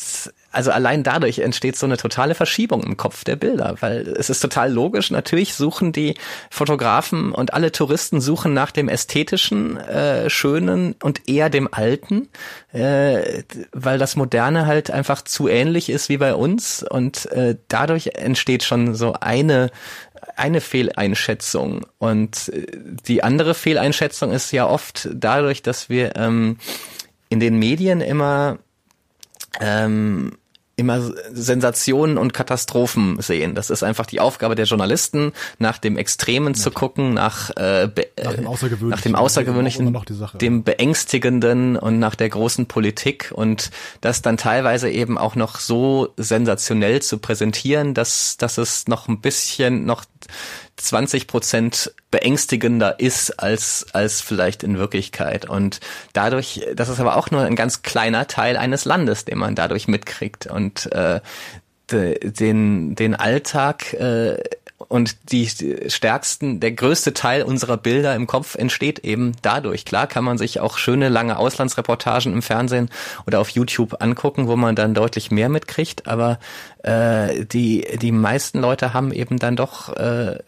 also 0.52 0.72
allein 0.72 1.04
dadurch 1.04 1.40
entsteht 1.40 1.76
so 1.76 1.86
eine 1.86 1.98
totale 1.98 2.34
Verschiebung 2.34 2.84
im 2.84 2.98
Kopf 2.98 3.24
der 3.24 3.36
Bilder, 3.36 3.76
weil 3.82 4.08
es 4.18 4.30
ist 4.30 4.40
total 4.40 4.72
logisch. 4.72 5.12
Natürlich 5.12 5.54
suchen 5.54 5.92
die 5.92 6.16
Fotografen 6.50 7.32
und 7.32 7.54
alle 7.54 7.72
Touristen 7.72 8.20
suchen 8.20 8.54
nach 8.54 8.72
dem 8.72 8.90
ästhetischen, 8.90 9.78
äh, 9.78 10.30
schönen 10.30 10.96
und 11.04 11.30
eher 11.30 11.50
dem 11.50 11.72
alten, 11.72 12.30
äh, 12.74 13.44
weil 13.72 14.00
das 14.00 14.16
Moderne 14.16 14.66
halt 14.66 14.90
einfach 14.90 15.22
zu 15.22 15.48
ähnlich 15.48 15.90
ist 15.90 16.10
wie 16.10 16.18
bei 16.18 16.34
uns 16.34 16.84
und 16.84 17.32
äh, 17.32 17.56
dadurch 17.68 18.12
entsteht 18.16 18.64
schon 18.64 18.96
so 18.96 19.14
eine 19.14 19.70
eine 20.36 20.62
Fehleinschätzung 20.62 21.86
und 21.98 22.50
äh, 22.50 22.66
die 23.08 23.24
andere 23.24 23.54
Fehleinschätzung 23.54 24.32
ist 24.32 24.52
ja 24.52 24.68
oft 24.68 25.10
dadurch, 25.14 25.62
dass 25.62 25.90
wir 25.90 26.16
ähm, 26.16 26.58
in 27.30 27.40
den 27.40 27.58
Medien 27.60 28.02
immer 28.02 28.58
ähm, 29.60 30.39
immer 30.80 31.12
Sensationen 31.32 32.18
und 32.18 32.34
Katastrophen 32.34 33.22
sehen. 33.22 33.54
Das 33.54 33.70
ist 33.70 33.84
einfach 33.84 34.06
die 34.06 34.20
Aufgabe 34.20 34.56
der 34.56 34.66
Journalisten, 34.66 35.34
nach 35.60 35.78
dem 35.78 35.98
Extremen 35.98 36.54
ja. 36.54 36.60
zu 36.60 36.72
gucken, 36.72 37.14
nach, 37.14 37.52
äh, 37.52 37.90
be 37.94 38.08
nach 38.24 38.34
dem 38.34 38.48
Außergewöhnlichen, 38.48 38.90
nach 38.90 39.02
dem, 39.02 39.16
Außergewöhnlichen 39.16 39.98
dem 40.36 40.64
Beängstigenden 40.64 41.76
und 41.76 42.00
nach 42.00 42.16
der 42.16 42.30
großen 42.30 42.68
Politik 42.68 43.32
und 43.36 43.70
das 44.02 44.22
dann 44.22 44.38
teilweise 44.38 44.90
eben 44.90 45.18
auch 45.18 45.36
noch 45.36 45.60
so 45.60 46.10
sensationell 46.18 47.02
zu 47.02 47.18
präsentieren, 47.18 47.94
dass, 47.94 48.38
dass 48.38 48.58
es 48.58 48.88
noch 48.88 49.08
ein 49.08 49.22
bisschen 49.22 49.86
noch 49.86 50.06
20 50.82 51.28
Prozent 51.28 51.94
beängstigender 52.12 53.00
ist 53.00 53.40
als, 53.40 53.88
als 53.94 54.22
vielleicht 54.22 54.64
in 54.64 54.78
Wirklichkeit. 54.78 55.46
Und 55.46 55.80
dadurch, 56.14 56.66
das 56.76 56.90
ist 56.90 57.00
aber 57.00 57.16
auch 57.16 57.32
nur 57.32 57.42
ein 57.42 57.56
ganz 57.56 57.82
kleiner 57.82 58.28
Teil 58.28 58.58
eines 58.58 58.86
Landes, 58.86 59.26
den 59.26 59.38
man 59.38 59.56
dadurch 59.56 59.88
mitkriegt. 59.88 60.48
Und 60.48 60.92
äh, 60.92 61.22
den, 61.92 62.96
den 62.96 63.16
Alltag 63.16 63.94
äh, 63.94 64.38
und 64.88 65.32
die 65.32 65.48
stärksten, 65.88 66.60
der 66.60 66.72
größte 66.72 67.14
Teil 67.14 67.44
unserer 67.44 67.78
Bilder 67.78 68.16
im 68.16 68.28
Kopf 68.28 68.56
entsteht 68.56 69.00
eben 69.00 69.34
dadurch. 69.42 69.86
Klar 69.86 70.08
kann 70.08 70.24
man 70.24 70.38
sich 70.38 70.60
auch 70.62 70.78
schöne 70.78 71.10
lange 71.10 71.38
Auslandsreportagen 71.38 72.32
im 72.34 72.42
Fernsehen 72.42 72.90
oder 73.28 73.40
auf 73.40 73.50
YouTube 73.50 74.02
angucken, 74.02 74.48
wo 74.48 74.56
man 74.56 74.76
dann 74.76 74.94
deutlich 74.94 75.32
mehr 75.32 75.50
mitkriegt, 75.50 76.08
aber 76.08 76.40
äh, 76.84 77.46
die, 77.46 77.86
die 78.02 78.12
meisten 78.12 78.60
Leute 78.60 78.94
haben 78.94 79.12
eben 79.12 79.38
dann 79.38 79.56
doch 79.56 79.96
äh, 79.96 80.40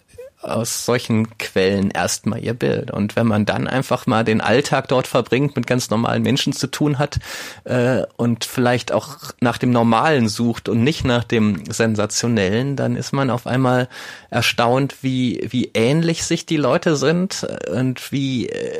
aus 0.42 0.86
solchen 0.86 1.38
Quellen 1.38 1.92
erstmal 1.92 2.44
ihr 2.44 2.54
Bild. 2.54 2.92
Und 2.92 3.16
wenn 3.16 3.28
man 3.28 3.46
dann 3.46 3.68
einfach 3.68 4.08
mal 4.08 4.24
den 4.24 4.42
Alltag 4.42 4.88
dort 4.88 5.08
verbringt, 5.08 5.56
mit 5.56 5.68
ganz 5.68 5.89
normalen 5.89 6.24
Menschen 6.24 6.54
zu 6.54 6.68
tun 6.68 7.00
hat 7.00 7.20
äh, 7.64 8.04
und 8.18 8.46
vielleicht 8.46 8.92
auch 8.92 9.18
nach 9.39 9.58
dem 9.58 9.72
Normalen 9.72 10.28
sucht 10.28 10.70
und 10.70 10.84
nicht 10.84 11.06
nach 11.06 11.24
dem 11.24 11.64
Sensationellen, 11.72 12.76
dann 12.76 12.96
ist 12.96 13.12
man 13.12 13.30
auf 13.30 13.46
einmal 13.48 13.88
erstaunt, 14.30 14.98
wie, 15.02 15.48
wie 15.50 15.72
ähnlich 15.74 16.24
sich 16.24 16.46
die 16.46 16.58
Leute 16.58 16.96
sind 16.96 17.48
und 17.72 18.12
wie, 18.12 18.48
äh, 18.50 18.80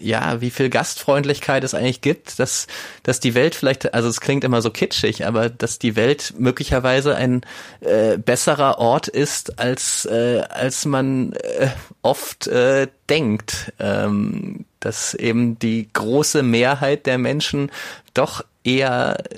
ja, 0.00 0.40
wie 0.40 0.50
viel 0.50 0.70
Gastfreundlichkeit 0.70 1.64
es 1.64 1.74
eigentlich 1.74 2.00
gibt, 2.00 2.38
dass, 2.38 2.66
dass 3.02 3.20
die 3.20 3.34
Welt 3.34 3.54
vielleicht, 3.54 3.94
also 3.94 4.08
es 4.08 4.20
klingt 4.20 4.44
immer 4.44 4.62
so 4.62 4.70
kitschig, 4.70 5.26
aber 5.26 5.48
dass 5.48 5.78
die 5.78 5.96
Welt 5.96 6.34
möglicherweise 6.38 7.16
ein 7.16 7.42
äh, 7.80 8.16
besserer 8.18 8.78
Ort 8.78 9.08
ist, 9.08 9.58
als, 9.58 10.06
äh, 10.06 10.42
als 10.48 10.84
man 10.84 11.32
äh, 11.32 11.68
oft 12.02 12.46
äh, 12.46 12.88
denkt. 13.08 13.72
Ähm, 13.78 14.64
dass 14.80 15.14
eben 15.14 15.58
die 15.60 15.88
große 15.92 16.42
Mehrheit 16.42 17.06
der 17.06 17.16
Menschen 17.16 17.70
doch 18.14 18.44
eher 18.64 19.16
äh, 19.30 19.36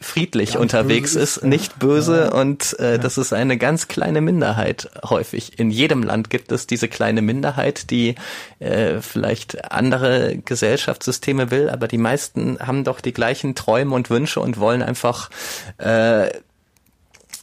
friedlich 0.00 0.52
ganz 0.52 0.62
unterwegs 0.62 1.14
ist, 1.14 1.38
ist 1.38 1.44
nicht 1.44 1.78
böse 1.78 2.30
ja. 2.32 2.32
und 2.32 2.78
äh, 2.78 2.92
ja. 2.92 2.98
das 2.98 3.18
ist 3.18 3.32
eine 3.32 3.58
ganz 3.58 3.88
kleine 3.88 4.20
Minderheit 4.20 4.90
häufig. 5.04 5.58
In 5.58 5.70
jedem 5.70 6.02
Land 6.02 6.30
gibt 6.30 6.52
es 6.52 6.66
diese 6.66 6.88
kleine 6.88 7.22
Minderheit, 7.22 7.90
die 7.90 8.14
äh, 8.60 9.00
vielleicht 9.00 9.72
andere 9.72 10.38
Gesellschaftssysteme 10.38 11.50
will, 11.50 11.68
aber 11.68 11.88
die 11.88 11.98
meisten 11.98 12.58
haben 12.60 12.84
doch 12.84 13.00
die 13.00 13.12
gleichen 13.12 13.54
Träume 13.54 13.94
und 13.94 14.10
Wünsche 14.10 14.40
und 14.40 14.58
wollen 14.58 14.82
einfach 14.82 15.30
äh, 15.78 16.30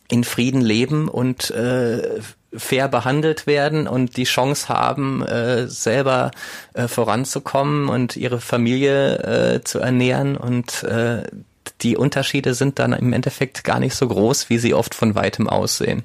in 0.07 0.23
Frieden 0.23 0.61
leben 0.61 1.09
und 1.09 1.51
äh, 1.51 2.21
fair 2.55 2.87
behandelt 2.87 3.47
werden 3.47 3.87
und 3.87 4.17
die 4.17 4.23
Chance 4.23 4.69
haben, 4.69 5.23
äh, 5.23 5.67
selber 5.67 6.31
äh, 6.73 6.87
voranzukommen 6.87 7.89
und 7.89 8.15
ihre 8.15 8.39
Familie 8.39 9.17
äh, 9.55 9.63
zu 9.63 9.79
ernähren 9.79 10.37
und 10.37 10.83
äh, 10.83 11.23
die 11.81 11.97
Unterschiede 11.97 12.53
sind 12.53 12.79
dann 12.79 12.93
im 12.93 13.13
Endeffekt 13.13 13.63
gar 13.63 13.79
nicht 13.79 13.95
so 13.95 14.07
groß, 14.07 14.49
wie 14.49 14.57
sie 14.57 14.73
oft 14.73 14.95
von 14.95 15.15
weitem 15.15 15.49
aussehen. 15.49 16.03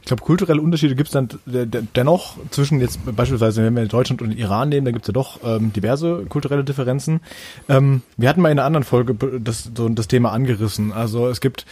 Ich 0.00 0.06
glaube, 0.06 0.22
kulturelle 0.22 0.60
Unterschiede 0.60 0.94
gibt 0.94 1.08
es 1.08 1.12
dann 1.12 1.28
dennoch 1.96 2.36
zwischen 2.50 2.80
jetzt 2.80 3.00
beispielsweise, 3.16 3.64
wenn 3.64 3.74
wir 3.74 3.86
Deutschland 3.86 4.22
und 4.22 4.32
Iran 4.32 4.68
nehmen, 4.68 4.84
da 4.84 4.92
gibt 4.92 5.04
es 5.04 5.08
ja 5.08 5.12
doch 5.12 5.40
ähm, 5.44 5.72
diverse 5.72 6.24
kulturelle 6.28 6.64
Differenzen. 6.64 7.20
Ähm, 7.68 8.02
wir 8.16 8.28
hatten 8.28 8.40
mal 8.40 8.50
in 8.50 8.58
einer 8.58 8.66
anderen 8.66 8.84
Folge 8.84 9.16
das, 9.40 9.70
so 9.74 9.88
das 9.88 10.08
Thema 10.08 10.32
angerissen. 10.32 10.92
Also 10.92 11.28
es 11.28 11.40
gibt 11.40 11.66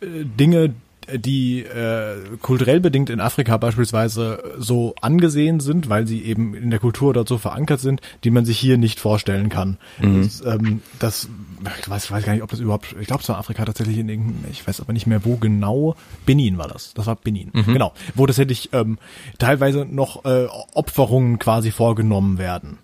äh, 0.00 0.06
Dinge, 0.24 0.74
die 1.18 1.60
äh, 1.60 2.16
kulturell 2.40 2.80
bedingt 2.80 3.10
in 3.10 3.20
Afrika 3.20 3.56
beispielsweise 3.56 4.42
so 4.58 4.94
angesehen 5.00 5.60
sind, 5.60 5.88
weil 5.88 6.06
sie 6.06 6.22
eben 6.22 6.54
in 6.54 6.70
der 6.70 6.78
Kultur 6.78 7.12
dort 7.12 7.28
so 7.28 7.38
verankert 7.38 7.80
sind, 7.80 8.00
die 8.24 8.30
man 8.30 8.44
sich 8.44 8.58
hier 8.58 8.78
nicht 8.78 9.00
vorstellen 9.00 9.48
kann. 9.48 9.78
Mhm. 10.00 10.22
Das, 10.22 10.44
ähm, 10.44 10.82
das 10.98 11.28
ich 11.78 11.90
weiß, 11.90 12.04
ich 12.04 12.10
weiß 12.10 12.24
gar 12.24 12.32
nicht, 12.32 12.42
ob 12.42 12.50
das 12.50 12.60
überhaupt, 12.60 12.94
ich 12.98 13.06
glaube, 13.06 13.22
es 13.22 13.28
war 13.28 13.38
Afrika 13.38 13.64
tatsächlich 13.64 13.98
in 13.98 14.08
irgendeinem, 14.08 14.44
ich 14.50 14.66
weiß 14.66 14.80
aber 14.80 14.92
nicht 14.92 15.06
mehr 15.06 15.24
wo 15.24 15.36
genau. 15.36 15.96
Benin 16.26 16.58
war 16.58 16.68
das. 16.68 16.94
Das 16.94 17.06
war 17.06 17.16
Benin. 17.16 17.50
Mhm. 17.52 17.72
Genau. 17.72 17.92
Wo 18.14 18.26
tatsächlich 18.26 18.70
ähm, 18.72 18.98
teilweise 19.38 19.84
noch 19.84 20.24
äh, 20.24 20.46
Opferungen 20.74 21.38
quasi 21.38 21.70
vorgenommen 21.70 22.38
werden 22.38 22.78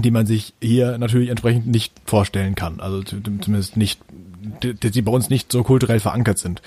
die 0.00 0.12
man 0.12 0.26
sich 0.26 0.54
hier 0.62 0.96
natürlich 0.98 1.28
entsprechend 1.28 1.66
nicht 1.66 1.92
vorstellen 2.06 2.54
kann. 2.54 2.78
Also 2.78 3.02
zumindest 3.02 3.76
nicht 3.76 4.00
die, 4.62 4.74
die 4.74 5.02
bei 5.02 5.12
uns 5.12 5.30
nicht 5.30 5.52
so 5.52 5.62
kulturell 5.62 6.00
verankert 6.00 6.38
sind. 6.38 6.62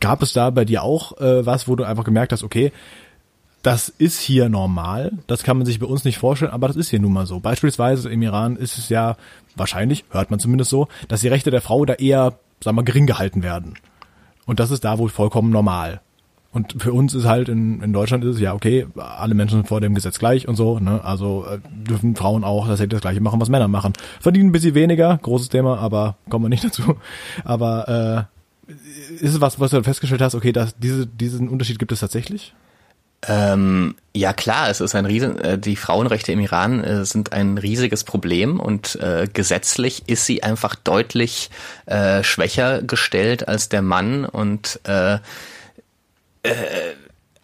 Gab 0.00 0.22
es 0.22 0.32
da 0.32 0.50
bei 0.50 0.64
dir 0.64 0.82
auch 0.82 1.18
äh, 1.18 1.44
was, 1.44 1.68
wo 1.68 1.76
du 1.76 1.84
einfach 1.84 2.04
gemerkt 2.04 2.32
hast, 2.32 2.42
okay, 2.42 2.72
das 3.62 3.88
ist 3.88 4.20
hier 4.20 4.48
normal, 4.48 5.12
das 5.26 5.42
kann 5.42 5.56
man 5.56 5.66
sich 5.66 5.80
bei 5.80 5.86
uns 5.86 6.04
nicht 6.04 6.18
vorstellen, 6.18 6.52
aber 6.52 6.68
das 6.68 6.76
ist 6.76 6.88
hier 6.88 7.00
nun 7.00 7.12
mal 7.12 7.26
so. 7.26 7.40
Beispielsweise 7.40 8.08
im 8.08 8.22
Iran 8.22 8.54
ist 8.54 8.78
es 8.78 8.88
ja 8.88 9.16
wahrscheinlich, 9.56 10.04
hört 10.10 10.30
man 10.30 10.38
zumindest 10.38 10.70
so, 10.70 10.86
dass 11.08 11.22
die 11.22 11.28
Rechte 11.28 11.50
der 11.50 11.62
Frau 11.62 11.84
da 11.84 11.94
eher, 11.94 12.38
sagen 12.62 12.76
wir, 12.76 12.84
gering 12.84 13.06
gehalten 13.06 13.42
werden. 13.42 13.74
Und 14.44 14.60
das 14.60 14.70
ist 14.70 14.84
da 14.84 14.98
wohl 14.98 15.08
vollkommen 15.08 15.50
normal. 15.50 16.00
Und 16.56 16.82
für 16.82 16.94
uns 16.94 17.12
ist 17.12 17.26
halt 17.26 17.50
in, 17.50 17.82
in 17.82 17.92
Deutschland 17.92 18.24
ist 18.24 18.36
es 18.36 18.40
ja 18.40 18.54
okay, 18.54 18.86
alle 18.96 19.34
Menschen 19.34 19.58
sind 19.58 19.68
vor 19.68 19.82
dem 19.82 19.94
Gesetz 19.94 20.18
gleich 20.18 20.48
und 20.48 20.56
so, 20.56 20.78
ne? 20.78 21.04
Also 21.04 21.44
äh, 21.44 21.58
dürfen 21.68 22.16
Frauen 22.16 22.44
auch 22.44 22.66
das, 22.66 22.82
das 22.88 23.02
gleiche 23.02 23.20
machen, 23.20 23.38
was 23.42 23.50
Männer 23.50 23.68
machen. 23.68 23.92
Verdienen 24.22 24.48
ein 24.48 24.52
bisschen 24.52 24.74
weniger, 24.74 25.18
großes 25.20 25.50
Thema, 25.50 25.76
aber 25.76 26.16
kommen 26.30 26.46
wir 26.46 26.48
nicht 26.48 26.64
dazu. 26.64 26.96
Aber 27.44 28.30
äh, 28.68 28.72
ist 29.16 29.34
es 29.34 29.40
was, 29.42 29.60
was 29.60 29.72
du 29.72 29.82
festgestellt 29.82 30.22
hast, 30.22 30.34
okay, 30.34 30.50
dass 30.50 30.74
diese, 30.78 31.06
diesen 31.06 31.50
Unterschied 31.50 31.78
gibt 31.78 31.92
es 31.92 32.00
tatsächlich? 32.00 32.54
Ähm, 33.28 33.94
ja 34.14 34.32
klar, 34.32 34.70
es 34.70 34.80
ist 34.80 34.94
ein 34.94 35.04
riesen, 35.04 35.38
äh, 35.38 35.58
die 35.58 35.76
Frauenrechte 35.76 36.32
im 36.32 36.40
Iran 36.40 36.82
äh, 36.82 37.04
sind 37.04 37.34
ein 37.34 37.58
riesiges 37.58 38.02
Problem 38.02 38.60
und 38.60 38.96
äh, 39.02 39.28
gesetzlich 39.30 40.04
ist 40.06 40.24
sie 40.24 40.42
einfach 40.42 40.74
deutlich 40.74 41.50
äh, 41.84 42.22
schwächer 42.22 42.80
gestellt 42.80 43.46
als 43.46 43.68
der 43.68 43.82
Mann 43.82 44.24
und 44.24 44.80
äh, 46.46 46.94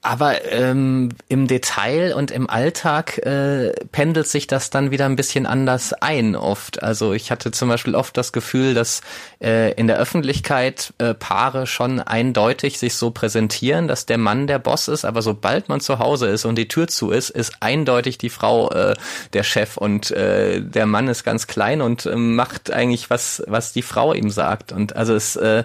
aber 0.05 0.45
ähm, 0.51 1.11
im 1.29 1.47
Detail 1.47 2.15
und 2.17 2.33
im 2.33 2.51
Alltag 2.51 3.19
äh, 3.19 3.73
pendelt 3.93 4.27
sich 4.27 4.49
das 4.49 4.69
dann 4.69 4.91
wieder 4.91 5.07
ein 5.07 5.15
bisschen 5.15 5.47
anders 5.47 5.93
ein 5.93 6.35
oft. 6.35 6.83
Also 6.83 7.13
ich 7.13 7.31
hatte 7.31 7.53
zum 7.53 7.69
Beispiel 7.69 7.95
oft 7.95 8.17
das 8.17 8.33
Gefühl, 8.33 8.75
dass 8.75 9.01
äh, 9.41 9.73
in 9.75 9.87
der 9.87 9.99
Öffentlichkeit 9.99 10.93
äh, 10.99 11.15
Paare 11.15 11.69
schon 11.69 12.01
eindeutig 12.01 12.81
sich 12.81 12.97
so 12.97 13.13
präsentieren, 13.13 13.87
dass 13.87 14.05
der 14.05 14.19
Mann 14.19 14.49
der 14.49 14.59
Boss 14.59 14.89
ist, 14.89 15.05
aber 15.05 15.23
sobald 15.23 15.69
man 15.69 15.81
zu 15.81 16.01
Hause 16.01 16.27
ist 16.27 16.47
und 16.47 16.57
die 16.57 16.67
Tür 16.67 16.89
zu 16.89 17.13
ist, 17.13 17.31
ist 17.31 17.59
eindeutig 17.61 18.19
die 18.19 18.31
Frau 18.31 18.73
äh, 18.73 18.95
der 19.35 19.45
Chef 19.45 19.77
und 19.77 20.11
äh, 20.11 20.61
der 20.61 20.87
Mann 20.87 21.07
ist 21.07 21.23
ganz 21.23 21.47
klein 21.47 21.81
und 21.81 22.07
äh, 22.07 22.17
macht 22.17 22.73
eigentlich 22.73 23.09
was, 23.09 23.41
was 23.47 23.73
die 23.73 23.83
Frau 23.83 24.15
ihm 24.15 24.31
sagt. 24.31 24.73
Und 24.73 24.97
also 24.97 25.15
es 25.15 25.37
äh, 25.37 25.63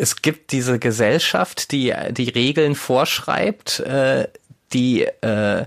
es 0.00 0.22
gibt 0.22 0.52
diese 0.52 0.78
Gesellschaft, 0.78 1.72
die 1.72 1.94
die 2.10 2.30
Regeln 2.30 2.74
vorschreibt, 2.74 3.80
äh, 3.80 4.28
die 4.72 5.02
äh, 5.02 5.66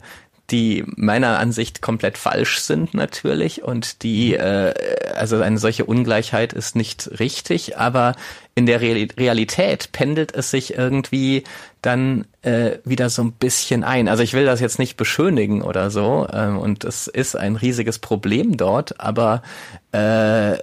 die 0.50 0.84
meiner 0.98 1.40
Ansicht 1.40 1.82
komplett 1.82 2.18
falsch 2.18 2.60
sind 2.60 2.94
natürlich 2.94 3.64
und 3.64 4.04
die 4.04 4.34
äh, 4.34 4.74
also 5.16 5.42
eine 5.42 5.58
solche 5.58 5.86
Ungleichheit 5.86 6.52
ist 6.52 6.76
nicht 6.76 7.20
richtig, 7.20 7.78
aber 7.78 8.16
in 8.56 8.66
der 8.66 8.82
Realität 8.82 9.92
pendelt 9.94 10.36
es 10.36 10.52
sich 10.52 10.78
irgendwie 10.78 11.44
dann 11.82 12.26
äh, 12.42 12.78
wieder 12.84 13.10
so 13.10 13.24
ein 13.24 13.32
bisschen 13.32 13.84
ein. 13.84 14.08
Also 14.08 14.22
ich 14.22 14.34
will 14.34 14.46
das 14.46 14.60
jetzt 14.60 14.80
nicht 14.80 14.98
beschönigen 14.98 15.62
oder 15.62 15.90
so 15.90 16.28
äh, 16.32 16.48
und 16.48 16.84
es 16.84 17.08
ist 17.08 17.36
ein 17.36 17.56
riesiges 17.56 18.00
Problem 18.00 18.58
dort, 18.58 19.00
aber 19.00 19.44
äh, 19.92 20.58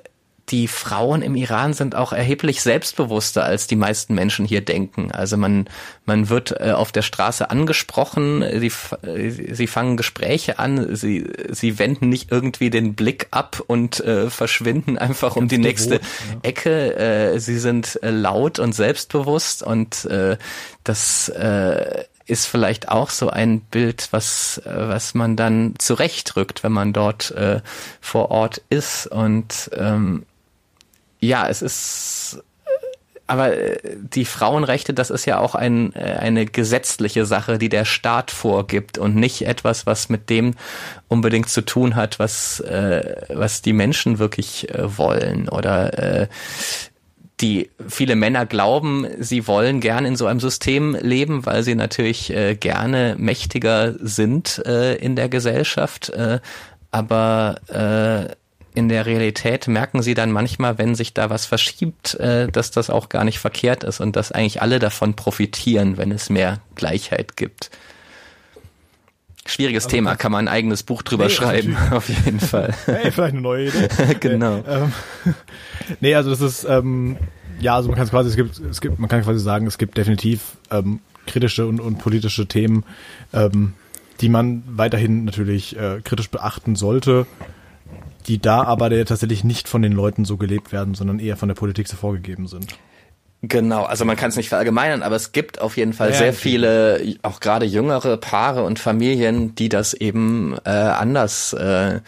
die 0.51 0.69
Frauen 0.69 1.23
im 1.23 1.37
Iran 1.37 1.73
sind 1.75 1.95
auch 1.95 2.13
erheblich 2.13 2.63
selbstbewusster, 2.63 3.45
als 3.45 3.67
die 3.67 3.77
meisten 3.77 4.15
Menschen 4.15 4.45
hier 4.45 4.61
denken. 4.61 5.13
Also 5.13 5.37
man, 5.37 5.69
man 6.05 6.29
wird 6.29 6.61
äh, 6.61 6.73
auf 6.73 6.93
der 6.93 7.03
Straße 7.03 7.51
angesprochen, 7.51 8.45
sie, 8.59 8.73
sie 9.53 9.67
fangen 9.67 9.97
Gespräche 9.97 10.59
an, 10.59 10.97
sie, 10.97 11.31
sie 11.51 11.79
wenden 11.79 12.09
nicht 12.09 12.33
irgendwie 12.33 12.71
den 12.71 12.95
Blick 12.95 13.29
ab 13.31 13.63
und 13.67 14.01
äh, 14.01 14.31
verschwinden 14.31 14.99
einfach 14.99 15.37
um 15.37 15.49
die 15.49 15.59
nächste 15.59 15.95
ja. 15.97 16.01
Ecke. 16.43 16.97
Äh, 16.97 17.39
sie 17.39 17.59
sind 17.59 17.99
äh, 18.03 18.11
laut 18.11 18.59
und 18.59 18.75
selbstbewusst 18.75 19.63
und 19.63 20.05
äh, 20.07 20.37
das 20.85 21.29
äh, 21.29 22.05
ist 22.31 22.47
vielleicht 22.47 22.89
auch 22.89 23.11
so 23.11 23.29
ein 23.29 23.61
Bild, 23.61 24.09
was, 24.13 24.59
äh, 24.65 24.71
was 24.73 25.15
man 25.15 25.37
dann 25.37 25.75
zurechtrückt, 25.79 26.63
wenn 26.63 26.73
man 26.73 26.93
dort 26.93 27.33
äh, 27.33 27.61
vor 28.01 28.31
Ort 28.31 28.63
ist. 28.71 29.09
Und 29.09 29.71
ähm, 29.77 30.25
ja, 31.21 31.49
es 31.49 31.63
ist 31.63 32.43
aber 33.31 33.57
äh, 33.57 33.79
die 33.95 34.25
Frauenrechte, 34.25 34.93
das 34.93 35.09
ist 35.09 35.25
ja 35.25 35.39
auch 35.39 35.55
ein, 35.55 35.95
äh, 35.95 36.17
eine 36.19 36.47
gesetzliche 36.47 37.27
Sache, 37.27 37.59
die 37.59 37.69
der 37.69 37.85
Staat 37.85 38.33
vorgibt 38.33 38.99
und 38.99 39.15
nicht 39.15 39.43
etwas, 39.43 39.87
was 39.87 40.09
mit 40.09 40.31
dem 40.31 40.55
unbedingt 41.07 41.49
zu 41.49 41.61
tun 41.61 41.95
hat, 41.95 42.19
was, 42.19 42.59
äh, 42.61 43.23
was 43.29 43.63
die 43.63 43.73
Menschen 43.73 44.19
wirklich 44.19 44.69
äh, 44.75 44.99
wollen 44.99 45.49
oder 45.49 46.23
äh, 46.23 46.29
die 47.41 47.71
viele 47.89 48.17
Männer 48.17 48.47
glauben, 48.47 49.07
sie 49.19 49.47
wollen 49.47 49.81
gern 49.81 50.05
in 50.05 50.17
so 50.17 50.27
einem 50.27 50.41
System 50.41 50.95
leben, 51.01 51.47
weil 51.47 51.63
sie 51.63 51.75
natürlich 51.75 52.35
äh, 52.35 52.57
gerne 52.57 53.15
mächtiger 53.17 53.95
sind 54.01 54.61
äh, 54.67 54.97
in 54.97 55.17
der 55.17 55.29
Gesellschaft. 55.29 56.11
Äh, 56.11 56.41
aber 56.91 57.61
äh, 57.69 58.35
in 58.75 58.89
der 58.89 59.07
Realität 59.07 59.69
merken 59.69 60.03
sie 60.03 60.15
dann 60.15 60.31
manchmal, 60.31 60.79
wenn 60.79 60.95
sich 60.95 61.13
da 61.13 61.31
was 61.31 61.47
verschiebt, 61.47 62.15
äh, 62.15 62.49
dass 62.49 62.71
das 62.71 62.91
auch 62.91 63.09
gar 63.09 63.25
nicht 63.25 63.39
verkehrt 63.39 63.85
ist 63.85 64.01
und 64.01 64.17
dass 64.17 64.33
eigentlich 64.33 64.63
alle 64.63 64.79
davon 64.79 65.15
profitieren, 65.15 65.97
wenn 65.97 66.13
es 66.13 66.31
mehr 66.31 66.61
Gleichheit 66.77 67.37
gibt. 67.37 67.71
Schwieriges 69.47 69.87
also 69.87 69.97
Thema, 69.97 70.17
kann 70.17 70.31
man 70.31 70.47
ein 70.47 70.53
eigenes 70.53 70.83
Buch 70.85 71.03
drüber 71.03 71.25
nee, 71.25 71.31
schreiben, 71.31 71.77
auf 71.91 72.09
jeden 72.09 72.41
Fall. 72.41 72.75
Hey, 72.87 73.11
vielleicht 73.11 73.33
eine 73.33 73.41
neue 73.41 73.69
Idee. 73.69 73.89
genau. 74.21 74.59
Nee, 74.59 74.65
ähm, 74.69 74.93
nee, 76.01 76.15
also 76.15 76.31
das 76.31 76.41
ist, 76.41 76.65
ähm, 76.65 77.17
ja, 77.59 77.75
also 77.75 77.89
man 77.89 77.97
kann 77.97 78.05
es 78.05 78.11
quasi, 78.11 78.29
es 78.29 78.37
gibt, 78.37 78.59
es 78.59 78.81
gibt, 78.81 78.99
man 78.99 79.09
kann 79.09 79.23
quasi 79.23 79.41
sagen, 79.41 79.67
es 79.67 79.79
gibt 79.79 79.99
definitiv 79.99 80.57
ähm, 80.71 81.01
kritische 81.27 81.67
und, 81.67 81.81
und 81.81 81.99
politische 81.99 82.47
Themen, 82.47 82.85
ähm, 83.33 83.75
die 84.21 84.29
man 84.29 84.63
weiterhin 84.67 85.25
natürlich 85.25 85.77
äh, 85.77 86.01
kritisch 86.05 86.31
beachten 86.31 86.77
sollte, 86.77 87.27
die 88.31 88.41
da 88.41 88.63
aber 88.63 88.91
tatsächlich 89.05 89.43
nicht 89.43 89.69
von 89.69 89.83
den 89.83 89.91
Leuten 89.91 90.25
so 90.25 90.37
gelebt 90.37 90.71
werden, 90.71 90.95
sondern 90.95 91.19
eher 91.19 91.37
von 91.37 91.49
der 91.49 91.57
Politik 91.57 91.89
so 91.89 91.97
vorgegeben 91.97 92.47
sind. 92.47 92.79
Genau, 93.43 93.83
also 93.85 94.05
man 94.05 94.17
kann 94.17 94.29
es 94.29 94.37
nicht 94.37 94.51
verallgemeinern, 94.51 95.03
aber 95.03 95.17
es 95.17 95.33
gibt 95.33 95.61
auf 95.61 95.77
jeden 95.77 95.95
Fall 95.95 96.11
ja, 96.11 96.15
sehr 96.15 96.33
viele, 96.33 97.17
auch 97.23 97.41
gerade 97.41 97.67
jüngere 97.67 98.19
Paare 98.19 98.63
und 98.63 98.79
Familien, 98.79 99.55
die 99.57 99.69
das 99.69 99.95
eben 99.95 100.57
äh, 100.65 100.71
anders 100.71 101.55
äh, 101.55 102.01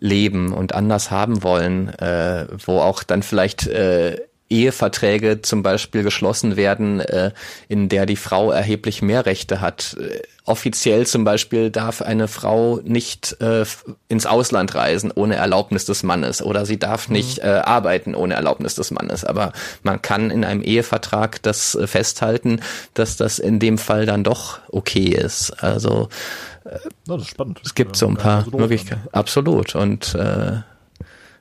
leben 0.00 0.52
und 0.52 0.74
anders 0.74 1.12
haben 1.12 1.44
wollen, 1.44 1.90
äh, 1.90 2.46
wo 2.64 2.80
auch 2.80 3.04
dann 3.04 3.22
vielleicht 3.22 3.68
äh, 3.68 4.16
Eheverträge 4.50 5.42
zum 5.42 5.62
Beispiel 5.62 6.02
geschlossen 6.02 6.56
werden, 6.56 7.00
äh, 7.00 7.32
in 7.68 7.88
der 7.88 8.06
die 8.06 8.16
Frau 8.16 8.50
erheblich 8.50 9.02
mehr 9.02 9.26
Rechte 9.26 9.60
hat. 9.60 9.96
Äh, 10.00 10.22
offiziell 10.44 11.06
zum 11.06 11.24
Beispiel 11.24 11.70
darf 11.70 12.00
eine 12.00 12.26
Frau 12.26 12.80
nicht 12.82 13.36
äh, 13.40 13.64
ins 14.08 14.24
Ausland 14.24 14.74
reisen 14.74 15.12
ohne 15.14 15.36
Erlaubnis 15.36 15.84
des 15.84 16.02
Mannes 16.02 16.40
oder 16.42 16.64
sie 16.64 16.78
darf 16.78 17.08
mhm. 17.08 17.16
nicht 17.16 17.38
äh, 17.40 17.62
arbeiten 17.64 18.14
ohne 18.14 18.34
Erlaubnis 18.34 18.74
des 18.74 18.90
Mannes. 18.90 19.24
Aber 19.24 19.52
man 19.82 20.00
kann 20.00 20.30
in 20.30 20.44
einem 20.44 20.62
Ehevertrag 20.62 21.42
das 21.42 21.74
äh, 21.74 21.86
festhalten, 21.86 22.60
dass 22.94 23.16
das 23.16 23.38
in 23.38 23.58
dem 23.58 23.76
Fall 23.76 24.06
dann 24.06 24.24
doch 24.24 24.60
okay 24.68 25.10
ist. 25.10 25.62
Also 25.62 26.08
äh, 26.64 26.78
das 27.06 27.22
ist 27.22 27.28
spannend. 27.28 27.60
es 27.64 27.74
gibt 27.74 27.96
so 27.96 28.08
ein 28.08 28.16
paar 28.16 28.46
Möglichkeiten. 28.50 29.02
Absolut. 29.12 29.74
Und 29.74 30.14
äh, 30.14 30.60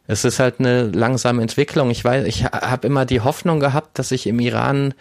es 0.08 0.24
ist 0.24 0.40
halt 0.40 0.60
eine 0.60 0.84
langsame 0.84 1.42
Entwicklung. 1.42 1.92
Ich 1.92 2.04
weiß, 2.04 2.26
ich 2.26 2.46
habe 2.46 2.88
immer 2.88 3.06
die 3.06 3.22
Hoffnung 3.22 3.60
gehabt, 3.60 4.00
dass 4.00 4.10
sich 4.10 4.26
im 4.26 4.40
Iran 4.40 4.94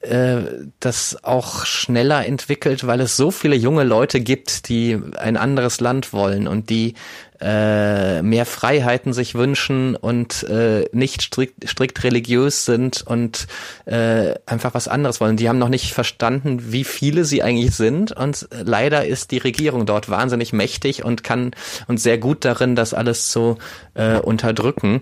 äh, 0.00 0.38
das 0.80 1.22
auch 1.22 1.64
schneller 1.64 2.26
entwickelt, 2.26 2.86
weil 2.86 3.00
es 3.00 3.16
so 3.16 3.30
viele 3.30 3.54
junge 3.54 3.84
Leute 3.84 4.20
gibt, 4.20 4.68
die 4.68 4.98
ein 5.16 5.36
anderes 5.36 5.80
Land 5.80 6.12
wollen 6.12 6.48
und 6.48 6.68
die 6.68 6.94
äh, 7.40 8.22
mehr 8.22 8.46
Freiheiten 8.46 9.12
sich 9.12 9.34
wünschen 9.34 9.96
und 9.96 10.42
äh, 10.44 10.84
nicht 10.92 11.22
strikt, 11.22 11.68
strikt 11.68 12.04
religiös 12.04 12.64
sind 12.64 13.02
und 13.06 13.46
äh, 13.86 14.34
einfach 14.46 14.74
was 14.74 14.88
anderes 14.88 15.20
wollen. 15.20 15.36
Die 15.36 15.48
haben 15.48 15.58
noch 15.58 15.68
nicht 15.68 15.92
verstanden, 15.92 16.72
wie 16.72 16.84
viele 16.84 17.24
sie 17.24 17.42
eigentlich 17.42 17.74
sind 17.74 18.12
und 18.12 18.48
leider 18.50 19.06
ist 19.06 19.30
die 19.30 19.38
Regierung 19.38 19.86
dort 19.86 20.10
wahnsinnig 20.10 20.52
mächtig 20.52 21.04
und 21.04 21.24
kann 21.24 21.52
und 21.88 21.98
sehr 21.98 22.18
gut 22.18 22.44
darin, 22.44 22.76
das 22.76 22.94
alles 22.94 23.28
zu 23.28 23.56
äh, 23.94 24.18
unterdrücken. 24.18 25.00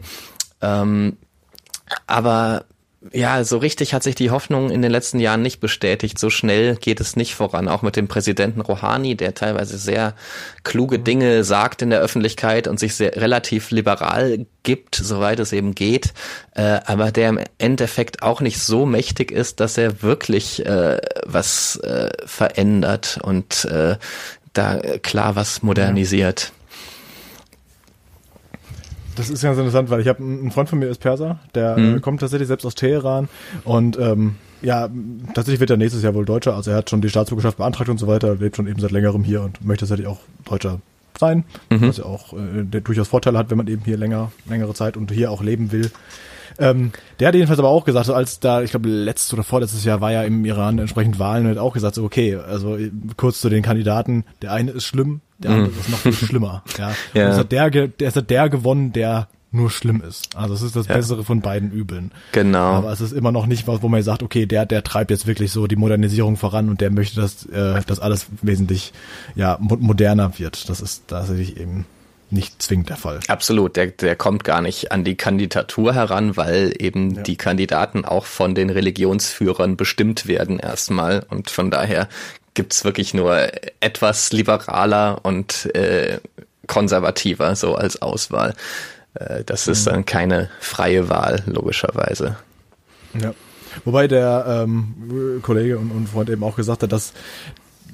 Ähm, 0.60 1.16
aber 2.06 2.64
ja, 3.12 3.44
so 3.44 3.58
richtig 3.58 3.94
hat 3.94 4.02
sich 4.02 4.16
die 4.16 4.32
Hoffnung 4.32 4.70
in 4.70 4.82
den 4.82 4.90
letzten 4.90 5.20
Jahren 5.20 5.40
nicht 5.40 5.60
bestätigt. 5.60 6.18
So 6.18 6.30
schnell 6.30 6.74
geht 6.74 7.00
es 7.00 7.14
nicht 7.14 7.34
voran. 7.34 7.68
Auch 7.68 7.82
mit 7.82 7.94
dem 7.94 8.08
Präsidenten 8.08 8.60
Rouhani, 8.60 9.14
der 9.16 9.34
teilweise 9.34 9.78
sehr 9.78 10.14
kluge 10.64 10.98
Dinge 10.98 11.44
sagt 11.44 11.80
in 11.82 11.90
der 11.90 12.00
Öffentlichkeit 12.00 12.66
und 12.66 12.80
sich 12.80 12.96
sehr 12.96 13.14
relativ 13.14 13.70
liberal 13.70 14.46
gibt, 14.64 14.96
soweit 14.96 15.38
es 15.38 15.52
eben 15.52 15.76
geht, 15.76 16.12
äh, 16.56 16.80
aber 16.86 17.12
der 17.12 17.28
im 17.28 17.40
Endeffekt 17.58 18.22
auch 18.22 18.40
nicht 18.40 18.58
so 18.58 18.84
mächtig 18.84 19.30
ist, 19.30 19.60
dass 19.60 19.78
er 19.78 20.02
wirklich 20.02 20.66
äh, 20.66 21.00
was 21.24 21.76
äh, 21.76 22.10
verändert 22.26 23.20
und 23.22 23.64
äh, 23.66 23.96
da 24.52 24.80
klar 25.02 25.36
was 25.36 25.62
modernisiert. 25.62 26.52
Das 29.18 29.28
ist 29.28 29.42
ganz 29.42 29.58
interessant, 29.58 29.90
weil 29.90 30.00
ich 30.00 30.06
habe 30.06 30.22
einen 30.22 30.52
Freund 30.52 30.68
von 30.68 30.78
mir 30.78 30.86
ist 30.86 31.00
Perser, 31.00 31.40
der 31.54 31.76
mhm. 31.76 31.96
äh, 31.96 32.00
kommt 32.00 32.20
tatsächlich 32.20 32.46
selbst 32.46 32.64
aus 32.64 32.76
Teheran 32.76 33.28
und 33.64 33.98
ähm, 33.98 34.36
ja, 34.62 34.88
tatsächlich 35.34 35.58
wird 35.58 35.70
er 35.70 35.76
nächstes 35.76 36.02
Jahr 36.02 36.14
wohl 36.14 36.24
Deutscher. 36.24 36.54
Also 36.54 36.70
er 36.70 36.78
hat 36.78 36.90
schon 36.90 37.00
die 37.00 37.08
Staatsbürgerschaft 37.08 37.58
beantragt 37.58 37.90
und 37.90 37.98
so 37.98 38.06
weiter, 38.06 38.36
lebt 38.36 38.56
schon 38.56 38.68
eben 38.68 38.78
seit 38.78 38.92
längerem 38.92 39.24
hier 39.24 39.42
und 39.42 39.64
möchte 39.64 39.82
tatsächlich 39.82 40.06
auch 40.06 40.20
Deutscher 40.44 40.80
sein, 41.18 41.44
mhm. 41.68 41.88
was 41.88 41.96
ja 41.96 42.04
auch 42.04 42.32
äh, 42.32 42.80
durchaus 42.80 43.08
Vorteile 43.08 43.38
hat, 43.38 43.50
wenn 43.50 43.58
man 43.58 43.66
eben 43.66 43.82
hier 43.84 43.96
länger 43.96 44.30
längere 44.48 44.72
Zeit 44.74 44.96
und 44.96 45.10
hier 45.10 45.32
auch 45.32 45.42
leben 45.42 45.72
will. 45.72 45.90
Ähm, 46.58 46.92
der 47.20 47.28
hat 47.28 47.34
jedenfalls 47.34 47.58
aber 47.58 47.68
auch 47.68 47.84
gesagt, 47.84 48.10
als 48.10 48.40
da, 48.40 48.62
ich 48.62 48.70
glaube, 48.70 48.88
letztes 48.88 49.32
oder 49.32 49.44
vorletztes 49.44 49.84
Jahr 49.84 50.00
war 50.00 50.12
ja 50.12 50.22
im 50.22 50.44
Iran 50.44 50.78
entsprechend 50.78 51.18
Wahlen 51.18 51.46
und 51.46 51.52
hat 51.52 51.58
auch 51.58 51.72
gesagt, 51.72 51.94
so, 51.94 52.04
okay, 52.04 52.36
also 52.36 52.76
kurz 53.16 53.40
zu 53.40 53.48
den 53.48 53.62
Kandidaten, 53.62 54.24
der 54.42 54.52
eine 54.52 54.72
ist 54.72 54.84
schlimm, 54.84 55.20
der 55.38 55.52
andere 55.52 55.72
mhm. 55.72 55.80
ist 55.80 55.88
noch 55.88 55.98
viel 55.98 56.12
schlimmer. 56.12 56.62
Ja. 56.76 56.92
ja. 57.14 57.24
Und 57.26 57.32
es 57.32 57.38
hat 57.38 57.52
der, 57.52 57.70
der, 57.70 57.90
es 58.00 58.16
hat 58.16 58.28
der 58.30 58.48
gewonnen, 58.48 58.92
der 58.92 59.28
nur 59.50 59.70
schlimm 59.70 60.02
ist. 60.06 60.36
Also 60.36 60.54
es 60.54 60.62
ist 60.62 60.76
das 60.76 60.88
ja. 60.88 60.96
Bessere 60.96 61.24
von 61.24 61.40
beiden 61.40 61.70
Übeln. 61.70 62.12
Genau. 62.32 62.74
Aber 62.74 62.92
es 62.92 63.00
ist 63.00 63.12
immer 63.12 63.32
noch 63.32 63.46
nicht 63.46 63.66
was, 63.66 63.82
wo 63.82 63.88
man 63.88 64.02
sagt, 64.02 64.22
okay, 64.22 64.46
der, 64.46 64.66
der 64.66 64.82
treibt 64.82 65.10
jetzt 65.10 65.26
wirklich 65.26 65.52
so 65.52 65.66
die 65.66 65.76
Modernisierung 65.76 66.36
voran 66.36 66.68
und 66.68 66.80
der 66.80 66.90
möchte, 66.90 67.20
dass, 67.20 67.46
äh, 67.46 67.80
dass 67.86 67.98
alles 67.98 68.26
wesentlich 68.42 68.92
ja 69.36 69.56
moderner 69.60 70.38
wird. 70.38 70.68
Das 70.68 70.80
ist 70.80 71.08
tatsächlich 71.08 71.58
eben 71.58 71.86
nicht 72.30 72.62
zwingend 72.62 72.90
der 72.90 72.96
Fall. 72.96 73.20
Absolut, 73.28 73.76
der, 73.76 73.88
der 73.88 74.16
kommt 74.16 74.44
gar 74.44 74.60
nicht 74.60 74.92
an 74.92 75.04
die 75.04 75.16
Kandidatur 75.16 75.94
heran, 75.94 76.36
weil 76.36 76.74
eben 76.78 77.16
ja. 77.16 77.22
die 77.22 77.36
Kandidaten 77.36 78.04
auch 78.04 78.26
von 78.26 78.54
den 78.54 78.70
Religionsführern 78.70 79.76
bestimmt 79.76 80.26
werden 80.26 80.58
erstmal 80.58 81.24
und 81.30 81.50
von 81.50 81.70
daher 81.70 82.08
gibt's 82.54 82.84
wirklich 82.84 83.14
nur 83.14 83.48
etwas 83.80 84.32
liberaler 84.32 85.20
und 85.22 85.74
äh, 85.74 86.18
konservativer 86.66 87.54
so 87.56 87.74
als 87.74 88.02
Auswahl. 88.02 88.54
Äh, 89.14 89.44
das 89.44 89.68
ist 89.68 89.86
mhm. 89.86 89.90
dann 89.90 90.06
keine 90.06 90.50
freie 90.60 91.08
Wahl, 91.08 91.42
logischerweise. 91.46 92.36
Ja. 93.20 93.34
Wobei 93.84 94.08
der 94.08 94.64
ähm, 94.64 95.40
Kollege 95.42 95.78
und, 95.78 95.90
und 95.90 96.08
Freund 96.08 96.30
eben 96.30 96.42
auch 96.42 96.56
gesagt 96.56 96.82
hat, 96.82 96.92
dass 96.92 97.12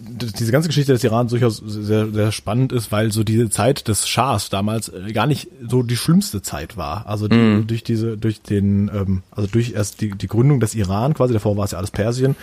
diese 0.06 0.52
ganze 0.52 0.68
Geschichte 0.68 0.92
des 0.92 1.04
Iran 1.04 1.28
durchaus 1.28 1.56
sehr, 1.56 2.12
sehr 2.12 2.32
spannend 2.32 2.72
ist, 2.72 2.92
weil 2.92 3.12
so 3.12 3.24
diese 3.24 3.50
Zeit 3.50 3.88
des 3.88 4.08
Schahs 4.08 4.50
damals 4.50 4.88
äh, 4.88 5.12
gar 5.12 5.26
nicht 5.26 5.48
so 5.66 5.82
die 5.82 5.96
schlimmste 5.96 6.42
Zeit 6.42 6.76
war. 6.76 7.06
Also 7.06 7.28
die, 7.28 7.36
mm. 7.36 7.66
durch 7.66 7.82
diese, 7.82 8.16
durch 8.16 8.42
den, 8.42 8.90
ähm, 8.94 9.22
also 9.30 9.48
durch 9.50 9.72
erst 9.72 10.00
die, 10.00 10.10
die 10.10 10.26
Gründung 10.26 10.60
des 10.60 10.74
Iran, 10.74 11.14
quasi 11.14 11.32
davor 11.32 11.56
war 11.56 11.64
es 11.64 11.72
ja 11.72 11.78
alles 11.78 11.90
Persien, 11.90 12.36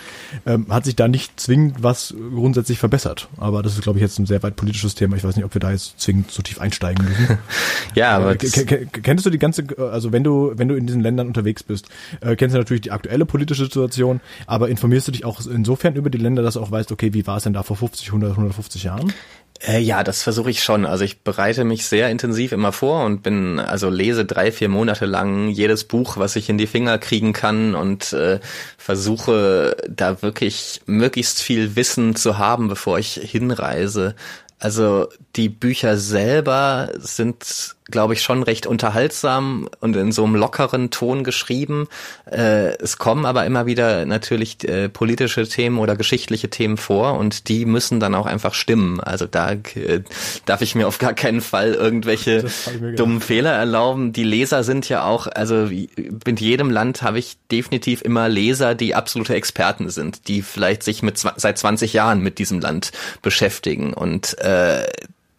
ähm, 0.46 0.66
hat 0.68 0.84
sich 0.84 0.96
da 0.96 1.08
nicht 1.08 1.38
zwingend 1.38 1.82
was 1.82 2.14
grundsätzlich 2.34 2.78
verbessert. 2.78 3.28
Aber 3.36 3.62
das 3.62 3.74
ist, 3.74 3.82
glaube 3.82 3.98
ich, 3.98 4.02
jetzt 4.02 4.18
ein 4.18 4.26
sehr 4.26 4.42
weit 4.42 4.56
politisches 4.56 4.94
Thema. 4.94 5.16
Ich 5.16 5.24
weiß 5.24 5.36
nicht, 5.36 5.44
ob 5.44 5.54
wir 5.54 5.60
da 5.60 5.70
jetzt 5.70 6.00
zwingend 6.00 6.30
so 6.30 6.42
tief 6.42 6.60
einsteigen 6.60 7.04
müssen. 7.04 7.38
ja, 7.94 8.16
aber 8.16 8.32
äh, 8.32 8.86
kennst 9.02 9.26
du 9.26 9.30
die 9.30 9.38
ganze, 9.38 9.64
also 9.78 10.12
wenn 10.12 10.24
du, 10.24 10.52
wenn 10.56 10.68
du 10.68 10.74
in 10.74 10.86
diesen 10.86 11.00
Ländern 11.00 11.28
unterwegs 11.28 11.62
bist, 11.62 11.88
äh, 12.20 12.36
kennst 12.36 12.54
du 12.54 12.58
natürlich 12.58 12.82
die 12.82 12.90
aktuelle 12.90 13.26
politische 13.26 13.64
Situation, 13.64 14.20
aber 14.46 14.68
informierst 14.68 15.08
du 15.08 15.12
dich 15.12 15.24
auch 15.24 15.40
insofern 15.46 15.94
über 15.94 16.10
die 16.10 16.18
Länder, 16.18 16.42
dass 16.42 16.54
du 16.54 16.60
auch 16.60 16.70
weißt, 16.70 16.92
okay, 16.92 17.14
wie 17.14 17.26
war 17.26 17.36
es 17.36 17.44
denn 17.44 17.51
denn 17.52 17.60
da 17.60 17.62
vor 17.62 17.76
50, 17.76 18.08
100, 18.08 18.30
150 18.32 18.84
Jahren? 18.84 19.12
Äh, 19.64 19.78
ja, 19.78 20.02
das 20.02 20.22
versuche 20.22 20.50
ich 20.50 20.62
schon. 20.62 20.86
Also 20.86 21.04
ich 21.04 21.20
bereite 21.20 21.64
mich 21.64 21.86
sehr 21.86 22.10
intensiv 22.10 22.52
immer 22.52 22.72
vor 22.72 23.04
und 23.04 23.22
bin, 23.22 23.60
also 23.60 23.90
lese 23.90 24.24
drei, 24.24 24.50
vier 24.50 24.68
Monate 24.68 25.06
lang 25.06 25.48
jedes 25.48 25.84
Buch, 25.84 26.16
was 26.16 26.34
ich 26.34 26.48
in 26.48 26.58
die 26.58 26.66
Finger 26.66 26.98
kriegen 26.98 27.32
kann 27.32 27.74
und 27.74 28.12
äh, 28.12 28.40
versuche 28.76 29.76
da 29.88 30.20
wirklich 30.22 30.80
möglichst 30.86 31.40
viel 31.42 31.76
Wissen 31.76 32.16
zu 32.16 32.38
haben, 32.38 32.68
bevor 32.68 32.98
ich 32.98 33.14
hinreise. 33.14 34.16
Also 34.58 35.08
die 35.36 35.48
Bücher 35.48 35.96
selber 35.96 36.90
sind 36.98 37.76
glaube 37.92 38.14
ich, 38.14 38.22
schon 38.22 38.42
recht 38.42 38.66
unterhaltsam 38.66 39.68
und 39.78 39.94
in 39.94 40.10
so 40.10 40.24
einem 40.24 40.34
lockeren 40.34 40.90
Ton 40.90 41.22
geschrieben. 41.22 41.86
Äh, 42.28 42.76
es 42.78 42.98
kommen 42.98 43.24
aber 43.24 43.46
immer 43.46 43.66
wieder 43.66 44.04
natürlich 44.06 44.68
äh, 44.68 44.88
politische 44.88 45.46
Themen 45.46 45.78
oder 45.78 45.94
geschichtliche 45.94 46.50
Themen 46.50 46.76
vor 46.76 47.18
und 47.18 47.48
die 47.48 47.64
müssen 47.64 48.00
dann 48.00 48.16
auch 48.16 48.26
einfach 48.26 48.54
stimmen. 48.54 49.00
Also 49.00 49.26
da 49.26 49.52
äh, 49.52 50.02
darf 50.46 50.62
ich 50.62 50.74
mir 50.74 50.88
auf 50.88 50.98
gar 50.98 51.14
keinen 51.14 51.40
Fall 51.40 51.74
irgendwelche 51.74 52.46
dummen 52.96 53.20
Fehler 53.20 53.52
erlauben. 53.52 54.12
Die 54.12 54.24
Leser 54.24 54.64
sind 54.64 54.88
ja 54.88 55.04
auch, 55.04 55.28
also 55.28 55.68
mit 56.26 56.40
jedem 56.40 56.70
Land 56.70 57.02
habe 57.02 57.18
ich 57.18 57.36
definitiv 57.50 58.02
immer 58.02 58.28
Leser, 58.28 58.74
die 58.74 58.94
absolute 58.94 59.34
Experten 59.34 59.90
sind, 59.90 60.26
die 60.28 60.42
vielleicht 60.42 60.82
sich 60.82 61.02
mit 61.02 61.18
seit 61.18 61.58
20 61.58 61.92
Jahren 61.92 62.20
mit 62.20 62.38
diesem 62.38 62.60
Land 62.60 62.92
beschäftigen 63.20 63.92
und 63.92 64.38
äh, 64.38 64.84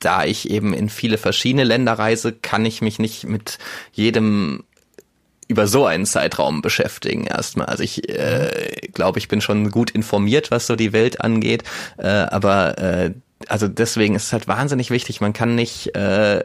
da 0.06 0.24
ich 0.26 0.50
eben 0.50 0.74
in 0.74 0.90
viele 0.90 1.18
verschiedene 1.18 1.64
Länder 1.64 1.94
reise, 1.94 2.34
kann 2.34 2.66
ich 2.66 2.82
mich 2.82 3.00
nicht 3.00 3.26
mit 3.26 3.60
jedem 3.92 4.64
über 5.48 5.68
so 5.68 5.86
einen 5.86 6.06
Zeitraum 6.06 6.62
beschäftigen 6.62 7.26
erstmal. 7.26 7.68
Also 7.68 7.84
ich 7.84 8.10
äh, 8.10 8.88
glaube, 8.94 9.20
ich 9.20 9.28
bin 9.28 9.42
schon 9.42 9.72
gut 9.72 9.92
informiert, 9.92 10.52
was 10.52 10.68
so 10.68 10.76
die 10.76 10.94
Welt 10.94 11.22
angeht, 11.22 11.64
äh, 11.98 12.08
aber 12.08 12.78
äh, 12.78 13.12
also 13.48 13.68
deswegen 13.68 14.16
ist 14.16 14.28
es 14.28 14.34
halt 14.34 14.48
wahnsinnig 14.48 14.90
wichtig. 14.90 15.22
Man 15.22 15.34
kann 15.34 15.56
nicht 15.56 15.96
äh, 15.96 16.42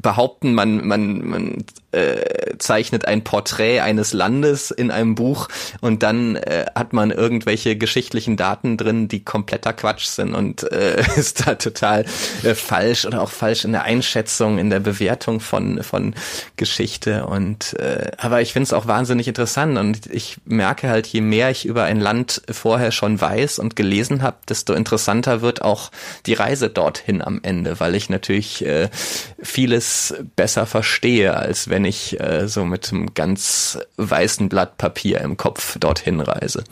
behaupten, 0.00 0.54
man, 0.54 0.86
man, 0.86 1.26
man 1.26 1.64
äh, 1.92 2.56
zeichnet 2.58 3.06
ein 3.06 3.24
Porträt 3.24 3.80
eines 3.80 4.12
Landes 4.12 4.70
in 4.70 4.90
einem 4.90 5.14
Buch 5.14 5.48
und 5.80 6.02
dann 6.02 6.36
äh, 6.36 6.66
hat 6.74 6.92
man 6.92 7.10
irgendwelche 7.10 7.76
geschichtlichen 7.76 8.36
Daten 8.36 8.76
drin, 8.76 9.08
die 9.08 9.24
kompletter 9.24 9.72
Quatsch 9.72 10.06
sind 10.06 10.34
und 10.34 10.70
äh, 10.72 11.02
ist 11.16 11.46
da 11.46 11.54
total 11.54 12.04
äh, 12.42 12.54
falsch 12.54 13.06
oder 13.06 13.22
auch 13.22 13.30
falsch 13.30 13.64
in 13.64 13.72
der 13.72 13.82
Einschätzung, 13.82 14.58
in 14.58 14.70
der 14.70 14.80
Bewertung 14.80 15.40
von, 15.40 15.82
von 15.82 16.14
Geschichte. 16.56 17.26
Und 17.26 17.78
äh, 17.78 18.10
aber 18.18 18.40
ich 18.40 18.52
finde 18.52 18.64
es 18.64 18.72
auch 18.72 18.86
wahnsinnig 18.86 19.28
interessant 19.28 19.78
und 19.78 20.06
ich 20.06 20.38
merke 20.44 20.88
halt, 20.88 21.06
je 21.06 21.20
mehr 21.20 21.50
ich 21.50 21.66
über 21.66 21.84
ein 21.84 22.00
Land 22.00 22.42
vorher 22.50 22.92
schon 22.92 23.20
weiß 23.20 23.58
und 23.58 23.76
gelesen 23.76 24.22
habe, 24.22 24.36
desto 24.48 24.74
interessanter 24.74 25.42
wird 25.42 25.62
auch 25.62 25.90
die 26.26 26.34
Reise 26.34 26.68
dorthin 26.68 27.22
am 27.22 27.40
Ende, 27.42 27.80
weil 27.80 27.94
ich 27.94 28.08
natürlich 28.10 28.64
äh, 28.64 28.88
vieles 29.42 30.14
besser 30.36 30.66
verstehe, 30.66 31.36
als 31.36 31.68
wenn 31.68 31.79
wenn 31.80 31.86
ich 31.86 32.20
äh, 32.20 32.46
so 32.46 32.66
mit 32.66 32.92
einem 32.92 33.14
ganz 33.14 33.78
weißen 33.96 34.50
Blatt 34.50 34.76
Papier 34.76 35.22
im 35.22 35.38
Kopf 35.38 35.78
dorthin 35.78 36.20
reise. 36.20 36.62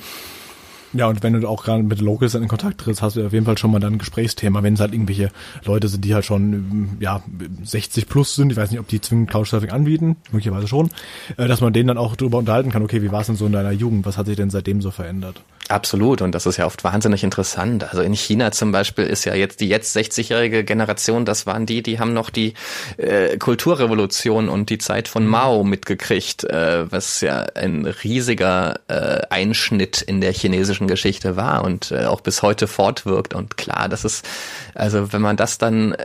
Ja, 0.93 1.07
und 1.07 1.23
wenn 1.23 1.39
du 1.39 1.49
auch 1.49 1.65
gerade 1.65 1.83
mit 1.83 2.01
Locals 2.01 2.35
in 2.35 2.47
Kontakt 2.47 2.81
trittst, 2.81 3.01
hast 3.01 3.17
du 3.17 3.27
auf 3.27 3.33
jeden 3.33 3.47
Fall 3.47 3.57
schon 3.57 3.71
mal 3.71 3.79
dann 3.79 3.95
ein 3.95 3.99
Gesprächsthema, 3.99 4.63
wenn 4.63 4.75
es 4.75 4.81
halt 4.81 4.93
irgendwelche 4.93 5.31
Leute 5.65 5.89
sind, 5.89 6.05
die 6.05 6.15
halt 6.15 6.27
schon 6.27 6.97
ja 7.01 7.23
60 7.63 8.07
plus 8.07 8.35
sind, 8.35 8.53
ich 8.53 8.57
weiß 8.57 8.71
nicht, 8.71 8.81
ob 8.81 8.89
die 8.89 9.01
zwingend 9.01 9.31
Couchsurfing 9.31 9.71
anbieten, 9.71 10.17
möglicherweise 10.31 10.69
schon, 10.69 10.91
äh, 11.39 11.49
dass 11.49 11.63
man 11.63 11.73
denen 11.73 11.89
dann 11.89 11.99
auch 11.99 12.15
darüber 12.15 12.39
unterhalten 12.39 12.71
kann, 12.71 12.83
okay, 12.83 13.03
wie 13.03 13.13
war 13.13 13.23
es 13.23 13.29
denn 13.29 13.37
so 13.37 13.47
in 13.47 13.53
deiner 13.53 13.73
Jugend, 13.73 14.05
was 14.05 14.19
hat 14.19 14.27
sich 14.27 14.37
denn 14.37 14.51
seitdem 14.51 14.83
so 14.83 14.91
verändert? 14.91 15.43
Absolut, 15.69 16.23
und 16.23 16.35
das 16.35 16.47
ist 16.47 16.57
ja 16.57 16.65
oft 16.65 16.83
wahnsinnig 16.83 17.23
interessant. 17.23 17.85
Also 17.85 18.01
in 18.01 18.15
China 18.15 18.53
zum 18.53 18.73
Beispiel 18.73 19.05
ist 19.05 19.27
ja 19.27 19.35
jetzt 19.35 19.61
die 19.61 19.69
jetzt 19.69 19.95
60-jährige 19.95 20.65
Generation, 20.65 21.27
das 21.27 21.45
waren 21.45 21.67
die, 21.67 21.83
die 21.83 21.99
haben 21.99 22.15
noch 22.15 22.31
die 22.31 22.55
äh, 22.97 23.37
Kulturrevolution 23.37 24.49
und 24.49 24.71
die 24.71 24.79
Zeit 24.79 25.09
von 25.09 25.25
mhm. 25.25 25.31
Mao 25.31 25.65
mitgekriegt, 25.65 26.45
äh, 26.45 26.91
was 26.91 27.21
ja 27.21 27.47
ein 27.55 27.85
riesiger 27.85 28.81
äh, 28.89 29.21
Einschnitt 29.29 30.01
in 30.01 30.23
der 30.23 30.33
chinesischen 30.33 30.89
Geschichte 30.89 31.37
war 31.37 31.65
und 31.65 31.91
äh, 31.91 32.07
auch 32.07 32.23
bis 32.23 32.41
heute 32.41 32.67
fortwirkt. 32.67 33.35
Und 33.35 33.59
klar, 33.59 33.91
das 33.91 34.07
ist, 34.07 34.27
also 34.75 35.13
wenn 35.13 35.21
man 35.21 35.37
das 35.37 35.59
dann 35.59 35.93
äh, 35.93 36.05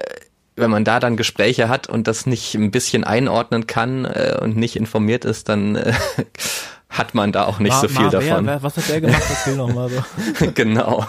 wenn 0.55 0.69
man 0.69 0.83
da 0.83 0.99
dann 0.99 1.17
Gespräche 1.17 1.67
hat 1.67 1.87
und 1.87 2.07
das 2.07 2.25
nicht 2.25 2.53
ein 2.53 2.69
bisschen 2.69 3.03
einordnen 3.03 3.65
kann 3.65 4.05
äh, 4.05 4.37
und 4.39 4.55
nicht 4.55 4.75
informiert 4.75 5.25
ist, 5.25 5.49
dann 5.49 5.75
äh, 5.75 5.93
hat 6.93 7.13
man 7.15 7.31
da 7.31 7.45
auch 7.45 7.59
nicht 7.59 7.73
Ma, 7.73 7.81
so 7.81 7.87
viel 7.87 8.05
Ma, 8.05 8.09
davon. 8.09 8.45
Wer, 8.45 8.63
was 8.63 8.77
hat 8.77 8.87
der 8.87 9.01
gemacht? 9.01 9.23
Erzähl 9.29 9.55
noch 9.55 9.73
mal 9.73 9.89
so. 9.89 10.03
genau. 10.53 11.05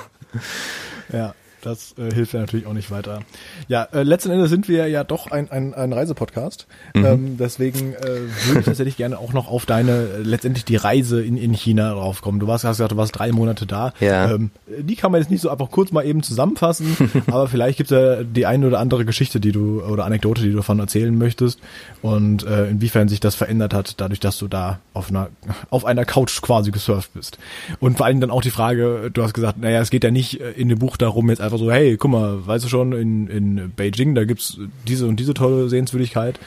Ja. 1.13 1.35
Das 1.65 1.95
äh, 1.99 2.13
hilft 2.13 2.35
ja 2.35 2.41
natürlich 2.41 2.67
auch 2.67 2.75
nicht 2.75 2.91
weiter. 2.91 3.21
Ja, 3.69 3.85
äh, 3.93 4.03
letzten 4.03 4.31
Endes 4.31 4.51
sind 4.51 4.69
wir 4.69 4.87
ja 4.89 5.03
doch 5.03 5.31
ein, 5.31 5.51
ein, 5.51 5.73
ein 5.73 5.93
Reisepodcast. 5.93 6.67
Mhm. 6.95 7.05
Ähm, 7.05 7.37
deswegen 7.39 7.95
äh, 7.95 8.05
würde 8.47 8.61
ich 8.61 8.65
tatsächlich 8.67 8.97
gerne 8.97 9.19
auch 9.19 9.33
noch 9.33 9.49
auf 9.49 9.65
deine, 9.65 9.93
äh, 9.93 10.19
letztendlich 10.23 10.65
die 10.67 10.77
Reise 10.77 11.23
in, 11.23 11.37
in 11.39 11.55
China 11.55 11.93
draufkommen. 11.93 12.41
Du 12.41 12.47
warst, 12.47 12.65
hast 12.65 12.77
gesagt, 12.77 12.93
du 12.93 12.97
warst 12.97 13.19
drei 13.19 13.33
Monate 13.33 13.65
da. 13.65 13.95
Ja. 14.01 14.33
Ähm, 14.33 14.51
die 14.79 14.95
kann 14.95 15.11
man 15.11 15.23
jetzt 15.23 15.31
nicht 15.31 15.41
so 15.41 15.49
einfach 15.49 15.71
kurz 15.71 15.91
mal 15.91 16.05
eben 16.05 16.23
zusammenfassen, 16.23 16.97
aber 17.29 17.49
vielleicht 17.49 17.79
gibt 17.79 17.91
es 17.91 17.97
ja 17.97 18.23
die 18.23 18.45
eine 18.45 18.67
oder 18.67 18.81
andere 18.81 19.05
Geschichte, 19.05 19.41
die 19.41 19.53
du, 19.53 19.83
oder 19.83 20.05
Anekdote, 20.05 20.43
die 20.43 20.51
du 20.51 20.57
davon 20.57 20.79
erzählen 20.81 21.17
möchtest 21.17 21.61
und 22.03 22.45
äh, 22.45 22.69
inwiefern 22.69 23.09
sich 23.09 23.21
das 23.21 23.35
verändert 23.35 23.73
hat, 23.73 24.01
dadurch, 24.01 24.21
dass 24.21 24.39
du 24.39 24.49
da 24.49 24.81
auf 24.93 25.09
einer, 25.09 25.29
auf 25.71 25.85
einer 25.85 26.05
Couch 26.05 26.43
quasi 26.43 26.71
gesurft 26.71 27.15
bist. 27.15 27.39
Und 27.81 27.97
vor 27.97 28.07
allem 28.07 28.21
dann 28.21 28.31
auch 28.31 28.43
die 28.43 28.51
Frage, 28.51 29.11
du 29.13 29.23
hast 29.23 29.33
gesagt, 29.33 29.59
naja, 29.59 29.81
es 29.81 29.91
geht 29.91 30.05
ja 30.05 30.11
nicht 30.11 30.41
äh, 30.41 30.51
in 30.53 30.69
dem 30.69 30.79
Buch 30.79 30.97
darum, 30.97 31.31
jetzt 31.31 31.41
einfach 31.41 31.54
einfach 31.55 31.65
so, 31.65 31.73
hey, 31.73 31.97
guck 31.97 32.11
mal, 32.11 32.47
weißt 32.47 32.65
du 32.65 32.69
schon, 32.69 32.93
in, 32.93 33.29
in 33.29 33.73
Beijing, 33.75 34.15
da 34.15 34.25
gibt's 34.25 34.59
diese 34.87 35.07
und 35.07 35.17
diese 35.17 35.35
tolle 35.35 35.69
Sehenswürdigkeit. 35.69 36.39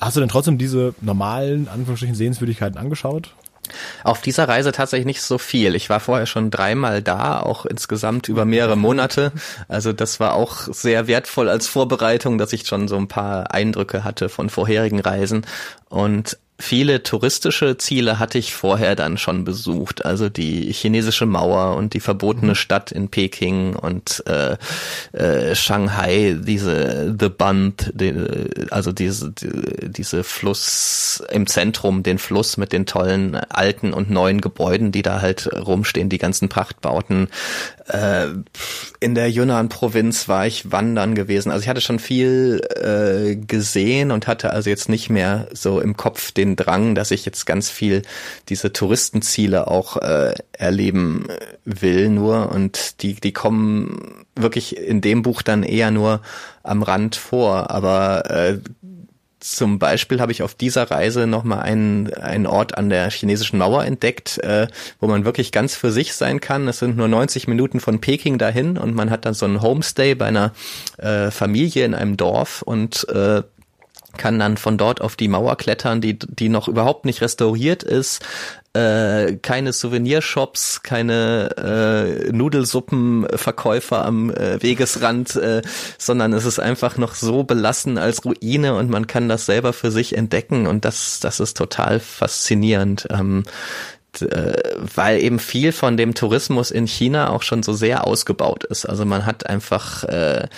Hast 0.00 0.16
du 0.16 0.20
denn 0.20 0.28
trotzdem 0.28 0.58
diese 0.58 0.94
normalen, 1.00 1.68
Anführungsstrichen, 1.68 2.14
Sehenswürdigkeiten 2.14 2.78
angeschaut? 2.78 3.34
Auf 4.04 4.20
dieser 4.20 4.46
Reise 4.46 4.70
tatsächlich 4.70 5.06
nicht 5.06 5.22
so 5.22 5.38
viel. 5.38 5.74
Ich 5.74 5.90
war 5.90 5.98
vorher 5.98 6.26
schon 6.26 6.50
dreimal 6.50 7.02
da, 7.02 7.40
auch 7.40 7.66
insgesamt 7.66 8.28
über 8.28 8.44
mehrere 8.44 8.76
Monate. 8.76 9.32
Also 9.66 9.92
das 9.92 10.20
war 10.20 10.34
auch 10.34 10.68
sehr 10.72 11.08
wertvoll 11.08 11.48
als 11.48 11.66
Vorbereitung, 11.66 12.38
dass 12.38 12.52
ich 12.52 12.66
schon 12.66 12.86
so 12.86 12.96
ein 12.96 13.08
paar 13.08 13.52
Eindrücke 13.52 14.04
hatte 14.04 14.28
von 14.28 14.50
vorherigen 14.50 15.00
Reisen. 15.00 15.44
Und 15.88 16.38
viele 16.58 17.02
touristische 17.02 17.76
Ziele 17.76 18.18
hatte 18.18 18.38
ich 18.38 18.54
vorher 18.54 18.96
dann 18.96 19.18
schon 19.18 19.44
besucht. 19.44 20.04
Also 20.04 20.28
die 20.28 20.72
chinesische 20.72 21.26
Mauer 21.26 21.76
und 21.76 21.94
die 21.94 22.00
verbotene 22.00 22.52
mhm. 22.52 22.56
Stadt 22.56 22.92
in 22.92 23.08
Peking 23.08 23.76
und 23.76 24.22
äh, 24.26 24.56
äh, 25.12 25.54
Shanghai, 25.54 26.36
diese 26.40 27.14
The 27.18 27.28
Bund, 27.28 27.92
die, 27.94 28.14
also 28.70 28.92
diese, 28.92 29.32
die, 29.32 29.90
diese 29.90 30.24
Fluss 30.24 31.22
im 31.30 31.46
Zentrum, 31.46 32.02
den 32.02 32.18
Fluss 32.18 32.56
mit 32.56 32.72
den 32.72 32.86
tollen 32.86 33.34
alten 33.34 33.92
und 33.92 34.10
neuen 34.10 34.40
Gebäuden, 34.40 34.92
die 34.92 35.02
da 35.02 35.20
halt 35.20 35.50
rumstehen, 35.52 36.08
die 36.08 36.18
ganzen 36.18 36.48
Prachtbauten. 36.48 37.28
Äh, 37.88 38.28
in 39.00 39.14
der 39.14 39.30
Yunnan-Provinz 39.30 40.28
war 40.28 40.46
ich 40.46 40.72
wandern 40.72 41.14
gewesen. 41.14 41.50
Also 41.50 41.62
ich 41.62 41.68
hatte 41.68 41.80
schon 41.80 41.98
viel 41.98 42.60
äh, 42.76 43.36
gesehen 43.36 44.10
und 44.10 44.26
hatte 44.26 44.50
also 44.50 44.70
jetzt 44.70 44.88
nicht 44.88 45.10
mehr 45.10 45.48
so 45.52 45.80
im 45.80 45.96
Kopf 45.96 46.32
den 46.32 46.45
den 46.46 46.56
Drang, 46.56 46.94
dass 46.94 47.10
ich 47.10 47.24
jetzt 47.24 47.46
ganz 47.46 47.70
viel 47.70 48.02
diese 48.48 48.72
Touristenziele 48.72 49.68
auch 49.68 49.96
äh, 49.98 50.34
erleben 50.52 51.26
will 51.64 52.08
nur 52.08 52.50
und 52.50 53.02
die, 53.02 53.14
die 53.14 53.32
kommen 53.32 54.24
wirklich 54.34 54.76
in 54.76 55.00
dem 55.00 55.22
Buch 55.22 55.42
dann 55.42 55.62
eher 55.62 55.90
nur 55.90 56.20
am 56.62 56.82
Rand 56.82 57.16
vor, 57.16 57.70
aber 57.70 58.30
äh, 58.30 58.58
zum 59.46 59.78
Beispiel 59.78 60.20
habe 60.20 60.32
ich 60.32 60.42
auf 60.42 60.54
dieser 60.54 60.90
Reise 60.90 61.26
nochmal 61.26 61.60
einen, 61.60 62.12
einen 62.14 62.46
Ort 62.46 62.76
an 62.76 62.90
der 62.90 63.10
chinesischen 63.10 63.58
Mauer 63.58 63.84
entdeckt, 63.84 64.38
äh, 64.38 64.66
wo 64.98 65.06
man 65.06 65.24
wirklich 65.24 65.52
ganz 65.52 65.76
für 65.76 65.92
sich 65.92 66.14
sein 66.14 66.40
kann. 66.40 66.66
Es 66.66 66.80
sind 66.80 66.96
nur 66.96 67.06
90 67.06 67.46
Minuten 67.46 67.78
von 67.78 68.00
Peking 68.00 68.38
dahin 68.38 68.76
und 68.76 68.94
man 68.94 69.10
hat 69.10 69.24
dann 69.24 69.34
so 69.34 69.46
einen 69.46 69.62
Homestay 69.62 70.14
bei 70.14 70.26
einer 70.26 70.52
äh, 70.98 71.30
Familie 71.30 71.84
in 71.84 71.94
einem 71.94 72.16
Dorf 72.16 72.62
und 72.62 73.08
äh, 73.08 73.42
kann 74.16 74.38
dann 74.38 74.56
von 74.56 74.78
dort 74.78 75.00
auf 75.00 75.16
die 75.16 75.28
Mauer 75.28 75.56
klettern, 75.56 76.00
die, 76.00 76.18
die 76.18 76.48
noch 76.48 76.68
überhaupt 76.68 77.04
nicht 77.04 77.20
restauriert 77.20 77.82
ist. 77.82 78.24
Äh, 78.76 79.36
keine 79.36 79.72
Souvenirshops, 79.72 80.82
keine 80.82 81.48
äh, 81.56 82.30
Nudelsuppenverkäufer 82.30 84.04
am 84.04 84.30
äh, 84.30 84.62
Wegesrand, 84.62 85.34
äh, 85.36 85.62
sondern 85.96 86.34
es 86.34 86.44
ist 86.44 86.58
einfach 86.58 86.98
noch 86.98 87.14
so 87.14 87.42
belassen 87.42 87.96
als 87.96 88.24
Ruine 88.26 88.74
und 88.74 88.90
man 88.90 89.06
kann 89.06 89.30
das 89.30 89.46
selber 89.46 89.72
für 89.72 89.90
sich 89.90 90.14
entdecken 90.14 90.66
und 90.66 90.84
das, 90.84 91.20
das 91.20 91.40
ist 91.40 91.56
total 91.56 92.00
faszinierend. 92.00 93.08
Ähm, 93.10 93.44
äh, 94.22 94.76
weil 94.94 95.20
eben 95.20 95.38
viel 95.38 95.72
von 95.72 95.96
dem 95.96 96.14
Tourismus 96.14 96.70
in 96.70 96.86
China 96.86 97.30
auch 97.30 97.42
schon 97.42 97.62
so 97.62 97.72
sehr 97.72 98.06
ausgebaut 98.06 98.64
ist. 98.64 98.86
Also 98.86 99.04
man 99.04 99.26
hat 99.26 99.46
einfach, 99.46 100.04
äh, 100.04 100.48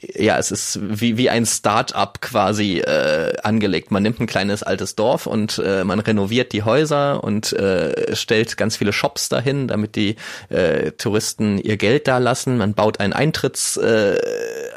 ja, 0.00 0.38
es 0.38 0.50
ist 0.50 0.78
wie, 0.82 1.16
wie 1.16 1.30
ein 1.30 1.46
Start-up 1.46 2.20
quasi 2.20 2.78
äh, 2.78 3.36
angelegt. 3.42 3.90
Man 3.90 4.02
nimmt 4.02 4.20
ein 4.20 4.26
kleines 4.26 4.62
altes 4.62 4.94
Dorf 4.94 5.26
und 5.26 5.58
äh, 5.64 5.84
man 5.84 6.00
renoviert 6.00 6.52
die 6.52 6.62
Häuser 6.62 7.22
und 7.24 7.52
äh, 7.52 8.14
stellt 8.14 8.56
ganz 8.56 8.76
viele 8.76 8.92
Shops 8.92 9.28
dahin, 9.28 9.68
damit 9.68 9.96
die 9.96 10.16
äh, 10.48 10.92
Touristen 10.92 11.58
ihr 11.58 11.76
Geld 11.76 12.08
da 12.08 12.18
lassen. 12.18 12.58
Man 12.58 12.74
baut 12.74 13.00
ein 13.00 13.12
Eintritts, 13.12 13.76
äh, 13.76 14.16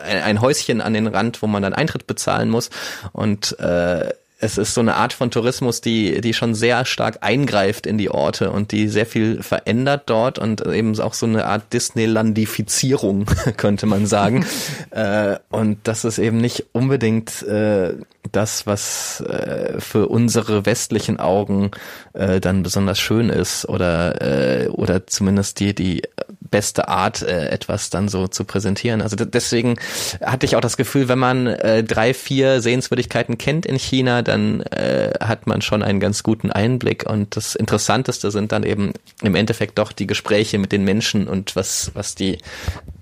ein, 0.04 0.22
ein 0.22 0.42
Häuschen 0.42 0.82
an 0.82 0.94
den 0.94 1.08
Rand, 1.08 1.42
wo 1.42 1.48
man 1.48 1.64
dann 1.64 1.74
Eintritt 1.74 2.08
bezahlen 2.08 2.50
muss 2.50 2.70
und 3.12 3.60
äh, 3.60 4.10
es 4.42 4.58
ist 4.58 4.74
so 4.74 4.82
eine 4.82 4.96
Art 4.96 5.14
von 5.14 5.30
Tourismus, 5.30 5.82
die, 5.82 6.20
die 6.20 6.34
schon 6.34 6.56
sehr 6.56 6.84
stark 6.86 7.20
eingreift 7.22 7.86
in 7.86 7.98
die 7.98 8.10
Orte 8.10 8.52
und 8.52 8.72
die 8.72 8.88
sehr 8.88 9.06
viel 9.06 9.44
verändert 9.44 10.04
dort 10.08 10.40
und 10.40 10.66
eben 10.66 11.00
auch 11.00 11.14
so 11.14 11.28
eine 11.28 11.46
Art 11.46 11.72
Disneylandifizierung, 11.74 13.26
könnte 13.58 13.86
man 13.86 14.08
sagen. 14.08 14.46
äh, 14.90 15.38
und 15.50 15.78
das 15.84 16.06
ist 16.06 16.18
eben 16.18 16.38
nicht 16.38 16.66
unbedingt 16.74 17.44
äh, 17.44 17.94
das, 18.32 18.66
was 18.66 19.22
äh, 19.22 19.80
für 19.80 20.08
unsere 20.08 20.66
westlichen 20.66 21.20
Augen 21.20 21.72
äh, 22.14 22.40
dann 22.40 22.64
besonders 22.64 23.00
schön 23.00 23.30
ist 23.30 23.68
oder, 23.68 24.22
äh, 24.22 24.68
oder 24.70 25.08
zumindest 25.08 25.60
die, 25.60 25.74
die 25.74 26.04
beste 26.40 26.88
Art, 26.88 27.22
äh, 27.22 27.50
etwas 27.50 27.90
dann 27.90 28.10
so 28.10 28.28
zu 28.28 28.44
präsentieren. 28.44 29.02
Also 29.02 29.16
deswegen 29.16 29.78
hatte 30.24 30.46
ich 30.46 30.56
auch 30.56 30.62
das 30.62 30.78
Gefühl, 30.78 31.08
wenn 31.08 31.20
man 31.20 31.46
drei, 31.88 32.14
vier 32.14 32.62
Sehenswürdigkeiten 32.62 33.38
kennt 33.38 33.66
in 33.66 33.78
China, 33.78 34.22
dann 34.32 34.62
äh, 34.62 35.12
hat 35.20 35.46
man 35.46 35.62
schon 35.62 35.84
einen 35.84 36.00
ganz 36.00 36.24
guten 36.24 36.52
Einblick. 36.52 37.06
Und 37.08 37.36
das 37.36 37.54
Interessanteste 37.56 38.32
sind 38.32 38.52
dann 38.52 38.64
eben 38.64 38.94
im 39.22 39.36
Endeffekt 39.36 39.78
doch 39.78 39.92
die 39.92 40.08
Gespräche 40.08 40.58
mit 40.58 40.72
den 40.72 40.86
Menschen 40.86 41.28
und 41.28 41.56
was, 41.56 41.92
was 41.94 42.16
die 42.16 42.38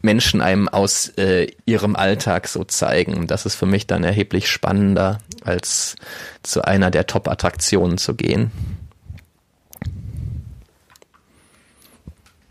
Menschen 0.01 0.41
einem 0.41 0.67
aus 0.67 1.09
äh, 1.17 1.47
ihrem 1.65 1.95
Alltag 1.95 2.47
so 2.47 2.63
zeigen. 2.63 3.27
Das 3.27 3.45
ist 3.45 3.55
für 3.55 3.67
mich 3.67 3.85
dann 3.85 4.03
erheblich 4.03 4.49
spannender, 4.49 5.19
als 5.43 5.95
zu 6.41 6.63
einer 6.63 6.89
der 6.89 7.05
Top-Attraktionen 7.05 7.99
zu 7.99 8.15
gehen. 8.15 8.51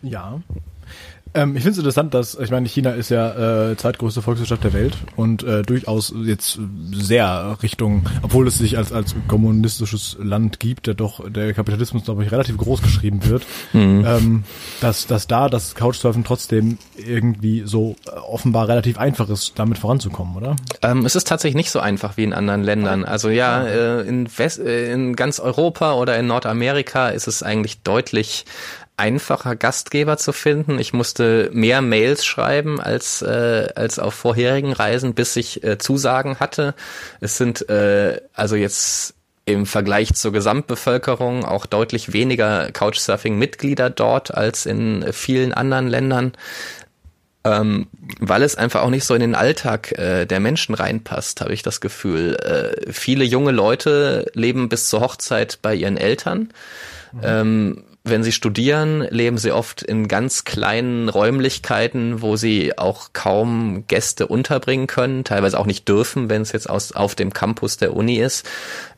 Ja, 0.02 0.40
ähm, 1.34 1.56
ich 1.56 1.62
finde 1.62 1.72
es 1.72 1.78
interessant, 1.78 2.14
dass, 2.14 2.34
ich 2.38 2.50
meine, 2.50 2.68
China 2.68 2.90
ist 2.90 3.10
ja 3.10 3.70
äh, 3.70 3.76
zweitgrößte 3.76 4.22
Volkswirtschaft 4.22 4.64
der 4.64 4.72
Welt 4.72 4.96
und 5.16 5.42
äh, 5.42 5.62
durchaus 5.62 6.12
jetzt 6.24 6.58
sehr 6.92 7.56
Richtung, 7.62 8.08
obwohl 8.22 8.46
es 8.46 8.58
sich 8.58 8.76
als, 8.76 8.92
als 8.92 9.14
kommunistisches 9.26 10.16
Land 10.20 10.60
gibt, 10.60 10.86
der 10.86 10.94
doch 10.94 11.28
der 11.28 11.54
Kapitalismus, 11.54 12.04
glaube 12.04 12.24
ich, 12.24 12.32
relativ 12.32 12.56
groß 12.56 12.82
geschrieben 12.82 13.24
wird, 13.24 13.44
mhm. 13.72 14.04
ähm, 14.06 14.44
dass, 14.80 15.06
dass 15.06 15.26
da 15.26 15.48
das 15.48 15.74
Couchsurfen 15.74 16.24
trotzdem 16.24 16.78
irgendwie 16.96 17.62
so 17.64 17.96
äh, 18.06 18.10
offenbar 18.10 18.68
relativ 18.68 18.98
einfach 18.98 19.28
ist, 19.28 19.52
damit 19.56 19.78
voranzukommen, 19.78 20.36
oder? 20.36 20.56
Ähm, 20.82 21.04
es 21.04 21.16
ist 21.16 21.28
tatsächlich 21.28 21.56
nicht 21.56 21.70
so 21.70 21.80
einfach 21.80 22.16
wie 22.16 22.24
in 22.24 22.32
anderen 22.32 22.62
Ländern. 22.62 23.04
Also 23.04 23.28
ja, 23.28 23.62
äh, 23.62 24.00
in, 24.02 24.28
West, 24.36 24.58
äh, 24.58 24.92
in 24.92 25.16
ganz 25.16 25.40
Europa 25.40 25.94
oder 25.94 26.18
in 26.18 26.26
Nordamerika 26.26 27.08
ist 27.08 27.28
es 27.28 27.42
eigentlich 27.42 27.82
deutlich 27.82 28.44
einfacher 28.98 29.56
Gastgeber 29.56 30.16
zu 30.16 30.32
finden. 30.32 30.78
Ich 30.78 30.92
musste 30.92 31.50
mehr 31.52 31.80
Mails 31.82 32.24
schreiben 32.24 32.80
als 32.80 33.22
äh, 33.22 33.68
als 33.74 33.98
auf 33.98 34.14
vorherigen 34.14 34.72
Reisen, 34.72 35.14
bis 35.14 35.36
ich 35.36 35.62
äh, 35.64 35.78
Zusagen 35.78 36.40
hatte. 36.40 36.74
Es 37.20 37.38
sind 37.38 37.68
äh, 37.68 38.20
also 38.34 38.56
jetzt 38.56 39.14
im 39.48 39.64
Vergleich 39.64 40.12
zur 40.14 40.32
Gesamtbevölkerung 40.32 41.44
auch 41.44 41.64
deutlich 41.64 42.12
weniger 42.12 42.70
Couchsurfing-Mitglieder 42.70 43.88
dort 43.88 44.34
als 44.34 44.66
in 44.66 45.06
vielen 45.12 45.54
anderen 45.54 45.88
Ländern, 45.88 46.32
ähm, 47.44 47.86
weil 48.20 48.42
es 48.42 48.56
einfach 48.56 48.82
auch 48.82 48.90
nicht 48.90 49.04
so 49.04 49.14
in 49.14 49.20
den 49.20 49.34
Alltag 49.34 49.92
äh, 49.92 50.26
der 50.26 50.40
Menschen 50.40 50.74
reinpasst, 50.74 51.40
habe 51.40 51.54
ich 51.54 51.62
das 51.62 51.80
Gefühl. 51.80 52.36
Äh, 52.36 52.92
viele 52.92 53.24
junge 53.24 53.52
Leute 53.52 54.30
leben 54.34 54.68
bis 54.68 54.90
zur 54.90 55.00
Hochzeit 55.00 55.60
bei 55.62 55.74
ihren 55.74 55.96
Eltern. 55.96 56.52
Mhm. 57.12 57.20
Ähm, 57.22 57.84
wenn 58.04 58.22
sie 58.22 58.32
studieren, 58.32 59.06
leben 59.10 59.38
sie 59.38 59.52
oft 59.52 59.82
in 59.82 60.08
ganz 60.08 60.44
kleinen 60.44 61.08
Räumlichkeiten, 61.08 62.22
wo 62.22 62.36
sie 62.36 62.78
auch 62.78 63.10
kaum 63.12 63.84
Gäste 63.86 64.26
unterbringen 64.26 64.86
können, 64.86 65.24
teilweise 65.24 65.58
auch 65.58 65.66
nicht 65.66 65.88
dürfen, 65.88 66.30
wenn 66.30 66.42
es 66.42 66.52
jetzt 66.52 66.70
aus, 66.70 66.92
auf 66.92 67.14
dem 67.14 67.32
Campus 67.32 67.76
der 67.76 67.94
Uni 67.94 68.16
ist. 68.16 68.48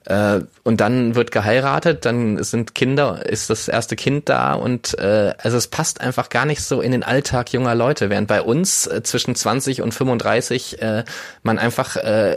Äh, 0.07 0.41
und 0.63 0.81
dann 0.81 1.15
wird 1.15 1.31
geheiratet, 1.31 2.05
dann 2.05 2.43
sind 2.43 2.75
Kinder, 2.75 3.27
ist 3.27 3.51
das 3.51 3.69
erste 3.69 3.97
Kind 3.97 4.29
da 4.29 4.55
und 4.55 4.99
äh, 4.99 5.35
also 5.39 5.57
es 5.57 5.67
passt 5.67 6.01
einfach 6.01 6.29
gar 6.29 6.47
nicht 6.47 6.63
so 6.63 6.81
in 6.81 6.93
den 6.93 7.03
Alltag 7.03 7.53
junger 7.53 7.75
Leute, 7.75 8.11
während 8.11 8.29
bei 8.29 8.43
uns 8.43 8.87
äh, 8.87 9.03
zwischen 9.03 9.35
20 9.35 9.83
und 9.83 9.93
35 9.93 10.81
äh, 10.81 11.05
man 11.43 11.59
einfach 11.59 11.97
äh, 11.97 12.37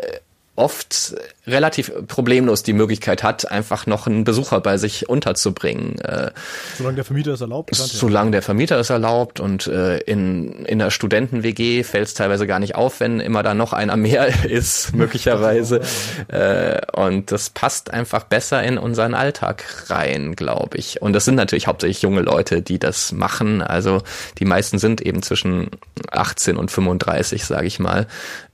oft 0.56 1.16
relativ 1.48 1.92
problemlos 2.08 2.62
die 2.62 2.74
Möglichkeit 2.74 3.24
hat, 3.24 3.50
einfach 3.52 3.88
noch 3.88 4.06
einen 4.06 4.24
Besucher 4.24 4.62
bei 4.62 4.78
sich 4.78 5.10
unterzubringen. 5.10 6.00
Äh, 6.00 6.32
solange 6.78 6.96
der 6.96 7.06
Vermieter 7.06 7.34
es 7.34 7.42
erlaubt. 7.42 7.76
Solange 7.76 8.32
der 8.32 8.44
Vermieter 8.44 8.80
es 8.80 8.92
erlaubt 8.92 9.40
und 9.40 9.66
äh, 9.66 9.98
in, 9.98 10.66
in 10.66 10.78
der 10.78 10.92
Studenten-WG 10.92 11.84
fällt 11.84 12.08
es 12.08 12.14
teilweise 12.14 12.46
gar 12.46 12.60
nicht 12.60 12.76
auf, 12.76 13.00
wenn 13.00 13.20
immer 13.20 13.42
da 13.42 13.56
noch 13.56 13.74
einer 13.74 13.98
mehr 13.98 14.46
ist, 14.50 14.94
möglicherweise. 14.94 15.82
äh, 16.28 16.80
und 16.94 17.32
das 17.32 17.50
passt 17.50 17.92
einfach 17.92 18.26
besser 18.26 18.62
in 18.64 18.78
unseren 18.78 19.16
Alltag 19.16 19.90
rein, 19.90 20.36
glaube 20.36 20.78
ich. 20.78 21.02
Und 21.02 21.14
das 21.14 21.26
sind 21.26 21.36
natürlich 21.36 21.66
hauptsächlich 21.66 22.04
junge 22.04 22.22
Leute, 22.22 22.62
die 22.62 22.78
das 22.78 23.12
machen. 23.12 23.64
Also 23.64 24.04
die 24.38 24.46
meisten 24.46 24.78
sind 24.78 25.02
eben 25.02 25.24
zwischen 25.24 25.72
18 26.12 26.58
und 26.58 26.70
35, 26.70 27.44
sage 27.44 27.66
ich 27.66 27.80
mal. 27.80 28.06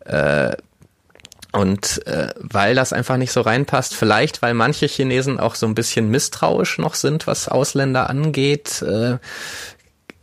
Äh, 0.05 0.53
und 1.51 2.05
äh, 2.05 2.29
weil 2.37 2.75
das 2.75 2.93
einfach 2.93 3.17
nicht 3.17 3.31
so 3.31 3.41
reinpasst, 3.41 3.95
vielleicht 3.95 4.41
weil 4.41 4.53
manche 4.53 4.85
Chinesen 4.85 5.39
auch 5.39 5.55
so 5.55 5.65
ein 5.65 5.75
bisschen 5.75 6.09
misstrauisch 6.09 6.77
noch 6.77 6.93
sind, 6.93 7.25
was 7.27 7.47
Ausländer 7.47 8.09
angeht, 8.09 8.81
äh, 8.83 9.17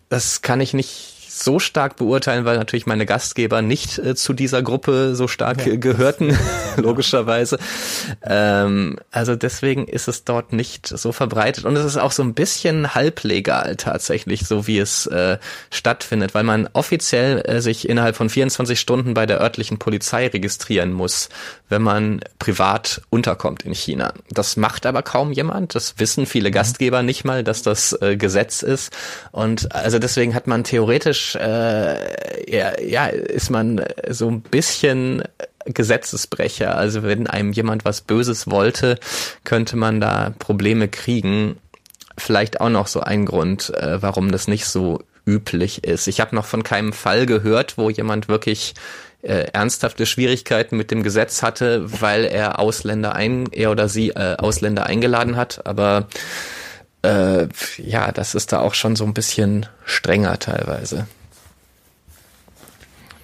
das 0.08 0.42
kann 0.42 0.60
ich 0.60 0.72
nicht 0.72 1.15
so 1.42 1.58
stark 1.58 1.96
beurteilen, 1.96 2.44
weil 2.44 2.56
natürlich 2.56 2.86
meine 2.86 3.06
Gastgeber 3.06 3.62
nicht 3.62 3.98
äh, 3.98 4.14
zu 4.14 4.32
dieser 4.32 4.62
Gruppe 4.62 5.14
so 5.14 5.28
stark 5.28 5.66
ja. 5.66 5.76
gehörten, 5.76 6.36
logischerweise. 6.76 7.58
Ähm, 8.22 8.98
also 9.10 9.36
deswegen 9.36 9.86
ist 9.86 10.08
es 10.08 10.24
dort 10.24 10.52
nicht 10.52 10.86
so 10.86 11.12
verbreitet 11.12 11.64
und 11.64 11.76
es 11.76 11.84
ist 11.84 11.96
auch 11.96 12.12
so 12.12 12.22
ein 12.22 12.34
bisschen 12.34 12.94
halblegal 12.94 13.76
tatsächlich, 13.76 14.46
so 14.46 14.66
wie 14.66 14.78
es 14.78 15.06
äh, 15.06 15.38
stattfindet, 15.70 16.34
weil 16.34 16.44
man 16.44 16.68
offiziell 16.72 17.42
äh, 17.44 17.60
sich 17.60 17.88
innerhalb 17.88 18.16
von 18.16 18.30
24 18.30 18.78
Stunden 18.78 19.14
bei 19.14 19.26
der 19.26 19.40
örtlichen 19.40 19.78
Polizei 19.78 20.28
registrieren 20.28 20.92
muss, 20.92 21.28
wenn 21.68 21.82
man 21.82 22.20
privat 22.38 23.02
unterkommt 23.10 23.64
in 23.64 23.74
China. 23.74 24.12
Das 24.30 24.56
macht 24.56 24.86
aber 24.86 25.02
kaum 25.02 25.32
jemand. 25.32 25.74
Das 25.74 25.98
wissen 25.98 26.26
viele 26.26 26.50
mhm. 26.50 26.54
Gastgeber 26.54 27.02
nicht 27.02 27.24
mal, 27.24 27.44
dass 27.44 27.62
das 27.62 27.92
äh, 28.00 28.16
Gesetz 28.16 28.62
ist. 28.62 28.96
Und 29.32 29.74
also 29.74 29.98
deswegen 29.98 30.34
hat 30.34 30.46
man 30.46 30.64
theoretisch, 30.64 31.25
äh, 31.34 32.50
ja, 32.50 32.80
ja, 32.80 33.06
ist 33.06 33.50
man 33.50 33.84
so 34.08 34.28
ein 34.30 34.40
bisschen 34.42 35.22
Gesetzesbrecher. 35.66 36.76
Also 36.76 37.02
wenn 37.02 37.26
einem 37.26 37.52
jemand 37.52 37.84
was 37.84 38.00
Böses 38.00 38.50
wollte, 38.50 38.98
könnte 39.44 39.76
man 39.76 40.00
da 40.00 40.32
Probleme 40.38 40.88
kriegen. 40.88 41.58
Vielleicht 42.18 42.60
auch 42.60 42.70
noch 42.70 42.86
so 42.86 43.00
ein 43.00 43.26
Grund, 43.26 43.74
äh, 43.74 44.00
warum 44.00 44.32
das 44.32 44.48
nicht 44.48 44.66
so 44.66 45.00
üblich 45.26 45.84
ist. 45.84 46.06
Ich 46.06 46.20
habe 46.20 46.34
noch 46.34 46.46
von 46.46 46.62
keinem 46.62 46.92
Fall 46.92 47.26
gehört, 47.26 47.76
wo 47.76 47.90
jemand 47.90 48.28
wirklich 48.28 48.74
äh, 49.22 49.48
ernsthafte 49.52 50.06
Schwierigkeiten 50.06 50.76
mit 50.76 50.90
dem 50.90 51.02
Gesetz 51.02 51.42
hatte, 51.42 51.84
weil 52.00 52.24
er 52.24 52.58
Ausländer 52.60 53.14
ein, 53.14 53.48
er 53.50 53.72
oder 53.72 53.88
sie 53.88 54.10
äh, 54.10 54.36
Ausländer 54.36 54.86
eingeladen 54.86 55.36
hat. 55.36 55.66
Aber 55.66 56.06
äh, 57.02 57.48
ja, 57.78 58.12
das 58.12 58.34
ist 58.34 58.52
da 58.52 58.60
auch 58.60 58.74
schon 58.74 58.96
so 58.96 59.04
ein 59.04 59.14
bisschen 59.14 59.66
strenger 59.84 60.38
teilweise. 60.38 61.06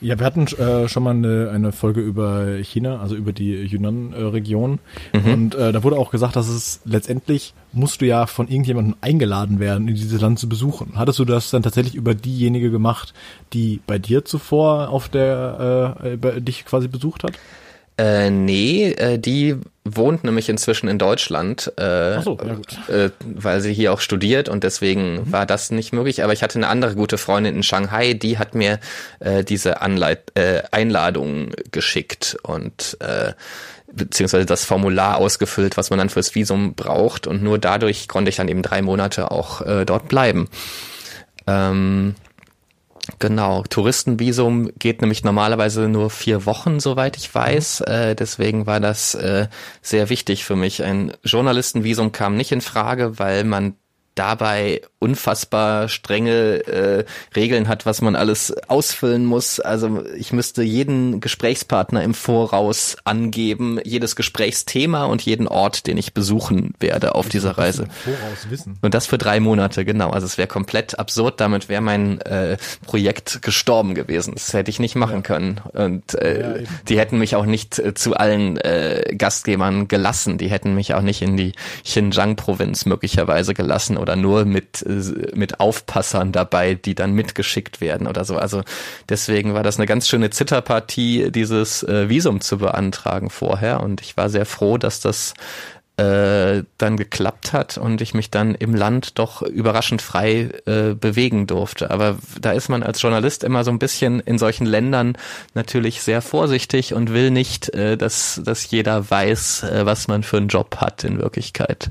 Ja, 0.03 0.19
wir 0.19 0.27
hatten 0.27 0.49
äh, 0.49 0.89
schon 0.89 1.05
mal 1.05 1.15
eine, 1.15 1.51
eine 1.55 1.71
Folge 1.71 2.01
über 2.01 2.57
China, 2.57 3.01
also 3.01 3.15
über 3.15 3.33
die 3.33 3.53
Yunnan-Region. 3.53 4.81
Mhm. 5.13 5.33
Und 5.33 5.55
äh, 5.55 5.71
da 5.71 5.85
wurde 5.85 5.97
auch 5.97 6.11
gesagt, 6.11 6.35
dass 6.35 6.49
es 6.49 6.81
letztendlich 6.85 7.55
musst 7.73 8.01
du 8.01 8.07
ja 8.07 8.27
von 8.27 8.49
irgendjemandem 8.49 8.97
eingeladen 9.01 9.61
werden, 9.61 9.87
in 9.87 9.95
dieses 9.95 10.21
Land 10.21 10.41
zu 10.41 10.49
besuchen. 10.49 10.95
Hattest 10.97 11.21
du 11.21 11.25
das 11.25 11.51
dann 11.51 11.63
tatsächlich 11.63 11.95
über 11.95 12.17
diejenige 12.17 12.73
gemacht, 12.73 13.15
die 13.53 13.81
bei 13.87 14.01
dir 14.01 14.25
zuvor 14.25 14.89
auf 14.89 15.09
der 15.09 15.97
äh, 16.03 16.41
dich 16.41 16.65
quasi 16.65 16.89
besucht 16.89 17.23
hat? 17.23 17.35
Äh, 17.99 18.31
nee, 18.31 18.93
äh, 18.93 19.19
die 19.19 19.57
wohnt 19.85 20.25
nämlich 20.25 20.49
inzwischen 20.49 20.89
in 20.89 20.99
Deutschland, 20.99 21.73
äh, 21.77 22.21
so, 22.23 22.39
äh, 22.89 23.11
weil 23.25 23.61
sie 23.61 23.75
hier 23.75 23.93
auch 23.93 24.01
studiert 24.01 24.49
und 24.49 24.65
deswegen 24.65 25.15
mhm. 25.15 25.33
war 25.33 25.45
das 25.45 25.71
nicht 25.71 25.93
möglich. 25.93 26.23
Aber 26.23 26.33
ich 26.33 26.43
hatte 26.43 26.59
eine 26.59 26.69
andere 26.69 26.95
gute 26.95 27.19
Freundin 27.19 27.57
in 27.57 27.63
Shanghai, 27.63 28.15
die 28.15 28.39
hat 28.39 28.55
mir 28.55 28.79
äh, 29.21 29.45
diese 29.45 29.83
Anleit 29.83 30.33
äh, 30.35 30.63
Einladung 30.71 31.51
geschickt 31.71 32.37
und 32.43 32.97
äh, 33.01 33.33
beziehungsweise 33.93 34.47
das 34.47 34.65
Formular 34.65 35.19
ausgefüllt, 35.19 35.77
was 35.77 35.91
man 35.91 35.99
dann 35.99 36.09
fürs 36.09 36.35
Visum 36.35 36.75
braucht 36.75 37.27
und 37.27 37.43
nur 37.43 37.59
dadurch 37.59 38.09
konnte 38.09 38.31
ich 38.31 38.37
dann 38.37 38.49
eben 38.49 38.63
drei 38.63 38.83
Monate 38.83 39.31
auch 39.31 39.61
äh, 39.63 39.85
dort 39.85 40.09
bleiben. 40.09 40.49
Ähm, 41.47 42.15
Genau, 43.19 43.65
Touristenvisum 43.65 44.71
geht 44.79 45.01
nämlich 45.01 45.25
normalerweise 45.25 45.89
nur 45.89 46.09
vier 46.09 46.47
Wochen, 46.47 46.79
soweit 46.79 47.17
ich 47.17 47.35
weiß. 47.35 47.81
Mhm. 47.81 47.93
Äh, 47.93 48.15
deswegen 48.15 48.67
war 48.67 48.79
das 48.79 49.15
äh, 49.15 49.49
sehr 49.81 50.09
wichtig 50.09 50.45
für 50.45 50.55
mich. 50.55 50.85
Ein 50.85 51.13
Journalistenvisum 51.25 52.13
kam 52.13 52.37
nicht 52.37 52.53
in 52.53 52.61
Frage, 52.61 53.19
weil 53.19 53.45
man 53.45 53.75
dabei 54.15 54.83
unfassbar 54.99 55.89
strenge 55.89 56.67
äh, 56.67 57.05
Regeln 57.35 57.69
hat, 57.69 57.87
was 57.87 58.01
man 58.01 58.15
alles 58.15 58.53
ausfüllen 58.69 59.25
muss. 59.25 59.59
Also 59.59 60.05
ich 60.17 60.33
müsste 60.33 60.63
jeden 60.63 61.21
Gesprächspartner 61.21 62.03
im 62.03 62.15
Voraus 62.15 62.97
angeben, 63.05 63.81
jedes 63.85 64.15
Gesprächsthema 64.15 65.05
und 65.05 65.23
jeden 65.23 65.49
Ort, 65.49 65.87
den 65.87 65.97
ich 65.97 66.15
besuchen 66.15 66.75
werde 66.79 67.15
auf 67.15 67.29
dieser 67.29 67.59
Reise. 67.59 67.87
Voraus 68.05 68.51
wissen. 68.51 68.79
Und 68.81 68.95
das 68.95 69.07
für 69.07 69.19
drei 69.19 69.41
Monate, 69.41 69.85
genau. 69.85 70.11
Also 70.11 70.27
es 70.27 70.39
wäre 70.39 70.49
komplett 70.49 70.99
absurd. 70.99 71.41
Damit 71.41 71.69
wäre 71.69 71.83
mein 71.83 72.21
äh, 72.21 72.59
Projekt 72.87 73.43
gestorben 73.43 73.95
gewesen. 73.95 74.35
Das 74.35 74.53
hätte 74.53 74.71
ich 74.71 74.79
nicht 74.79 74.95
machen 74.95 75.17
ja. 75.17 75.23
können. 75.23 75.61
Und 75.73 76.15
äh, 76.15 76.63
ja, 76.63 76.69
die 76.89 76.99
hätten 76.99 77.19
mich 77.19 77.35
auch 77.35 77.47
nicht 77.47 77.79
äh, 77.79 77.95
zu 77.95 78.15
allen 78.15 78.57
äh, 78.59 79.15
Gastgebern 79.17 79.89
gelassen. 79.89 80.39
Die 80.39 80.49
hätten 80.49 80.75
mich 80.75 80.95
auch 80.95 81.03
nicht 81.03 81.23
in 81.23 81.37
die 81.37 81.53
Xinjiang-Provinz 81.85 82.87
möglicherweise 82.87 83.55
gelassen 83.55 83.97
oder 84.03 84.17
nur 84.17 84.45
mit 84.45 84.85
mit 85.35 85.61
Aufpassern 85.61 86.33
dabei, 86.33 86.75
die 86.75 86.95
dann 86.95 87.13
mitgeschickt 87.13 87.81
werden 87.81 88.07
oder 88.07 88.25
so. 88.25 88.37
Also 88.37 88.63
deswegen 89.09 89.55
war 89.55 89.63
das 89.63 89.79
eine 89.79 89.87
ganz 89.87 90.09
schöne 90.09 90.31
Zitterpartie, 90.31 91.31
dieses 91.31 91.83
äh, 91.85 92.09
Visum 92.09 92.41
zu 92.41 92.59
beantragen 92.59 93.31
vorher. 93.31 93.81
Und 93.81 94.01
ich 94.01 94.17
war 94.17 94.29
sehr 94.29 94.47
froh, 94.47 94.79
dass 94.79 95.01
das 95.01 95.35
äh, 95.99 96.65
dann 96.79 96.97
geklappt 96.97 97.53
hat 97.53 97.77
und 97.77 98.01
ich 98.01 98.15
mich 98.15 98.31
dann 98.31 98.55
im 98.55 98.75
Land 98.75 99.19
doch 99.19 99.43
überraschend 99.43 100.01
frei 100.01 100.51
äh, 100.65 100.95
bewegen 100.95 101.47
durfte. 101.47 101.91
Aber 101.91 102.19
da 102.41 102.53
ist 102.53 102.69
man 102.69 102.83
als 102.83 103.03
Journalist 103.03 103.45
immer 103.45 103.63
so 103.63 103.71
ein 103.71 103.79
bisschen 103.79 104.21
in 104.21 104.39
solchen 104.39 104.67
Ländern 104.67 105.17
natürlich 105.55 106.03
sehr 106.03 106.23
vorsichtig 106.23 106.95
und 106.95 107.13
will 107.13 107.31
nicht, 107.31 107.75
äh, 107.75 107.97
dass, 107.97 108.41
dass 108.43 108.71
jeder 108.71 109.11
weiß, 109.11 109.65
äh, 109.65 109.87
was 109.87 110.09
man 110.09 110.23
für 110.23 110.39
einen 110.39 110.49
Job 110.49 110.77
hat 110.79 111.05
in 111.05 111.19
Wirklichkeit. 111.19 111.91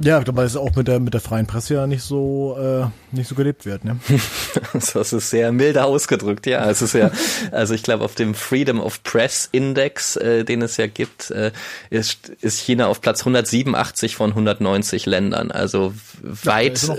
Ja, 0.00 0.20
dabei 0.20 0.44
ist 0.44 0.56
auch 0.56 0.74
mit 0.74 0.88
der 0.88 1.00
mit 1.00 1.14
der 1.14 1.20
freien 1.20 1.46
Presse 1.46 1.74
ja 1.74 1.86
nicht 1.86 2.02
so 2.02 2.56
äh, 2.58 2.86
nicht 3.14 3.28
so 3.28 3.34
gelebt 3.34 3.66
wird, 3.66 3.84
ne? 3.84 3.98
das 4.72 5.12
ist 5.12 5.30
sehr 5.30 5.52
milde 5.52 5.84
ausgedrückt, 5.84 6.46
ja. 6.46 6.68
Es 6.68 6.82
ist 6.82 6.94
ja, 6.94 7.10
also 7.52 7.74
ich 7.74 7.82
glaube 7.82 8.04
auf 8.04 8.14
dem 8.14 8.34
Freedom 8.34 8.80
of 8.80 9.02
Press 9.02 9.48
Index, 9.52 10.16
äh, 10.16 10.44
den 10.44 10.62
es 10.62 10.76
ja 10.76 10.86
gibt, 10.86 11.30
äh, 11.30 11.52
ist, 11.90 12.28
ist 12.40 12.58
China 12.60 12.86
auf 12.86 13.00
Platz 13.00 13.20
187 13.20 14.16
von 14.16 14.30
190 14.30 15.06
Ländern, 15.06 15.50
also 15.50 15.94
weit 16.22 16.82
ja, 16.82 16.96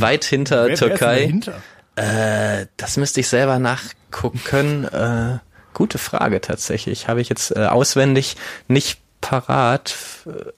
weit 0.00 0.24
hinter 0.24 0.66
wer, 0.66 0.76
Türkei. 0.76 1.20
Wer 1.20 1.26
hinter? 1.26 1.62
Äh, 1.96 2.66
das 2.76 2.96
müsste 2.96 3.20
ich 3.20 3.28
selber 3.28 3.58
nachgucken. 3.58 4.84
Äh, 4.84 5.38
gute 5.74 5.98
Frage 5.98 6.40
tatsächlich. 6.40 7.08
Habe 7.08 7.20
ich 7.20 7.28
jetzt 7.28 7.54
äh, 7.54 7.66
auswendig 7.66 8.36
nicht 8.68 9.00
parat. 9.24 9.96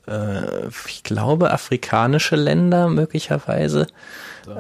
Äh, 0.09 0.67
ich 0.89 1.05
glaube, 1.05 1.53
afrikanische 1.53 2.35
Länder 2.35 2.89
möglicherweise. 2.89 3.87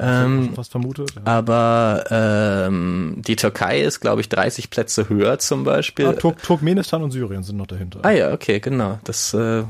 Ähm, 0.00 0.52
fast 0.54 0.70
vermutet. 0.70 1.12
Ja. 1.16 1.22
Aber 1.24 2.04
ähm, 2.10 3.16
die 3.18 3.36
Türkei 3.36 3.80
ist, 3.80 4.00
glaube 4.00 4.20
ich, 4.20 4.28
30 4.28 4.70
Plätze 4.70 5.08
höher 5.08 5.38
zum 5.38 5.64
Beispiel. 5.64 6.06
Ah, 6.06 6.12
Turk 6.12 6.42
Turkmenistan 6.42 7.02
und 7.02 7.10
Syrien 7.10 7.42
sind 7.42 7.56
noch 7.56 7.66
dahinter. 7.66 8.00
Ah 8.02 8.10
ja, 8.10 8.32
okay, 8.32 8.60
genau. 8.60 8.98
Das 9.04 9.34
äh, 9.34 9.64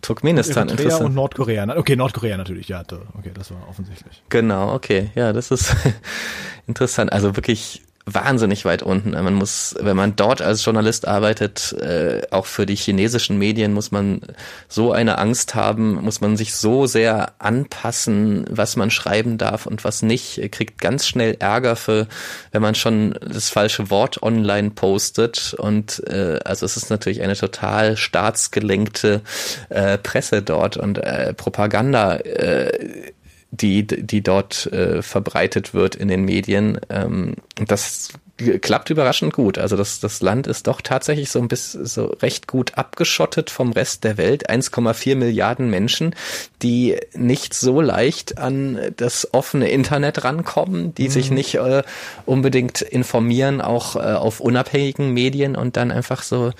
Turkmenistan 0.00 0.68
Eritrea 0.68 0.84
interessant. 0.84 1.08
und 1.10 1.14
Nordkorea. 1.14 1.76
Okay, 1.76 1.96
Nordkorea 1.96 2.36
natürlich, 2.36 2.68
ja. 2.68 2.82
Okay, 3.18 3.32
das 3.34 3.50
war 3.50 3.68
offensichtlich. 3.68 4.22
Genau, 4.30 4.74
okay. 4.74 5.10
Ja, 5.14 5.32
das 5.32 5.50
ist 5.50 5.74
interessant. 6.66 7.12
Also 7.12 7.36
wirklich 7.36 7.82
wahnsinnig 8.06 8.66
weit 8.66 8.82
unten. 8.82 9.12
Man 9.12 9.34
muss, 9.34 9.74
wenn 9.80 9.96
man 9.96 10.14
dort 10.14 10.42
als 10.42 10.62
Journalist 10.64 11.08
arbeitet, 11.08 11.72
äh, 11.72 12.22
auch 12.30 12.44
für 12.44 12.66
die 12.66 12.74
chinesischen 12.74 13.38
Medien 13.38 13.72
muss 13.72 13.92
man 13.92 14.20
so 14.68 14.92
eine 14.92 15.16
Angst 15.16 15.54
haben, 15.54 15.94
muss 15.94 16.20
man 16.20 16.36
sich 16.36 16.54
so 16.54 16.86
sehr 16.86 17.32
anpassen, 17.38 18.44
was 18.50 18.76
man 18.76 18.90
schreiben 18.90 19.38
darf 19.38 19.64
und 19.64 19.84
was 19.84 20.02
nicht, 20.02 20.52
kriegt 20.52 20.80
ganz 20.80 21.06
schnell 21.06 21.36
Ärger 21.38 21.76
für, 21.76 22.06
wenn 22.52 22.60
man 22.60 22.74
schon 22.74 23.18
das 23.20 23.48
falsche 23.48 23.88
Wort 23.88 24.22
online 24.22 24.70
postet. 24.70 25.54
Und 25.56 26.02
äh, 26.06 26.40
also 26.44 26.66
es 26.66 26.76
ist 26.76 26.90
natürlich 26.90 27.22
eine 27.22 27.36
total 27.36 27.96
staatsgelenkte 27.96 29.22
äh, 29.70 29.96
Presse 29.96 30.42
dort 30.42 30.76
und 30.76 30.98
äh, 30.98 31.32
Propaganda. 31.32 32.16
Äh, 32.16 33.12
die, 33.60 33.86
die 33.86 34.22
dort 34.22 34.66
äh, 34.66 35.02
verbreitet 35.02 35.74
wird 35.74 35.94
in 35.94 36.08
den 36.08 36.24
Medien. 36.24 36.78
Ähm, 36.90 37.34
das 37.66 38.10
klappt 38.36 38.90
überraschend 38.90 39.32
gut. 39.32 39.58
Also 39.58 39.76
das, 39.76 40.00
das 40.00 40.20
Land 40.20 40.46
ist 40.46 40.66
doch 40.66 40.80
tatsächlich 40.80 41.30
so 41.30 41.38
ein 41.38 41.46
bisschen 41.46 41.86
so 41.86 42.06
recht 42.06 42.48
gut 42.48 42.76
abgeschottet 42.76 43.48
vom 43.48 43.72
Rest 43.72 44.02
der 44.02 44.18
Welt. 44.18 44.50
1,4 44.50 45.14
Milliarden 45.14 45.70
Menschen, 45.70 46.16
die 46.60 46.96
nicht 47.14 47.54
so 47.54 47.80
leicht 47.80 48.38
an 48.38 48.78
das 48.96 49.32
offene 49.32 49.70
Internet 49.70 50.24
rankommen, 50.24 50.94
die 50.94 51.04
mhm. 51.04 51.12
sich 51.12 51.30
nicht 51.30 51.54
äh, 51.54 51.84
unbedingt 52.26 52.82
informieren, 52.82 53.60
auch 53.60 53.94
äh, 53.94 54.00
auf 54.00 54.40
unabhängigen 54.40 55.12
Medien 55.12 55.54
und 55.54 55.76
dann 55.76 55.92
einfach 55.92 56.22
so 56.22 56.52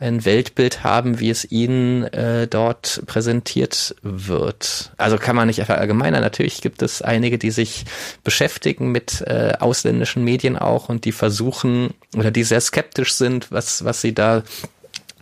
ein 0.00 0.24
Weltbild 0.24 0.84
haben, 0.84 1.18
wie 1.18 1.30
es 1.30 1.50
ihnen 1.50 2.04
äh, 2.04 2.46
dort 2.46 3.02
präsentiert 3.06 3.96
wird. 4.02 4.92
Also 4.96 5.18
kann 5.18 5.34
man 5.34 5.48
nicht 5.48 5.60
einfach 5.60 5.78
allgemeiner. 5.78 6.20
Natürlich 6.20 6.60
gibt 6.60 6.82
es 6.82 7.02
einige, 7.02 7.36
die 7.36 7.50
sich 7.50 7.84
beschäftigen 8.22 8.92
mit 8.92 9.22
äh, 9.22 9.54
ausländischen 9.58 10.22
Medien 10.22 10.56
auch 10.56 10.88
und 10.88 11.04
die 11.04 11.12
versuchen 11.18 11.92
oder 12.16 12.30
die 12.30 12.44
sehr 12.44 12.60
skeptisch 12.60 13.14
sind, 13.14 13.52
was, 13.52 13.84
was 13.84 14.00
sie 14.00 14.14
da 14.14 14.42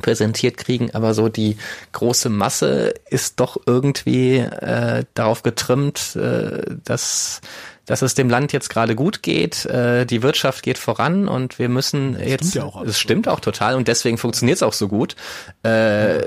präsentiert 0.01 0.59
kriegen, 0.59 0.91
aber 0.95 1.15
so 1.15 1.29
die 1.29 1.57
große 1.93 2.29
Masse 2.29 2.95
ist 3.09 3.41
doch 3.41 3.57
irgendwie 3.67 4.37
äh, 4.37 5.05
darauf 5.15 5.43
getrimmt, 5.43 6.17
äh, 6.17 6.63
dass 6.85 7.41
dass 7.87 8.03
es 8.03 8.15
dem 8.15 8.29
Land 8.29 8.53
jetzt 8.53 8.69
gerade 8.69 8.97
gut 8.97 9.23
geht, 9.23 9.65
äh, 9.67 10.05
die 10.07 10.23
Wirtschaft 10.23 10.65
geht 10.65 10.77
voran 10.77 11.29
und 11.29 11.61
wir 11.61 11.69
müssen 11.69 12.15
das 12.15 12.29
jetzt. 12.29 12.51
Stimmt 12.51 12.55
ja 12.55 12.65
auch 12.65 12.83
es 12.83 12.99
stimmt 12.99 13.29
auch 13.29 13.41
total 13.41 13.77
und 13.77 13.87
deswegen 13.87 14.19
funktioniert 14.19 14.57
es 14.57 14.63
auch 14.63 14.73
so 14.73 14.89
gut. 14.89 15.15
Äh, 15.63 16.19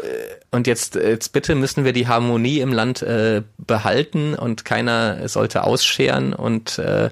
und 0.51 0.65
jetzt, 0.65 0.95
jetzt 0.95 1.31
bitte 1.31 1.53
müssen 1.53 1.85
wir 1.85 1.93
die 1.93 2.07
Harmonie 2.07 2.59
im 2.59 2.73
Land 2.73 3.01
äh, 3.03 3.43
behalten 3.57 4.33
und 4.33 4.65
keiner 4.65 5.27
sollte 5.27 5.63
ausscheren 5.63 6.33
und 6.33 6.79
äh, 6.79 7.09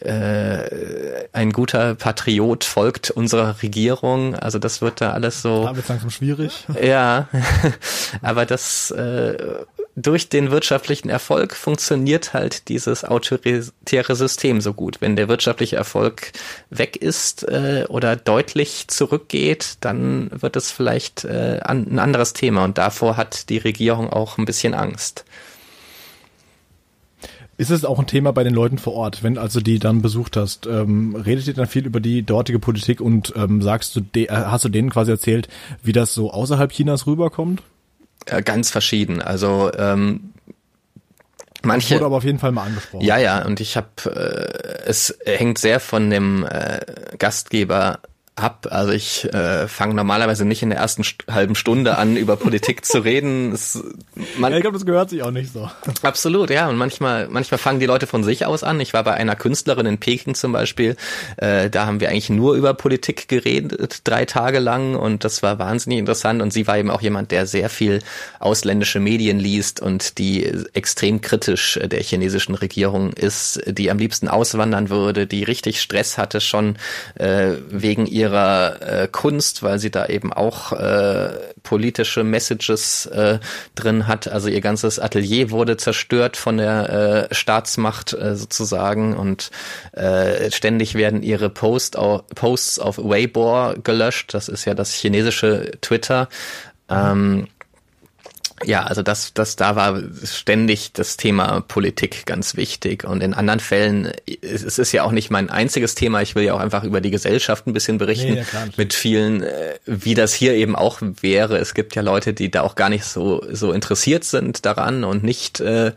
äh, 0.00 1.28
ein 1.32 1.52
guter 1.52 1.94
Patriot 1.94 2.64
folgt 2.64 3.10
unserer 3.10 3.62
Regierung. 3.62 4.34
Also 4.34 4.58
das 4.58 4.80
wird 4.80 5.00
da 5.00 5.12
alles 5.12 5.42
so. 5.42 5.64
Da 5.64 5.76
wird 5.76 5.88
langsam 5.88 6.10
schwierig. 6.10 6.66
Ja, 6.80 7.28
aber 8.22 8.46
das 8.46 8.90
äh, 8.92 9.36
durch 10.02 10.28
den 10.28 10.50
wirtschaftlichen 10.50 11.08
Erfolg 11.08 11.54
funktioniert 11.54 12.32
halt 12.32 12.68
dieses 12.68 13.04
autoritäre 13.04 14.16
System 14.16 14.60
so 14.60 14.72
gut. 14.72 15.00
Wenn 15.00 15.16
der 15.16 15.28
wirtschaftliche 15.28 15.76
Erfolg 15.76 16.32
weg 16.70 16.96
ist 16.96 17.44
äh, 17.44 17.84
oder 17.88 18.16
deutlich 18.16 18.88
zurückgeht, 18.88 19.76
dann 19.80 20.30
wird 20.32 20.56
es 20.56 20.70
vielleicht 20.70 21.24
äh, 21.24 21.60
ein 21.62 21.98
anderes 21.98 22.32
Thema 22.32 22.64
und 22.64 22.78
davor 22.78 23.16
hat 23.16 23.48
die 23.48 23.58
Regierung 23.58 24.10
auch 24.10 24.38
ein 24.38 24.44
bisschen 24.44 24.74
Angst. 24.74 25.24
Ist 27.60 27.70
es 27.70 27.84
auch 27.84 27.98
ein 27.98 28.06
Thema 28.06 28.32
bei 28.32 28.42
den 28.42 28.54
Leuten 28.54 28.78
vor 28.78 28.94
Ort, 28.94 29.22
wenn 29.22 29.36
also 29.36 29.60
die 29.60 29.78
dann 29.78 30.00
besucht 30.00 30.38
hast? 30.38 30.66
Ähm, 30.66 31.14
redet 31.14 31.46
ihr 31.46 31.52
dann 31.52 31.66
viel 31.66 31.84
über 31.84 32.00
die 32.00 32.22
dortige 32.22 32.58
Politik 32.58 33.02
und 33.02 33.34
ähm, 33.36 33.60
sagst 33.60 33.96
du, 33.96 34.00
äh, 34.18 34.28
hast 34.30 34.64
du 34.64 34.70
denen 34.70 34.88
quasi 34.88 35.10
erzählt, 35.10 35.48
wie 35.82 35.92
das 35.92 36.14
so 36.14 36.30
außerhalb 36.30 36.72
Chinas 36.72 37.06
rüberkommt? 37.06 37.62
Ja, 38.28 38.40
ganz 38.40 38.70
verschieden. 38.70 39.22
Also 39.22 39.70
ähm, 39.76 40.32
manche 41.62 41.94
wurde 41.94 42.06
aber 42.06 42.16
auf 42.16 42.24
jeden 42.24 42.38
Fall 42.38 42.52
mal 42.52 42.64
angesprochen. 42.64 43.04
Ja, 43.04 43.16
ja, 43.16 43.44
und 43.44 43.60
ich 43.60 43.76
habe 43.76 43.88
äh, 44.04 44.88
es 44.88 45.18
hängt 45.24 45.58
sehr 45.58 45.80
von 45.80 46.10
dem 46.10 46.44
äh, 46.44 46.80
Gastgeber 47.18 48.00
ab. 48.40 48.66
Also 48.70 48.92
ich 48.92 49.32
äh, 49.32 49.68
fange 49.68 49.94
normalerweise 49.94 50.44
nicht 50.44 50.62
in 50.62 50.70
der 50.70 50.78
ersten 50.78 51.04
st 51.04 51.24
halben 51.30 51.54
Stunde 51.54 51.98
an, 51.98 52.16
über 52.16 52.36
Politik 52.36 52.84
zu 52.84 52.98
reden. 53.04 53.52
Es, 53.52 53.82
man, 54.38 54.52
ja, 54.52 54.58
ich 54.58 54.62
glaube, 54.62 54.76
das 54.76 54.86
gehört 54.86 55.10
sich 55.10 55.22
auch 55.22 55.30
nicht 55.30 55.52
so. 55.52 55.70
Absolut, 56.02 56.50
ja. 56.50 56.68
Und 56.68 56.76
manchmal, 56.76 57.28
manchmal 57.28 57.58
fangen 57.58 57.80
die 57.80 57.86
Leute 57.86 58.06
von 58.06 58.24
sich 58.24 58.46
aus 58.46 58.64
an. 58.64 58.80
Ich 58.80 58.92
war 58.92 59.04
bei 59.04 59.14
einer 59.14 59.36
Künstlerin 59.36 59.86
in 59.86 59.98
Peking 59.98 60.34
zum 60.34 60.52
Beispiel. 60.52 60.96
Äh, 61.36 61.70
da 61.70 61.86
haben 61.86 62.00
wir 62.00 62.08
eigentlich 62.08 62.30
nur 62.30 62.54
über 62.54 62.74
Politik 62.74 63.28
geredet, 63.28 64.00
drei 64.04 64.24
Tage 64.24 64.58
lang. 64.58 64.94
Und 64.94 65.24
das 65.24 65.42
war 65.42 65.58
wahnsinnig 65.58 65.98
interessant. 65.98 66.42
Und 66.42 66.52
sie 66.52 66.66
war 66.66 66.78
eben 66.78 66.90
auch 66.90 67.02
jemand, 67.02 67.30
der 67.30 67.46
sehr 67.46 67.70
viel 67.70 68.00
ausländische 68.38 69.00
Medien 69.00 69.38
liest 69.38 69.80
und 69.80 70.18
die 70.18 70.44
extrem 70.72 71.20
kritisch 71.20 71.78
der 71.82 72.02
chinesischen 72.02 72.54
Regierung 72.54 73.12
ist, 73.12 73.60
die 73.66 73.90
am 73.90 73.98
liebsten 73.98 74.28
auswandern 74.28 74.90
würde, 74.90 75.26
die 75.26 75.44
richtig 75.44 75.80
Stress 75.80 76.18
hatte 76.18 76.40
schon 76.40 76.76
äh, 77.14 77.52
wegen 77.68 78.06
ihrer 78.06 78.29
äh, 78.34 79.08
Kunst, 79.10 79.62
weil 79.62 79.78
sie 79.78 79.90
da 79.90 80.06
eben 80.06 80.32
auch 80.32 80.72
äh, 80.72 81.30
politische 81.62 82.24
Messages 82.24 83.06
äh, 83.06 83.38
drin 83.74 84.06
hat. 84.06 84.28
Also 84.28 84.48
ihr 84.48 84.60
ganzes 84.60 84.98
Atelier 84.98 85.50
wurde 85.50 85.76
zerstört 85.76 86.36
von 86.36 86.56
der 86.56 87.28
äh, 87.30 87.34
Staatsmacht 87.34 88.12
äh, 88.12 88.36
sozusagen 88.36 89.16
und 89.16 89.50
äh, 89.92 90.50
ständig 90.50 90.94
werden 90.94 91.22
ihre 91.22 91.50
Post 91.50 91.96
auf, 91.96 92.26
Posts 92.34 92.78
auf 92.78 92.98
Weibo 92.98 93.74
gelöscht. 93.82 94.34
Das 94.34 94.48
ist 94.48 94.64
ja 94.64 94.74
das 94.74 94.92
chinesische 94.92 95.72
Twitter. 95.80 96.28
Ähm, 96.88 97.46
ja, 98.64 98.82
also 98.84 99.02
das, 99.02 99.32
das 99.32 99.56
da 99.56 99.74
war 99.74 100.02
ständig 100.22 100.92
das 100.92 101.16
Thema 101.16 101.60
Politik 101.60 102.26
ganz 102.26 102.56
wichtig. 102.56 103.04
Und 103.04 103.22
in 103.22 103.32
anderen 103.32 103.60
Fällen, 103.60 104.12
es 104.42 104.78
ist 104.78 104.92
ja 104.92 105.02
auch 105.04 105.12
nicht 105.12 105.30
mein 105.30 105.48
einziges 105.48 105.94
Thema. 105.94 106.20
Ich 106.20 106.34
will 106.34 106.44
ja 106.44 106.54
auch 106.54 106.60
einfach 106.60 106.84
über 106.84 107.00
die 107.00 107.10
Gesellschaft 107.10 107.66
ein 107.66 107.72
bisschen 107.72 107.98
berichten. 107.98 108.34
Nee, 108.34 108.44
ja, 108.52 108.66
mit 108.76 108.92
vielen, 108.92 109.42
äh, 109.42 109.78
wie 109.86 110.14
das 110.14 110.34
hier 110.34 110.54
eben 110.54 110.76
auch 110.76 110.98
wäre. 111.00 111.58
Es 111.58 111.74
gibt 111.74 111.96
ja 111.96 112.02
Leute, 112.02 112.34
die 112.34 112.50
da 112.50 112.62
auch 112.62 112.74
gar 112.74 112.90
nicht 112.90 113.04
so, 113.04 113.42
so 113.50 113.72
interessiert 113.72 114.24
sind 114.24 114.66
daran 114.66 115.04
und 115.04 115.24
nicht 115.24 115.60
äh, 115.60 115.92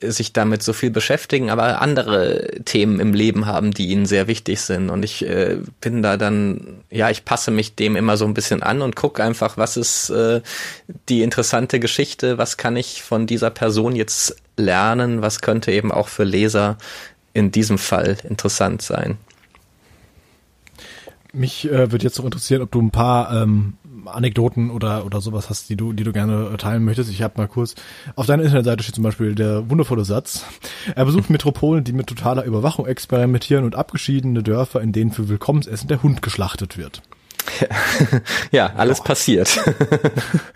sich 0.00 0.32
damit 0.32 0.62
so 0.62 0.72
viel 0.72 0.90
beschäftigen, 0.90 1.50
aber 1.50 1.80
andere 1.80 2.48
Themen 2.64 3.00
im 3.00 3.14
Leben 3.14 3.46
haben, 3.46 3.72
die 3.72 3.88
ihnen 3.88 4.06
sehr 4.06 4.26
wichtig 4.26 4.60
sind. 4.60 4.90
Und 4.90 5.04
ich 5.04 5.24
äh, 5.26 5.58
bin 5.80 6.02
da 6.02 6.16
dann, 6.16 6.78
ja, 6.90 7.10
ich 7.10 7.24
passe 7.24 7.50
mich 7.50 7.74
dem 7.74 7.96
immer 7.96 8.16
so 8.16 8.24
ein 8.24 8.34
bisschen 8.34 8.62
an 8.62 8.82
und 8.82 8.96
gucke 8.96 9.22
einfach, 9.22 9.56
was 9.56 9.76
ist 9.76 10.10
äh, 10.10 10.40
die 11.08 11.22
interessante 11.22 11.80
Geschichte, 11.80 12.38
was 12.38 12.56
kann 12.56 12.76
ich 12.76 13.02
von 13.02 13.26
dieser 13.26 13.50
Person 13.50 13.96
jetzt 13.96 14.36
lernen, 14.56 15.22
was 15.22 15.40
könnte 15.40 15.72
eben 15.72 15.92
auch 15.92 16.08
für 16.08 16.24
Leser 16.24 16.78
in 17.32 17.50
diesem 17.50 17.78
Fall 17.78 18.16
interessant 18.28 18.82
sein. 18.82 19.18
Mich 21.32 21.70
äh, 21.70 21.92
würde 21.92 22.04
jetzt 22.04 22.16
noch 22.18 22.24
interessieren, 22.24 22.62
ob 22.62 22.72
du 22.72 22.80
ein 22.80 22.90
paar 22.90 23.42
ähm, 23.42 23.74
Anekdoten 24.08 24.70
oder, 24.70 25.04
oder 25.04 25.20
sowas 25.20 25.50
hast, 25.50 25.68
die 25.68 25.76
du, 25.76 25.92
die 25.92 26.04
du 26.04 26.12
gerne 26.12 26.56
teilen 26.56 26.84
möchtest. 26.84 27.10
Ich 27.10 27.22
habe 27.22 27.34
mal 27.36 27.48
kurz, 27.48 27.74
auf 28.14 28.26
deiner 28.26 28.42
Internetseite 28.42 28.82
steht 28.82 28.94
zum 28.94 29.04
Beispiel 29.04 29.34
der 29.34 29.68
wundervolle 29.70 30.04
Satz. 30.04 30.44
Er 30.94 31.04
besucht 31.04 31.30
Metropolen, 31.30 31.84
die 31.84 31.92
mit 31.92 32.06
totaler 32.06 32.44
Überwachung 32.44 32.86
experimentieren 32.86 33.64
und 33.64 33.74
abgeschiedene 33.74 34.42
Dörfer, 34.42 34.80
in 34.80 34.92
denen 34.92 35.10
für 35.10 35.28
Willkommensessen 35.28 35.88
der 35.88 36.02
Hund 36.02 36.22
geschlachtet 36.22 36.76
wird. 36.78 37.02
Ja, 38.50 38.72
alles 38.76 39.00
oh. 39.00 39.04
passiert. 39.04 39.48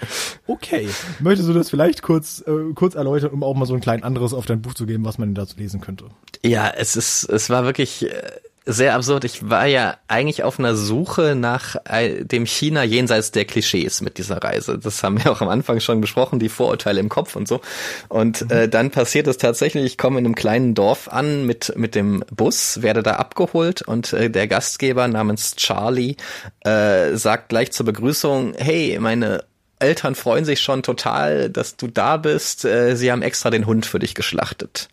okay. 0.47 0.89
Möchtest 1.21 1.49
du 1.49 1.53
das 1.53 1.71
vielleicht 1.71 2.03
kurz, 2.03 2.43
äh, 2.47 2.73
kurz 2.75 2.95
erläutern, 2.95 3.31
um 3.31 3.43
auch 3.43 3.55
mal 3.55 3.67
so 3.67 3.75
ein 3.75 3.81
klein 3.81 4.03
anderes 4.03 4.33
auf 4.33 4.47
dein 4.47 4.63
Buch 4.63 4.75
zu 4.75 4.87
geben, 4.87 5.05
was 5.05 5.19
man 5.19 5.35
dazu 5.35 5.57
lesen 5.59 5.81
könnte? 5.81 6.07
Ja, 6.43 6.69
es 6.69 6.97
ist, 6.97 7.25
es 7.25 7.51
war 7.51 7.65
wirklich, 7.65 8.11
äh, 8.11 8.23
sehr 8.67 8.95
absurd. 8.95 9.25
Ich 9.25 9.49
war 9.49 9.67
ja 9.67 9.97
eigentlich 10.07 10.43
auf 10.43 10.59
einer 10.59 10.75
Suche 10.75 11.35
nach 11.35 11.77
äh, 11.89 12.25
dem 12.25 12.47
China 12.47 12.83
jenseits 12.83 13.31
der 13.31 13.45
Klischees 13.45 14.01
mit 14.01 14.19
dieser 14.19 14.43
Reise. 14.43 14.79
Das 14.79 15.03
haben 15.03 15.23
wir 15.23 15.33
auch 15.33 15.41
am 15.41 15.49
Anfang 15.49 15.81
schon 15.81 16.01
besprochen, 16.01 16.39
die 16.39 16.49
Vorurteile 16.49 17.01
im 17.01 17.09
Kopf 17.09 17.37
und 17.37 17.49
so. 17.49 17.61
Und 18.09 18.43
mhm. 18.43 18.51
äh, 18.51 18.69
dann 18.69 18.91
passiert 18.91 19.27
es 19.27 19.39
tatsächlich, 19.39 19.85
ich 19.85 19.99
komme 19.99 20.19
in 20.19 20.27
einem 20.27 20.35
kleinen 20.35 20.75
Dorf 20.75 21.09
an 21.09 21.47
mit, 21.47 21.73
mit 21.77 21.95
dem 21.95 22.25
Bus, 22.31 22.83
werde 22.83 23.03
da 23.03 23.17
abgeholt 23.17 23.83
und 23.83 24.13
äh, 24.13 24.31
der 24.31 24.47
Gastgeber 24.47 25.09
namens 25.09 25.57
Charlie 25.57 26.17
äh, 26.61 27.17
sagt 27.17 27.49
gleich 27.49 27.73
zur 27.73 27.87
Begrüßung, 27.87 28.55
hey, 28.57 28.99
meine 29.01 29.45
Eltern 29.79 30.15
freuen 30.15 30.45
sich 30.45 30.61
schon 30.61 30.83
total, 30.83 31.49
dass 31.49 31.77
du 31.77 31.87
da 31.87 32.19
bist. 32.19 32.65
Äh, 32.67 32.97
sie 32.97 33.11
haben 33.11 33.23
extra 33.23 33.51
den 33.51 33.67
Hund 33.67 33.87
für 33.87 33.99
dich 33.99 34.15
geschlachtet. 34.15 34.91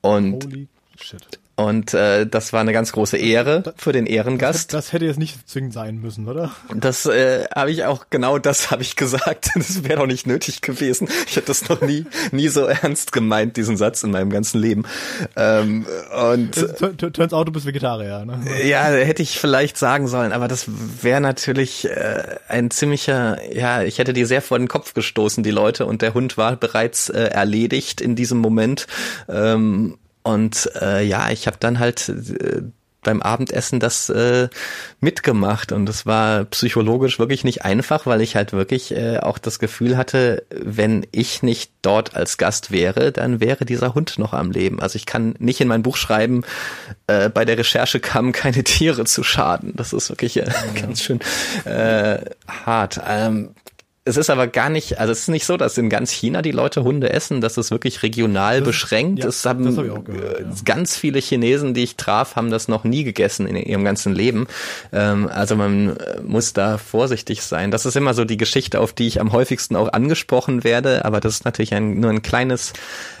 Und 0.00 0.44
Holy 0.44 0.68
shit. 1.00 1.40
Und 1.56 1.94
äh, 1.94 2.26
das 2.26 2.52
war 2.52 2.60
eine 2.60 2.72
ganz 2.72 2.90
große 2.92 3.16
Ehre 3.16 3.74
für 3.76 3.92
den 3.92 4.06
Ehrengast. 4.06 4.72
Das, 4.72 4.86
das 4.86 4.92
hätte 4.92 5.04
jetzt 5.04 5.18
nicht 5.18 5.48
zwingend 5.48 5.72
sein 5.72 6.00
müssen, 6.00 6.26
oder? 6.26 6.50
Das 6.74 7.06
äh, 7.06 7.44
habe 7.54 7.70
ich 7.70 7.84
auch 7.84 8.06
genau 8.10 8.38
das 8.38 8.70
habe 8.70 8.82
ich 8.82 8.96
gesagt. 8.96 9.50
Das 9.54 9.84
wäre 9.84 10.00
doch 10.00 10.06
nicht 10.06 10.26
nötig 10.26 10.62
gewesen. 10.62 11.08
Ich 11.26 11.36
hätte 11.36 11.46
das 11.46 11.68
noch 11.68 11.80
nie 11.80 12.06
nie 12.32 12.48
so 12.48 12.64
ernst 12.66 13.12
gemeint 13.12 13.56
diesen 13.56 13.76
Satz 13.76 14.02
in 14.02 14.10
meinem 14.10 14.30
ganzen 14.30 14.60
Leben. 14.60 14.84
Ähm, 15.36 15.86
und 16.32 16.52
turns 17.12 17.32
out 17.32 17.46
du 17.46 17.52
bist 17.52 17.66
Vegetarier. 17.66 18.24
Ne? 18.24 18.40
Ja, 18.64 18.86
hätte 18.86 19.22
ich 19.22 19.38
vielleicht 19.38 19.78
sagen 19.78 20.08
sollen, 20.08 20.32
aber 20.32 20.48
das 20.48 20.66
wäre 21.02 21.20
natürlich 21.20 21.88
äh, 21.88 22.36
ein 22.48 22.70
ziemlicher. 22.70 23.38
Ja, 23.54 23.82
ich 23.82 23.98
hätte 23.98 24.12
dir 24.12 24.26
sehr 24.26 24.42
vor 24.42 24.58
den 24.58 24.68
Kopf 24.68 24.94
gestoßen, 24.94 25.44
die 25.44 25.50
Leute, 25.50 25.86
und 25.86 26.02
der 26.02 26.14
Hund 26.14 26.36
war 26.36 26.56
bereits 26.56 27.10
äh, 27.10 27.24
erledigt 27.24 28.00
in 28.00 28.16
diesem 28.16 28.38
Moment. 28.38 28.86
Ähm, 29.28 29.98
und 30.24 30.70
äh, 30.80 31.04
ja, 31.04 31.30
ich 31.30 31.46
habe 31.46 31.58
dann 31.60 31.78
halt 31.78 32.08
äh, 32.08 32.62
beim 33.04 33.22
Abendessen 33.22 33.78
das 33.78 34.08
äh, 34.08 34.48
mitgemacht 35.00 35.70
und 35.70 35.88
es 35.88 36.06
war 36.06 36.44
psychologisch 36.46 37.20
wirklich 37.20 37.44
nicht 37.44 37.64
einfach, 37.64 38.06
weil 38.06 38.20
ich 38.20 38.34
halt 38.34 38.52
wirklich 38.52 38.90
äh, 38.96 39.18
auch 39.18 39.38
das 39.38 39.60
Gefühl 39.60 39.96
hatte, 39.96 40.44
wenn 40.50 41.06
ich 41.12 41.42
nicht 41.42 41.70
dort 41.82 42.16
als 42.16 42.38
Gast 42.38 42.72
wäre, 42.72 43.12
dann 43.12 43.38
wäre 43.38 43.64
dieser 43.64 43.94
Hund 43.94 44.18
noch 44.18 44.32
am 44.32 44.50
Leben. 44.50 44.80
Also 44.80 44.96
ich 44.96 45.06
kann 45.06 45.34
nicht 45.38 45.60
in 45.60 45.68
mein 45.68 45.82
Buch 45.82 45.96
schreiben, 45.96 46.42
äh, 47.06 47.28
bei 47.28 47.44
der 47.44 47.58
Recherche 47.58 48.00
kamen 48.00 48.32
keine 48.32 48.64
Tiere 48.64 49.04
zu 49.04 49.22
Schaden. 49.22 49.74
Das 49.76 49.92
ist 49.92 50.08
wirklich 50.08 50.38
äh, 50.38 50.50
ganz 50.80 51.02
schön 51.02 51.20
äh, 51.64 52.18
hart. 52.48 53.00
Ähm, 53.06 53.50
es 54.06 54.18
ist 54.18 54.28
aber 54.28 54.46
gar 54.48 54.68
nicht, 54.68 54.98
also 54.98 55.12
es 55.12 55.20
ist 55.20 55.28
nicht 55.28 55.46
so, 55.46 55.56
dass 55.56 55.78
in 55.78 55.88
ganz 55.88 56.10
China 56.10 56.42
die 56.42 56.50
Leute 56.50 56.84
Hunde 56.84 57.10
essen, 57.10 57.40
das 57.40 57.56
ist 57.56 57.70
wirklich 57.70 58.02
regional 58.02 58.58
das, 58.58 58.66
beschränkt. 58.66 59.20
Ja, 59.20 59.28
es 59.28 59.46
haben 59.46 59.64
hab 59.66 60.04
gehört, 60.04 60.40
ja. 60.40 60.46
ganz 60.66 60.94
viele 60.94 61.20
Chinesen, 61.20 61.72
die 61.72 61.84
ich 61.84 61.96
traf, 61.96 62.36
haben 62.36 62.50
das 62.50 62.68
noch 62.68 62.84
nie 62.84 63.04
gegessen 63.04 63.46
in 63.46 63.56
ihrem 63.56 63.82
ganzen 63.82 64.14
Leben. 64.14 64.46
Ähm, 64.92 65.26
also 65.32 65.56
man 65.56 65.96
äh, 65.96 66.20
muss 66.20 66.52
da 66.52 66.76
vorsichtig 66.76 67.40
sein. 67.40 67.70
Das 67.70 67.86
ist 67.86 67.96
immer 67.96 68.12
so 68.12 68.26
die 68.26 68.36
Geschichte, 68.36 68.78
auf 68.80 68.92
die 68.92 69.06
ich 69.06 69.22
am 69.22 69.32
häufigsten 69.32 69.74
auch 69.74 69.90
angesprochen 69.90 70.64
werde, 70.64 71.06
aber 71.06 71.20
das 71.20 71.36
ist 71.36 71.46
natürlich 71.46 71.72
ein, 71.72 71.98
nur 71.98 72.10
ein 72.10 72.20
kleines 72.20 72.74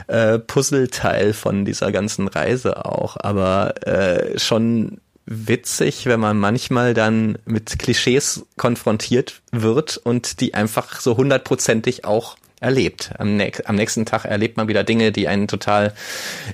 äh, 0.08 0.38
Puzzleteil 0.38 1.32
von 1.32 1.64
dieser 1.64 1.92
ganzen 1.92 2.28
Reise 2.28 2.84
auch, 2.84 3.16
aber 3.18 3.86
äh, 3.86 4.38
schon 4.38 5.00
witzig, 5.26 6.06
wenn 6.06 6.20
man 6.20 6.38
manchmal 6.38 6.94
dann 6.94 7.38
mit 7.44 7.78
Klischees 7.78 8.44
konfrontiert 8.56 9.40
wird 9.52 9.96
und 9.96 10.40
die 10.40 10.54
einfach 10.54 11.00
so 11.00 11.16
hundertprozentig 11.16 12.04
auch 12.04 12.36
erlebt. 12.60 13.10
Am, 13.18 13.40
am, 13.64 13.74
nächsten 13.76 14.06
Tag 14.06 14.24
erlebt 14.24 14.56
man 14.56 14.68
wieder 14.68 14.84
Dinge, 14.84 15.12
die 15.12 15.28
einen 15.28 15.48
total 15.48 15.92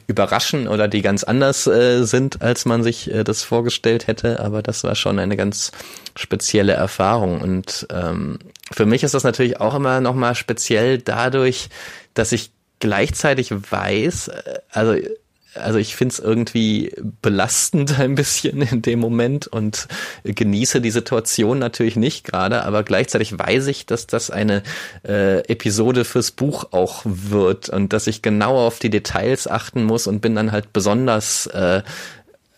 überraschen 0.07 0.67
oder 0.67 0.89
die 0.89 1.03
ganz 1.03 1.25
anders 1.25 1.67
äh, 1.67 2.05
sind, 2.05 2.43
als 2.43 2.65
man 2.65 2.83
sich 2.83 3.11
äh, 3.11 3.23
das 3.23 3.43
vorgestellt 3.45 4.07
hätte. 4.07 4.41
Aber 4.41 4.63
das 4.63 4.83
war 4.83 4.95
schon 4.95 5.19
eine 5.19 5.37
ganz 5.37 5.73
spezielle 6.17 6.73
Erfahrung. 6.73 7.41
Und 7.41 7.87
ähm, 7.93 8.39
für 8.73 8.87
mich 8.87 9.05
ist 9.05 9.15
das 9.15 9.25
natürlich 9.25 9.61
auch 9.61 9.75
immer 9.75 10.01
nochmal 10.01 10.35
speziell 10.35 10.99
dadurch, 10.99 11.69
dass 12.15 12.33
ich 12.33 12.51
gleichzeitig 12.81 13.53
weiß, 13.53 14.29
äh, 14.29 14.59
also 14.71 14.97
also 15.55 15.79
ich 15.79 15.97
finde 15.97 16.13
es 16.13 16.19
irgendwie 16.19 16.93
belastend 17.23 17.99
ein 17.99 18.15
bisschen 18.15 18.63
in 18.63 18.83
dem 18.83 19.01
Moment 19.01 19.47
und 19.47 19.89
genieße 20.25 20.81
die 20.81 20.91
Situation 20.91 21.59
natürlich 21.59 21.97
nicht 21.97 22.25
gerade, 22.25 22.65
aber 22.65 22.83
gleichzeitig 22.83 23.39
weiß 23.39 23.67
ich, 23.67 23.87
dass 23.87 24.07
das 24.07 24.31
eine 24.31 24.63
äh, 25.07 25.41
Episode 25.49 26.05
fürs 26.05 26.31
Buch 26.31 26.67
auch 26.73 27.03
wird 27.05 27.69
und 27.69 27.93
dass 27.93 28.07
ich 28.07 28.23
genau 28.23 28.67
auf 28.67 28.79
die 28.79 28.91
Details 28.91 29.47
achten 29.47 29.85
muss 29.85 30.07
und 30.07 30.21
bin 30.21 30.35
dann 30.35 30.53
halt 30.53 30.73
besonders 30.73 31.47
äh, 31.47 31.83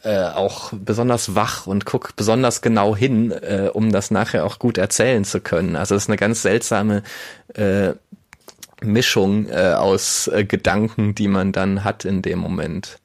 äh, 0.04 0.24
auch 0.24 0.72
besonders 0.72 1.36
wach 1.36 1.68
und 1.68 1.86
guck 1.86 2.16
besonders 2.16 2.60
genau 2.60 2.96
hin, 2.96 3.30
äh, 3.30 3.70
um 3.72 3.92
das 3.92 4.10
nachher 4.10 4.44
auch 4.44 4.58
gut 4.58 4.76
erzählen 4.76 5.24
zu 5.24 5.40
können. 5.40 5.76
Also 5.76 5.94
es 5.94 6.04
ist 6.04 6.08
eine 6.08 6.16
ganz 6.16 6.42
seltsame 6.42 7.04
äh, 7.54 7.92
Mischung 8.84 9.48
äh, 9.48 9.74
aus 9.76 10.28
äh, 10.28 10.44
Gedanken, 10.44 11.14
die 11.14 11.28
man 11.28 11.52
dann 11.52 11.84
hat 11.84 12.04
in 12.04 12.22
dem 12.22 12.38
Moment. 12.38 12.98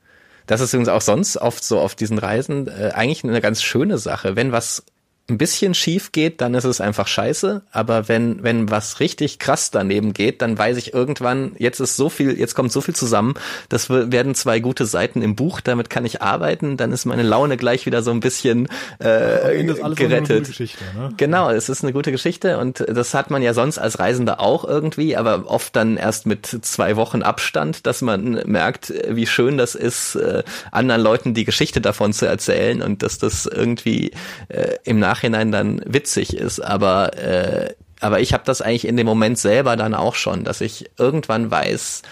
Das 0.45 0.61
ist 0.61 0.73
übrigens 0.73 0.89
auch 0.89 1.01
sonst 1.01 1.37
oft 1.37 1.63
so 1.63 1.79
auf 1.79 1.95
diesen 1.95 2.17
Reisen 2.17 2.67
äh, 2.67 2.91
eigentlich 2.93 3.23
eine 3.23 3.41
ganz 3.41 3.61
schöne 3.61 3.97
Sache. 3.97 4.35
Wenn 4.35 4.51
was 4.51 4.83
ein 5.29 5.37
bisschen 5.37 5.73
schief 5.73 6.13
geht, 6.13 6.39
dann 6.39 6.53
ist 6.53 6.63
es 6.63 6.79
einfach 6.79 7.07
scheiße. 7.07 7.61
Aber 7.71 8.07
wenn, 8.07 8.43
wenn 8.43 8.71
was 8.71 9.01
richtig 9.01 9.39
krass 9.39 9.71
daneben 9.71 10.13
geht, 10.13 10.41
dann 10.41 10.57
weiß 10.57 10.77
ich 10.77 10.93
irgendwann, 10.93 11.51
jetzt 11.57 11.81
ist 11.81 11.97
so 11.97 12.09
viel, 12.09 12.39
jetzt 12.39 12.55
kommt 12.55 12.71
so 12.71 12.79
viel 12.79 12.95
zusammen, 12.95 13.33
das 13.67 13.89
werden 13.89 14.35
zwei 14.35 14.59
gute 14.61 14.85
Seiten 14.85 15.21
im 15.21 15.35
Buch, 15.35 15.59
damit 15.59 15.89
kann 15.89 16.05
ich 16.05 16.21
arbeiten, 16.21 16.77
dann 16.77 16.93
ist 16.93 17.05
meine 17.05 17.23
Laune 17.23 17.57
gleich 17.57 17.85
wieder 17.85 18.03
so 18.03 18.11
ein 18.11 18.21
bisschen 18.21 18.69
äh, 18.99 19.65
gerettet. 19.95 20.59
Ne? 20.95 21.13
Genau, 21.17 21.49
es 21.49 21.67
ist 21.67 21.83
eine 21.83 21.91
gute 21.91 22.11
Geschichte 22.11 22.57
und 22.57 22.85
das 22.87 23.13
hat 23.13 23.29
man 23.29 23.41
ja 23.41 23.53
sonst 23.53 23.79
als 23.79 23.99
Reisender 23.99 24.39
auch 24.39 24.63
irgendwie, 24.63 25.17
aber 25.17 25.51
oft 25.51 25.75
dann 25.75 25.97
erst 25.97 26.25
mit 26.25 26.45
zwei 26.45 26.95
Wochen 26.95 27.21
Abstand, 27.21 27.85
dass 27.85 28.01
man 28.01 28.43
merkt, 28.45 28.93
wie 29.09 29.27
schön 29.27 29.57
das 29.57 29.75
ist, 29.75 30.15
äh, 30.15 30.43
anderen 30.71 31.01
Leuten 31.01 31.33
die 31.33 31.43
Geschichte 31.43 31.81
davon 31.81 32.13
zu 32.13 32.25
erzählen 32.25 32.81
und 32.81 33.03
dass 33.03 33.17
das 33.17 33.45
irgendwie 33.45 34.11
äh, 34.47 34.75
im 34.85 34.99
Nachhinein 34.99 35.16
Nachhinein 35.17 35.51
dann 35.51 35.81
witzig 35.85 36.35
ist, 36.35 36.59
aber 36.59 37.17
äh, 37.17 37.73
aber 37.99 38.19
ich 38.19 38.33
habe 38.33 38.43
das 38.45 38.61
eigentlich 38.61 38.87
in 38.87 38.95
dem 38.95 39.07
Moment 39.07 39.39
selber 39.39 39.75
dann 39.75 39.95
auch 39.95 40.13
schon, 40.13 40.43
dass 40.43 40.61
ich 40.61 40.91
irgendwann 40.99 41.49
weiß, 41.49 42.03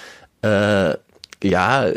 äh, 0.41 0.95
ja, 1.43 1.91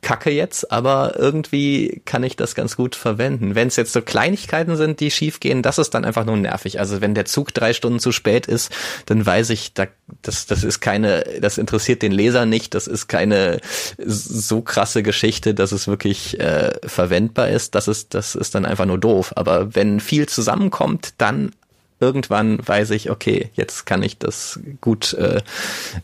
kacke 0.00 0.30
jetzt, 0.30 0.70
aber 0.72 1.14
irgendwie 1.18 2.02
kann 2.04 2.22
ich 2.22 2.36
das 2.36 2.54
ganz 2.54 2.76
gut 2.76 2.94
verwenden. 2.94 3.54
Wenn 3.54 3.68
es 3.68 3.76
jetzt 3.76 3.92
so 3.92 4.02
Kleinigkeiten 4.02 4.76
sind, 4.76 5.00
die 5.00 5.10
schiefgehen, 5.10 5.62
das 5.62 5.78
ist 5.78 5.94
dann 5.94 6.04
einfach 6.04 6.24
nur 6.24 6.36
nervig. 6.36 6.80
Also 6.80 7.00
wenn 7.00 7.14
der 7.14 7.24
Zug 7.24 7.52
drei 7.54 7.72
Stunden 7.72 8.00
zu 8.00 8.12
spät 8.12 8.46
ist, 8.46 8.72
dann 9.06 9.24
weiß 9.24 9.50
ich, 9.50 9.74
da, 9.74 9.86
das, 10.22 10.46
das 10.46 10.64
ist 10.64 10.80
keine, 10.80 11.24
das 11.40 11.58
interessiert 11.58 12.02
den 12.02 12.12
Leser 12.12 12.46
nicht, 12.46 12.74
das 12.74 12.86
ist 12.86 13.08
keine 13.08 13.60
so 13.98 14.62
krasse 14.62 15.02
Geschichte, 15.02 15.54
dass 15.54 15.72
es 15.72 15.88
wirklich 15.88 16.38
äh, 16.40 16.74
verwendbar 16.84 17.48
ist. 17.48 17.74
Das 17.74 17.88
ist, 17.88 18.14
das 18.14 18.34
ist 18.34 18.54
dann 18.54 18.66
einfach 18.66 18.86
nur 18.86 18.98
doof. 18.98 19.32
Aber 19.36 19.74
wenn 19.74 20.00
viel 20.00 20.28
zusammenkommt, 20.28 21.14
dann 21.18 21.52
irgendwann 22.00 22.66
weiß 22.66 22.90
ich, 22.90 23.10
okay, 23.10 23.50
jetzt 23.54 23.86
kann 23.86 24.02
ich 24.02 24.18
das 24.18 24.60
gut, 24.80 25.14
äh, 25.14 25.40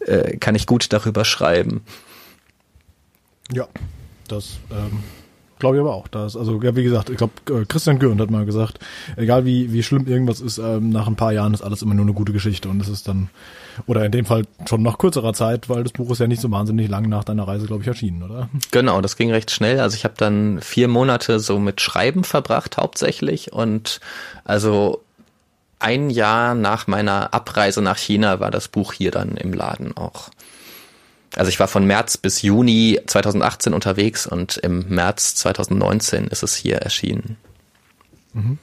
äh, 0.06 0.36
kann 0.39 0.55
ich 0.55 0.66
gut 0.66 0.93
darüber 0.93 1.24
schreiben. 1.24 1.82
Ja, 3.53 3.69
das 4.29 4.59
ähm, 4.70 5.03
glaube 5.62 5.77
ich 5.77 5.81
aber 5.81 5.95
auch. 5.95 6.09
Das, 6.09 6.37
also 6.37 6.61
ja, 6.61 6.74
wie 6.74 6.83
gesagt, 6.83 7.09
ich 7.09 7.16
glaube, 7.16 7.33
äh, 7.49 7.65
Christian 7.66 8.01
Gürnt 8.01 8.20
hat 8.20 8.31
mal 8.31 8.45
gesagt, 8.45 8.81
egal 9.16 9.45
wie, 9.45 9.73
wie 9.73 9.85
schlimm 9.85 10.09
irgendwas 10.09 10.41
ist, 10.41 10.59
ähm, 10.59 10.91
nach 10.91 11.07
ein 11.07 11.15
paar 11.15 11.33
Jahren 11.33 11.55
ist 11.55 11.62
alles 11.62 11.83
immer 11.83 11.95
nur 11.95 12.05
eine 12.05 12.15
gute 12.15 12.33
Geschichte 12.33 12.69
und 12.69 12.83
es 12.83 12.89
ist 12.89 13.07
dann, 13.07 13.31
oder 13.87 14.05
in 14.05 14.11
dem 14.11 14.24
Fall 14.24 14.43
schon 14.69 14.83
nach 14.83 14.99
kürzerer 14.99 15.35
Zeit, 15.35 15.69
weil 15.69 15.85
das 15.85 15.93
Buch 15.93 16.11
ist 16.11 16.19
ja 16.19 16.27
nicht 16.27 16.43
so 16.43 16.51
wahnsinnig 16.51 16.89
lang 16.89 17.09
nach 17.09 17.23
deiner 17.23 17.47
Reise, 17.47 17.66
glaube 17.66 17.83
ich, 17.83 17.89
erschienen, 17.89 18.24
oder? 18.24 18.49
Genau, 18.73 19.01
das 19.01 19.16
ging 19.16 19.31
recht 19.31 19.53
schnell. 19.53 19.79
Also 19.79 19.97
ich 19.97 20.05
habe 20.05 20.15
dann 20.16 20.61
vier 20.61 20.89
Monate 20.89 21.39
so 21.39 21.61
mit 21.61 21.81
Schreiben 21.81 22.24
verbracht 22.24 22.77
hauptsächlich 22.77 23.53
und 23.53 24.01
also 24.45 25.01
ein 25.79 26.11
Jahr 26.11 26.55
nach 26.55 26.89
meiner 26.89 27.33
Abreise 27.35 27.83
nach 27.83 27.99
China 27.99 28.41
war 28.41 28.51
das 28.51 28.66
Buch 28.66 28.93
hier 28.93 29.12
dann 29.12 29.37
im 29.37 29.53
Laden 29.53 29.97
auch. 29.97 30.31
Also 31.37 31.49
ich 31.49 31.59
war 31.61 31.69
von 31.69 31.87
März 31.87 32.17
bis 32.17 32.43
Juni 32.43 33.01
2018 33.07 33.75
unterwegs 33.75 34.27
und 34.27 34.57
im 34.59 34.89
März 34.89 35.35
2019 35.37 36.27
ist 36.27 36.43
es 36.43 36.55
hier 36.55 36.77
erschienen. 36.77 37.37
Mhm. 38.35 38.59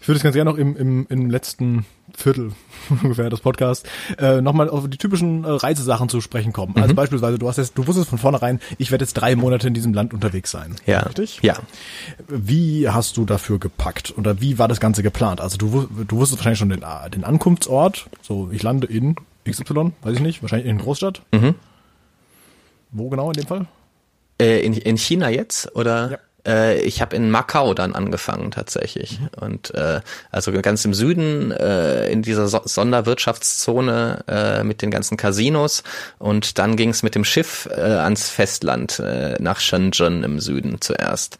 Ich 0.00 0.08
würde 0.08 0.18
es 0.18 0.22
ganz 0.22 0.34
gerne 0.34 0.50
noch 0.50 0.58
im, 0.58 0.76
im, 0.76 1.06
im 1.08 1.30
letzten 1.30 1.86
Viertel 2.14 2.52
ungefähr 3.02 3.30
des 3.30 3.40
Podcasts 3.40 3.88
äh, 4.18 4.40
nochmal 4.42 4.68
auf 4.68 4.88
die 4.88 4.98
typischen 4.98 5.44
äh, 5.44 5.48
Reisesachen 5.48 6.10
zu 6.10 6.20
sprechen 6.20 6.52
kommen. 6.52 6.74
Also 6.76 6.90
mhm. 6.90 6.96
beispielsweise, 6.96 7.38
du 7.38 7.48
hast 7.48 7.56
jetzt, 7.56 7.78
du 7.78 7.86
wusstest 7.86 8.10
von 8.10 8.18
vornherein, 8.18 8.60
ich 8.76 8.90
werde 8.90 9.04
jetzt 9.04 9.14
drei 9.14 9.34
Monate 9.34 9.66
in 9.66 9.74
diesem 9.74 9.94
Land 9.94 10.12
unterwegs 10.12 10.50
sein. 10.50 10.76
Ja. 10.84 11.00
Richtig? 11.00 11.40
Ja. 11.42 11.56
Wie 12.28 12.88
hast 12.88 13.16
du 13.16 13.24
dafür 13.24 13.58
gepackt 13.58 14.12
oder 14.16 14.42
wie 14.42 14.58
war 14.58 14.68
das 14.68 14.78
Ganze 14.78 15.02
geplant? 15.02 15.40
Also 15.40 15.56
du, 15.56 15.88
du 16.06 16.16
wusstest 16.18 16.40
wahrscheinlich 16.40 16.58
schon 16.58 16.68
den, 16.68 16.82
äh, 16.82 17.10
den 17.10 17.24
Ankunftsort. 17.24 18.06
So, 18.20 18.50
ich 18.52 18.62
lande 18.62 18.86
in 18.86 19.16
XY, 19.48 19.92
weiß 20.02 20.16
ich 20.16 20.20
nicht, 20.20 20.42
wahrscheinlich 20.42 20.68
in 20.68 20.78
Großstadt. 20.78 21.22
Mhm. 21.32 21.54
Wo 22.94 23.08
genau 23.10 23.26
in 23.26 23.34
dem 23.34 23.46
Fall? 23.46 23.66
Äh, 24.40 24.64
in, 24.64 24.72
in 24.72 24.96
China 24.96 25.28
jetzt? 25.28 25.74
Oder? 25.76 26.10
Ja. 26.12 26.18
Äh, 26.46 26.80
ich 26.80 27.00
habe 27.02 27.16
in 27.16 27.30
Macau 27.30 27.74
dann 27.74 27.94
angefangen 27.94 28.50
tatsächlich. 28.50 29.20
Mhm. 29.20 29.28
Und 29.40 29.74
äh, 29.74 30.00
also 30.30 30.52
ganz 30.52 30.84
im 30.84 30.94
Süden, 30.94 31.50
äh, 31.50 32.08
in 32.08 32.22
dieser 32.22 32.46
so 32.48 32.60
Sonderwirtschaftszone 32.64 34.24
äh, 34.28 34.64
mit 34.64 34.80
den 34.80 34.90
ganzen 34.90 35.16
Casinos. 35.16 35.82
Und 36.18 36.58
dann 36.58 36.76
ging 36.76 36.90
es 36.90 37.02
mit 37.02 37.14
dem 37.14 37.24
Schiff 37.24 37.68
äh, 37.70 37.80
ans 37.80 38.30
Festland, 38.30 39.00
äh, 39.00 39.36
nach 39.40 39.60
Shenzhen 39.60 40.22
im 40.22 40.38
Süden 40.38 40.80
zuerst. 40.80 41.38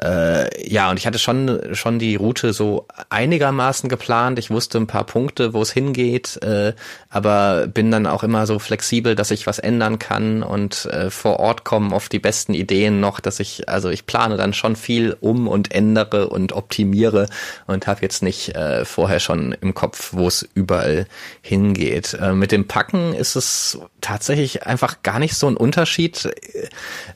Äh, 0.00 0.70
ja, 0.70 0.90
und 0.90 0.98
ich 0.98 1.06
hatte 1.06 1.18
schon, 1.18 1.74
schon 1.74 1.98
die 1.98 2.16
Route 2.16 2.52
so 2.52 2.86
einigermaßen 3.10 3.90
geplant. 3.90 4.38
Ich 4.38 4.50
wusste 4.50 4.78
ein 4.78 4.86
paar 4.86 5.04
Punkte, 5.04 5.52
wo 5.52 5.60
es 5.60 5.70
hingeht, 5.70 6.42
äh, 6.42 6.72
aber 7.10 7.66
bin 7.66 7.90
dann 7.90 8.06
auch 8.06 8.22
immer 8.22 8.46
so 8.46 8.58
flexibel, 8.58 9.14
dass 9.14 9.30
ich 9.30 9.46
was 9.46 9.58
ändern 9.58 9.98
kann 9.98 10.42
und 10.42 10.86
äh, 10.86 11.10
vor 11.10 11.40
Ort 11.40 11.64
kommen 11.64 11.92
oft 11.92 12.10
die 12.12 12.18
besten 12.18 12.54
Ideen 12.54 13.00
noch, 13.00 13.20
dass 13.20 13.38
ich, 13.38 13.68
also 13.68 13.90
ich 13.90 14.06
plane 14.06 14.38
dann 14.38 14.54
schon 14.54 14.76
viel 14.76 15.16
um 15.20 15.46
und 15.46 15.74
ändere 15.74 16.28
und 16.28 16.52
optimiere 16.52 17.28
und 17.66 17.86
habe 17.86 18.00
jetzt 18.00 18.22
nicht 18.22 18.54
äh, 18.54 18.86
vorher 18.86 19.20
schon 19.20 19.52
im 19.60 19.74
Kopf, 19.74 20.10
wo 20.12 20.26
es 20.26 20.48
überall 20.54 21.06
hingeht. 21.42 22.14
Äh, 22.14 22.32
mit 22.32 22.50
dem 22.50 22.66
Packen 22.66 23.12
ist 23.12 23.36
es 23.36 23.78
tatsächlich 24.00 24.66
einfach 24.66 25.02
gar 25.02 25.18
nicht 25.18 25.34
so 25.34 25.48
ein 25.48 25.56
Unterschied, 25.56 26.30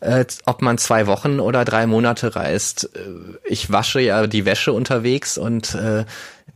äh, 0.01 0.25
ob 0.45 0.61
man 0.61 0.77
zwei 0.77 1.07
Wochen 1.07 1.41
oder 1.41 1.65
drei 1.65 1.87
Monate 1.87 2.37
reist 2.37 2.66
heißt, 2.67 2.91
äh, 2.97 3.01
ich 3.45 3.71
wasche 3.71 4.01
ja 4.01 4.27
die 4.27 4.45
Wäsche 4.45 4.73
unterwegs 4.73 5.39
und 5.39 5.75
äh, 5.75 6.05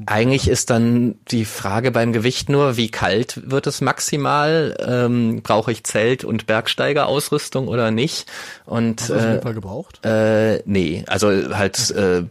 eigentlich 0.07 0.49
ist 0.49 0.70
dann 0.70 1.16
die 1.31 1.45
Frage 1.45 1.91
beim 1.91 2.12
Gewicht 2.12 2.49
nur, 2.49 2.77
wie 2.77 2.91
kalt 2.91 3.51
wird 3.51 3.66
es 3.66 3.81
maximal? 3.81 4.77
Ähm, 4.87 5.43
Brauche 5.43 5.73
ich 5.73 5.85
Zelt- 5.85 6.24
und 6.24 6.47
Bergsteigerausrüstung 6.47 7.69
oder 7.69 7.91
nicht? 7.91 8.27
Und 8.65 9.01
Hast 9.03 9.11
du 9.11 9.15
das 9.15 9.45
äh, 9.45 9.55
gebraucht? 9.55 10.05
Äh, 10.05 10.62
nee, 10.65 11.05
also 11.07 11.28
halt 11.28 11.91
äh, 11.91 12.23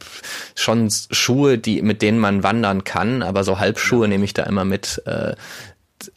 schon 0.56 0.90
Schuhe, 1.12 1.58
die 1.58 1.82
mit 1.82 2.02
denen 2.02 2.18
man 2.18 2.44
wandern 2.44 2.84
kann, 2.84 3.22
aber 3.22 3.44
so 3.44 3.60
Halbschuhe 3.60 4.06
ja. 4.06 4.08
nehme 4.08 4.26
ich 4.26 4.34
da 4.34 4.44
immer 4.44 4.66
mit. 4.66 5.04
Äh, 5.06 5.36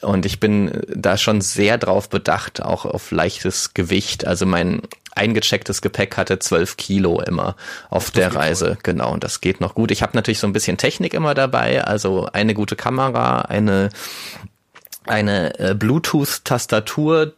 und 0.01 0.25
ich 0.27 0.39
bin 0.39 0.81
da 0.89 1.17
schon 1.17 1.41
sehr 1.41 1.77
drauf 1.77 2.09
bedacht, 2.09 2.63
auch 2.63 2.87
auf 2.87 3.11
leichtes 3.11 3.75
Gewicht. 3.75 4.27
Also 4.27 4.47
mein 4.47 4.83
eingechecktes 5.15 5.83
Gepäck 5.83 6.17
hatte 6.17 6.39
zwölf 6.39 6.77
Kilo 6.77 7.21
immer 7.21 7.57
auf 7.91 8.07
das 8.07 8.13
der 8.13 8.35
Reise. 8.35 8.67
Voll. 8.67 8.79
Genau, 8.83 9.13
und 9.13 9.25
das 9.25 9.41
geht 9.41 9.61
noch 9.61 9.75
gut. 9.75 9.91
Ich 9.91 10.03
habe 10.03 10.17
natürlich 10.17 10.39
so 10.41 10.47
ein 10.47 10.53
bisschen 10.53 10.79
Technik 10.79 11.15
immer 11.15 11.35
dabei, 11.35 11.85
also 11.85 12.29
eine 12.33 12.55
gute 12.55 12.77
Kamera, 12.77 13.43
eine 13.43 13.91
eine 15.05 15.59
äh, 15.59 15.75
Bluetooth-Tastatur, 15.75 17.33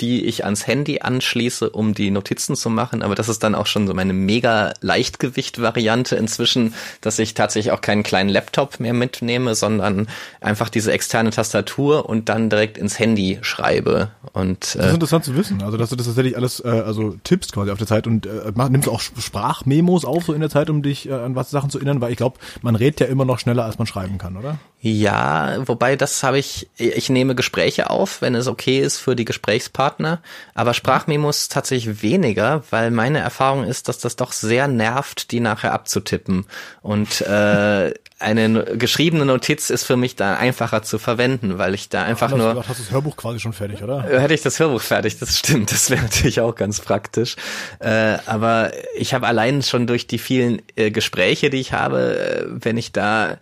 die 0.00 0.24
ich 0.24 0.44
ans 0.44 0.66
Handy 0.66 1.00
anschließe, 1.00 1.70
um 1.70 1.94
die 1.94 2.10
Notizen 2.10 2.56
zu 2.56 2.70
machen. 2.70 3.02
Aber 3.02 3.14
das 3.14 3.28
ist 3.28 3.42
dann 3.42 3.54
auch 3.54 3.66
schon 3.66 3.86
so 3.86 3.94
meine 3.94 4.12
mega 4.12 4.72
Leichtgewicht-Variante 4.80 6.16
inzwischen, 6.16 6.74
dass 7.00 7.18
ich 7.18 7.34
tatsächlich 7.34 7.72
auch 7.72 7.80
keinen 7.80 8.02
kleinen 8.02 8.28
Laptop 8.28 8.80
mehr 8.80 8.94
mitnehme, 8.94 9.54
sondern 9.54 10.08
einfach 10.40 10.68
diese 10.68 10.92
externe 10.92 11.30
Tastatur 11.30 12.08
und 12.08 12.28
dann 12.28 12.50
direkt 12.50 12.78
ins 12.78 12.98
Handy 12.98 13.38
schreibe. 13.42 14.10
Und, 14.32 14.74
äh, 14.74 14.78
das 14.78 14.86
ist 14.88 14.94
interessant 14.94 15.24
zu 15.24 15.36
wissen. 15.36 15.62
Also, 15.62 15.76
dass 15.76 15.90
du 15.90 15.96
das 15.96 16.06
tatsächlich 16.06 16.36
alles, 16.36 16.60
äh, 16.60 16.68
also 16.68 17.16
tippst 17.24 17.52
quasi 17.52 17.70
auf 17.70 17.78
der 17.78 17.86
Zeit 17.86 18.06
und 18.06 18.26
äh, 18.26 18.52
nimmst 18.70 18.86
du 18.86 18.92
auch 18.92 19.00
Sprachmemos 19.00 20.04
auf 20.04 20.24
so 20.24 20.32
in 20.32 20.40
der 20.40 20.50
Zeit, 20.50 20.70
um 20.70 20.82
dich 20.82 21.08
äh, 21.08 21.12
an 21.12 21.34
was 21.34 21.50
Sachen 21.50 21.70
zu 21.70 21.78
erinnern, 21.78 22.00
weil 22.00 22.10
ich 22.10 22.16
glaube, 22.16 22.38
man 22.62 22.76
redet 22.76 23.00
ja 23.00 23.06
immer 23.06 23.24
noch 23.24 23.38
schneller, 23.38 23.64
als 23.64 23.78
man 23.78 23.86
schreiben 23.86 24.18
kann, 24.18 24.36
oder? 24.36 24.58
Ja, 24.80 25.66
wobei 25.66 25.96
das 25.96 26.22
habe 26.22 26.38
ich, 26.38 26.68
ich 26.76 27.10
nehme 27.10 27.34
Gespräche 27.34 27.90
auf, 27.90 28.22
wenn 28.22 28.36
es 28.36 28.46
okay 28.46 28.78
ist 28.78 28.98
für 28.98 29.16
die 29.16 29.24
Gesprächspartner, 29.58 30.22
aber 30.54 30.72
Sprachmemos 30.74 31.48
tatsächlich 31.48 32.02
weniger, 32.02 32.62
weil 32.70 32.90
meine 32.90 33.18
Erfahrung 33.18 33.64
ist, 33.64 33.88
dass 33.88 33.98
das 33.98 34.16
doch 34.16 34.32
sehr 34.32 34.68
nervt, 34.68 35.32
die 35.32 35.40
nachher 35.40 35.72
abzutippen. 35.72 36.46
Und 36.80 37.20
äh, 37.22 37.92
eine 38.18 38.64
geschriebene 38.76 39.24
Notiz 39.24 39.70
ist 39.70 39.84
für 39.84 39.96
mich 39.96 40.16
da 40.16 40.34
einfacher 40.36 40.82
zu 40.82 40.98
verwenden, 40.98 41.58
weil 41.58 41.74
ich 41.74 41.88
da 41.88 42.02
einfach 42.02 42.30
nur. 42.30 42.50
Gesagt, 42.50 42.68
hast 42.68 42.78
du 42.80 42.82
das 42.84 42.92
Hörbuch 42.92 43.16
quasi 43.16 43.38
schon 43.38 43.52
fertig, 43.52 43.82
oder? 43.82 44.10
Äh, 44.10 44.20
hätte 44.20 44.34
ich 44.34 44.42
das 44.42 44.58
Hörbuch 44.58 44.80
fertig, 44.80 45.18
das 45.18 45.38
stimmt. 45.38 45.70
Das 45.70 45.90
wäre 45.90 46.02
natürlich 46.08 46.40
auch 46.40 46.54
ganz 46.54 46.80
praktisch. 46.80 47.36
Äh, 47.78 48.18
aber 48.26 48.72
ich 48.96 49.14
habe 49.14 49.26
allein 49.26 49.62
schon 49.62 49.86
durch 49.86 50.06
die 50.06 50.18
vielen 50.18 50.62
äh, 50.74 50.90
Gespräche, 50.90 51.50
die 51.50 51.58
ich 51.58 51.72
habe, 51.72 52.18
äh, 52.18 52.44
wenn 52.48 52.76
ich 52.76 52.92
da 52.92 53.38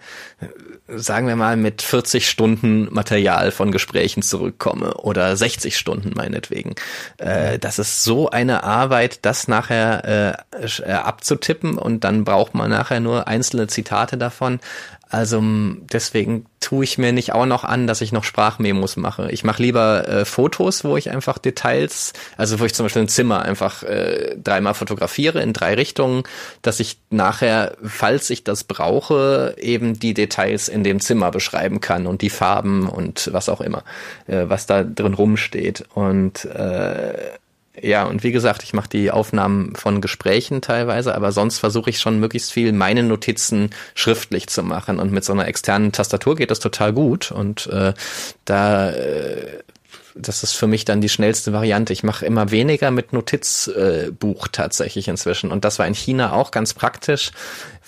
sagen 0.89 1.27
wir 1.27 1.37
mal, 1.37 1.57
mit 1.57 1.83
40 1.83 2.29
Stunden 2.29 2.93
Material 2.93 3.51
von 3.51 3.73
Gesprächen 3.73 4.23
zurückkomme 4.23 4.95
oder 4.95 5.37
60 5.37 5.77
Stunden 5.77 6.13
meinetwegen. 6.15 6.75
Äh, 7.19 7.59
das 7.59 7.79
ist 7.79 8.05
so 8.05 8.31
eine 8.31 8.63
Arbeit, 8.63 9.21
das 9.23 9.49
nachher 9.49 10.37
äh, 10.53 10.67
äh, 10.67 10.93
abzutippen 10.93 11.77
und 11.77 12.05
dann 12.05 12.25
braucht 12.25 12.55
man 12.55 12.71
nachher 12.71 13.01
nur 13.01 13.27
einzelne 13.27 13.67
Zitate 13.67 14.17
davon. 14.17 14.61
Also 15.09 15.41
deswegen 15.93 16.47
tue 16.59 16.83
ich 16.83 16.99
mir 16.99 17.13
nicht 17.13 17.33
auch 17.33 17.47
noch 17.47 17.63
an, 17.63 17.87
dass 17.87 18.01
ich 18.01 18.11
noch 18.11 18.25
Sprachmemos 18.25 18.97
mache. 18.97 19.31
Ich 19.31 19.45
mache 19.45 19.63
lieber 19.63 20.09
äh, 20.09 20.25
Fotos, 20.25 20.83
wo 20.83 20.97
ich 20.97 21.11
einfach 21.11 21.39
Details, 21.39 22.13
also 22.37 22.59
wo 22.59 22.65
ich 22.65 22.75
zum 22.75 22.87
Beispiel 22.87 23.03
ein 23.03 23.09
Zimmer 23.09 23.43
einfach 23.43 23.85
äh, 23.85 24.37
dreimal 24.43 24.75
fotografiere 24.75 25.41
in 25.43 25.53
drei 25.53 25.75
Richtungen, 25.75 26.25
dass 26.63 26.81
ich 26.81 26.99
nachher, 27.11 27.77
falls 27.85 28.31
ich 28.31 28.43
das 28.43 28.65
brauche, 28.65 29.55
eben 29.59 30.01
die 30.01 30.13
Details 30.13 30.69
in 30.69 30.83
dem 30.83 30.99
Zimmer 30.99 31.31
beschreiben 31.31 31.81
kann 31.81 32.09
und 32.09 32.21
die 32.21 32.31
Farben 32.31 32.89
und 32.89 33.31
was 33.33 33.49
auch 33.49 33.61
immer, 33.61 33.85
äh, 34.27 34.49
was 34.49 34.67
da 34.67 34.83
drin 34.83 35.15
rumsteht. 35.15 35.85
Und 35.95 36.47
äh, 36.47 37.15
ja, 37.81 38.05
und 38.05 38.23
wie 38.23 38.33
gesagt, 38.33 38.63
ich 38.63 38.73
mache 38.73 38.89
die 38.89 39.11
Aufnahmen 39.11 39.75
von 39.77 40.01
Gesprächen 40.01 40.63
teilweise, 40.63 41.15
aber 41.15 41.33
sonst 41.33 41.59
versuche 41.59 41.91
ich 41.91 42.01
schon 42.01 42.19
möglichst 42.21 42.53
viel 42.53 42.73
meine 42.73 43.03
Notizen 43.03 43.71
schriftlich 43.95 44.49
zu 44.49 44.63
machen. 44.63 44.99
Und 44.99 45.13
mit 45.13 45.25
so 45.25 45.33
einer 45.33 45.47
externen 45.47 45.93
Tastatur 45.93 46.37
geht 46.37 46.51
das 46.51 46.61
total 46.61 46.93
gut. 46.93 47.31
Und 47.31 47.67
äh, 47.67 47.93
da 48.45 48.91
äh, 48.91 49.63
das 50.19 50.43
ist 50.43 50.53
für 50.53 50.67
mich 50.67 50.85
dann 50.85 51.01
die 51.01 51.11
schnellste 51.11 51.53
Variante. 51.53 51.93
Ich 51.93 52.03
mache 52.03 52.25
immer 52.25 52.51
weniger 52.51 52.91
mit 52.91 53.13
Notizbuch 53.13 54.47
äh, 54.47 54.51
tatsächlich 54.51 55.09
inzwischen. 55.09 55.53
Und 55.53 55.65
das 55.65 55.79
war 55.79 55.87
in 55.87 55.95
China 55.95 56.33
auch 56.33 56.51
ganz 56.51 56.73
praktisch, 56.73 57.33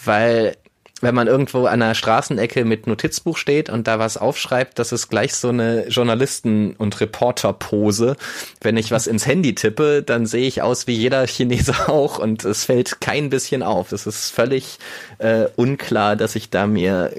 weil 0.05 0.56
wenn 1.01 1.15
man 1.15 1.27
irgendwo 1.27 1.66
an 1.66 1.83
einer 1.83 1.95
Straßenecke 1.95 2.65
mit 2.65 2.87
Notizbuch 2.87 3.37
steht 3.37 3.70
und 3.70 3.87
da 3.87 3.99
was 3.99 4.16
aufschreibt, 4.16 4.79
das 4.79 4.93
ist 4.93 5.09
gleich 5.09 5.35
so 5.35 5.49
eine 5.49 5.89
Journalisten- 5.89 6.75
und 6.77 7.01
Reporter-Pose. 7.01 8.16
Wenn 8.61 8.77
ich 8.77 8.91
was 8.91 9.07
ins 9.07 9.27
Handy 9.27 9.55
tippe, 9.55 10.03
dann 10.03 10.27
sehe 10.27 10.47
ich 10.47 10.62
aus 10.62 10.87
wie 10.87 10.95
jeder 10.95 11.27
Chinese 11.27 11.75
auch 11.89 12.19
und 12.19 12.45
es 12.45 12.65
fällt 12.65 13.01
kein 13.01 13.31
bisschen 13.31 13.62
auf. 13.62 13.93
Es 13.93 14.07
ist 14.07 14.31
völlig 14.31 14.79
äh, 15.19 15.47
unklar, 15.57 16.16
dass 16.16 16.35
ich 16.35 16.51
da 16.51 16.66
mir 16.66 17.12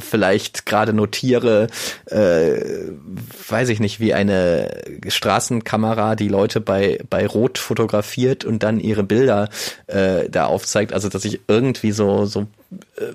vielleicht 0.00 0.66
gerade 0.66 0.92
notiere, 0.92 1.68
äh, 2.06 2.60
weiß 3.48 3.68
ich 3.68 3.80
nicht, 3.80 4.00
wie 4.00 4.14
eine 4.14 4.82
Straßenkamera 5.06 6.16
die 6.16 6.28
Leute 6.28 6.60
bei, 6.60 6.98
bei 7.08 7.26
Rot 7.26 7.58
fotografiert 7.58 8.44
und 8.44 8.62
dann 8.62 8.80
ihre 8.80 9.02
Bilder 9.02 9.48
äh, 9.86 10.28
da 10.28 10.46
aufzeigt. 10.46 10.92
Also 10.92 11.08
dass 11.08 11.24
ich 11.24 11.40
irgendwie 11.48 11.92
so, 11.92 12.26
so 12.26 12.46
äh, 12.96 13.12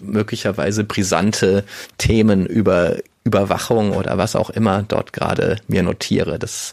möglicherweise 0.00 0.84
brisante 0.84 1.64
Themen 1.98 2.46
über 2.46 2.96
Überwachung 3.24 3.92
oder 3.92 4.18
was 4.18 4.34
auch 4.34 4.50
immer 4.50 4.82
dort 4.82 5.12
gerade 5.12 5.56
mir 5.68 5.82
notiere. 5.82 6.38
Das, 6.38 6.72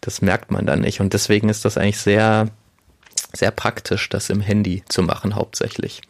das 0.00 0.22
merkt 0.22 0.50
man 0.50 0.66
dann 0.66 0.80
nicht. 0.80 1.00
Und 1.00 1.12
deswegen 1.12 1.48
ist 1.48 1.64
das 1.64 1.76
eigentlich 1.76 1.98
sehr, 1.98 2.48
sehr 3.34 3.50
praktisch, 3.50 4.08
das 4.08 4.30
im 4.30 4.40
Handy 4.40 4.82
zu 4.88 5.02
machen, 5.02 5.34
hauptsächlich. 5.34 6.00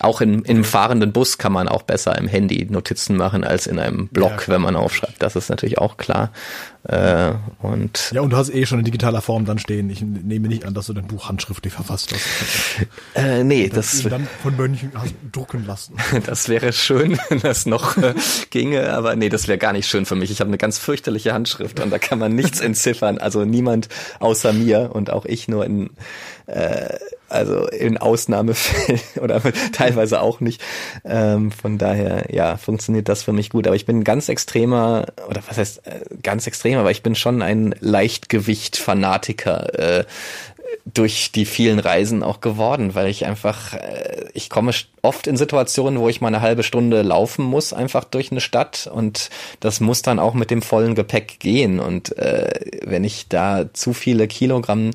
Auch 0.00 0.20
in, 0.20 0.42
im 0.42 0.64
fahrenden 0.64 1.12
Bus 1.12 1.38
kann 1.38 1.52
man 1.52 1.68
auch 1.68 1.82
besser 1.82 2.16
im 2.18 2.28
Handy 2.28 2.66
Notizen 2.68 3.16
machen 3.16 3.44
als 3.44 3.66
in 3.66 3.78
einem 3.78 4.08
Blog, 4.08 4.46
ja, 4.46 4.54
wenn 4.54 4.60
man 4.62 4.76
aufschreibt. 4.76 5.22
Das 5.22 5.36
ist 5.36 5.48
natürlich 5.48 5.78
auch 5.78 5.96
klar. 5.96 6.30
Äh, 6.88 7.32
und 7.62 8.12
ja, 8.12 8.20
und 8.20 8.30
du 8.30 8.36
hast 8.36 8.48
eh 8.50 8.64
schon 8.64 8.78
in 8.78 8.84
digitaler 8.84 9.20
Form 9.20 9.44
dann 9.44 9.58
stehen. 9.58 9.90
Ich 9.90 10.02
nehme 10.02 10.46
nicht 10.46 10.64
an, 10.64 10.74
dass 10.74 10.86
du 10.86 10.92
dein 10.92 11.06
Buch 11.08 11.28
handschriftlich 11.28 11.72
verfasst 11.72 12.12
hast. 12.12 12.86
Äh, 13.14 13.42
nee, 13.42 13.68
das, 13.68 14.02
das 14.02 14.10
dann 14.10 14.28
von 14.42 14.56
Mönchen 14.56 14.92
hast 14.94 15.14
drucken 15.32 15.66
lassen. 15.66 15.96
das 16.26 16.48
wäre 16.48 16.72
schön, 16.72 17.18
wenn 17.28 17.40
das 17.40 17.66
noch 17.66 17.96
äh, 17.96 18.14
ginge, 18.50 18.92
aber 18.92 19.16
nee, 19.16 19.28
das 19.28 19.48
wäre 19.48 19.58
gar 19.58 19.72
nicht 19.72 19.88
schön 19.88 20.06
für 20.06 20.14
mich. 20.14 20.30
Ich 20.30 20.40
habe 20.40 20.48
eine 20.48 20.58
ganz 20.58 20.78
fürchterliche 20.78 21.32
Handschrift 21.32 21.80
und 21.80 21.90
da 21.90 21.98
kann 21.98 22.18
man 22.20 22.34
nichts 22.34 22.60
entziffern. 22.60 23.18
Also 23.18 23.44
niemand 23.44 23.88
außer 24.20 24.52
mir 24.52 24.90
und 24.92 25.10
auch 25.10 25.24
ich 25.24 25.48
nur 25.48 25.64
in 25.64 25.90
äh, 26.46 26.94
also 27.28 27.66
in 27.66 27.98
Ausnahmefällen 27.98 29.00
oder 29.20 29.42
teilweise 29.72 30.20
auch 30.20 30.40
nicht. 30.40 30.62
Ähm, 31.04 31.50
von 31.50 31.78
daher, 31.78 32.32
ja, 32.32 32.56
funktioniert 32.56 33.08
das 33.08 33.22
für 33.22 33.32
mich 33.32 33.50
gut. 33.50 33.66
Aber 33.66 33.76
ich 33.76 33.86
bin 33.86 34.04
ganz 34.04 34.28
extremer, 34.28 35.06
oder 35.28 35.42
was 35.48 35.58
heißt 35.58 35.86
äh, 35.86 36.00
ganz 36.22 36.46
extrem, 36.46 36.75
aber 36.76 36.90
ich 36.90 37.02
bin 37.02 37.14
schon 37.14 37.42
ein 37.42 37.74
Leichtgewicht-Fanatiker. 37.80 39.78
Äh, 39.78 40.04
durch 40.84 41.32
die 41.32 41.46
vielen 41.46 41.78
Reisen 41.78 42.22
auch 42.22 42.40
geworden, 42.40 42.94
weil 42.94 43.08
ich 43.08 43.26
einfach, 43.26 43.74
äh, 43.74 44.26
ich 44.34 44.50
komme 44.50 44.72
oft 45.02 45.26
in 45.26 45.36
Situationen, 45.36 46.00
wo 46.00 46.08
ich 46.08 46.20
mal 46.20 46.28
eine 46.28 46.40
halbe 46.40 46.62
Stunde 46.62 47.02
laufen 47.02 47.44
muss, 47.44 47.72
einfach 47.72 48.04
durch 48.04 48.30
eine 48.30 48.40
Stadt 48.40 48.88
und 48.92 49.30
das 49.60 49.80
muss 49.80 50.02
dann 50.02 50.18
auch 50.18 50.34
mit 50.34 50.50
dem 50.50 50.62
vollen 50.62 50.94
Gepäck 50.94 51.40
gehen 51.40 51.80
und 51.80 52.16
äh, 52.18 52.50
wenn 52.84 53.04
ich 53.04 53.28
da 53.28 53.72
zu 53.72 53.92
viele 53.92 54.28
Kilogramm 54.28 54.92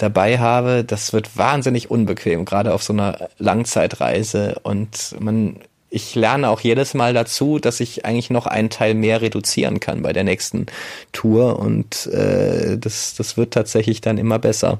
dabei 0.00 0.38
habe, 0.38 0.84
das 0.84 1.12
wird 1.12 1.36
wahnsinnig 1.36 1.90
unbequem, 1.90 2.44
gerade 2.44 2.72
auf 2.72 2.82
so 2.82 2.92
einer 2.92 3.28
Langzeitreise. 3.38 4.58
Und 4.62 5.14
man, 5.20 5.56
ich 5.90 6.14
lerne 6.14 6.48
auch 6.48 6.60
jedes 6.60 6.94
Mal 6.94 7.12
dazu, 7.12 7.58
dass 7.58 7.80
ich 7.80 8.04
eigentlich 8.04 8.30
noch 8.30 8.46
einen 8.46 8.70
Teil 8.70 8.94
mehr 8.94 9.20
reduzieren 9.20 9.80
kann 9.80 10.02
bei 10.02 10.12
der 10.12 10.24
nächsten 10.24 10.66
Tour. 11.12 11.58
Und 11.58 12.06
äh, 12.06 12.78
das, 12.78 13.14
das 13.14 13.36
wird 13.36 13.52
tatsächlich 13.52 14.00
dann 14.00 14.16
immer 14.16 14.38
besser. 14.38 14.78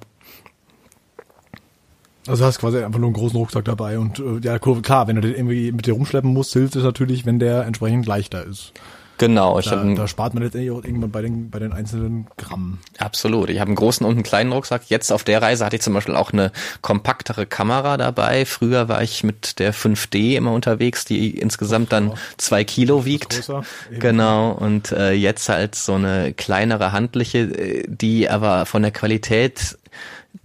Also 2.26 2.44
hast 2.44 2.60
quasi 2.60 2.78
einfach 2.78 3.00
nur 3.00 3.08
einen 3.08 3.14
großen 3.14 3.36
Rucksack 3.36 3.64
dabei 3.64 3.98
und 3.98 4.18
äh, 4.18 4.38
ja 4.42 4.58
klar, 4.58 5.08
wenn 5.08 5.16
du 5.16 5.22
den 5.22 5.34
irgendwie 5.34 5.72
mit 5.72 5.86
dir 5.86 5.94
rumschleppen 5.94 6.32
musst, 6.32 6.52
hilft 6.52 6.76
es 6.76 6.84
natürlich, 6.84 7.24
wenn 7.24 7.38
der 7.38 7.64
entsprechend 7.64 8.06
leichter 8.06 8.44
ist. 8.44 8.72
Genau. 9.20 9.58
Ich 9.58 9.66
da, 9.66 9.84
hab, 9.84 9.96
da 9.96 10.08
spart 10.08 10.32
man 10.32 10.42
letztendlich 10.42 10.72
auch 10.72 10.82
irgendwann 10.82 11.10
bei 11.10 11.20
den, 11.20 11.50
bei 11.50 11.58
den 11.58 11.74
einzelnen 11.74 12.26
Gramm. 12.38 12.78
Absolut. 12.96 13.50
Ich 13.50 13.60
habe 13.60 13.68
einen 13.68 13.76
großen 13.76 14.06
und 14.06 14.14
einen 14.14 14.22
kleinen 14.22 14.50
Rucksack. 14.50 14.88
Jetzt 14.88 15.12
auf 15.12 15.24
der 15.24 15.42
Reise 15.42 15.66
hatte 15.66 15.76
ich 15.76 15.82
zum 15.82 15.92
Beispiel 15.92 16.16
auch 16.16 16.32
eine 16.32 16.52
kompaktere 16.80 17.44
Kamera 17.44 17.98
dabei. 17.98 18.46
Früher 18.46 18.88
war 18.88 19.02
ich 19.02 19.22
mit 19.22 19.58
der 19.58 19.74
5D 19.74 20.36
immer 20.36 20.52
unterwegs, 20.52 21.04
die 21.04 21.38
insgesamt 21.38 21.92
dann 21.92 22.14
zwei 22.38 22.64
Kilo 22.64 23.04
wiegt. 23.04 23.50
Genau. 23.90 24.52
Und 24.52 24.90
äh, 24.92 25.12
jetzt 25.12 25.50
halt 25.50 25.74
so 25.74 25.94
eine 25.94 26.32
kleinere 26.32 26.92
handliche, 26.92 27.40
äh, 27.40 27.84
die 27.86 28.30
aber 28.30 28.64
von 28.64 28.80
der 28.80 28.90
Qualität 28.90 29.76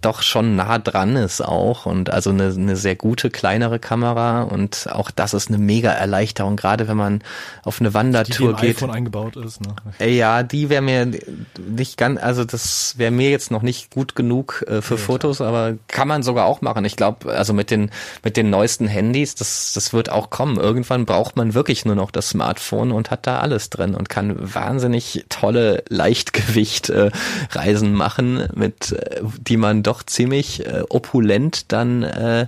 doch 0.02 0.22
schon 0.22 0.56
nah 0.56 0.78
dran 0.78 1.16
ist 1.16 1.40
auch 1.40 1.86
und 1.86 2.10
also 2.10 2.30
eine, 2.30 2.52
eine 2.52 2.76
sehr 2.76 2.96
gute 2.96 3.30
kleinere 3.30 3.78
Kamera 3.78 4.42
und 4.42 4.88
auch 4.92 5.10
das 5.10 5.32
ist 5.32 5.48
eine 5.48 5.58
mega 5.58 5.90
Erleichterung, 5.90 6.56
gerade 6.56 6.86
wenn 6.86 6.98
man 6.98 7.22
auf 7.64 7.80
eine 7.80 7.94
Wandertour 7.94 8.54
die, 8.54 8.60
die 8.60 8.66
geht. 8.66 8.76
iPhone 8.76 8.90
eingebaut 8.90 9.36
ist, 9.36 9.60
ne? 9.62 9.74
Ja, 10.06 10.42
die 10.42 10.68
wäre 10.68 10.82
mir 10.82 11.10
nicht 11.58 11.96
ganz, 11.96 12.22
also 12.22 12.44
das 12.44 12.98
wäre 12.98 13.10
mir 13.10 13.30
jetzt 13.30 13.50
noch 13.50 13.62
nicht 13.62 13.90
gut 13.90 14.14
genug 14.14 14.64
äh, 14.68 14.82
für 14.82 14.94
ja, 14.94 15.00
Fotos, 15.00 15.38
klar. 15.38 15.48
aber 15.48 15.78
kann 15.88 16.08
man 16.08 16.22
sogar 16.22 16.44
auch 16.44 16.60
machen. 16.60 16.84
Ich 16.84 16.96
glaube, 16.96 17.32
also 17.32 17.54
mit 17.54 17.70
den 17.70 17.90
mit 18.22 18.36
den 18.36 18.50
neuesten 18.50 18.88
Handys, 18.88 19.34
das 19.34 19.72
das 19.72 19.94
wird 19.94 20.10
auch 20.10 20.28
kommen. 20.28 20.58
Irgendwann 20.58 21.06
braucht 21.06 21.36
man 21.36 21.54
wirklich 21.54 21.86
nur 21.86 21.94
noch 21.94 22.10
das 22.10 22.28
Smartphone 22.28 22.92
und 22.92 23.10
hat 23.10 23.26
da 23.26 23.38
alles 23.38 23.70
drin 23.70 23.94
und 23.94 24.10
kann 24.10 24.36
wahnsinnig 24.38 25.24
tolle 25.30 25.84
Leichtgewicht 25.88 26.90
äh, 26.90 27.10
Reisen 27.50 27.94
machen, 27.94 28.46
mit 28.54 28.92
äh, 28.92 29.22
die 29.40 29.56
man 29.56 29.85
doch 29.86 30.02
ziemlich 30.02 30.66
äh, 30.66 30.82
opulent 30.88 31.72
dann 31.72 32.02
äh, 32.02 32.46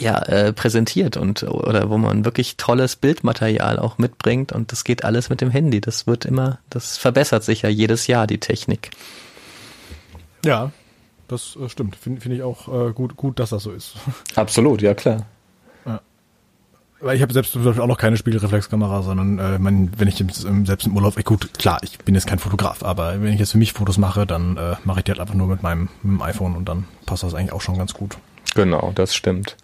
ja, 0.00 0.18
äh, 0.22 0.52
präsentiert 0.52 1.16
und 1.16 1.42
oder 1.42 1.90
wo 1.90 1.98
man 1.98 2.24
wirklich 2.24 2.56
tolles 2.56 2.96
Bildmaterial 2.96 3.78
auch 3.78 3.98
mitbringt 3.98 4.52
und 4.52 4.70
das 4.70 4.84
geht 4.84 5.04
alles 5.04 5.28
mit 5.28 5.40
dem 5.40 5.50
Handy. 5.50 5.80
Das 5.80 6.06
wird 6.06 6.24
immer, 6.24 6.58
das 6.70 6.96
verbessert 6.96 7.42
sich 7.42 7.62
ja 7.62 7.68
jedes 7.68 8.06
Jahr 8.06 8.26
die 8.26 8.38
Technik. 8.38 8.90
Ja, 10.44 10.70
das 11.26 11.56
äh, 11.60 11.68
stimmt. 11.68 11.96
Finde 11.96 12.20
find 12.20 12.34
ich 12.34 12.42
auch 12.42 12.68
äh, 12.68 12.92
gut, 12.92 13.16
gut, 13.16 13.40
dass 13.40 13.50
das 13.50 13.64
so 13.64 13.72
ist. 13.72 13.94
Absolut, 14.36 14.82
ja 14.82 14.94
klar. 14.94 15.26
Weil 17.00 17.16
ich 17.16 17.22
habe 17.22 17.32
selbst 17.32 17.52
zum 17.52 17.64
Beispiel 17.64 17.82
auch 17.82 17.86
noch 17.86 17.98
keine 17.98 18.16
Spiegelreflexkamera, 18.16 19.02
sondern 19.02 19.38
äh, 19.38 19.58
mein, 19.58 19.92
wenn 19.96 20.08
ich 20.08 20.16
selbst 20.16 20.86
im 20.86 20.96
Urlaub, 20.96 21.22
gut, 21.24 21.54
klar, 21.56 21.78
ich 21.82 21.98
bin 21.98 22.14
jetzt 22.14 22.26
kein 22.26 22.40
Fotograf, 22.40 22.82
aber 22.82 23.22
wenn 23.22 23.32
ich 23.32 23.38
jetzt 23.38 23.52
für 23.52 23.58
mich 23.58 23.72
Fotos 23.72 23.98
mache, 23.98 24.26
dann 24.26 24.56
äh, 24.56 24.74
mache 24.84 25.00
ich 25.00 25.04
die 25.04 25.12
halt 25.12 25.20
einfach 25.20 25.34
nur 25.34 25.46
mit 25.46 25.62
meinem, 25.62 25.88
mit 26.02 26.18
meinem 26.18 26.22
iPhone 26.22 26.56
und 26.56 26.68
dann 26.68 26.86
passt 27.06 27.22
das 27.22 27.34
eigentlich 27.34 27.52
auch 27.52 27.60
schon 27.60 27.78
ganz 27.78 27.94
gut. 27.94 28.16
Genau, 28.54 28.90
das 28.96 29.14
stimmt. 29.14 29.56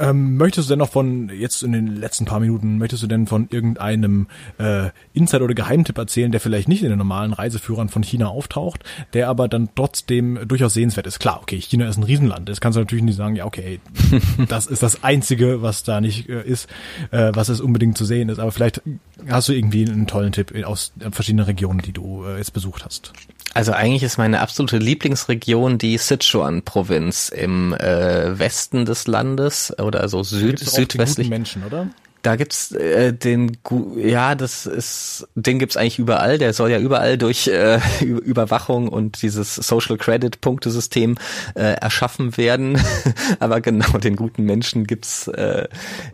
Ähm, 0.00 0.36
möchtest 0.36 0.68
du 0.68 0.72
denn 0.72 0.80
noch 0.80 0.90
von, 0.90 1.28
jetzt 1.28 1.62
in 1.62 1.70
den 1.70 1.86
letzten 1.86 2.24
paar 2.24 2.40
Minuten, 2.40 2.78
möchtest 2.78 3.04
du 3.04 3.06
denn 3.06 3.28
von 3.28 3.48
irgendeinem 3.50 4.26
äh, 4.58 4.90
Insider 5.12 5.44
oder 5.44 5.54
Geheimtipp 5.54 5.96
erzählen, 5.96 6.32
der 6.32 6.40
vielleicht 6.40 6.66
nicht 6.66 6.82
in 6.82 6.88
den 6.88 6.98
normalen 6.98 7.32
Reiseführern 7.32 7.88
von 7.88 8.02
China 8.02 8.26
auftaucht, 8.26 8.82
der 9.12 9.28
aber 9.28 9.46
dann 9.46 9.68
trotzdem 9.76 10.40
durchaus 10.48 10.74
sehenswert 10.74 11.06
ist? 11.06 11.20
Klar, 11.20 11.38
okay, 11.42 11.60
China 11.60 11.88
ist 11.88 11.96
ein 11.96 12.02
Riesenland. 12.02 12.48
Das 12.48 12.60
kannst 12.60 12.76
du 12.76 12.80
natürlich 12.80 13.04
nicht 13.04 13.16
sagen, 13.16 13.36
ja, 13.36 13.44
okay, 13.44 13.78
das 14.48 14.66
ist 14.66 14.82
das 14.82 15.04
Einzige, 15.04 15.62
was 15.62 15.84
da 15.84 16.00
nicht 16.00 16.28
äh, 16.28 16.42
ist, 16.42 16.68
äh, 17.12 17.30
was 17.32 17.48
es 17.48 17.60
unbedingt 17.60 17.96
zu 17.96 18.04
sehen 18.04 18.28
ist. 18.28 18.40
Aber 18.40 18.50
vielleicht 18.50 18.82
hast 19.28 19.48
du 19.48 19.52
irgendwie 19.52 19.86
einen 19.86 20.08
tollen 20.08 20.32
Tipp 20.32 20.52
aus 20.64 20.92
verschiedenen 21.12 21.46
Regionen, 21.46 21.80
die 21.80 21.92
du 21.92 22.24
äh, 22.24 22.38
jetzt 22.38 22.52
besucht 22.52 22.84
hast. 22.84 23.12
Also 23.54 23.70
eigentlich 23.70 24.02
ist 24.02 24.18
meine 24.18 24.40
absolute 24.40 24.78
Lieblingsregion 24.78 25.78
die 25.78 25.96
Sichuan-Provinz 25.96 27.28
im 27.28 27.72
äh, 27.72 28.36
Westen 28.36 28.84
des 28.84 29.06
Landes 29.06 29.72
oder 29.84 30.08
so 30.08 30.22
süd 30.22 30.58
südwestlich. 30.58 31.28
Menschen, 31.28 31.64
oder? 31.64 31.88
Da 32.24 32.36
gibt's 32.36 32.72
äh, 32.72 33.12
den, 33.12 33.58
ja, 33.96 34.34
das 34.34 34.64
ist, 34.64 35.28
den 35.34 35.58
gibt's 35.58 35.76
eigentlich 35.76 35.98
überall. 35.98 36.38
Der 36.38 36.54
soll 36.54 36.70
ja 36.70 36.78
überall 36.78 37.18
durch 37.18 37.48
äh, 37.48 37.78
Überwachung 38.00 38.88
und 38.88 39.20
dieses 39.20 39.54
Social 39.56 39.98
Credit 39.98 40.40
Punktesystem 40.40 41.16
äh, 41.54 41.74
erschaffen 41.74 42.38
werden. 42.38 42.80
Aber 43.40 43.60
genau 43.60 43.98
den 43.98 44.16
guten 44.16 44.44
Menschen 44.44 44.86
gibt's 44.86 45.28
äh, 45.28 45.68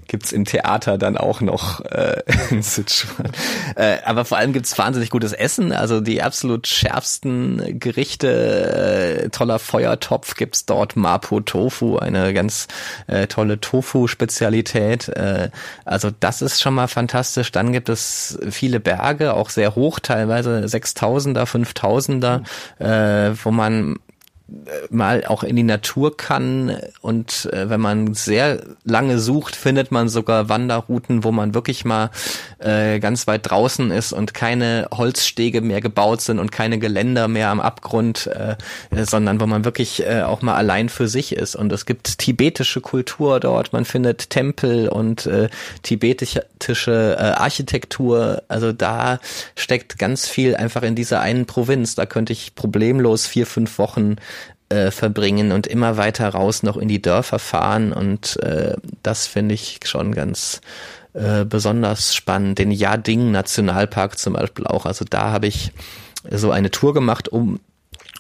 gibt's 0.09 0.33
im 0.33 0.45
Theater 0.45 0.99
dann 0.99 1.17
auch 1.17 1.41
noch 1.41 1.81
äh, 1.85 2.23
in 2.51 2.63
Sichuan. 2.63 3.31
Äh, 3.77 3.99
aber 4.05 4.25
vor 4.25 4.39
allem 4.39 4.53
gibt's 4.53 4.77
wahnsinnig 4.77 5.11
gutes 5.11 5.33
Essen. 5.33 5.73
Also 5.73 6.01
die 6.01 6.23
absolut 6.23 6.67
schärfsten 6.67 7.79
Gerichte, 7.79 9.23
äh, 9.23 9.29
toller 9.29 9.61
Feuertopf 9.61 10.35
gibt's 10.35 10.67
dort 10.67 10.97
Mapo 10.97 11.41
Tofu, 11.41 11.99
eine 11.99 12.35
ganz 12.35 12.67
äh, 13.07 13.29
tolle 13.29 13.61
Tofu-Spezialität. 13.61 15.09
Äh, 15.11 15.51
also 15.85 16.00
das 16.09 16.41
ist 16.41 16.61
schon 16.61 16.75
mal 16.75 16.89
fantastisch. 16.89 17.53
Dann 17.53 17.73
gibt 17.73 17.91
es 17.91 18.39
viele 18.51 18.81
Berge, 18.81 19.35
auch 19.35 19.51
sehr 19.51 19.75
hoch, 19.75 19.99
teilweise 20.01 20.65
6000er, 20.65 21.45
5000er, 21.45 22.43
äh, 22.79 23.35
wo 23.45 23.51
man 23.51 23.97
mal 24.91 25.25
auch 25.27 25.43
in 25.43 25.57
die 25.57 25.63
Natur 25.63 26.17
kann 26.17 26.77
und 27.01 27.49
äh, 27.53 27.71
wenn 27.71 27.81
man 27.81 28.15
sehr 28.15 28.63
lange 28.85 29.19
sucht, 29.19 29.55
findet 29.57 29.93
man 29.93 30.09
sogar 30.09 30.49
Wanderrouten, 30.49 31.25
wo 31.25 31.33
man 31.33 31.55
wirklich 31.55 31.85
mal 31.85 32.11
äh, 32.61 33.01
ganz 33.01 33.27
weit 33.27 33.51
draußen 33.51 33.91
ist 33.91 34.13
und 34.13 34.35
keine 34.35 34.89
Holzstege 34.93 35.61
mehr 35.61 35.81
gebaut 35.81 36.21
sind 36.21 36.39
und 36.39 36.53
keine 36.53 36.79
Geländer 36.79 37.29
mehr 37.29 37.49
am 37.49 37.61
Abgrund, 37.61 38.27
äh, 38.27 38.57
sondern 39.05 39.41
wo 39.41 39.47
man 39.47 39.65
wirklich 39.65 40.07
äh, 40.07 40.23
auch 40.23 40.43
mal 40.43 40.55
allein 40.55 40.89
für 40.89 41.09
sich 41.09 41.35
ist. 41.35 41.57
Und 41.57 41.73
es 41.73 41.87
gibt 41.87 42.19
tibetische 42.19 42.81
Kultur 42.81 43.41
dort, 43.41 43.73
man 43.73 43.85
findet 43.85 44.31
Tempel 44.31 44.89
und 44.89 45.27
äh, 45.27 45.49
tibetische 45.83 47.17
äh, 47.19 47.23
Architektur. 47.23 48.43
Also 48.49 48.73
da 48.73 49.21
steckt 49.57 49.99
ganz 49.99 50.29
viel 50.29 50.55
einfach 50.55 50.83
in 50.83 50.95
dieser 50.95 51.21
einen 51.21 51.47
Provinz. 51.47 51.95
Da 51.95 52.07
könnte 52.07 52.33
ich 52.33 52.55
problemlos 52.55 53.27
vier, 53.27 53.47
fünf 53.47 53.79
Wochen 53.79 54.17
äh, 54.71 54.91
verbringen 54.91 55.53
und 55.53 55.67
immer 55.67 55.97
weiter 55.97 56.29
raus 56.29 56.63
noch 56.63 56.77
in 56.77 56.89
die 56.89 57.03
Dörfer 57.03 57.39
fahren 57.39 57.93
und 57.93 58.39
äh, 58.43 58.77
das 59.03 59.27
finde 59.27 59.55
ich 59.55 59.81
schon 59.85 60.15
ganz 60.15 60.61
äh, 61.13 61.45
besonders 61.45 62.15
spannend. 62.15 62.59
Den 62.59 62.71
Yading 62.71 63.31
Nationalpark 63.31 64.19
zum 64.19 64.35
Beispiel 64.35 64.67
auch. 64.67 64.87
Also 64.87 65.05
da 65.09 65.31
habe 65.31 65.47
ich 65.47 65.73
so 66.31 66.51
eine 66.51 66.71
Tour 66.71 66.95
gemacht, 66.95 67.29
um 67.29 67.61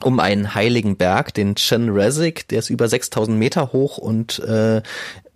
um 0.02 0.18
einen 0.18 0.54
heiligen 0.54 0.96
Berg, 0.96 1.34
den 1.34 1.56
Chen 1.56 1.90
Resik, 1.90 2.48
der 2.48 2.60
ist 2.60 2.70
über 2.70 2.88
6000 2.88 3.38
Meter 3.38 3.72
hoch 3.72 3.98
und 3.98 4.38
äh, 4.38 4.80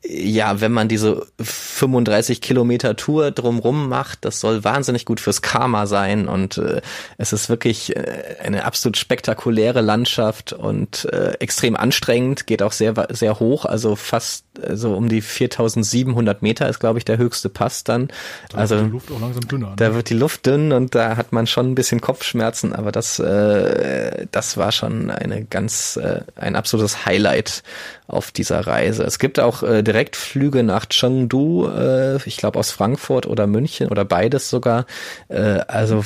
ja, 0.06 0.60
wenn 0.60 0.72
man 0.72 0.88
diese 0.88 1.26
35 1.40 2.42
Kilometer 2.42 2.94
Tour 2.94 3.30
drumrum 3.30 3.88
macht, 3.88 4.24
das 4.24 4.38
soll 4.38 4.62
wahnsinnig 4.62 5.06
gut 5.06 5.18
fürs 5.18 5.40
Karma 5.40 5.86
sein 5.86 6.28
und 6.28 6.58
äh, 6.58 6.82
es 7.16 7.32
ist 7.32 7.48
wirklich 7.48 7.96
äh, 7.96 8.36
eine 8.42 8.64
absolut 8.64 8.98
spektakuläre 8.98 9.80
Landschaft 9.80 10.52
und 10.52 11.06
äh, 11.12 11.32
extrem 11.40 11.74
anstrengend, 11.76 12.46
geht 12.46 12.62
auch 12.62 12.72
sehr 12.72 12.94
sehr 13.10 13.40
hoch, 13.40 13.64
also 13.64 13.96
fast 13.96 14.43
so 14.72 14.94
um 14.94 15.08
die 15.08 15.20
4700 15.20 16.42
Meter 16.42 16.68
ist 16.68 16.80
glaube 16.80 16.98
ich 16.98 17.04
der 17.04 17.18
höchste 17.18 17.48
Pass 17.48 17.84
dann. 17.84 18.08
Da 18.50 18.58
also 18.58 18.76
wird 18.76 18.86
die 18.86 18.92
Luft 18.92 19.12
auch 19.12 19.20
langsam 19.20 19.48
dünner. 19.48 19.70
Ne? 19.70 19.76
Da 19.76 19.94
wird 19.94 20.10
die 20.10 20.14
Luft 20.14 20.46
dünn 20.46 20.72
und 20.72 20.94
da 20.94 21.16
hat 21.16 21.32
man 21.32 21.46
schon 21.46 21.70
ein 21.70 21.74
bisschen 21.74 22.00
Kopfschmerzen, 22.00 22.72
aber 22.72 22.92
das 22.92 23.18
äh, 23.18 24.26
das 24.30 24.56
war 24.56 24.72
schon 24.72 25.10
eine 25.10 25.44
ganz 25.44 25.96
äh, 25.96 26.20
ein 26.36 26.56
absolutes 26.56 27.06
Highlight 27.06 27.62
auf 28.06 28.30
dieser 28.30 28.66
Reise. 28.66 29.04
Es 29.04 29.18
gibt 29.18 29.40
auch 29.40 29.62
äh, 29.62 29.82
Direktflüge 29.82 30.62
nach 30.62 30.86
Chengdu, 30.86 31.68
äh, 31.68 32.16
ich 32.26 32.36
glaube 32.36 32.58
aus 32.58 32.70
Frankfurt 32.70 33.26
oder 33.26 33.46
München 33.46 33.88
oder 33.88 34.04
beides 34.04 34.50
sogar. 34.50 34.86
Äh, 35.28 35.60
also 35.68 36.04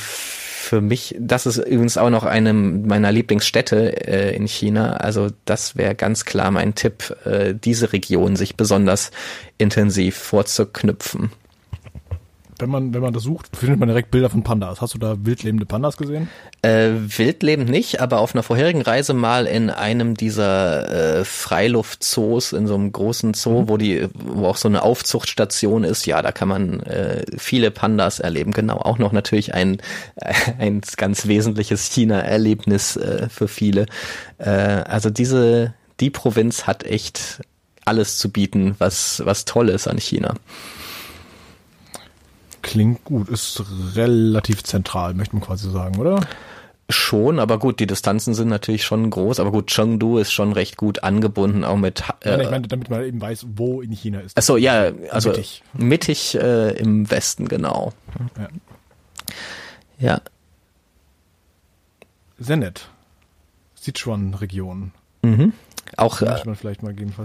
für 0.68 0.82
mich, 0.82 1.16
das 1.18 1.46
ist 1.46 1.56
übrigens 1.56 1.96
auch 1.96 2.10
noch 2.10 2.24
eine 2.24 2.52
meiner 2.52 3.10
Lieblingsstädte 3.10 4.06
äh, 4.06 4.36
in 4.36 4.46
China. 4.46 4.98
Also 4.98 5.28
das 5.46 5.76
wäre 5.76 5.94
ganz 5.94 6.26
klar 6.26 6.50
mein 6.50 6.74
Tipp, 6.74 7.16
äh, 7.24 7.54
diese 7.54 7.94
Region 7.94 8.36
sich 8.36 8.54
besonders 8.54 9.10
intensiv 9.56 10.16
vorzuknüpfen 10.16 11.30
wenn 12.58 12.70
man, 12.70 12.94
wenn 12.94 13.00
man 13.00 13.12
das 13.12 13.22
sucht, 13.22 13.56
findet 13.56 13.78
man 13.78 13.88
direkt 13.88 14.10
Bilder 14.10 14.30
von 14.30 14.42
Pandas. 14.42 14.80
Hast 14.80 14.94
du 14.94 14.98
da 14.98 15.16
wildlebende 15.24 15.66
Pandas 15.66 15.96
gesehen? 15.96 16.28
Äh, 16.62 16.90
wildlebend 17.16 17.68
nicht, 17.70 18.00
aber 18.00 18.20
auf 18.20 18.34
einer 18.34 18.42
vorherigen 18.42 18.82
Reise 18.82 19.14
mal 19.14 19.46
in 19.46 19.70
einem 19.70 20.14
dieser 20.14 21.20
äh, 21.20 21.24
Freiluftzoos, 21.24 22.52
in 22.52 22.66
so 22.66 22.74
einem 22.74 22.92
großen 22.92 23.34
Zoo, 23.34 23.62
mhm. 23.62 23.68
wo 23.68 23.76
die, 23.76 24.08
wo 24.14 24.46
auch 24.46 24.56
so 24.56 24.68
eine 24.68 24.82
Aufzuchtstation 24.82 25.84
ist, 25.84 26.06
ja, 26.06 26.20
da 26.22 26.32
kann 26.32 26.48
man 26.48 26.80
äh, 26.80 27.24
viele 27.36 27.70
Pandas 27.70 28.20
erleben. 28.20 28.52
Genau, 28.52 28.78
auch 28.78 28.98
noch 28.98 29.12
natürlich 29.12 29.54
ein, 29.54 29.78
ein 30.58 30.80
ganz 30.96 31.26
wesentliches 31.26 31.86
China-Erlebnis 31.86 32.96
äh, 32.96 33.28
für 33.28 33.48
viele. 33.48 33.86
Äh, 34.38 34.50
also 34.50 35.10
diese, 35.10 35.74
die 36.00 36.10
Provinz 36.10 36.66
hat 36.66 36.84
echt 36.84 37.40
alles 37.84 38.18
zu 38.18 38.30
bieten, 38.30 38.74
was, 38.78 39.22
was 39.24 39.44
toll 39.44 39.70
ist 39.70 39.88
an 39.88 39.98
China. 39.98 40.34
Klingt 42.68 43.02
gut, 43.02 43.30
ist 43.30 43.62
relativ 43.94 44.62
zentral, 44.62 45.14
möchte 45.14 45.34
man 45.34 45.42
quasi 45.42 45.70
sagen, 45.70 45.96
oder? 45.96 46.20
Schon, 46.90 47.38
aber 47.38 47.58
gut, 47.58 47.80
die 47.80 47.86
Distanzen 47.86 48.34
sind 48.34 48.48
natürlich 48.48 48.84
schon 48.84 49.08
groß, 49.08 49.40
aber 49.40 49.52
gut, 49.52 49.68
Chengdu 49.68 50.18
ist 50.18 50.32
schon 50.32 50.52
recht 50.52 50.76
gut 50.76 51.02
angebunden, 51.02 51.64
auch 51.64 51.78
mit. 51.78 52.04
Äh, 52.20 52.32
Nein, 52.32 52.40
ich 52.40 52.50
meine, 52.50 52.68
damit 52.68 52.90
man 52.90 53.04
eben 53.04 53.22
weiß, 53.22 53.46
wo 53.56 53.80
in 53.80 53.92
China 53.92 54.20
ist. 54.20 54.36
Achso, 54.36 54.58
ja, 54.58 54.92
also 55.10 55.30
mittig, 55.30 55.62
mittig 55.72 56.34
äh, 56.34 56.72
im 56.78 57.10
Westen, 57.10 57.48
genau. 57.48 57.94
Ja. 58.36 58.48
ja. 59.98 60.20
Sehr 62.38 62.56
nett. 62.58 62.90
Sichuan-Region. 63.76 64.92
Mhm. 65.22 65.54
Auch, 65.98 66.22
äh, 66.22 66.26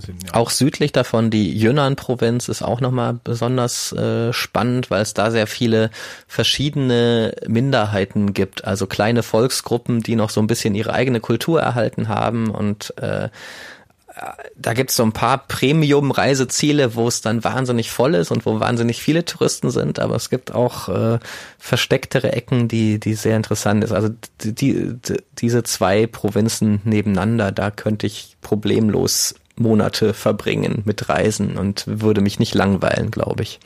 hin, 0.06 0.18
ja. 0.26 0.34
auch 0.34 0.50
südlich 0.50 0.92
davon, 0.92 1.30
die 1.30 1.56
Yunnan-Provinz 1.58 2.50
ist 2.50 2.64
auch 2.64 2.82
nochmal 2.82 3.20
besonders 3.24 3.92
äh, 3.94 4.34
spannend, 4.34 4.90
weil 4.90 5.04
es 5.04 5.14
da 5.14 5.30
sehr 5.30 5.46
viele 5.46 5.92
verschiedene 6.28 7.36
Minderheiten 7.48 8.34
gibt, 8.34 8.66
also 8.66 8.88
kleine 8.88 9.22
Volksgruppen, 9.22 10.02
die 10.02 10.16
noch 10.16 10.32
so 10.32 10.42
ein 10.42 10.48
bisschen 10.48 10.74
ihre 10.74 10.94
eigene 10.94 11.20
Kultur 11.20 11.62
erhalten 11.62 12.08
haben 12.08 12.50
und 12.50 12.98
äh, 12.98 13.30
da 14.56 14.74
gibt's 14.74 14.96
so 14.96 15.04
ein 15.04 15.12
paar 15.12 15.40
Premium-Reiseziele, 15.48 16.96
wo 16.96 17.08
es 17.08 17.22
dann 17.22 17.44
wahnsinnig 17.44 17.90
voll 17.90 18.14
ist 18.16 18.32
und 18.32 18.46
wo 18.46 18.60
wahnsinnig 18.60 19.02
viele 19.02 19.26
Touristen 19.26 19.72
sind, 19.72 20.00
aber 20.00 20.16
es 20.16 20.30
gibt 20.30 20.54
auch 20.54 20.90
äh, 20.90 21.20
verstecktere 21.58 22.32
Ecken, 22.32 22.68
die, 22.68 23.00
die 23.00 23.16
sehr 23.16 23.36
interessant 23.36 23.84
ist. 23.84 23.92
Also 23.92 24.10
die, 24.42 24.54
die, 24.54 24.98
diese 25.40 25.64
zwei 25.64 26.06
Provinzen 26.06 26.82
nebeneinander, 26.84 27.52
da 27.52 27.72
könnte 27.72 28.06
ich 28.06 28.38
problemlos 28.42 29.36
Monate 29.56 30.14
verbringen 30.14 30.82
mit 30.86 31.10
Reisen 31.10 31.58
und 31.58 31.84
würde 31.88 32.22
mich 32.22 32.40
nicht 32.40 32.54
langweilen, 32.56 33.12
glaube 33.12 33.44
ich. 33.44 33.60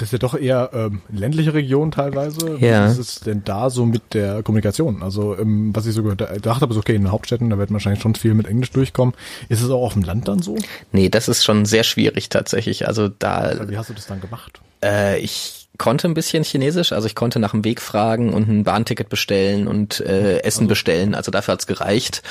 Das 0.00 0.08
ist 0.08 0.12
ja 0.12 0.18
doch 0.18 0.34
eher 0.34 0.70
ähm, 0.72 1.02
ländliche 1.10 1.52
Region 1.52 1.90
teilweise. 1.90 2.56
Ja. 2.58 2.86
Was 2.86 2.96
ist 2.96 3.26
denn 3.26 3.42
da 3.44 3.68
so 3.68 3.84
mit 3.84 4.14
der 4.14 4.42
Kommunikation? 4.42 5.02
Also 5.02 5.36
ähm, 5.38 5.76
was 5.76 5.84
ich 5.84 5.94
so 5.94 6.02
gehört 6.02 6.22
dachte, 6.22 6.64
aber 6.64 6.72
so 6.72 6.80
okay, 6.80 6.94
in 6.94 7.02
den 7.02 7.12
Hauptstädten, 7.12 7.50
da 7.50 7.58
wird 7.58 7.68
man 7.68 7.74
wahrscheinlich 7.74 8.00
schon 8.00 8.14
viel 8.14 8.32
mit 8.32 8.46
Englisch 8.46 8.70
durchkommen. 8.70 9.14
Ist 9.50 9.60
es 9.60 9.68
auch 9.68 9.84
auf 9.84 9.92
dem 9.92 10.02
Land 10.02 10.26
dann 10.26 10.40
so? 10.40 10.56
Nee, 10.92 11.10
das 11.10 11.28
ist 11.28 11.44
schon 11.44 11.66
sehr 11.66 11.84
schwierig 11.84 12.30
tatsächlich. 12.30 12.88
Also 12.88 13.08
da. 13.08 13.68
Wie 13.68 13.76
hast 13.76 13.90
du 13.90 13.94
das 13.94 14.06
dann 14.06 14.22
gemacht? 14.22 14.62
Äh, 14.82 15.18
ich 15.20 15.59
konnte 15.80 16.06
ein 16.06 16.14
bisschen 16.14 16.44
Chinesisch, 16.44 16.92
also 16.92 17.06
ich 17.06 17.14
konnte 17.14 17.40
nach 17.40 17.52
dem 17.52 17.64
Weg 17.64 17.80
fragen 17.80 18.34
und 18.34 18.48
ein 18.48 18.64
Bahnticket 18.64 19.08
bestellen 19.08 19.66
und 19.66 19.98
äh, 20.00 20.40
Essen 20.40 20.64
also, 20.64 20.68
bestellen. 20.68 21.14
Also 21.14 21.30
dafür 21.30 21.52
hat's 21.52 21.66
gereicht. 21.66 22.22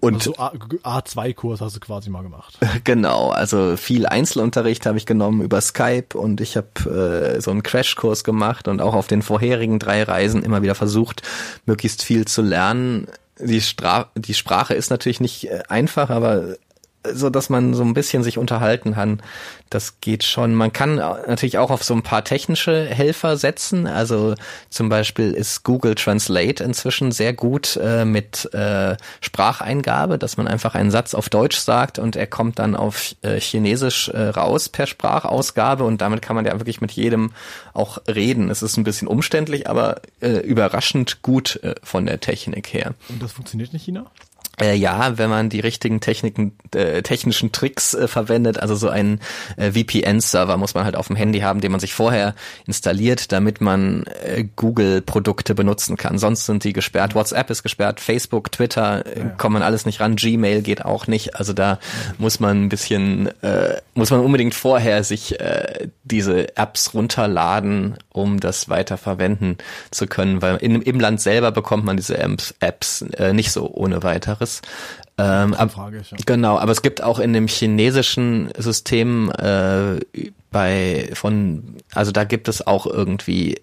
Und 0.00 0.26
also 0.26 0.34
A2-Kurs 0.34 1.60
hast 1.60 1.76
du 1.76 1.80
quasi 1.80 2.10
mal 2.10 2.22
gemacht. 2.22 2.58
Genau, 2.84 3.30
also 3.30 3.76
viel 3.76 4.06
Einzelunterricht 4.06 4.86
habe 4.86 4.98
ich 4.98 5.06
genommen 5.06 5.40
über 5.40 5.60
Skype 5.60 6.18
und 6.18 6.40
ich 6.40 6.56
habe 6.56 7.36
äh, 7.36 7.40
so 7.40 7.52
einen 7.52 7.62
Crashkurs 7.62 8.24
gemacht 8.24 8.66
und 8.66 8.82
auch 8.82 8.94
auf 8.94 9.06
den 9.06 9.22
vorherigen 9.22 9.78
drei 9.78 10.02
Reisen 10.02 10.42
immer 10.42 10.62
wieder 10.62 10.74
versucht, 10.74 11.22
möglichst 11.64 12.02
viel 12.02 12.24
zu 12.26 12.42
lernen. 12.42 13.06
Die, 13.38 13.60
Stra 13.60 14.10
die 14.16 14.34
Sprache 14.34 14.74
ist 14.74 14.90
natürlich 14.90 15.20
nicht 15.20 15.48
äh, 15.48 15.62
einfach, 15.68 16.10
aber 16.10 16.56
so 17.14 17.30
dass 17.30 17.48
man 17.48 17.74
so 17.74 17.82
ein 17.82 17.94
bisschen 17.94 18.22
sich 18.22 18.38
unterhalten 18.38 18.94
kann. 18.94 19.22
Das 19.70 20.00
geht 20.00 20.22
schon. 20.22 20.54
Man 20.54 20.72
kann 20.72 20.96
natürlich 20.96 21.58
auch 21.58 21.70
auf 21.70 21.82
so 21.82 21.94
ein 21.94 22.02
paar 22.02 22.22
technische 22.24 22.84
Helfer 22.86 23.36
setzen. 23.36 23.86
Also 23.86 24.34
zum 24.70 24.88
Beispiel 24.88 25.32
ist 25.32 25.64
Google 25.64 25.94
Translate 25.94 26.62
inzwischen 26.62 27.10
sehr 27.10 27.32
gut 27.32 27.76
äh, 27.82 28.04
mit 28.04 28.52
äh, 28.54 28.96
Spracheingabe, 29.20 30.18
dass 30.18 30.36
man 30.36 30.46
einfach 30.46 30.74
einen 30.74 30.90
Satz 30.90 31.14
auf 31.14 31.28
Deutsch 31.28 31.58
sagt 31.58 31.98
und 31.98 32.16
er 32.16 32.26
kommt 32.26 32.58
dann 32.58 32.76
auf 32.76 33.16
äh, 33.22 33.40
Chinesisch 33.40 34.08
äh, 34.08 34.28
raus 34.28 34.68
per 34.68 34.86
Sprachausgabe 34.86 35.84
und 35.84 36.00
damit 36.00 36.22
kann 36.22 36.36
man 36.36 36.44
ja 36.44 36.52
wirklich 36.52 36.80
mit 36.80 36.92
jedem 36.92 37.32
auch 37.74 37.98
reden. 38.08 38.50
Es 38.50 38.62
ist 38.62 38.76
ein 38.76 38.84
bisschen 38.84 39.08
umständlich, 39.08 39.68
aber 39.68 40.00
äh, 40.20 40.38
überraschend 40.38 41.22
gut 41.22 41.60
äh, 41.62 41.74
von 41.82 42.06
der 42.06 42.20
Technik 42.20 42.72
her. 42.72 42.94
Und 43.08 43.22
das 43.22 43.32
funktioniert 43.32 43.72
in 43.72 43.78
China? 43.78 44.06
Äh, 44.60 44.74
ja, 44.74 45.18
wenn 45.18 45.28
man 45.28 45.50
die 45.50 45.60
richtigen 45.60 46.00
Techniken, 46.00 46.52
äh, 46.74 47.02
technischen 47.02 47.52
Tricks 47.52 47.92
äh, 47.92 48.08
verwendet, 48.08 48.58
also 48.58 48.74
so 48.74 48.88
einen 48.88 49.20
äh, 49.58 49.72
VPN-Server 49.72 50.56
muss 50.56 50.74
man 50.74 50.84
halt 50.84 50.96
auf 50.96 51.08
dem 51.08 51.16
Handy 51.16 51.40
haben, 51.40 51.60
den 51.60 51.72
man 51.72 51.80
sich 51.80 51.92
vorher 51.92 52.34
installiert, 52.66 53.32
damit 53.32 53.60
man 53.60 54.04
äh, 54.24 54.44
Google-Produkte 54.56 55.54
benutzen 55.54 55.98
kann. 55.98 56.16
Sonst 56.16 56.46
sind 56.46 56.64
die 56.64 56.72
gesperrt. 56.72 57.14
WhatsApp 57.14 57.50
ist 57.50 57.62
gesperrt, 57.62 58.00
Facebook, 58.00 58.50
Twitter 58.50 59.04
äh, 59.04 59.18
ja. 59.20 59.28
kommen 59.28 59.62
alles 59.62 59.84
nicht 59.84 60.00
ran, 60.00 60.16
Gmail 60.16 60.62
geht 60.62 60.84
auch 60.86 61.06
nicht. 61.06 61.36
Also 61.36 61.52
da 61.52 61.72
ja. 61.72 61.78
muss 62.16 62.40
man 62.40 62.64
ein 62.64 62.68
bisschen, 62.70 63.28
äh, 63.42 63.80
muss 63.94 64.10
man 64.10 64.20
unbedingt 64.20 64.54
vorher 64.54 65.04
sich 65.04 65.38
äh, 65.38 65.88
diese 66.02 66.56
Apps 66.56 66.94
runterladen, 66.94 67.98
um 68.10 68.40
das 68.40 68.70
weiter 68.70 68.96
verwenden 68.96 69.58
zu 69.90 70.06
können, 70.06 70.40
weil 70.40 70.56
in, 70.56 70.80
im 70.80 70.98
Land 70.98 71.20
selber 71.20 71.52
bekommt 71.52 71.84
man 71.84 71.98
diese 71.98 72.16
Apps, 72.16 72.54
Apps 72.60 73.02
äh, 73.02 73.34
nicht 73.34 73.52
so 73.52 73.70
ohne 73.70 74.02
weiteres 74.02 74.45
anderes. 74.46 74.62
Ähm, 75.18 75.54
ab, 75.54 75.72
Frage, 75.72 76.02
ja. 76.10 76.16
Genau, 76.26 76.58
aber 76.58 76.72
es 76.72 76.82
gibt 76.82 77.02
auch 77.02 77.18
in 77.18 77.32
dem 77.32 77.48
chinesischen 77.48 78.50
System 78.58 79.30
äh, 79.30 80.00
bei 80.50 81.10
von, 81.14 81.76
also 81.94 82.12
da 82.12 82.24
gibt 82.24 82.48
es 82.48 82.66
auch 82.66 82.86
irgendwie 82.86 83.60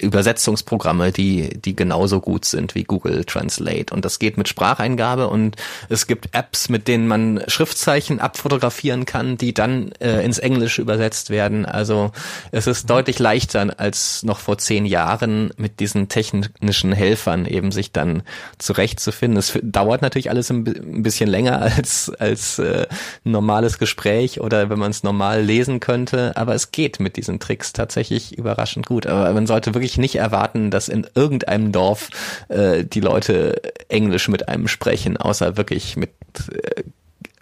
Übersetzungsprogramme, 0.00 1.12
die, 1.12 1.60
die 1.60 1.76
genauso 1.76 2.20
gut 2.20 2.44
sind 2.44 2.74
wie 2.74 2.84
Google 2.84 3.24
Translate. 3.24 3.92
Und 3.92 4.04
das 4.04 4.18
geht 4.18 4.36
mit 4.36 4.48
Spracheingabe 4.48 5.28
und 5.28 5.56
es 5.88 6.06
gibt 6.06 6.34
Apps, 6.34 6.68
mit 6.68 6.88
denen 6.88 7.06
man 7.06 7.42
Schriftzeichen 7.46 8.20
abfotografieren 8.20 9.06
kann, 9.06 9.36
die 9.36 9.54
dann 9.54 9.92
äh, 10.00 10.24
ins 10.24 10.38
Englische 10.38 10.82
übersetzt 10.82 11.30
werden. 11.30 11.66
Also 11.66 12.12
es 12.50 12.66
ist 12.66 12.88
deutlich 12.88 13.18
leichter 13.18 13.74
als 13.78 14.22
noch 14.22 14.38
vor 14.38 14.58
zehn 14.58 14.86
Jahren 14.86 15.52
mit 15.56 15.80
diesen 15.80 16.08
technischen 16.08 16.92
Helfern 16.92 17.46
eben 17.46 17.72
sich 17.72 17.92
dann 17.92 18.22
zurechtzufinden. 18.58 19.38
Es 19.38 19.58
dauert 19.62 20.02
natürlich 20.02 20.30
alles 20.30 20.50
ein, 20.50 20.64
bisschen 21.02 21.28
länger 21.28 21.60
als, 21.76 22.10
als 22.18 22.58
äh, 22.58 22.86
normales 23.24 23.78
Gespräch 23.78 24.40
oder 24.40 24.70
wenn 24.70 24.78
man 24.78 24.90
es 24.90 25.02
normal 25.02 25.42
lesen 25.42 25.80
könnte, 25.80 26.36
aber 26.36 26.54
es 26.54 26.72
geht 26.72 27.00
mit 27.00 27.16
diesen 27.16 27.40
Tricks 27.40 27.72
tatsächlich 27.72 28.36
überraschend 28.36 28.86
gut. 28.86 29.06
Aber 29.06 29.32
man 29.32 29.46
sollte 29.46 29.74
wirklich 29.74 29.89
wirklich 29.90 29.98
nicht 29.98 30.16
erwarten, 30.16 30.70
dass 30.70 30.88
in 30.88 31.06
irgendeinem 31.14 31.72
Dorf 31.72 32.10
äh, 32.48 32.84
die 32.84 33.00
Leute 33.00 33.60
Englisch 33.88 34.28
mit 34.28 34.48
einem 34.48 34.68
sprechen, 34.68 35.16
außer 35.16 35.56
wirklich 35.56 35.96
mit 35.96 36.10
äh, 36.52 36.82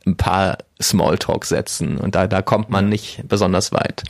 ein 0.07 0.17
paar 0.17 0.59
Smalltalk-Sätzen. 0.81 1.99
Und 1.99 2.15
da, 2.15 2.27
da 2.27 2.41
kommt 2.41 2.71
man 2.71 2.89
nicht 2.89 3.23
besonders 3.29 3.73
weit. 3.73 4.05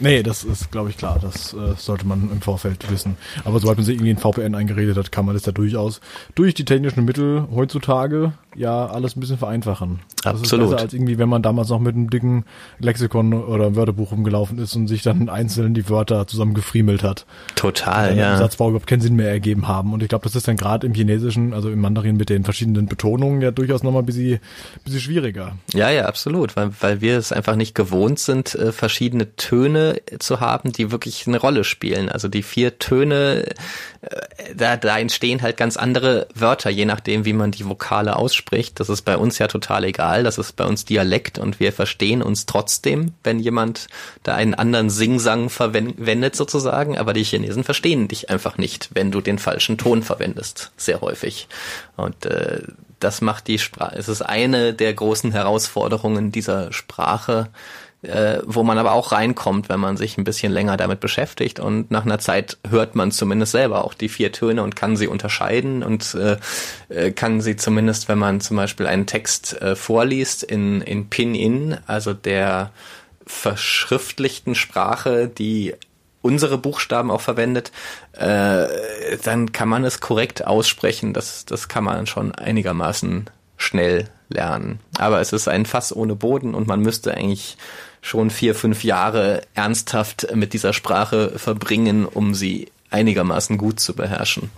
Nee, 0.00 0.22
das 0.22 0.44
ist, 0.44 0.70
glaube 0.70 0.90
ich, 0.90 0.98
klar. 0.98 1.18
Das 1.20 1.54
äh, 1.54 1.74
sollte 1.76 2.06
man 2.06 2.30
im 2.30 2.42
Vorfeld 2.42 2.90
wissen. 2.90 3.16
Aber 3.44 3.58
sobald 3.58 3.78
man 3.78 3.86
sich 3.86 3.96
irgendwie 3.96 4.10
ein 4.10 4.18
VPN 4.18 4.54
eingeredet 4.54 4.96
hat, 4.96 5.10
kann 5.10 5.24
man 5.24 5.34
das 5.34 5.46
ja 5.46 5.52
durchaus 5.52 6.00
durch 6.34 6.54
die 6.54 6.66
technischen 6.66 7.04
Mittel 7.04 7.48
heutzutage 7.50 8.34
ja 8.58 8.86
alles 8.86 9.16
ein 9.16 9.20
bisschen 9.20 9.38
vereinfachen. 9.38 10.00
Das 10.22 10.40
Absolut. 10.40 10.66
ist 10.66 10.70
besser 10.70 10.82
als 10.82 10.92
irgendwie, 10.92 11.18
wenn 11.18 11.28
man 11.28 11.42
damals 11.42 11.68
noch 11.68 11.78
mit 11.78 11.94
einem 11.94 12.10
dicken 12.10 12.44
Lexikon 12.80 13.32
oder 13.32 13.76
Wörterbuch 13.76 14.12
rumgelaufen 14.12 14.58
ist 14.58 14.74
und 14.74 14.88
sich 14.88 15.02
dann 15.02 15.28
einzeln 15.28 15.74
die 15.74 15.88
Wörter 15.88 16.26
zusammen 16.26 16.54
gefriemelt 16.54 17.02
hat. 17.02 17.24
Total, 17.54 18.16
ja. 18.16 18.30
Der 18.30 18.38
Satzbau 18.38 18.68
überhaupt 18.68 18.86
keinen 18.86 19.00
Sinn 19.00 19.16
mehr 19.16 19.30
ergeben 19.30 19.68
haben. 19.68 19.92
Und 19.92 20.02
ich 20.02 20.08
glaube, 20.08 20.24
das 20.24 20.34
ist 20.34 20.48
dann 20.48 20.56
gerade 20.56 20.86
im 20.86 20.94
Chinesischen, 20.94 21.54
also 21.54 21.70
im 21.70 21.80
Mandarin 21.80 22.16
mit 22.16 22.30
den 22.30 22.44
verschiedenen 22.44 22.86
Betonungen 22.86 23.40
ja 23.40 23.52
durchaus 23.52 23.82
nochmal 23.82 24.02
ein 24.02 24.06
bisschen, 24.06 24.40
bisschen 24.84 25.00
schwieriger. 25.00 25.56
Ja, 25.72 25.90
ja, 25.90 26.06
absolut, 26.06 26.56
weil, 26.56 26.70
weil 26.80 27.00
wir 27.00 27.16
es 27.16 27.32
einfach 27.32 27.54
nicht 27.54 27.74
gewohnt 27.74 28.18
sind, 28.18 28.54
äh, 28.54 28.72
verschiedene 28.72 29.36
Töne 29.36 30.00
zu 30.18 30.40
haben, 30.40 30.72
die 30.72 30.90
wirklich 30.90 31.26
eine 31.26 31.38
Rolle 31.38 31.62
spielen. 31.62 32.08
Also 32.08 32.28
die 32.28 32.42
vier 32.42 32.78
Töne, 32.78 33.44
äh, 34.02 34.54
da, 34.56 34.76
da 34.76 34.98
entstehen 34.98 35.42
halt 35.42 35.56
ganz 35.56 35.76
andere 35.76 36.26
Wörter, 36.34 36.70
je 36.70 36.84
nachdem, 36.84 37.24
wie 37.24 37.32
man 37.32 37.52
die 37.52 37.68
Vokale 37.68 38.16
ausspricht. 38.16 38.47
Das 38.80 38.88
ist 38.88 39.02
bei 39.02 39.16
uns 39.16 39.38
ja 39.38 39.46
total 39.46 39.84
egal. 39.84 40.24
Das 40.24 40.38
ist 40.38 40.56
bei 40.56 40.64
uns 40.64 40.84
Dialekt 40.84 41.38
und 41.38 41.60
wir 41.60 41.72
verstehen 41.72 42.22
uns 42.22 42.46
trotzdem, 42.46 43.12
wenn 43.22 43.38
jemand 43.38 43.88
da 44.22 44.34
einen 44.34 44.54
anderen 44.54 44.90
Singsang 44.90 45.50
verwendet 45.50 46.36
sozusagen. 46.36 46.98
Aber 46.98 47.12
die 47.12 47.24
Chinesen 47.24 47.64
verstehen 47.64 48.08
dich 48.08 48.30
einfach 48.30 48.58
nicht, 48.58 48.90
wenn 48.94 49.10
du 49.10 49.20
den 49.20 49.38
falschen 49.38 49.78
Ton 49.78 50.02
verwendest. 50.02 50.72
Sehr 50.76 51.00
häufig. 51.00 51.48
Und 51.96 52.26
äh, 52.26 52.62
das 53.00 53.20
macht 53.20 53.46
die 53.46 53.58
Sprache. 53.58 53.96
Es 53.96 54.08
ist 54.08 54.22
eine 54.22 54.74
der 54.74 54.92
großen 54.92 55.32
Herausforderungen 55.32 56.32
dieser 56.32 56.72
Sprache, 56.72 57.48
äh, 58.02 58.38
wo 58.44 58.62
man 58.62 58.78
aber 58.78 58.92
auch 58.92 59.12
reinkommt, 59.12 59.68
wenn 59.68 59.80
man 59.80 59.96
sich 59.96 60.18
ein 60.18 60.24
bisschen 60.24 60.52
länger 60.52 60.76
damit 60.76 61.00
beschäftigt 61.00 61.58
und 61.58 61.90
nach 61.90 62.04
einer 62.04 62.18
Zeit 62.18 62.58
hört 62.68 62.94
man 62.94 63.10
zumindest 63.10 63.52
selber 63.52 63.84
auch 63.84 63.94
die 63.94 64.08
vier 64.08 64.30
Töne 64.30 64.62
und 64.62 64.76
kann 64.76 64.96
sie 64.96 65.08
unterscheiden 65.08 65.82
und 65.82 66.14
äh, 66.14 66.36
äh, 66.88 67.10
kann 67.10 67.40
sie 67.40 67.56
zumindest, 67.56 68.08
wenn 68.08 68.18
man 68.18 68.40
zum 68.40 68.56
Beispiel 68.56 68.86
einen 68.86 69.06
Text 69.06 69.60
äh, 69.60 69.74
vorliest 69.74 70.44
in, 70.44 70.80
in 70.80 71.08
Pin-In, 71.08 71.78
also 71.86 72.14
der 72.14 72.70
verschriftlichten 73.26 74.54
Sprache, 74.54 75.28
die 75.28 75.74
unsere 76.22 76.58
Buchstaben 76.58 77.10
auch 77.10 77.20
verwendet, 77.20 77.72
äh, 78.12 78.66
dann 79.24 79.52
kann 79.52 79.68
man 79.68 79.84
es 79.84 80.00
korrekt 80.00 80.46
aussprechen. 80.46 81.14
Das, 81.14 81.44
das 81.44 81.68
kann 81.68 81.84
man 81.84 82.06
schon 82.06 82.32
einigermaßen 82.32 83.30
schnell 83.56 84.08
lernen. 84.28 84.80
Aber 84.98 85.20
es 85.20 85.32
ist 85.32 85.48
ein 85.48 85.66
Fass 85.66 85.94
ohne 85.94 86.14
Boden 86.14 86.54
und 86.54 86.66
man 86.66 86.80
müsste 86.80 87.14
eigentlich 87.14 87.56
schon 88.08 88.30
vier, 88.30 88.54
fünf 88.54 88.84
Jahre 88.84 89.42
ernsthaft 89.54 90.34
mit 90.34 90.52
dieser 90.52 90.72
Sprache 90.72 91.38
verbringen, 91.38 92.06
um 92.06 92.34
sie 92.34 92.70
einigermaßen 92.90 93.58
gut 93.58 93.80
zu 93.80 93.94
beherrschen. 93.94 94.50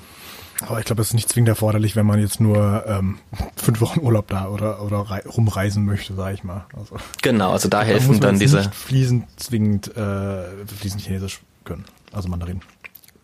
Aber 0.67 0.79
ich 0.79 0.85
glaube, 0.85 1.01
es 1.01 1.09
ist 1.09 1.15
nicht 1.15 1.29
zwingend 1.29 1.49
erforderlich, 1.49 1.97
wenn 1.97 2.05
man 2.05 2.21
jetzt 2.21 2.39
nur 2.39 2.85
ähm, 2.87 3.19
fünf 3.57 3.81
Wochen 3.81 4.01
Urlaub 4.01 4.29
da 4.29 4.49
oder, 4.49 4.83
oder 4.83 4.99
rumreisen 5.25 5.87
möchte, 5.87 6.15
sage 6.15 6.35
ich 6.35 6.45
mal. 6.45 6.67
Also, 6.79 6.97
genau, 7.23 7.53
also 7.53 7.69
da 7.69 7.83
helfen 7.83 8.21
da 8.21 8.29
dann 8.29 8.39
diese. 8.39 8.59
Nicht 8.59 8.75
fließend 8.75 9.25
zwingend 9.37 9.97
äh, 9.97 10.45
fließend 10.67 11.03
Chinesisch 11.03 11.41
können, 11.65 11.85
also 12.13 12.29
Mandarin. 12.29 12.61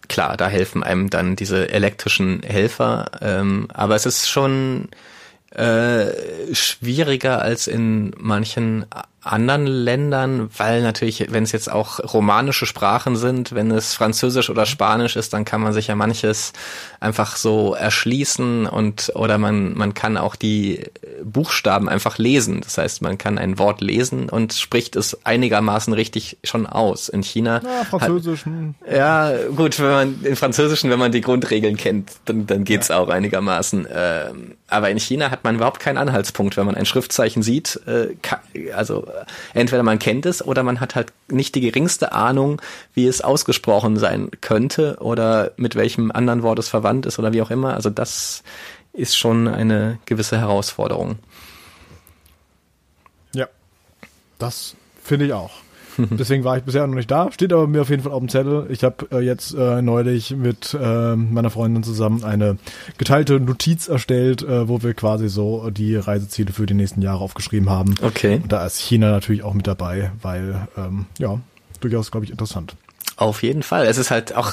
Klar, 0.08 0.36
da 0.36 0.48
helfen 0.48 0.82
einem 0.82 1.10
dann 1.10 1.36
diese 1.36 1.68
elektrischen 1.68 2.42
Helfer, 2.42 3.10
ähm, 3.20 3.68
aber 3.74 3.96
es 3.96 4.06
ist 4.06 4.30
schon 4.30 4.88
äh, 5.50 6.06
schwieriger 6.52 7.42
als 7.42 7.66
in 7.66 8.12
manchen 8.18 8.86
anderen 9.26 9.66
Ländern, 9.66 10.48
weil 10.56 10.82
natürlich, 10.82 11.26
wenn 11.30 11.44
es 11.44 11.52
jetzt 11.52 11.70
auch 11.70 12.00
romanische 12.00 12.66
Sprachen 12.66 13.16
sind, 13.16 13.54
wenn 13.54 13.70
es 13.70 13.94
Französisch 13.94 14.50
oder 14.50 14.66
Spanisch 14.66 15.16
ist, 15.16 15.32
dann 15.32 15.44
kann 15.44 15.60
man 15.60 15.72
sich 15.72 15.88
ja 15.88 15.94
manches 15.94 16.52
einfach 17.00 17.36
so 17.36 17.74
erschließen 17.74 18.66
und 18.66 19.12
oder 19.14 19.38
man 19.38 19.76
man 19.76 19.94
kann 19.94 20.16
auch 20.16 20.36
die 20.36 20.84
Buchstaben 21.24 21.88
einfach 21.88 22.18
lesen. 22.18 22.60
Das 22.60 22.78
heißt, 22.78 23.02
man 23.02 23.18
kann 23.18 23.38
ein 23.38 23.58
Wort 23.58 23.80
lesen 23.80 24.28
und 24.28 24.52
spricht 24.52 24.96
es 24.96 25.24
einigermaßen 25.24 25.92
richtig 25.92 26.38
schon 26.44 26.66
aus. 26.66 27.08
In 27.08 27.22
China 27.22 27.60
ja, 27.62 27.84
Französisch. 27.84 28.46
Hat, 28.46 28.92
ja, 28.94 29.32
gut, 29.54 29.78
wenn 29.80 29.90
man 29.90 30.24
in 30.24 30.36
Französischen, 30.36 30.90
wenn 30.90 30.98
man 30.98 31.12
die 31.12 31.20
Grundregeln 31.20 31.76
kennt, 31.76 32.12
dann 32.24 32.46
dann 32.46 32.64
geht's 32.64 32.88
ja. 32.88 32.98
auch 32.98 33.08
einigermaßen. 33.08 33.86
Ähm, 33.92 34.54
aber 34.68 34.90
in 34.90 34.98
China 34.98 35.30
hat 35.30 35.44
man 35.44 35.56
überhaupt 35.56 35.80
keinen 35.80 35.98
Anhaltspunkt, 35.98 36.56
wenn 36.56 36.66
man 36.66 36.74
ein 36.74 36.86
Schriftzeichen 36.86 37.42
sieht. 37.42 37.80
Äh, 37.86 38.14
also 38.72 39.06
entweder 39.54 39.82
man 39.82 39.98
kennt 39.98 40.26
es 40.26 40.44
oder 40.44 40.62
man 40.62 40.80
hat 40.80 40.94
halt 40.94 41.12
nicht 41.28 41.54
die 41.54 41.60
geringste 41.60 42.12
Ahnung, 42.12 42.60
wie 42.94 43.06
es 43.06 43.20
ausgesprochen 43.20 43.96
sein 43.96 44.30
könnte 44.40 44.96
oder 45.00 45.52
mit 45.56 45.74
welchem 45.74 46.10
anderen 46.10 46.42
Wort 46.42 46.58
es 46.58 46.68
verwandt 46.68 47.06
ist 47.06 47.18
oder 47.18 47.32
wie 47.32 47.42
auch 47.42 47.50
immer. 47.50 47.74
Also 47.74 47.90
das 47.90 48.42
ist 48.92 49.16
schon 49.16 49.48
eine 49.48 49.98
gewisse 50.06 50.38
Herausforderung. 50.38 51.18
Ja, 53.34 53.48
das 54.38 54.74
finde 55.02 55.26
ich 55.26 55.32
auch. 55.32 55.65
Deswegen 56.10 56.44
war 56.44 56.56
ich 56.56 56.64
bisher 56.64 56.86
noch 56.86 56.94
nicht 56.94 57.10
da. 57.10 57.30
Steht 57.32 57.52
aber 57.52 57.66
mir 57.66 57.82
auf 57.82 57.90
jeden 57.90 58.02
Fall 58.02 58.12
auf 58.12 58.20
dem 58.20 58.28
Zettel. 58.28 58.66
Ich 58.70 58.84
habe 58.84 59.06
äh, 59.10 59.20
jetzt 59.20 59.54
äh, 59.54 59.82
neulich 59.82 60.36
mit 60.36 60.76
äh, 60.80 61.16
meiner 61.16 61.50
Freundin 61.50 61.82
zusammen 61.82 62.24
eine 62.24 62.58
geteilte 62.98 63.40
Notiz 63.40 63.88
erstellt, 63.88 64.42
äh, 64.42 64.68
wo 64.68 64.82
wir 64.82 64.94
quasi 64.94 65.28
so 65.28 65.70
die 65.70 65.96
Reiseziele 65.96 66.52
für 66.52 66.66
die 66.66 66.74
nächsten 66.74 67.02
Jahre 67.02 67.20
aufgeschrieben 67.20 67.70
haben. 67.70 67.94
Okay. 68.02 68.40
Und 68.42 68.52
da 68.52 68.64
ist 68.66 68.78
China 68.78 69.10
natürlich 69.10 69.42
auch 69.42 69.54
mit 69.54 69.66
dabei, 69.66 70.12
weil 70.22 70.68
ähm, 70.76 71.06
ja 71.18 71.38
durchaus 71.80 72.10
glaube 72.10 72.24
ich 72.24 72.30
interessant. 72.30 72.76
Auf 73.16 73.42
jeden 73.42 73.62
Fall. 73.62 73.86
Es 73.86 73.96
ist 73.96 74.10
halt 74.10 74.34
auch, 74.34 74.52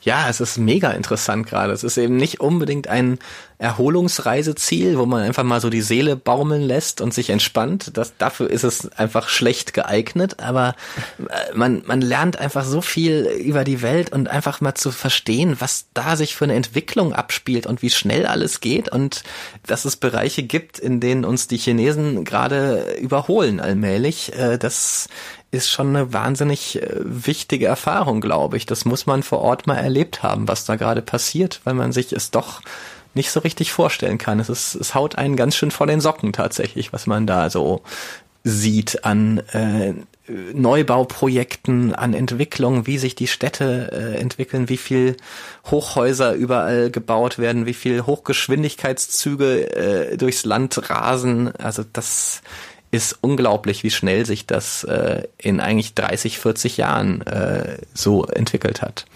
ja, 0.00 0.28
es 0.28 0.40
ist 0.40 0.58
mega 0.58 0.92
interessant 0.92 1.48
gerade. 1.48 1.72
Es 1.72 1.82
ist 1.82 1.96
eben 1.96 2.16
nicht 2.16 2.38
unbedingt 2.40 2.86
ein 2.86 3.18
Erholungsreiseziel, 3.58 4.96
wo 4.96 5.06
man 5.06 5.22
einfach 5.22 5.42
mal 5.42 5.60
so 5.60 5.70
die 5.70 5.80
Seele 5.80 6.14
baumeln 6.14 6.62
lässt 6.62 7.00
und 7.00 7.12
sich 7.12 7.30
entspannt. 7.30 7.92
Das, 7.94 8.16
dafür 8.16 8.48
ist 8.48 8.62
es 8.62 8.92
einfach 8.92 9.28
schlecht 9.28 9.72
geeignet. 9.72 10.38
Aber 10.40 10.76
äh, 11.18 11.56
man, 11.56 11.82
man 11.86 12.00
lernt 12.00 12.38
einfach 12.38 12.64
so 12.64 12.80
viel 12.80 13.26
über 13.26 13.64
die 13.64 13.82
Welt 13.82 14.12
und 14.12 14.28
einfach 14.28 14.60
mal 14.60 14.74
zu 14.74 14.92
verstehen, 14.92 15.56
was 15.58 15.86
da 15.92 16.14
sich 16.14 16.36
für 16.36 16.44
eine 16.44 16.54
Entwicklung 16.54 17.12
abspielt 17.12 17.66
und 17.66 17.82
wie 17.82 17.90
schnell 17.90 18.26
alles 18.26 18.60
geht 18.60 18.88
und 18.88 19.24
dass 19.66 19.84
es 19.84 19.96
Bereiche 19.96 20.44
gibt, 20.44 20.78
in 20.78 21.00
denen 21.00 21.24
uns 21.24 21.48
die 21.48 21.58
Chinesen 21.58 22.24
gerade 22.24 22.96
überholen 23.00 23.58
allmählich. 23.58 24.32
Äh, 24.38 24.58
das 24.58 25.08
ist 25.50 25.70
schon 25.70 25.88
eine 25.88 26.12
wahnsinnig 26.12 26.82
äh, 26.82 26.88
wichtige 27.00 27.66
Erfahrung, 27.66 28.20
glaube 28.20 28.56
ich. 28.56 28.66
Das 28.66 28.84
muss 28.84 29.06
man 29.06 29.22
vor 29.22 29.40
Ort 29.40 29.66
mal 29.66 29.76
erlebt 29.76 30.22
haben, 30.22 30.48
was 30.48 30.64
da 30.64 30.76
gerade 30.76 31.02
passiert, 31.02 31.60
weil 31.64 31.74
man 31.74 31.92
sich 31.92 32.12
es 32.12 32.30
doch 32.30 32.60
nicht 33.14 33.30
so 33.30 33.40
richtig 33.40 33.72
vorstellen 33.72 34.18
kann. 34.18 34.40
Es 34.40 34.48
ist, 34.48 34.74
es 34.74 34.94
haut 34.94 35.16
einen 35.16 35.36
ganz 35.36 35.56
schön 35.56 35.70
vor 35.70 35.86
den 35.86 36.00
Socken 36.00 36.32
tatsächlich, 36.32 36.92
was 36.92 37.06
man 37.06 37.26
da 37.26 37.48
so 37.48 37.82
sieht 38.44 39.04
an 39.04 39.38
äh, 39.52 39.94
Neubauprojekten, 40.28 41.94
an 41.94 42.14
Entwicklung, 42.14 42.86
wie 42.86 42.98
sich 42.98 43.14
die 43.14 43.26
Städte 43.26 43.90
äh, 43.92 44.20
entwickeln, 44.20 44.68
wie 44.68 44.76
viel 44.76 45.16
Hochhäuser 45.70 46.34
überall 46.34 46.90
gebaut 46.90 47.38
werden, 47.38 47.66
wie 47.66 47.74
viel 47.74 48.06
Hochgeschwindigkeitszüge 48.06 49.76
äh, 49.76 50.16
durchs 50.16 50.44
Land 50.44 50.90
rasen. 50.90 51.54
Also 51.56 51.84
das 51.92 52.42
ist 52.96 53.18
unglaublich, 53.20 53.82
wie 53.82 53.90
schnell 53.90 54.26
sich 54.26 54.46
das 54.46 54.84
äh, 54.84 55.24
in 55.38 55.60
eigentlich 55.60 55.94
30, 55.94 56.38
40 56.38 56.76
Jahren 56.76 57.20
äh, 57.22 57.78
so 57.94 58.24
entwickelt 58.24 58.82
hat. 58.82 59.06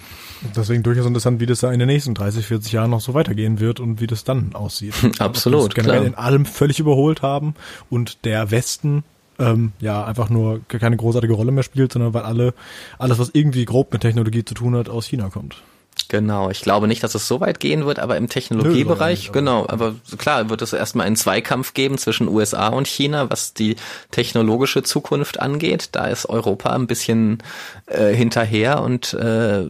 Deswegen 0.56 0.82
durchaus 0.82 1.06
interessant, 1.06 1.40
wie 1.40 1.46
das 1.46 1.60
da 1.60 1.70
in 1.70 1.78
den 1.78 1.88
nächsten 1.88 2.14
30, 2.14 2.46
40 2.46 2.72
Jahren 2.72 2.90
noch 2.90 3.00
so 3.00 3.12
weitergehen 3.12 3.60
wird 3.60 3.78
und 3.78 4.00
wie 4.00 4.06
das 4.06 4.24
dann 4.24 4.54
aussieht. 4.54 4.94
Absolut. 5.18 5.74
generell 5.74 6.00
klar. 6.00 6.06
in 6.06 6.14
allem 6.14 6.46
völlig 6.46 6.80
überholt 6.80 7.22
haben 7.22 7.54
und 7.90 8.24
der 8.24 8.50
Westen 8.50 9.04
ähm, 9.38 9.72
ja 9.80 10.04
einfach 10.04 10.30
nur 10.30 10.60
keine 10.66 10.96
großartige 10.96 11.32
Rolle 11.32 11.52
mehr 11.52 11.62
spielt, 11.62 11.92
sondern 11.92 12.14
weil 12.14 12.22
alle 12.22 12.54
alles, 12.98 13.18
was 13.18 13.30
irgendwie 13.32 13.64
grob 13.64 13.92
mit 13.92 14.02
Technologie 14.02 14.44
zu 14.44 14.54
tun 14.54 14.76
hat, 14.76 14.88
aus 14.88 15.06
China 15.06 15.28
kommt. 15.28 15.62
Genau, 16.08 16.50
ich 16.50 16.62
glaube 16.62 16.88
nicht, 16.88 17.04
dass 17.04 17.14
es 17.14 17.28
so 17.28 17.40
weit 17.40 17.60
gehen 17.60 17.86
wird, 17.86 18.00
aber 18.00 18.16
im 18.16 18.28
Technologiebereich, 18.28 19.26
Nö, 19.26 19.32
genau, 19.32 19.66
aber 19.68 19.94
klar 20.18 20.50
wird 20.50 20.62
es 20.62 20.72
erstmal 20.72 21.06
einen 21.06 21.16
Zweikampf 21.16 21.72
geben 21.74 21.98
zwischen 21.98 22.26
USA 22.28 22.68
und 22.68 22.88
China, 22.88 23.30
was 23.30 23.54
die 23.54 23.76
technologische 24.10 24.82
Zukunft 24.82 25.40
angeht. 25.40 25.90
Da 25.92 26.06
ist 26.06 26.26
Europa 26.26 26.70
ein 26.70 26.86
bisschen 26.86 27.42
äh, 27.86 28.12
hinterher 28.12 28.82
und 28.82 29.14
äh, 29.14 29.66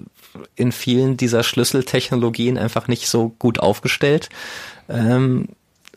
in 0.55 0.73
vielen 0.73 1.17
dieser 1.17 1.43
Schlüsseltechnologien 1.43 2.57
einfach 2.57 2.89
nicht 2.89 3.09
so 3.09 3.35
gut 3.39 3.59
aufgestellt. 3.59 4.29
Ähm, 4.89 5.49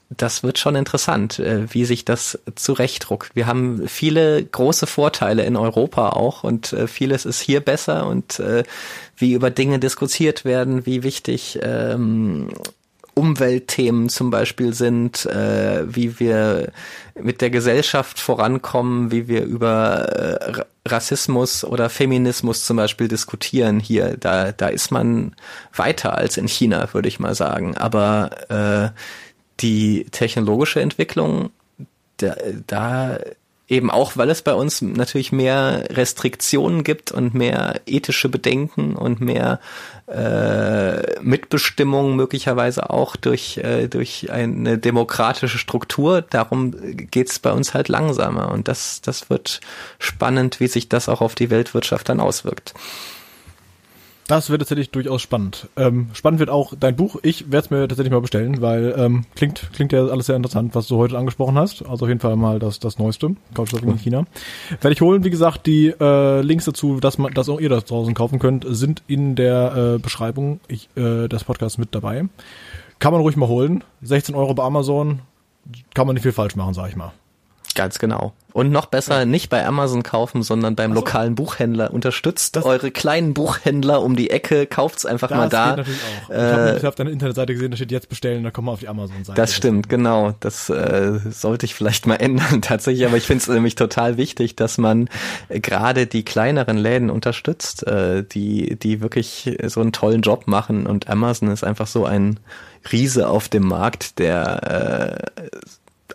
das 0.10 0.44
wird 0.44 0.60
schon 0.60 0.76
interessant, 0.76 1.40
äh, 1.40 1.74
wie 1.74 1.86
sich 1.86 2.06
das 2.06 2.40
zurechtdruckt. 2.56 3.36
Wir 3.36 3.48
haben 3.48 3.88
viele 3.88 4.44
große 4.44 4.88
Vorteile 4.88 5.44
in 5.44 5.56
Europa 5.56 6.10
auch 6.10 6.44
und 6.44 6.74
äh, 6.74 6.88
vieles 6.88 7.26
ist 7.26 7.42
hier 7.42 7.62
besser 7.62 8.08
und 8.08 8.40
äh, 8.40 8.64
wie 9.18 9.34
über 9.34 9.50
Dinge 9.50 9.80
diskutiert 9.80 10.46
werden, 10.46 10.86
wie 10.86 11.04
wichtig 11.04 11.60
ähm, 11.62 12.50
Umweltthemen 13.16 14.10
zum 14.10 14.32
Beispiel 14.32 14.74
sind, 14.74 15.26
wie 15.26 16.20
wir 16.20 16.72
mit 17.14 17.42
der 17.42 17.52
Gesellschaft 17.52 18.20
vorankommen, 18.20 19.12
wie 19.12 19.28
wir 19.28 19.44
über 19.44 20.66
Rassismus 20.88 21.64
oder 21.64 21.92
Feminismus 21.92 22.66
zum 22.66 22.78
Beispiel 22.78 23.08
diskutieren 23.08 23.80
hier. 23.80 24.18
Da, 24.18 24.52
da 24.52 24.68
ist 24.68 24.90
man 24.90 25.36
weiter 25.76 26.18
als 26.18 26.38
in 26.38 26.48
China, 26.48 26.92
würde 26.92 27.08
ich 27.08 27.20
mal 27.20 27.36
sagen. 27.36 27.78
Aber 27.78 28.32
äh, 28.94 29.00
die 29.64 30.06
technologische 30.12 30.82
Entwicklung, 30.82 31.50
da, 32.18 32.36
da 32.68 33.18
eben 33.68 33.90
auch, 33.90 34.18
weil 34.18 34.30
es 34.30 34.42
bei 34.42 34.54
uns 34.54 34.82
natürlich 34.82 35.32
mehr 35.32 35.86
Restriktionen 35.90 36.84
gibt 36.84 37.12
und 37.12 37.34
mehr 37.34 37.82
ethische 37.86 38.30
Bedenken 38.30 38.96
und 38.96 39.22
mehr 39.22 39.60
äh, 40.08 41.20
Mitbestimmung 41.22 42.16
möglicherweise 42.16 42.90
auch 42.90 43.16
durch, 43.16 43.58
äh, 43.58 43.88
durch 43.88 44.32
eine 44.32 44.78
demokratische 44.78 45.58
Struktur. 45.58 46.22
Darum 46.22 46.76
geht's 47.10 47.40
bei 47.40 47.52
uns 47.52 47.74
halt 47.74 47.88
langsamer 47.88 48.52
und 48.52 48.68
das, 48.68 49.02
das 49.02 49.30
wird 49.30 49.62
spannend, 49.98 50.60
wie 50.60 50.68
sich 50.68 50.90
das 50.90 51.08
auch 51.08 51.22
auf 51.22 51.34
die 51.34 51.50
Weltwirtschaft 51.50 52.10
dann 52.10 52.20
auswirkt. 52.20 52.74
Das 54.34 54.50
wird 54.50 54.62
tatsächlich 54.62 54.90
durchaus 54.90 55.22
spannend. 55.22 55.70
Ähm, 55.78 56.08
spannend 56.14 56.40
wird 56.40 56.50
auch 56.50 56.74
dein 56.76 56.96
Buch. 56.96 57.18
Ich 57.22 57.52
werde 57.52 57.66
es 57.66 57.70
mir 57.70 57.88
tatsächlich 57.88 58.12
mal 58.12 58.20
bestellen, 58.20 58.62
weil 58.62 58.96
ähm, 58.98 59.26
klingt 59.36 59.70
klingt 59.74 59.92
ja 59.92 60.08
alles 60.08 60.26
sehr 60.26 60.36
interessant, 60.36 60.74
was 60.74 60.88
du 60.88 60.98
heute 60.98 61.20
angesprochen 61.20 61.56
hast. 61.56 61.86
Also 61.86 62.06
auf 62.06 62.10
jeden 62.10 62.20
Fall 62.20 62.36
mal 62.36 62.58
das 62.58 62.80
das 62.80 62.98
Neueste, 62.98 63.36
Couchsurfing 63.54 63.92
in 63.92 64.00
China. 64.00 64.26
Werde 64.82 64.92
ich 64.92 65.02
holen. 65.02 65.24
Wie 65.24 65.30
gesagt, 65.30 65.68
die 65.68 65.90
äh, 65.90 66.42
Links 66.42 66.66
dazu, 66.66 67.00
dass 67.00 67.20
man, 67.20 67.32
dass 67.36 67.48
auch 67.48 67.60
ihr 67.60 67.70
das 67.70 67.86
draußen 67.86 68.16
kaufen 68.16 68.40
könnt, 68.40 68.66
sind 68.68 69.04
in 69.06 69.36
der 69.36 69.98
äh, 69.98 70.00
Beschreibung 70.00 70.60
ich, 70.68 70.90
äh, 70.96 71.28
des 71.28 71.44
Podcasts 71.44 71.78
mit 71.78 71.94
dabei. 71.94 72.26
Kann 72.98 73.14
man 73.14 73.22
ruhig 73.22 73.38
mal 73.38 73.48
holen. 73.48 73.84
16 74.02 74.34
Euro 74.34 74.56
bei 74.56 74.64
Amazon, 74.64 75.20
kann 75.94 76.08
man 76.08 76.16
nicht 76.16 76.24
viel 76.24 76.32
falsch 76.32 76.56
machen, 76.56 76.74
sag 76.74 76.90
ich 76.90 76.96
mal. 76.96 77.12
Ganz 77.76 78.00
genau. 78.00 78.34
Und 78.54 78.72
noch 78.72 78.86
besser 78.86 79.20
ja. 79.20 79.26
nicht 79.26 79.50
bei 79.50 79.66
Amazon 79.66 80.04
kaufen, 80.04 80.44
sondern 80.44 80.76
beim 80.76 80.92
so. 80.92 81.00
lokalen 81.00 81.34
Buchhändler. 81.34 81.92
Unterstützt 81.92 82.56
das 82.56 82.64
eure 82.64 82.92
kleinen 82.92 83.34
Buchhändler 83.34 84.02
um 84.04 84.16
die 84.16 84.30
Ecke, 84.30 84.68
kauft's 84.68 85.08
einfach 85.08 85.30
das 85.30 85.38
mal 85.38 85.50
da. 85.50 85.70
Geht 85.70 85.78
natürlich 85.78 86.00
auch. 86.02 86.30
Äh, 86.30 86.38
ich 86.38 86.76
habe 86.78 86.88
hab 86.88 86.96
deine 86.96 87.10
Internetseite 87.10 87.54
gesehen, 87.54 87.72
da 87.72 87.78
steht 87.78 87.92
jetzt 87.92 88.10
bestellen, 88.10 88.44
da 88.44 88.52
kommen 88.52 88.68
wir 88.68 88.74
auf 88.74 88.80
die 88.80 88.88
Amazon-Seite. 88.88 89.36
Das 89.36 89.56
stimmt, 89.56 89.90
genau. 89.90 90.36
Das 90.40 90.70
äh, 90.70 91.20
sollte 91.32 91.66
ich 91.66 91.74
vielleicht 91.74 92.06
mal 92.06 92.16
ändern 92.20 92.62
tatsächlich, 92.62 93.08
aber 93.08 93.18
ich 93.18 93.26
finde 93.26 93.42
es 93.42 93.48
nämlich 93.48 93.74
total 93.74 94.18
wichtig, 94.18 94.56
dass 94.56 94.78
man 94.78 95.10
äh, 95.50 95.60
gerade 95.60 96.06
die 96.06 96.24
kleineren 96.24 96.78
Läden 96.78 97.10
unterstützt, 97.10 97.88
äh, 97.88 98.24
die, 98.24 98.78
die 98.78 99.02
wirklich 99.02 99.58
so 99.66 99.82
einen 99.82 99.92
tollen 99.94 100.22
Job 100.22 100.46
machen 100.46 100.86
und 100.86 101.10
Amazon 101.10 101.50
ist 101.50 101.64
einfach 101.64 101.88
so 101.88 102.06
ein 102.06 102.40
Riese 102.92 103.30
auf 103.30 103.50
dem 103.50 103.68
Markt, 103.68 104.20
der 104.20 105.24
äh, 105.42 105.58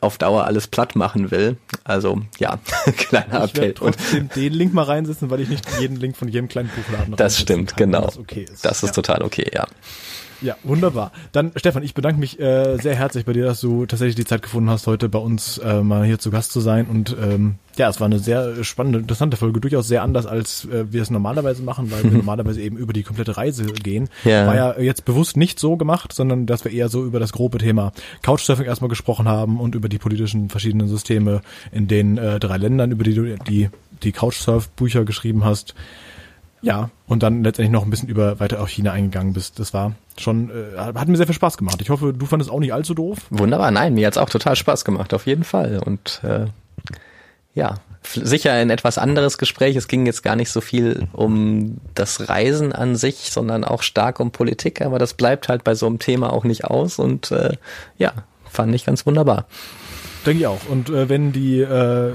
auf 0.02 0.18
Dauer 0.18 0.44
alles 0.44 0.66
platt 0.66 0.96
machen 0.96 1.30
will. 1.30 1.56
Also 1.84 2.22
ja, 2.38 2.58
kleiner 2.96 3.44
ich 3.44 3.50
Appell. 3.50 3.70
Ich 3.70 3.74
trotzdem 3.74 4.28
den 4.34 4.52
Link 4.52 4.74
mal 4.74 4.84
reinsetzen, 4.84 5.30
weil 5.30 5.40
ich 5.40 5.48
nicht 5.48 5.64
jeden 5.80 5.96
Link 5.96 6.16
von 6.16 6.28
jedem 6.28 6.48
kleinen 6.48 6.70
Buchladen 6.70 7.16
Das 7.16 7.38
stimmt, 7.38 7.76
kann, 7.76 7.90
genau. 7.90 8.06
Das, 8.06 8.18
okay 8.18 8.46
ist. 8.50 8.64
das 8.64 8.82
ist 8.82 8.96
ja. 8.96 9.02
total 9.02 9.22
okay, 9.22 9.50
ja. 9.52 9.66
Ja, 10.40 10.56
wunderbar. 10.62 11.12
Dann, 11.32 11.52
Stefan, 11.56 11.82
ich 11.82 11.94
bedanke 11.94 12.20
mich 12.20 12.38
äh, 12.38 12.76
sehr 12.76 12.94
herzlich 12.94 13.24
bei 13.24 13.32
dir, 13.32 13.44
dass 13.44 13.60
du 13.60 13.86
tatsächlich 13.86 14.14
die 14.14 14.24
Zeit 14.24 14.42
gefunden 14.42 14.70
hast, 14.70 14.86
heute 14.86 15.08
bei 15.08 15.18
uns 15.18 15.58
äh, 15.58 15.82
mal 15.82 16.04
hier 16.04 16.18
zu 16.18 16.30
Gast 16.30 16.52
zu 16.52 16.60
sein. 16.60 16.86
Und 16.86 17.16
ähm, 17.20 17.56
ja, 17.76 17.88
es 17.88 18.00
war 18.00 18.06
eine 18.06 18.18
sehr 18.18 18.62
spannende, 18.64 19.00
interessante 19.00 19.36
Folge, 19.36 19.60
durchaus 19.60 19.88
sehr 19.88 20.02
anders, 20.02 20.26
als 20.26 20.64
äh, 20.66 20.92
wir 20.92 21.02
es 21.02 21.10
normalerweise 21.10 21.62
machen, 21.62 21.90
weil 21.90 22.04
wir 22.04 22.10
normalerweise 22.18 22.60
eben 22.60 22.76
über 22.76 22.92
die 22.92 23.02
komplette 23.02 23.36
Reise 23.36 23.64
gehen. 23.64 24.08
Ja. 24.24 24.46
War 24.46 24.54
ja 24.54 24.78
jetzt 24.78 25.04
bewusst 25.04 25.36
nicht 25.36 25.58
so 25.58 25.76
gemacht, 25.76 26.12
sondern 26.12 26.46
dass 26.46 26.64
wir 26.64 26.72
eher 26.72 26.88
so 26.88 27.04
über 27.04 27.18
das 27.18 27.32
grobe 27.32 27.58
Thema 27.58 27.92
Couchsurfing 28.22 28.66
erstmal 28.66 28.88
gesprochen 28.88 29.28
haben 29.28 29.60
und 29.60 29.74
über 29.74 29.88
die 29.88 29.98
politischen 29.98 30.50
verschiedenen 30.50 30.88
Systeme 30.88 31.40
in 31.72 31.88
den 31.88 32.16
äh, 32.16 32.38
drei 32.38 32.58
Ländern, 32.58 32.92
über 32.92 33.04
die 33.04 33.14
du 33.14 33.36
die, 33.48 33.70
die 34.02 34.12
Couchsurf-Bücher 34.12 35.04
geschrieben 35.04 35.44
hast. 35.44 35.74
Ja, 36.60 36.90
und 37.06 37.22
dann 37.22 37.44
letztendlich 37.44 37.72
noch 37.72 37.84
ein 37.84 37.90
bisschen 37.90 38.08
über 38.08 38.40
weiter 38.40 38.60
auf 38.60 38.68
China 38.68 38.92
eingegangen 38.92 39.32
bist. 39.32 39.58
Das 39.58 39.72
war 39.74 39.92
schon, 40.18 40.50
äh, 40.50 40.76
hat 40.76 41.08
mir 41.08 41.16
sehr 41.16 41.26
viel 41.26 41.34
Spaß 41.34 41.56
gemacht. 41.56 41.80
Ich 41.80 41.90
hoffe, 41.90 42.12
du 42.12 42.26
fandest 42.26 42.50
auch 42.50 42.60
nicht 42.60 42.72
allzu 42.72 42.94
doof. 42.94 43.18
Wunderbar, 43.30 43.70
nein, 43.70 43.94
mir 43.94 44.06
hat's 44.06 44.18
auch 44.18 44.30
total 44.30 44.56
Spaß 44.56 44.84
gemacht, 44.84 45.14
auf 45.14 45.26
jeden 45.26 45.44
Fall. 45.44 45.80
Und 45.84 46.20
äh, 46.24 46.46
ja, 47.54 47.76
sicher 48.02 48.52
ein 48.52 48.70
etwas 48.70 48.98
anderes 48.98 49.38
Gespräch. 49.38 49.76
Es 49.76 49.88
ging 49.88 50.06
jetzt 50.06 50.22
gar 50.22 50.36
nicht 50.36 50.50
so 50.50 50.60
viel 50.60 51.08
um 51.12 51.78
das 51.94 52.28
Reisen 52.28 52.72
an 52.72 52.96
sich, 52.96 53.30
sondern 53.30 53.64
auch 53.64 53.82
stark 53.82 54.20
um 54.20 54.30
Politik, 54.30 54.82
aber 54.82 54.98
das 54.98 55.14
bleibt 55.14 55.48
halt 55.48 55.64
bei 55.64 55.74
so 55.74 55.86
einem 55.86 55.98
Thema 55.98 56.32
auch 56.32 56.44
nicht 56.44 56.64
aus 56.64 56.98
und 56.98 57.30
äh, 57.30 57.56
ja, 57.98 58.12
fand 58.50 58.74
ich 58.74 58.86
ganz 58.86 59.06
wunderbar. 59.06 59.46
Denke 60.28 60.42
ich 60.42 60.46
auch. 60.46 60.68
Und 60.68 60.90
äh, 60.90 61.08
wenn 61.08 61.32
die, 61.32 61.60
äh, 61.60 62.12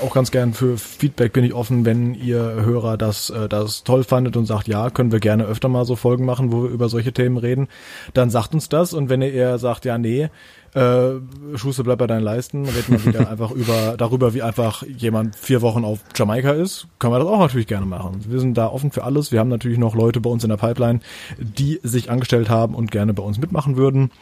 auch 0.00 0.14
ganz 0.14 0.30
gern 0.30 0.54
für 0.54 0.78
Feedback 0.78 1.32
bin 1.32 1.42
ich 1.42 1.54
offen, 1.54 1.84
wenn 1.84 2.14
ihr 2.14 2.38
Hörer 2.38 2.96
das, 2.96 3.30
äh, 3.30 3.48
das 3.48 3.82
toll 3.82 4.04
fandet 4.04 4.36
und 4.36 4.46
sagt, 4.46 4.68
ja, 4.68 4.90
können 4.90 5.10
wir 5.10 5.18
gerne 5.18 5.44
öfter 5.44 5.68
mal 5.68 5.84
so 5.84 5.96
Folgen 5.96 6.24
machen, 6.24 6.52
wo 6.52 6.62
wir 6.62 6.70
über 6.70 6.88
solche 6.88 7.12
Themen 7.12 7.36
reden, 7.36 7.66
dann 8.14 8.30
sagt 8.30 8.54
uns 8.54 8.68
das. 8.68 8.92
Und 8.92 9.08
wenn 9.08 9.22
ihr 9.22 9.32
eher 9.32 9.58
sagt, 9.58 9.86
ja, 9.86 9.98
nee, 9.98 10.28
äh, 10.74 11.10
Schuster 11.56 11.82
bleibt 11.82 11.98
bei 11.98 12.06
deinen 12.06 12.22
Leisten, 12.22 12.64
reden 12.64 12.92
wir 12.92 13.04
wieder 13.04 13.28
einfach 13.28 13.50
über 13.50 13.96
darüber, 13.98 14.34
wie 14.34 14.42
einfach 14.42 14.84
jemand 14.84 15.34
vier 15.34 15.60
Wochen 15.60 15.84
auf 15.84 15.98
Jamaika 16.14 16.52
ist, 16.52 16.86
können 17.00 17.12
wir 17.12 17.18
das 17.18 17.26
auch 17.26 17.40
natürlich 17.40 17.66
gerne 17.66 17.86
machen. 17.86 18.24
Wir 18.28 18.38
sind 18.38 18.56
da 18.56 18.68
offen 18.68 18.92
für 18.92 19.02
alles. 19.02 19.32
Wir 19.32 19.40
haben 19.40 19.48
natürlich 19.48 19.78
noch 19.78 19.96
Leute 19.96 20.20
bei 20.20 20.30
uns 20.30 20.44
in 20.44 20.50
der 20.50 20.58
Pipeline, 20.58 21.00
die 21.38 21.80
sich 21.82 22.08
angestellt 22.08 22.50
haben 22.50 22.76
und 22.76 22.92
gerne 22.92 23.14
bei 23.14 23.22
uns 23.24 23.40
mitmachen 23.40 23.76
würden. 23.76 24.12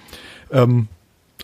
Ähm, 0.51 0.89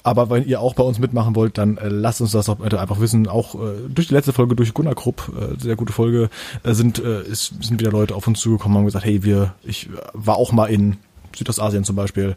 aber 0.02 0.30
wenn 0.30 0.46
ihr 0.46 0.60
auch 0.60 0.74
bei 0.74 0.82
uns 0.82 0.98
mitmachen 0.98 1.36
wollt, 1.36 1.58
dann 1.58 1.76
äh, 1.76 1.88
lasst 1.88 2.20
uns 2.20 2.32
das 2.32 2.48
auch 2.48 2.56
bitte 2.56 2.80
einfach 2.80 3.00
wissen. 3.00 3.28
Auch 3.28 3.54
äh, 3.54 3.88
durch 3.88 4.08
die 4.08 4.14
letzte 4.14 4.32
Folge 4.32 4.56
durch 4.56 4.74
Gunnar 4.74 4.94
Krupp, 4.94 5.30
äh, 5.38 5.60
sehr 5.60 5.76
gute 5.76 5.92
Folge, 5.92 6.28
äh, 6.64 6.72
sind 6.72 6.98
äh, 6.98 7.22
ist, 7.22 7.54
sind 7.62 7.80
wieder 7.80 7.92
Leute 7.92 8.14
auf 8.14 8.26
uns 8.26 8.40
zugekommen 8.40 8.76
und 8.76 8.80
haben 8.80 8.86
gesagt, 8.86 9.04
hey, 9.04 9.22
wir, 9.22 9.54
ich 9.62 9.88
war 10.12 10.36
auch 10.36 10.52
mal 10.52 10.66
in 10.66 10.96
Südostasien 11.36 11.84
zum 11.84 11.96
Beispiel, 11.96 12.36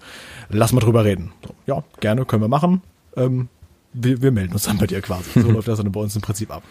lass 0.49 0.73
mal 0.73 0.79
drüber 0.79 1.03
reden. 1.03 1.31
So, 1.45 1.53
ja, 1.65 1.83
gerne, 1.99 2.25
können 2.25 2.43
wir 2.43 2.47
machen. 2.47 2.81
Ähm, 3.17 3.49
wir, 3.95 4.21
wir 4.21 4.31
melden 4.31 4.53
uns 4.53 4.63
dann 4.63 4.77
bei 4.77 4.87
dir 4.87 5.01
quasi. 5.01 5.39
So 5.39 5.51
läuft 5.51 5.67
das 5.67 5.77
dann 5.77 5.91
bei 5.91 5.99
uns 5.99 6.15
im 6.15 6.21
Prinzip 6.21 6.51
ab. 6.51 6.63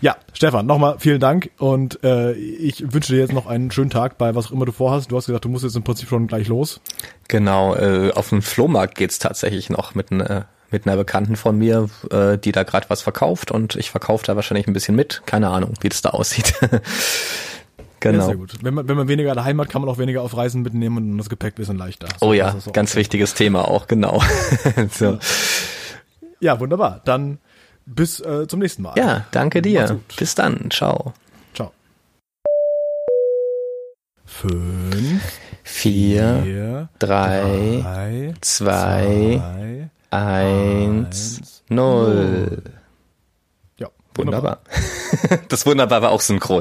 Ja, 0.00 0.16
Stefan, 0.32 0.66
nochmal 0.66 0.96
vielen 0.98 1.20
Dank 1.20 1.50
und 1.58 2.02
äh, 2.02 2.32
ich 2.32 2.92
wünsche 2.92 3.12
dir 3.12 3.20
jetzt 3.20 3.32
noch 3.32 3.46
einen 3.46 3.70
schönen 3.70 3.90
Tag 3.90 4.18
bei 4.18 4.34
was 4.34 4.46
auch 4.46 4.52
immer 4.52 4.64
du 4.64 4.72
vorhast. 4.72 5.10
Du 5.10 5.16
hast 5.16 5.26
gesagt, 5.26 5.44
du 5.44 5.48
musst 5.48 5.64
jetzt 5.64 5.76
im 5.76 5.82
Prinzip 5.82 6.08
schon 6.08 6.26
gleich 6.26 6.48
los. 6.48 6.80
Genau, 7.28 7.74
äh, 7.74 8.12
auf 8.12 8.30
dem 8.30 8.42
Flohmarkt 8.42 8.94
geht's 8.94 9.18
tatsächlich 9.18 9.70
noch 9.70 9.94
mit 9.94 10.10
einer 10.10 10.46
mit 10.70 10.86
einer 10.86 10.96
Bekannten 10.96 11.36
von 11.36 11.58
mir, 11.58 11.90
äh, 12.10 12.38
die 12.38 12.50
da 12.50 12.62
gerade 12.62 12.88
was 12.88 13.02
verkauft 13.02 13.50
und 13.50 13.76
ich 13.76 13.90
verkaufe 13.90 14.24
da 14.24 14.36
wahrscheinlich 14.36 14.66
ein 14.66 14.72
bisschen 14.72 14.96
mit. 14.96 15.22
Keine 15.26 15.50
Ahnung, 15.50 15.74
wie 15.82 15.90
das 15.90 16.00
da 16.00 16.10
aussieht. 16.10 16.54
genau. 18.00 18.18
Ja, 18.18 18.24
sehr 18.24 18.36
gut. 18.36 18.54
Wenn 18.62 18.72
man, 18.72 18.88
wenn 18.88 18.96
man 18.96 19.06
weniger 19.06 19.34
daheim 19.34 19.60
hat, 19.60 19.68
kann 19.68 19.82
man 19.82 19.90
auch 19.90 19.98
weniger 19.98 20.22
auf 20.22 20.34
Reisen 20.34 20.62
mitnehmen 20.62 20.96
und 20.96 21.18
das 21.18 21.28
Gepäck 21.28 21.56
bisschen 21.56 21.76
leichter. 21.76 22.08
So, 22.18 22.28
oh 22.28 22.32
ja, 22.32 22.56
ganz 22.72 22.96
wichtiges 22.96 23.34
Thema 23.34 23.68
auch, 23.68 23.86
genau. 23.86 24.22
so. 24.90 25.04
Ja, 25.04 25.18
wunderbar. 26.58 27.00
Dann 27.04 27.38
bis 27.86 28.20
äh, 28.20 28.46
zum 28.48 28.60
nächsten 28.60 28.82
Mal. 28.82 28.94
Ja, 28.96 29.26
danke 29.30 29.62
dir. 29.62 30.00
Bis 30.16 30.34
dann. 30.34 30.70
Ciao. 30.70 31.14
Ciao. 31.54 31.72
Fünf, 34.24 35.22
vier, 35.62 36.40
vier 36.42 36.88
drei, 36.98 37.80
drei, 37.82 38.34
zwei, 38.40 39.40
zwei 39.40 39.90
eins, 40.10 41.62
null. 41.68 42.62
Ja, 43.78 43.88
wunderbar. 44.14 44.58
wunderbar. 44.64 45.38
Das 45.48 45.66
wunderbar 45.66 46.02
war 46.02 46.10
auch 46.10 46.20
synchron. 46.20 46.60